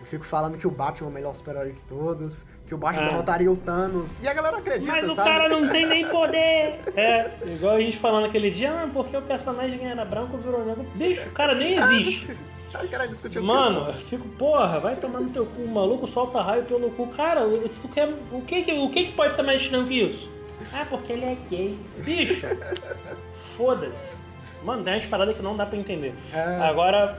Eu 0.00 0.06
fico 0.06 0.24
falando 0.24 0.56
que 0.56 0.66
o 0.66 0.70
Batman 0.70 1.08
é 1.08 1.10
o 1.10 1.12
melhor 1.12 1.34
super-herói 1.34 1.72
de 1.72 1.82
todos, 1.82 2.46
que 2.66 2.74
o 2.74 2.78
Batman 2.78 3.04
ah. 3.04 3.08
derrotaria 3.10 3.52
o 3.52 3.56
Thanos. 3.56 4.18
E 4.22 4.28
a 4.28 4.32
galera 4.32 4.56
acredita, 4.56 4.92
Mas 4.92 5.08
o 5.08 5.14
sabe? 5.14 5.28
cara 5.28 5.48
não 5.48 5.68
tem 5.68 5.86
nem 5.86 6.06
poder! 6.08 6.80
É, 6.96 7.30
igual 7.46 7.76
a 7.76 7.80
gente 7.80 7.98
falando 7.98 8.24
aquele 8.26 8.50
dia, 8.50 8.70
ah, 8.72 8.88
porque 8.92 9.16
o 9.16 9.22
personagem 9.22 9.86
era 9.86 10.04
branco 10.04 10.38
virou 10.38 10.64
negro. 10.64 10.86
Bicho, 10.94 11.28
o 11.28 11.32
cara 11.32 11.54
nem 11.54 11.76
existe. 11.76 12.34
Mano, 13.42 13.88
eu 13.88 13.92
fico, 13.94 14.28
porra, 14.28 14.78
vai 14.78 14.94
tomar 14.94 15.20
no 15.20 15.30
teu 15.30 15.44
cu, 15.44 15.62
o 15.62 15.68
maluco 15.68 16.06
solta 16.06 16.40
raio 16.40 16.64
pelo 16.64 16.88
cu. 16.90 17.08
Cara, 17.08 17.42
tu 17.82 17.88
quer, 17.88 18.08
o, 18.30 18.42
que, 18.42 18.62
que, 18.62 18.72
o 18.72 18.88
que, 18.88 19.06
que 19.06 19.12
pode 19.12 19.34
ser 19.34 19.42
mais 19.42 19.60
estranho 19.60 19.88
que 19.88 20.00
isso? 20.00 20.30
Ah, 20.72 20.86
porque 20.88 21.12
ele 21.12 21.24
é 21.24 21.36
gay. 21.48 21.78
Bicho, 21.98 22.46
foda-se. 23.56 24.19
Mano, 24.62 24.84
tem 24.84 24.94
umas 24.94 25.06
paradas 25.06 25.36
que 25.36 25.42
não 25.42 25.56
dá 25.56 25.66
pra 25.66 25.78
entender. 25.78 26.14
É... 26.32 26.62
Agora, 26.62 27.18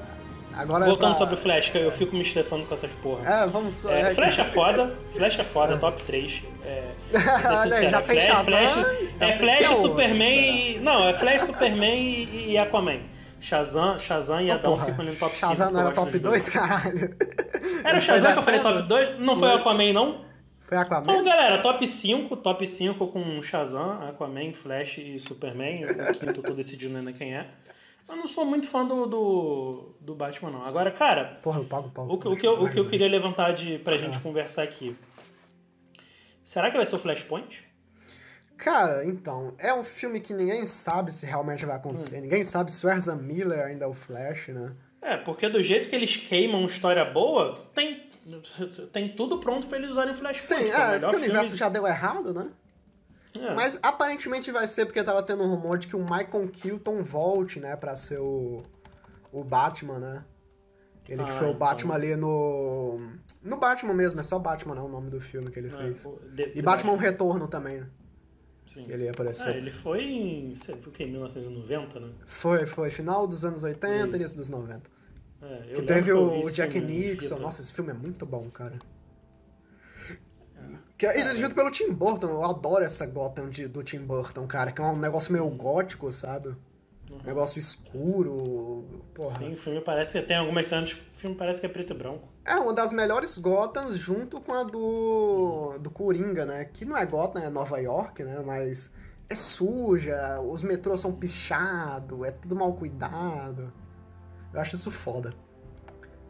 Agora 0.53 0.85
Voltando 0.85 1.13
é 1.13 1.15
pra... 1.15 1.18
sobre 1.18 1.35
o 1.35 1.38
Flash, 1.38 1.69
que 1.69 1.77
eu 1.77 1.91
fico 1.91 2.15
me 2.15 2.22
estressando 2.22 2.65
com 2.65 2.76
essas 2.76 2.91
porra. 3.01 3.43
É, 3.43 3.47
vamos 3.47 3.76
só. 3.76 3.91
É, 3.91 4.13
Flash 4.13 4.39
é 4.39 4.43
foda, 4.43 4.93
Flash 5.13 5.39
é 5.39 5.43
foda, 5.43 5.73
é. 5.76 5.77
top 5.77 6.03
3. 6.03 6.43
É, 6.65 6.84
Olha, 7.61 7.89
já 7.89 8.01
tem 8.01 8.22
Flash, 8.22 8.45
Flash, 8.45 8.88
é 9.19 9.31
Flash, 9.34 9.77
Superman 9.77 10.76
e. 10.76 10.80
Não, 10.80 11.07
é 11.07 11.13
Flash, 11.13 11.43
Superman 11.43 11.97
e, 11.97 12.51
e 12.51 12.57
Aquaman. 12.57 12.99
Shazam, 13.39 13.97
Shazam 13.97 14.41
e 14.41 14.51
Adão 14.51 14.77
ficam 14.77 15.01
ali 15.01 15.11
no 15.11 15.15
top 15.15 15.34
5. 15.34 15.47
Shazam 15.47 15.72
não 15.72 15.80
era 15.80 15.91
top 15.91 16.19
2, 16.19 16.49
caralho. 16.49 17.15
Era 17.84 17.97
o 17.97 18.01
Shazam 18.01 18.34
que 18.34 18.39
eu 18.39 18.43
falei 18.43 18.59
top 18.59 18.81
2? 18.84 19.19
Não 19.19 19.39
foi 19.39 19.47
o 19.47 19.55
Aquaman, 19.55 19.93
não? 19.93 20.30
Foi 20.72 20.77
Aquaman? 20.77 21.03
Então, 21.03 21.26
galera, 21.26 21.61
top 21.61 21.85
5, 21.85 22.38
top 22.38 22.65
5 22.65 23.07
com 23.07 23.41
Shazam, 23.41 23.89
Aquaman, 24.07 24.53
Flash 24.53 24.99
e 24.99 25.19
Superman. 25.19 25.84
O 25.84 26.14
quinto 26.18 26.39
eu 26.39 26.43
tô 26.43 26.53
decidindo 26.53 26.98
ainda 26.98 27.11
quem 27.11 27.35
é. 27.35 27.45
Eu 28.07 28.15
não 28.15 28.26
sou 28.26 28.45
muito 28.45 28.69
fã 28.69 28.85
do, 28.85 29.06
do, 29.06 29.95
do 29.99 30.15
Batman, 30.15 30.49
não. 30.49 30.65
Agora, 30.65 30.89
cara. 30.89 31.38
Porra, 31.43 31.60
eu 31.60 31.65
pago 31.65 31.89
pau. 31.89 32.10
O, 32.10 32.18
que, 32.18 32.26
o, 32.26 32.38
que, 32.38 32.48
eu, 32.48 32.53
o 32.53 32.69
que 32.69 32.80
eu 32.80 32.88
queria 32.88 33.10
levantar 33.10 33.52
de, 33.52 33.80
pra 33.80 33.98
gente 33.98 34.15
é. 34.15 34.22
conversar 34.22 34.64
aqui. 34.64 34.95
Será 36.45 36.72
que 36.72 36.77
vai 36.77 36.85
ser 36.85 36.95
o 36.95 36.99
Flashpoint? 36.99 37.65
Cara, 38.56 39.03
então, 39.03 39.53
é 39.57 39.73
um 39.73 39.84
filme 39.84 40.22
que 40.22 40.34
ninguém 40.34 40.65
sabe 40.65 41.11
se 41.11 41.26
realmente 41.26 41.65
vai 41.65 41.76
acontecer. 41.76 42.19
Hum. 42.19 42.22
Ninguém 42.22 42.45
sabe 42.45 42.72
se 42.72 42.88
o 42.88 42.89
Ezra 42.89 43.14
Miller 43.14 43.65
ainda 43.65 43.84
é 43.84 43.88
o 43.89 43.93
Flash, 43.93 44.48
né? 44.48 44.72
É, 45.02 45.18
porque 45.18 45.49
do 45.49 45.61
jeito 45.61 45.89
que 45.89 45.95
eles 45.98 46.15
queimam 46.15 46.64
história 46.64 47.03
boa, 47.03 47.60
tem 47.76 48.10
tem 48.91 49.15
tudo 49.15 49.39
pronto 49.39 49.68
para 49.68 49.77
eles 49.77 49.91
usarem 49.91 50.14
Flashpoint. 50.14 50.64
Sim, 50.64 50.69
é, 50.69 50.95
é 50.95 50.99
porque 50.99 51.15
o 51.15 51.19
universo 51.19 51.56
já 51.56 51.69
deu 51.69 51.88
errado, 51.88 52.34
né? 52.34 52.49
É. 53.34 53.53
Mas 53.53 53.80
aparentemente 53.81 54.52
vai 54.52 54.68
ser 54.68 54.85
porque 54.85 55.03
tava 55.03 55.23
tendo 55.23 55.43
um 55.43 55.48
rumor 55.48 55.77
de 55.77 55.88
que 55.88 55.95
o 55.95 55.99
Michael 55.99 56.49
Keaton 56.52 57.02
volte, 57.02 57.60
né, 57.60 57.76
pra 57.76 57.95
ser 57.95 58.19
o, 58.19 58.64
o 59.31 59.43
Batman, 59.43 59.99
né? 59.99 60.26
Ele 61.07 61.22
ah, 61.22 61.26
que 61.26 61.31
foi 61.31 61.49
o 61.49 61.53
Batman 61.53 61.98
então... 61.98 62.10
ali 62.10 62.15
no. 62.15 62.99
No 63.43 63.57
Batman 63.57 63.93
mesmo, 63.93 64.19
é 64.19 64.23
só 64.23 64.38
Batman, 64.38 64.76
não, 64.76 64.85
o 64.85 64.89
nome 64.89 65.10
do 65.10 65.19
filme 65.19 65.49
que 65.49 65.60
ele 65.60 65.68
é, 65.73 65.77
fez. 65.77 66.03
De, 66.34 66.43
e 66.56 66.61
Batman 66.61 66.91
Batman 66.91 66.98
Retorno 66.98 67.48
também, 67.48 67.81
né? 67.81 67.88
Sim. 68.73 68.85
Que 68.85 68.91
ele 68.91 69.06
ia 69.06 69.11
aparecer. 69.11 69.49
É, 69.49 69.57
ele 69.57 69.72
foi 69.72 70.03
em. 70.03 70.53
Viu 70.53 70.91
que 70.91 71.03
em 71.03 71.11
1990, 71.11 71.99
né? 71.99 72.10
Foi, 72.26 72.65
foi. 72.65 72.89
Final 72.89 73.27
dos 73.27 73.43
anos 73.43 73.64
80 73.64 74.15
e 74.15 74.19
início 74.19 74.38
dos 74.38 74.49
90. 74.49 74.89
É, 75.41 75.73
que 75.73 75.81
teve 75.81 76.13
o, 76.13 76.49
Jack 76.51 76.80
Nixon. 76.80 77.39
Nossa, 77.39 77.61
esse 77.61 77.73
filme 77.73 77.91
é 77.91 77.93
muito 77.93 78.26
bom, 78.26 78.49
cara. 78.49 78.77
Que 80.97 81.07
é 81.07 81.23
dirigido 81.23 81.55
pelo 81.55 81.72
Tim 81.72 81.91
Burton. 81.91 82.27
Eu 82.27 82.43
adoro 82.43 82.84
essa 82.84 83.07
Gotham 83.07 83.49
de, 83.49 83.68
do 83.68 83.84
Tim 83.84 83.99
Burton, 83.99 84.45
cara. 84.45 84.72
Que 84.72 84.80
é 84.81 84.85
um 84.85 84.95
negócio 84.95 85.34
meio 85.34 85.49
gótico, 85.49 86.11
sabe? 86.11 86.49
Uhum. 87.09 87.18
Negócio 87.26 87.57
escuro. 87.57 89.03
Porra. 89.13 89.39
Sim, 89.39 89.53
o 89.53 89.57
filme 89.57 89.81
parece 89.81 90.13
que 90.13 90.22
tem 90.22 90.38
algumas 90.38 90.68
cenas. 90.68 90.91
O 90.91 91.18
filme 91.18 91.35
parece 91.35 91.59
que 91.59 91.65
é 91.65 91.69
preto 91.69 91.93
e 91.93 91.97
branco. 91.97 92.27
É, 92.45 92.53
uma 92.53 92.72
das 92.72 92.91
melhores 92.91 93.35
Gothams 93.39 93.97
junto 93.97 94.39
com 94.39 94.53
a 94.53 94.63
do. 94.63 95.80
do 95.80 95.89
Coringa, 95.89 96.45
né? 96.45 96.65
Que 96.65 96.85
não 96.85 96.95
é 96.95 97.03
Gotham, 97.03 97.41
é 97.41 97.49
Nova 97.49 97.80
York, 97.80 98.23
né? 98.23 98.39
Mas 98.45 98.91
é 99.27 99.35
suja, 99.35 100.39
os 100.39 100.61
metrôs 100.61 101.01
são 101.01 101.13
pichados, 101.13 102.23
é 102.23 102.31
tudo 102.31 102.55
mal 102.55 102.73
cuidado. 102.73 103.73
Eu 104.53 104.61
acho 104.61 104.76
isso 104.76 104.91
foda. 104.91 105.32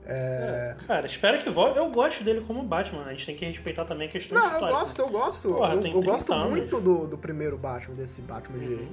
É... 0.05 0.75
É, 0.81 0.85
cara, 0.85 1.05
espero 1.05 1.41
que 1.41 1.49
volte. 1.49 1.77
Eu 1.77 1.89
gosto 1.89 2.23
dele 2.23 2.43
como 2.45 2.63
Batman. 2.63 3.03
A 3.05 3.11
gente 3.11 3.25
tem 3.25 3.35
que 3.35 3.45
respeitar 3.45 3.85
também 3.85 4.07
a 4.07 4.11
questão 4.11 4.37
Não, 4.37 4.53
eu 4.53 4.59
gosto, 4.59 4.99
eu 4.99 5.09
gosto. 5.09 5.53
Porra, 5.53 5.75
eu, 5.75 5.85
eu 5.85 6.01
gosto 6.01 6.33
anos. 6.33 6.49
muito 6.49 6.79
do, 6.81 7.07
do 7.07 7.17
primeiro 7.17 7.57
Batman, 7.57 7.95
desse 7.95 8.21
Batman 8.21 8.59
de, 8.59 8.73
uhum. 8.73 8.89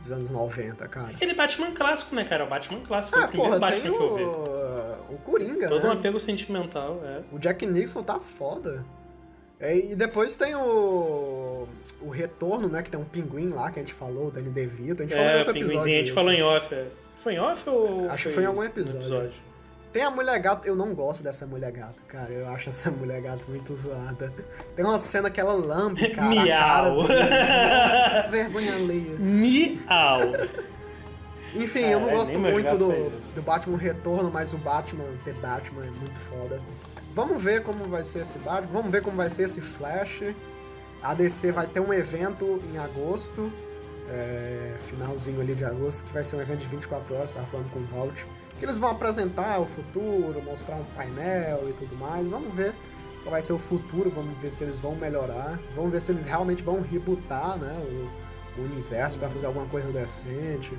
dos 0.00 0.12
anos 0.12 0.30
90, 0.30 0.88
cara. 0.88 1.08
Aquele 1.08 1.34
Batman 1.34 1.72
clássico, 1.72 2.14
né, 2.14 2.24
cara? 2.24 2.44
O 2.44 2.48
Batman 2.48 2.80
clássico 2.80 3.16
foi 3.16 3.24
ah, 3.24 3.26
o 3.26 3.30
primeiro 3.30 3.58
porra, 3.58 3.70
Batman 3.70 3.90
que 3.90 4.02
eu 4.02 4.16
vi. 4.16 5.14
O 5.14 5.18
Coringa, 5.24 5.68
Todo 5.68 5.82
né? 5.84 5.88
um 5.88 5.92
apego 5.92 6.20
sentimental, 6.20 7.00
é. 7.04 7.22
O 7.32 7.38
Jack 7.38 7.64
Nixon 7.64 8.02
tá 8.02 8.18
foda. 8.18 8.84
É, 9.60 9.76
e 9.76 9.96
depois 9.96 10.36
tem 10.36 10.54
o. 10.54 11.66
O 12.00 12.10
Retorno, 12.10 12.68
né? 12.68 12.82
Que 12.82 12.90
tem 12.90 13.00
um 13.00 13.04
pinguim 13.04 13.48
lá 13.48 13.72
que 13.72 13.80
a 13.80 13.82
gente 13.82 13.94
falou, 13.94 14.28
o 14.28 14.30
Danny 14.30 14.50
DeVito. 14.50 15.02
A 15.02 15.06
gente 15.06 15.14
é, 15.14 15.16
falou 15.16 15.32
em 15.32 15.38
outro 15.38 15.56
episódio. 15.56 15.80
A 15.80 15.98
gente 15.98 16.12
falou 16.12 16.32
em 16.32 16.42
off, 16.42 16.74
é. 16.74 16.86
Foi 17.28 17.34
em 17.34 17.38
off 17.40 17.68
ou. 17.68 18.10
Acho 18.10 18.28
que 18.28 18.34
foi 18.34 18.42
em 18.42 18.46
algum 18.46 18.64
episódio. 18.64 19.00
episódio. 19.00 19.32
Tem 19.92 20.02
a 20.02 20.10
mulher 20.10 20.38
gato, 20.38 20.66
eu 20.66 20.74
não 20.74 20.94
gosto 20.94 21.22
dessa 21.22 21.44
mulher 21.44 21.70
gato, 21.72 22.02
cara. 22.08 22.30
Eu 22.32 22.48
acho 22.48 22.70
essa 22.70 22.90
mulher 22.90 23.20
gato 23.20 23.44
muito 23.48 23.76
zoada. 23.76 24.32
Tem 24.74 24.82
uma 24.82 24.98
cena 24.98 25.28
que 25.28 25.38
ela 25.38 25.52
lambe, 25.52 26.08
cara. 26.16 26.26
Miau. 26.26 27.04
Vergonha 28.30 28.76
alheia. 28.76 29.16
Miau. 29.18 30.20
Enfim, 31.54 31.80
eu 31.80 32.00
não 32.00 32.10
gosto 32.10 32.38
muito 32.38 32.78
do, 32.78 33.10
do 33.34 33.42
Batman 33.42 33.76
Retorno, 33.76 34.30
mas 34.32 34.54
o 34.54 34.58
Batman, 34.58 35.04
ter 35.22 35.34
Batman 35.34 35.82
é 35.82 35.90
muito 35.90 36.18
foda. 36.30 36.62
Vamos 37.14 37.42
ver 37.42 37.62
como 37.62 37.84
vai 37.88 38.06
ser 38.06 38.20
esse 38.20 38.38
Batman, 38.38 38.72
vamos 38.72 38.90
ver 38.90 39.02
como 39.02 39.18
vai 39.18 39.28
ser 39.28 39.44
esse 39.44 39.60
Flash. 39.60 40.22
A 41.02 41.12
DC 41.12 41.52
vai 41.52 41.66
ter 41.66 41.80
um 41.80 41.92
evento 41.92 42.58
em 42.72 42.78
agosto, 42.78 43.52
é, 44.10 44.74
finalzinho 44.82 45.40
ali 45.40 45.54
de 45.54 45.64
agosto, 45.64 46.04
que 46.04 46.12
vai 46.12 46.24
ser 46.24 46.36
um 46.36 46.40
evento 46.40 46.60
de 46.60 46.66
24 46.66 47.14
horas, 47.14 47.32
tava 47.32 47.46
falando 47.46 47.70
com 47.70 47.80
o 47.80 47.84
Vault, 47.84 48.26
que 48.58 48.64
eles 48.64 48.78
vão 48.78 48.90
apresentar 48.90 49.60
o 49.60 49.66
futuro, 49.66 50.42
mostrar 50.42 50.76
um 50.76 50.84
painel 50.96 51.68
e 51.68 51.72
tudo 51.74 51.96
mais. 51.96 52.26
Vamos 52.26 52.52
ver 52.54 52.74
qual 53.22 53.32
vai 53.32 53.42
ser 53.42 53.52
o 53.52 53.58
futuro, 53.58 54.10
vamos 54.10 54.36
ver 54.38 54.52
se 54.52 54.64
eles 54.64 54.80
vão 54.80 54.94
melhorar, 54.96 55.58
vamos 55.74 55.92
ver 55.92 56.00
se 56.00 56.12
eles 56.12 56.24
realmente 56.24 56.62
vão 56.62 56.80
rebootar 56.80 57.58
né, 57.58 57.72
o, 58.56 58.60
o 58.60 58.64
universo 58.64 59.18
para 59.18 59.28
fazer 59.28 59.46
alguma 59.46 59.66
coisa 59.66 59.90
decente. 59.92 60.76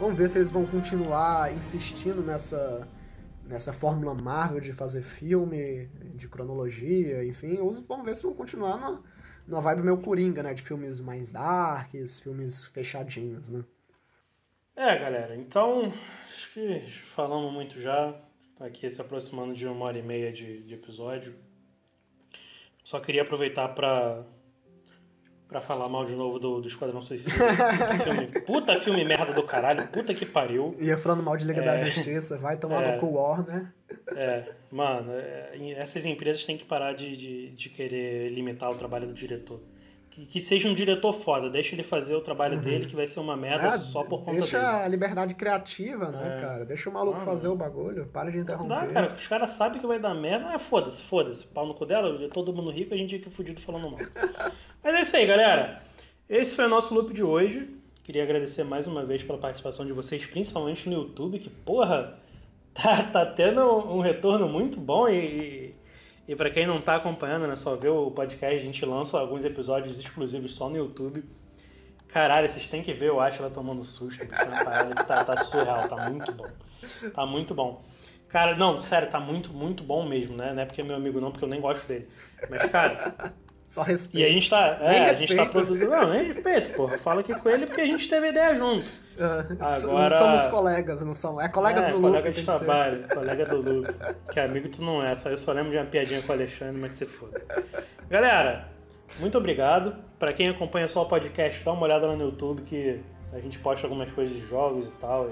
Vamos 0.00 0.16
ver 0.16 0.28
se 0.30 0.38
eles 0.38 0.50
vão 0.50 0.66
continuar 0.66 1.52
insistindo 1.54 2.22
nessa 2.22 2.88
nessa 3.44 3.72
fórmula 3.72 4.14
Marvel 4.14 4.60
de 4.60 4.72
fazer 4.72 5.02
filme, 5.02 5.88
de 6.14 6.28
cronologia, 6.28 7.24
enfim, 7.24 7.58
ou 7.58 7.72
vamos 7.86 8.04
ver 8.04 8.16
se 8.16 8.22
vão 8.22 8.32
continuar 8.32 8.78
na, 8.78 8.98
na 9.46 9.60
vibe 9.60 9.82
meio 9.82 9.98
Coringa, 9.98 10.42
né? 10.42 10.54
De 10.54 10.62
filmes 10.62 11.00
mais 11.00 11.30
darks, 11.30 12.20
filmes 12.20 12.64
fechadinhos, 12.64 13.48
né? 13.48 13.64
É, 14.74 14.98
galera, 14.98 15.36
então 15.36 15.92
acho 16.34 16.52
que 16.54 16.80
falamos 17.14 17.52
muito 17.52 17.80
já, 17.80 18.14
tá 18.58 18.64
aqui 18.64 18.90
se 18.90 19.00
aproximando 19.00 19.54
de 19.54 19.66
uma 19.66 19.84
hora 19.84 19.98
e 19.98 20.02
meia 20.02 20.32
de, 20.32 20.62
de 20.62 20.74
episódio. 20.74 21.34
Só 22.82 22.98
queria 22.98 23.22
aproveitar 23.22 23.68
para 23.68 24.24
Pra 25.52 25.60
falar 25.60 25.86
mal 25.86 26.06
de 26.06 26.14
novo 26.14 26.38
do, 26.38 26.62
do 26.62 26.66
Esquadrão 26.66 27.02
Suicida. 27.02 27.30
filme, 28.02 28.26
puta 28.40 28.80
filme 28.80 29.04
merda 29.04 29.34
do 29.34 29.42
caralho, 29.42 29.86
puta 29.88 30.14
que 30.14 30.24
pariu. 30.24 30.74
Ia 30.80 30.96
falando 30.96 31.22
mal 31.22 31.36
de 31.36 31.44
Liga 31.44 31.60
é, 31.60 31.64
da 31.64 31.84
Justiça, 31.84 32.38
vai 32.38 32.56
tomar 32.56 32.82
é, 32.82 32.94
no 32.94 33.00
cu 33.00 33.14
Warner. 33.14 33.70
É, 34.16 34.44
mano, 34.70 35.12
é, 35.12 35.74
essas 35.76 36.06
empresas 36.06 36.42
têm 36.46 36.56
que 36.56 36.64
parar 36.64 36.94
de, 36.94 37.14
de, 37.14 37.50
de, 37.50 37.68
querer 37.68 38.30
limitar 38.30 38.70
o 38.70 38.76
trabalho 38.76 39.06
do 39.06 39.12
diretor. 39.12 39.60
Que, 40.14 40.26
que, 40.26 40.42
seja 40.42 40.68
um 40.68 40.74
diretor 40.74 41.12
foda, 41.12 41.48
deixa 41.48 41.74
ele 41.74 41.82
fazer 41.82 42.14
o 42.14 42.20
trabalho 42.20 42.56
uhum. 42.56 42.62
dele, 42.62 42.86
que 42.86 42.94
vai 42.94 43.06
ser 43.06 43.18
uma 43.18 43.34
merda 43.34 43.68
é, 43.68 43.78
só 43.78 44.04
por 44.04 44.18
conta 44.18 44.40
deixa 44.40 44.58
dele. 44.58 44.70
Deixa 44.70 44.84
a 44.84 44.88
liberdade 44.88 45.34
criativa, 45.34 46.10
né, 46.10 46.36
é. 46.36 46.40
cara? 46.40 46.64
Deixa 46.66 46.90
o 46.90 46.92
maluco 46.92 47.20
fazer 47.20 47.48
o 47.48 47.56
bagulho, 47.56 48.06
para 48.06 48.30
de 48.30 48.38
interromper. 48.38 48.68
Não 48.68 48.86
dá, 48.86 48.92
cara, 48.92 49.14
os 49.14 49.26
caras 49.26 49.50
sabem 49.50 49.80
que 49.80 49.86
vai 49.86 49.98
dar 49.98 50.14
merda, 50.14 50.52
é 50.52 50.58
foda-se, 50.58 51.02
foda-se. 51.02 51.46
Pau 51.46 51.66
no 51.66 51.72
cu 51.72 51.86
dela, 51.86 52.28
todo 52.28 52.52
mundo 52.52 52.70
rico, 52.70 52.92
a 52.92 52.96
gente 52.96 53.18
fica 53.18 53.30
fudido 53.30 53.58
falando 53.62 53.90
mal. 53.90 54.00
Mas 54.84 54.94
é 54.94 55.00
isso 55.00 55.16
aí, 55.16 55.26
galera. 55.26 55.82
Esse 56.28 56.54
foi 56.54 56.66
o 56.66 56.68
nosso 56.68 56.92
loop 56.92 57.14
de 57.14 57.24
hoje. 57.24 57.68
Queria 58.04 58.22
agradecer 58.22 58.64
mais 58.64 58.86
uma 58.86 59.06
vez 59.06 59.22
pela 59.22 59.38
participação 59.38 59.86
de 59.86 59.92
vocês, 59.92 60.26
principalmente 60.26 60.88
no 60.90 60.94
YouTube, 60.94 61.38
que, 61.38 61.48
porra, 61.48 62.18
tá, 62.74 63.02
tá 63.04 63.24
tendo 63.24 63.62
um 63.62 64.00
retorno 64.00 64.46
muito 64.46 64.78
bom 64.78 65.08
e 65.08 65.74
e 66.26 66.36
para 66.36 66.50
quem 66.50 66.66
não 66.66 66.78
está 66.78 66.96
acompanhando, 66.96 67.46
né, 67.46 67.56
só 67.56 67.74
ver 67.74 67.88
o 67.88 68.10
podcast, 68.10 68.56
a 68.56 68.64
gente 68.64 68.84
lança 68.84 69.18
alguns 69.18 69.44
episódios 69.44 69.98
exclusivos 69.98 70.54
só 70.54 70.68
no 70.68 70.76
YouTube. 70.76 71.24
Caralho, 72.08 72.48
vocês 72.48 72.68
têm 72.68 72.82
que 72.82 72.92
ver 72.92 73.10
o 73.10 73.20
Atila 73.20 73.50
tomando 73.50 73.82
susto. 73.84 74.24
tá, 75.06 75.24
tá 75.24 75.44
surreal, 75.44 75.88
tá 75.88 76.10
muito 76.10 76.30
bom. 76.32 76.48
Tá 77.14 77.26
muito 77.26 77.54
bom. 77.54 77.82
Cara, 78.28 78.56
não, 78.56 78.80
sério, 78.80 79.10
tá 79.10 79.20
muito, 79.20 79.52
muito 79.52 79.82
bom 79.82 80.06
mesmo, 80.06 80.36
né? 80.36 80.52
Não 80.52 80.62
é 80.62 80.64
porque 80.64 80.80
é 80.80 80.84
meu 80.84 80.96
amigo 80.96 81.20
não, 81.20 81.30
porque 81.30 81.44
eu 81.44 81.48
nem 81.48 81.60
gosto 81.60 81.86
dele. 81.86 82.08
Mas, 82.48 82.70
cara, 82.70 83.34
só 83.72 83.80
respeito. 83.80 84.22
E 84.22 84.28
a 84.28 84.30
gente 84.30 84.50
tá, 84.50 84.78
é, 84.82 85.08
a 85.08 85.12
gente 85.14 85.34
tá 85.34 85.46
produzindo. 85.46 85.90
Não, 85.90 86.10
nem 86.10 86.26
respeito, 86.26 86.74
porra. 86.74 86.98
Fala 86.98 87.22
aqui 87.22 87.34
com 87.34 87.48
ele 87.48 87.64
porque 87.64 87.80
a 87.80 87.86
gente 87.86 88.06
teve 88.06 88.28
ideia 88.28 88.54
juntos. 88.54 88.98
Uh, 89.16 89.56
Agora... 89.58 90.18
Somos 90.18 90.46
colegas, 90.48 91.00
não 91.00 91.14
somos. 91.14 91.42
É 91.42 91.48
colegas 91.48 91.86
é, 91.86 91.92
do 91.92 92.00
colega 92.02 92.28
Luke. 92.28 92.44
Colega 92.44 92.58
de 92.58 92.66
trabalho, 92.66 93.08
colega 93.08 93.46
do 93.46 93.56
Luke. 93.62 93.94
Que 94.30 94.40
amigo 94.40 94.68
tu 94.68 94.82
não 94.82 95.02
é, 95.02 95.14
só 95.16 95.30
eu 95.30 95.38
só 95.38 95.52
lembro 95.52 95.70
de 95.70 95.78
uma 95.78 95.86
piadinha 95.86 96.20
com 96.20 96.32
o 96.32 96.34
Alexandre, 96.34 96.78
mas 96.78 96.92
se 96.92 97.06
foda. 97.06 97.40
Galera, 98.10 98.68
muito 99.18 99.38
obrigado. 99.38 99.96
Pra 100.18 100.34
quem 100.34 100.50
acompanha 100.50 100.86
só 100.86 101.00
o 101.00 101.06
podcast, 101.06 101.64
dá 101.64 101.72
uma 101.72 101.84
olhada 101.84 102.06
lá 102.06 102.14
no 102.14 102.24
YouTube 102.24 102.60
que 102.64 103.00
a 103.32 103.40
gente 103.40 103.58
posta 103.58 103.86
algumas 103.86 104.12
coisas 104.12 104.36
de 104.36 104.44
jogos 104.44 104.88
e 104.88 104.92
tal. 105.00 105.30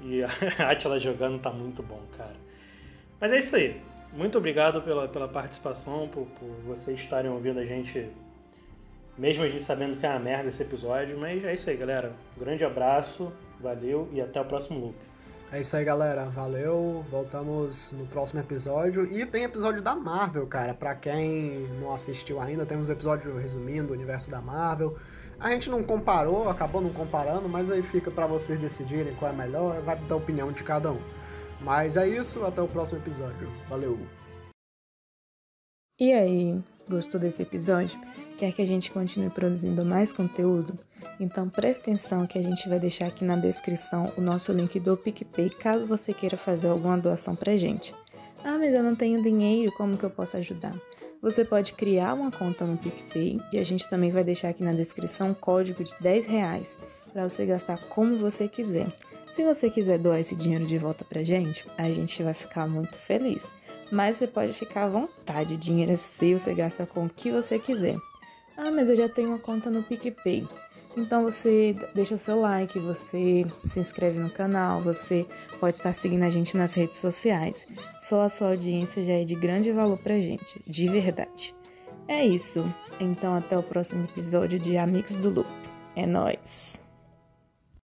E, 0.00 0.20
e 0.20 0.24
a 0.58 0.70
Atila 0.70 0.98
jogando 0.98 1.38
tá 1.38 1.50
muito 1.50 1.82
bom, 1.82 2.00
cara. 2.16 2.34
Mas 3.20 3.30
é 3.30 3.36
isso 3.36 3.54
aí 3.54 3.91
muito 4.12 4.38
obrigado 4.38 4.82
pela, 4.82 5.08
pela 5.08 5.28
participação, 5.28 6.08
por, 6.08 6.26
por 6.26 6.48
vocês 6.66 6.98
estarem 6.98 7.30
ouvindo 7.30 7.58
a 7.58 7.64
gente, 7.64 8.10
mesmo 9.16 9.44
a 9.44 9.48
gente 9.48 9.62
sabendo 9.62 9.96
que 9.96 10.04
é 10.04 10.08
uma 10.08 10.18
merda 10.18 10.48
esse 10.48 10.62
episódio. 10.62 11.18
Mas 11.18 11.44
é 11.44 11.54
isso 11.54 11.68
aí, 11.68 11.76
galera. 11.76 12.12
Um 12.36 12.40
grande 12.40 12.64
abraço, 12.64 13.32
valeu 13.60 14.08
e 14.12 14.20
até 14.20 14.40
o 14.40 14.44
próximo 14.44 14.78
loop. 14.78 14.96
É 15.50 15.60
isso 15.60 15.76
aí, 15.76 15.84
galera. 15.84 16.24
Valeu. 16.24 17.04
Voltamos 17.10 17.92
no 17.92 18.06
próximo 18.06 18.40
episódio. 18.40 19.04
E 19.12 19.26
tem 19.26 19.44
episódio 19.44 19.82
da 19.82 19.94
Marvel, 19.94 20.46
cara. 20.46 20.72
Pra 20.72 20.94
quem 20.94 21.66
não 21.78 21.92
assistiu 21.92 22.40
ainda, 22.40 22.64
temos 22.64 22.88
episódio 22.88 23.36
resumindo 23.36 23.92
o 23.92 23.96
universo 23.96 24.30
da 24.30 24.40
Marvel. 24.40 24.96
A 25.38 25.50
gente 25.50 25.68
não 25.68 25.82
comparou, 25.82 26.48
acabou 26.48 26.80
não 26.80 26.90
comparando, 26.90 27.48
mas 27.48 27.70
aí 27.70 27.82
fica 27.82 28.10
para 28.10 28.26
vocês 28.26 28.58
decidirem 28.58 29.12
qual 29.14 29.30
é 29.30 29.34
melhor, 29.34 29.80
vai 29.80 29.96
dar 29.96 30.14
a 30.14 30.16
opinião 30.16 30.52
de 30.52 30.62
cada 30.62 30.92
um. 30.92 31.00
Mas 31.64 31.96
é 31.96 32.08
isso, 32.08 32.44
até 32.44 32.60
o 32.60 32.66
próximo 32.66 32.98
episódio. 32.98 33.48
Valeu! 33.68 33.98
E 36.00 36.12
aí, 36.12 36.60
gostou 36.88 37.20
desse 37.20 37.42
episódio? 37.42 38.00
Quer 38.36 38.52
que 38.52 38.60
a 38.60 38.66
gente 38.66 38.90
continue 38.90 39.30
produzindo 39.30 39.84
mais 39.84 40.12
conteúdo? 40.12 40.76
Então 41.20 41.48
preste 41.48 41.82
atenção 41.82 42.26
que 42.26 42.38
a 42.38 42.42
gente 42.42 42.68
vai 42.68 42.80
deixar 42.80 43.06
aqui 43.06 43.24
na 43.24 43.36
descrição 43.36 44.12
o 44.16 44.20
nosso 44.20 44.52
link 44.52 44.80
do 44.80 44.96
PicPay 44.96 45.50
caso 45.50 45.86
você 45.86 46.12
queira 46.12 46.36
fazer 46.36 46.68
alguma 46.68 46.98
doação 46.98 47.36
pra 47.36 47.56
gente. 47.56 47.94
Ah, 48.42 48.58
mas 48.58 48.74
eu 48.74 48.82
não 48.82 48.96
tenho 48.96 49.22
dinheiro, 49.22 49.70
como 49.76 49.96
que 49.96 50.02
eu 50.02 50.10
posso 50.10 50.36
ajudar? 50.36 50.74
Você 51.20 51.44
pode 51.44 51.74
criar 51.74 52.14
uma 52.14 52.32
conta 52.32 52.64
no 52.64 52.76
PicPay 52.76 53.38
e 53.52 53.58
a 53.58 53.64
gente 53.64 53.88
também 53.88 54.10
vai 54.10 54.24
deixar 54.24 54.48
aqui 54.48 54.64
na 54.64 54.72
descrição 54.72 55.30
um 55.30 55.34
código 55.34 55.84
de 55.84 55.94
10 56.00 56.26
reais 56.26 56.76
para 57.12 57.28
você 57.28 57.46
gastar 57.46 57.78
como 57.88 58.16
você 58.16 58.48
quiser. 58.48 58.92
Se 59.32 59.42
você 59.42 59.70
quiser 59.70 59.98
doar 59.98 60.20
esse 60.20 60.36
dinheiro 60.36 60.66
de 60.66 60.76
volta 60.76 61.06
pra 61.06 61.24
gente, 61.24 61.66
a 61.78 61.90
gente 61.90 62.22
vai 62.22 62.34
ficar 62.34 62.68
muito 62.68 62.98
feliz. 62.98 63.50
Mas 63.90 64.16
você 64.16 64.26
pode 64.26 64.52
ficar 64.52 64.84
à 64.84 64.88
vontade, 64.88 65.54
o 65.54 65.56
dinheiro 65.56 65.90
é 65.90 65.96
seu, 65.96 66.38
você 66.38 66.52
gasta 66.52 66.84
com 66.84 67.06
o 67.06 67.08
que 67.08 67.30
você 67.30 67.58
quiser. 67.58 67.96
Ah, 68.58 68.70
mas 68.70 68.90
eu 68.90 68.96
já 68.96 69.08
tenho 69.08 69.28
uma 69.28 69.38
conta 69.38 69.70
no 69.70 69.82
PicPay. 69.82 70.46
Então 70.94 71.22
você 71.22 71.74
deixa 71.94 72.18
seu 72.18 72.42
like, 72.42 72.78
você 72.78 73.46
se 73.64 73.80
inscreve 73.80 74.18
no 74.18 74.28
canal, 74.28 74.82
você 74.82 75.26
pode 75.58 75.76
estar 75.76 75.94
seguindo 75.94 76.24
a 76.24 76.30
gente 76.30 76.54
nas 76.54 76.74
redes 76.74 76.98
sociais. 76.98 77.66
Só 78.02 78.20
a 78.20 78.28
sua 78.28 78.50
audiência 78.50 79.02
já 79.02 79.14
é 79.14 79.24
de 79.24 79.34
grande 79.34 79.72
valor 79.72 79.96
pra 79.96 80.20
gente, 80.20 80.62
de 80.66 80.86
verdade. 80.90 81.54
É 82.06 82.22
isso. 82.22 82.70
Então 83.00 83.34
até 83.34 83.56
o 83.56 83.62
próximo 83.62 84.04
episódio 84.04 84.58
de 84.58 84.76
Amigos 84.76 85.16
do 85.16 85.30
Loop. 85.30 85.48
É 85.96 86.04
nós. 86.04 86.71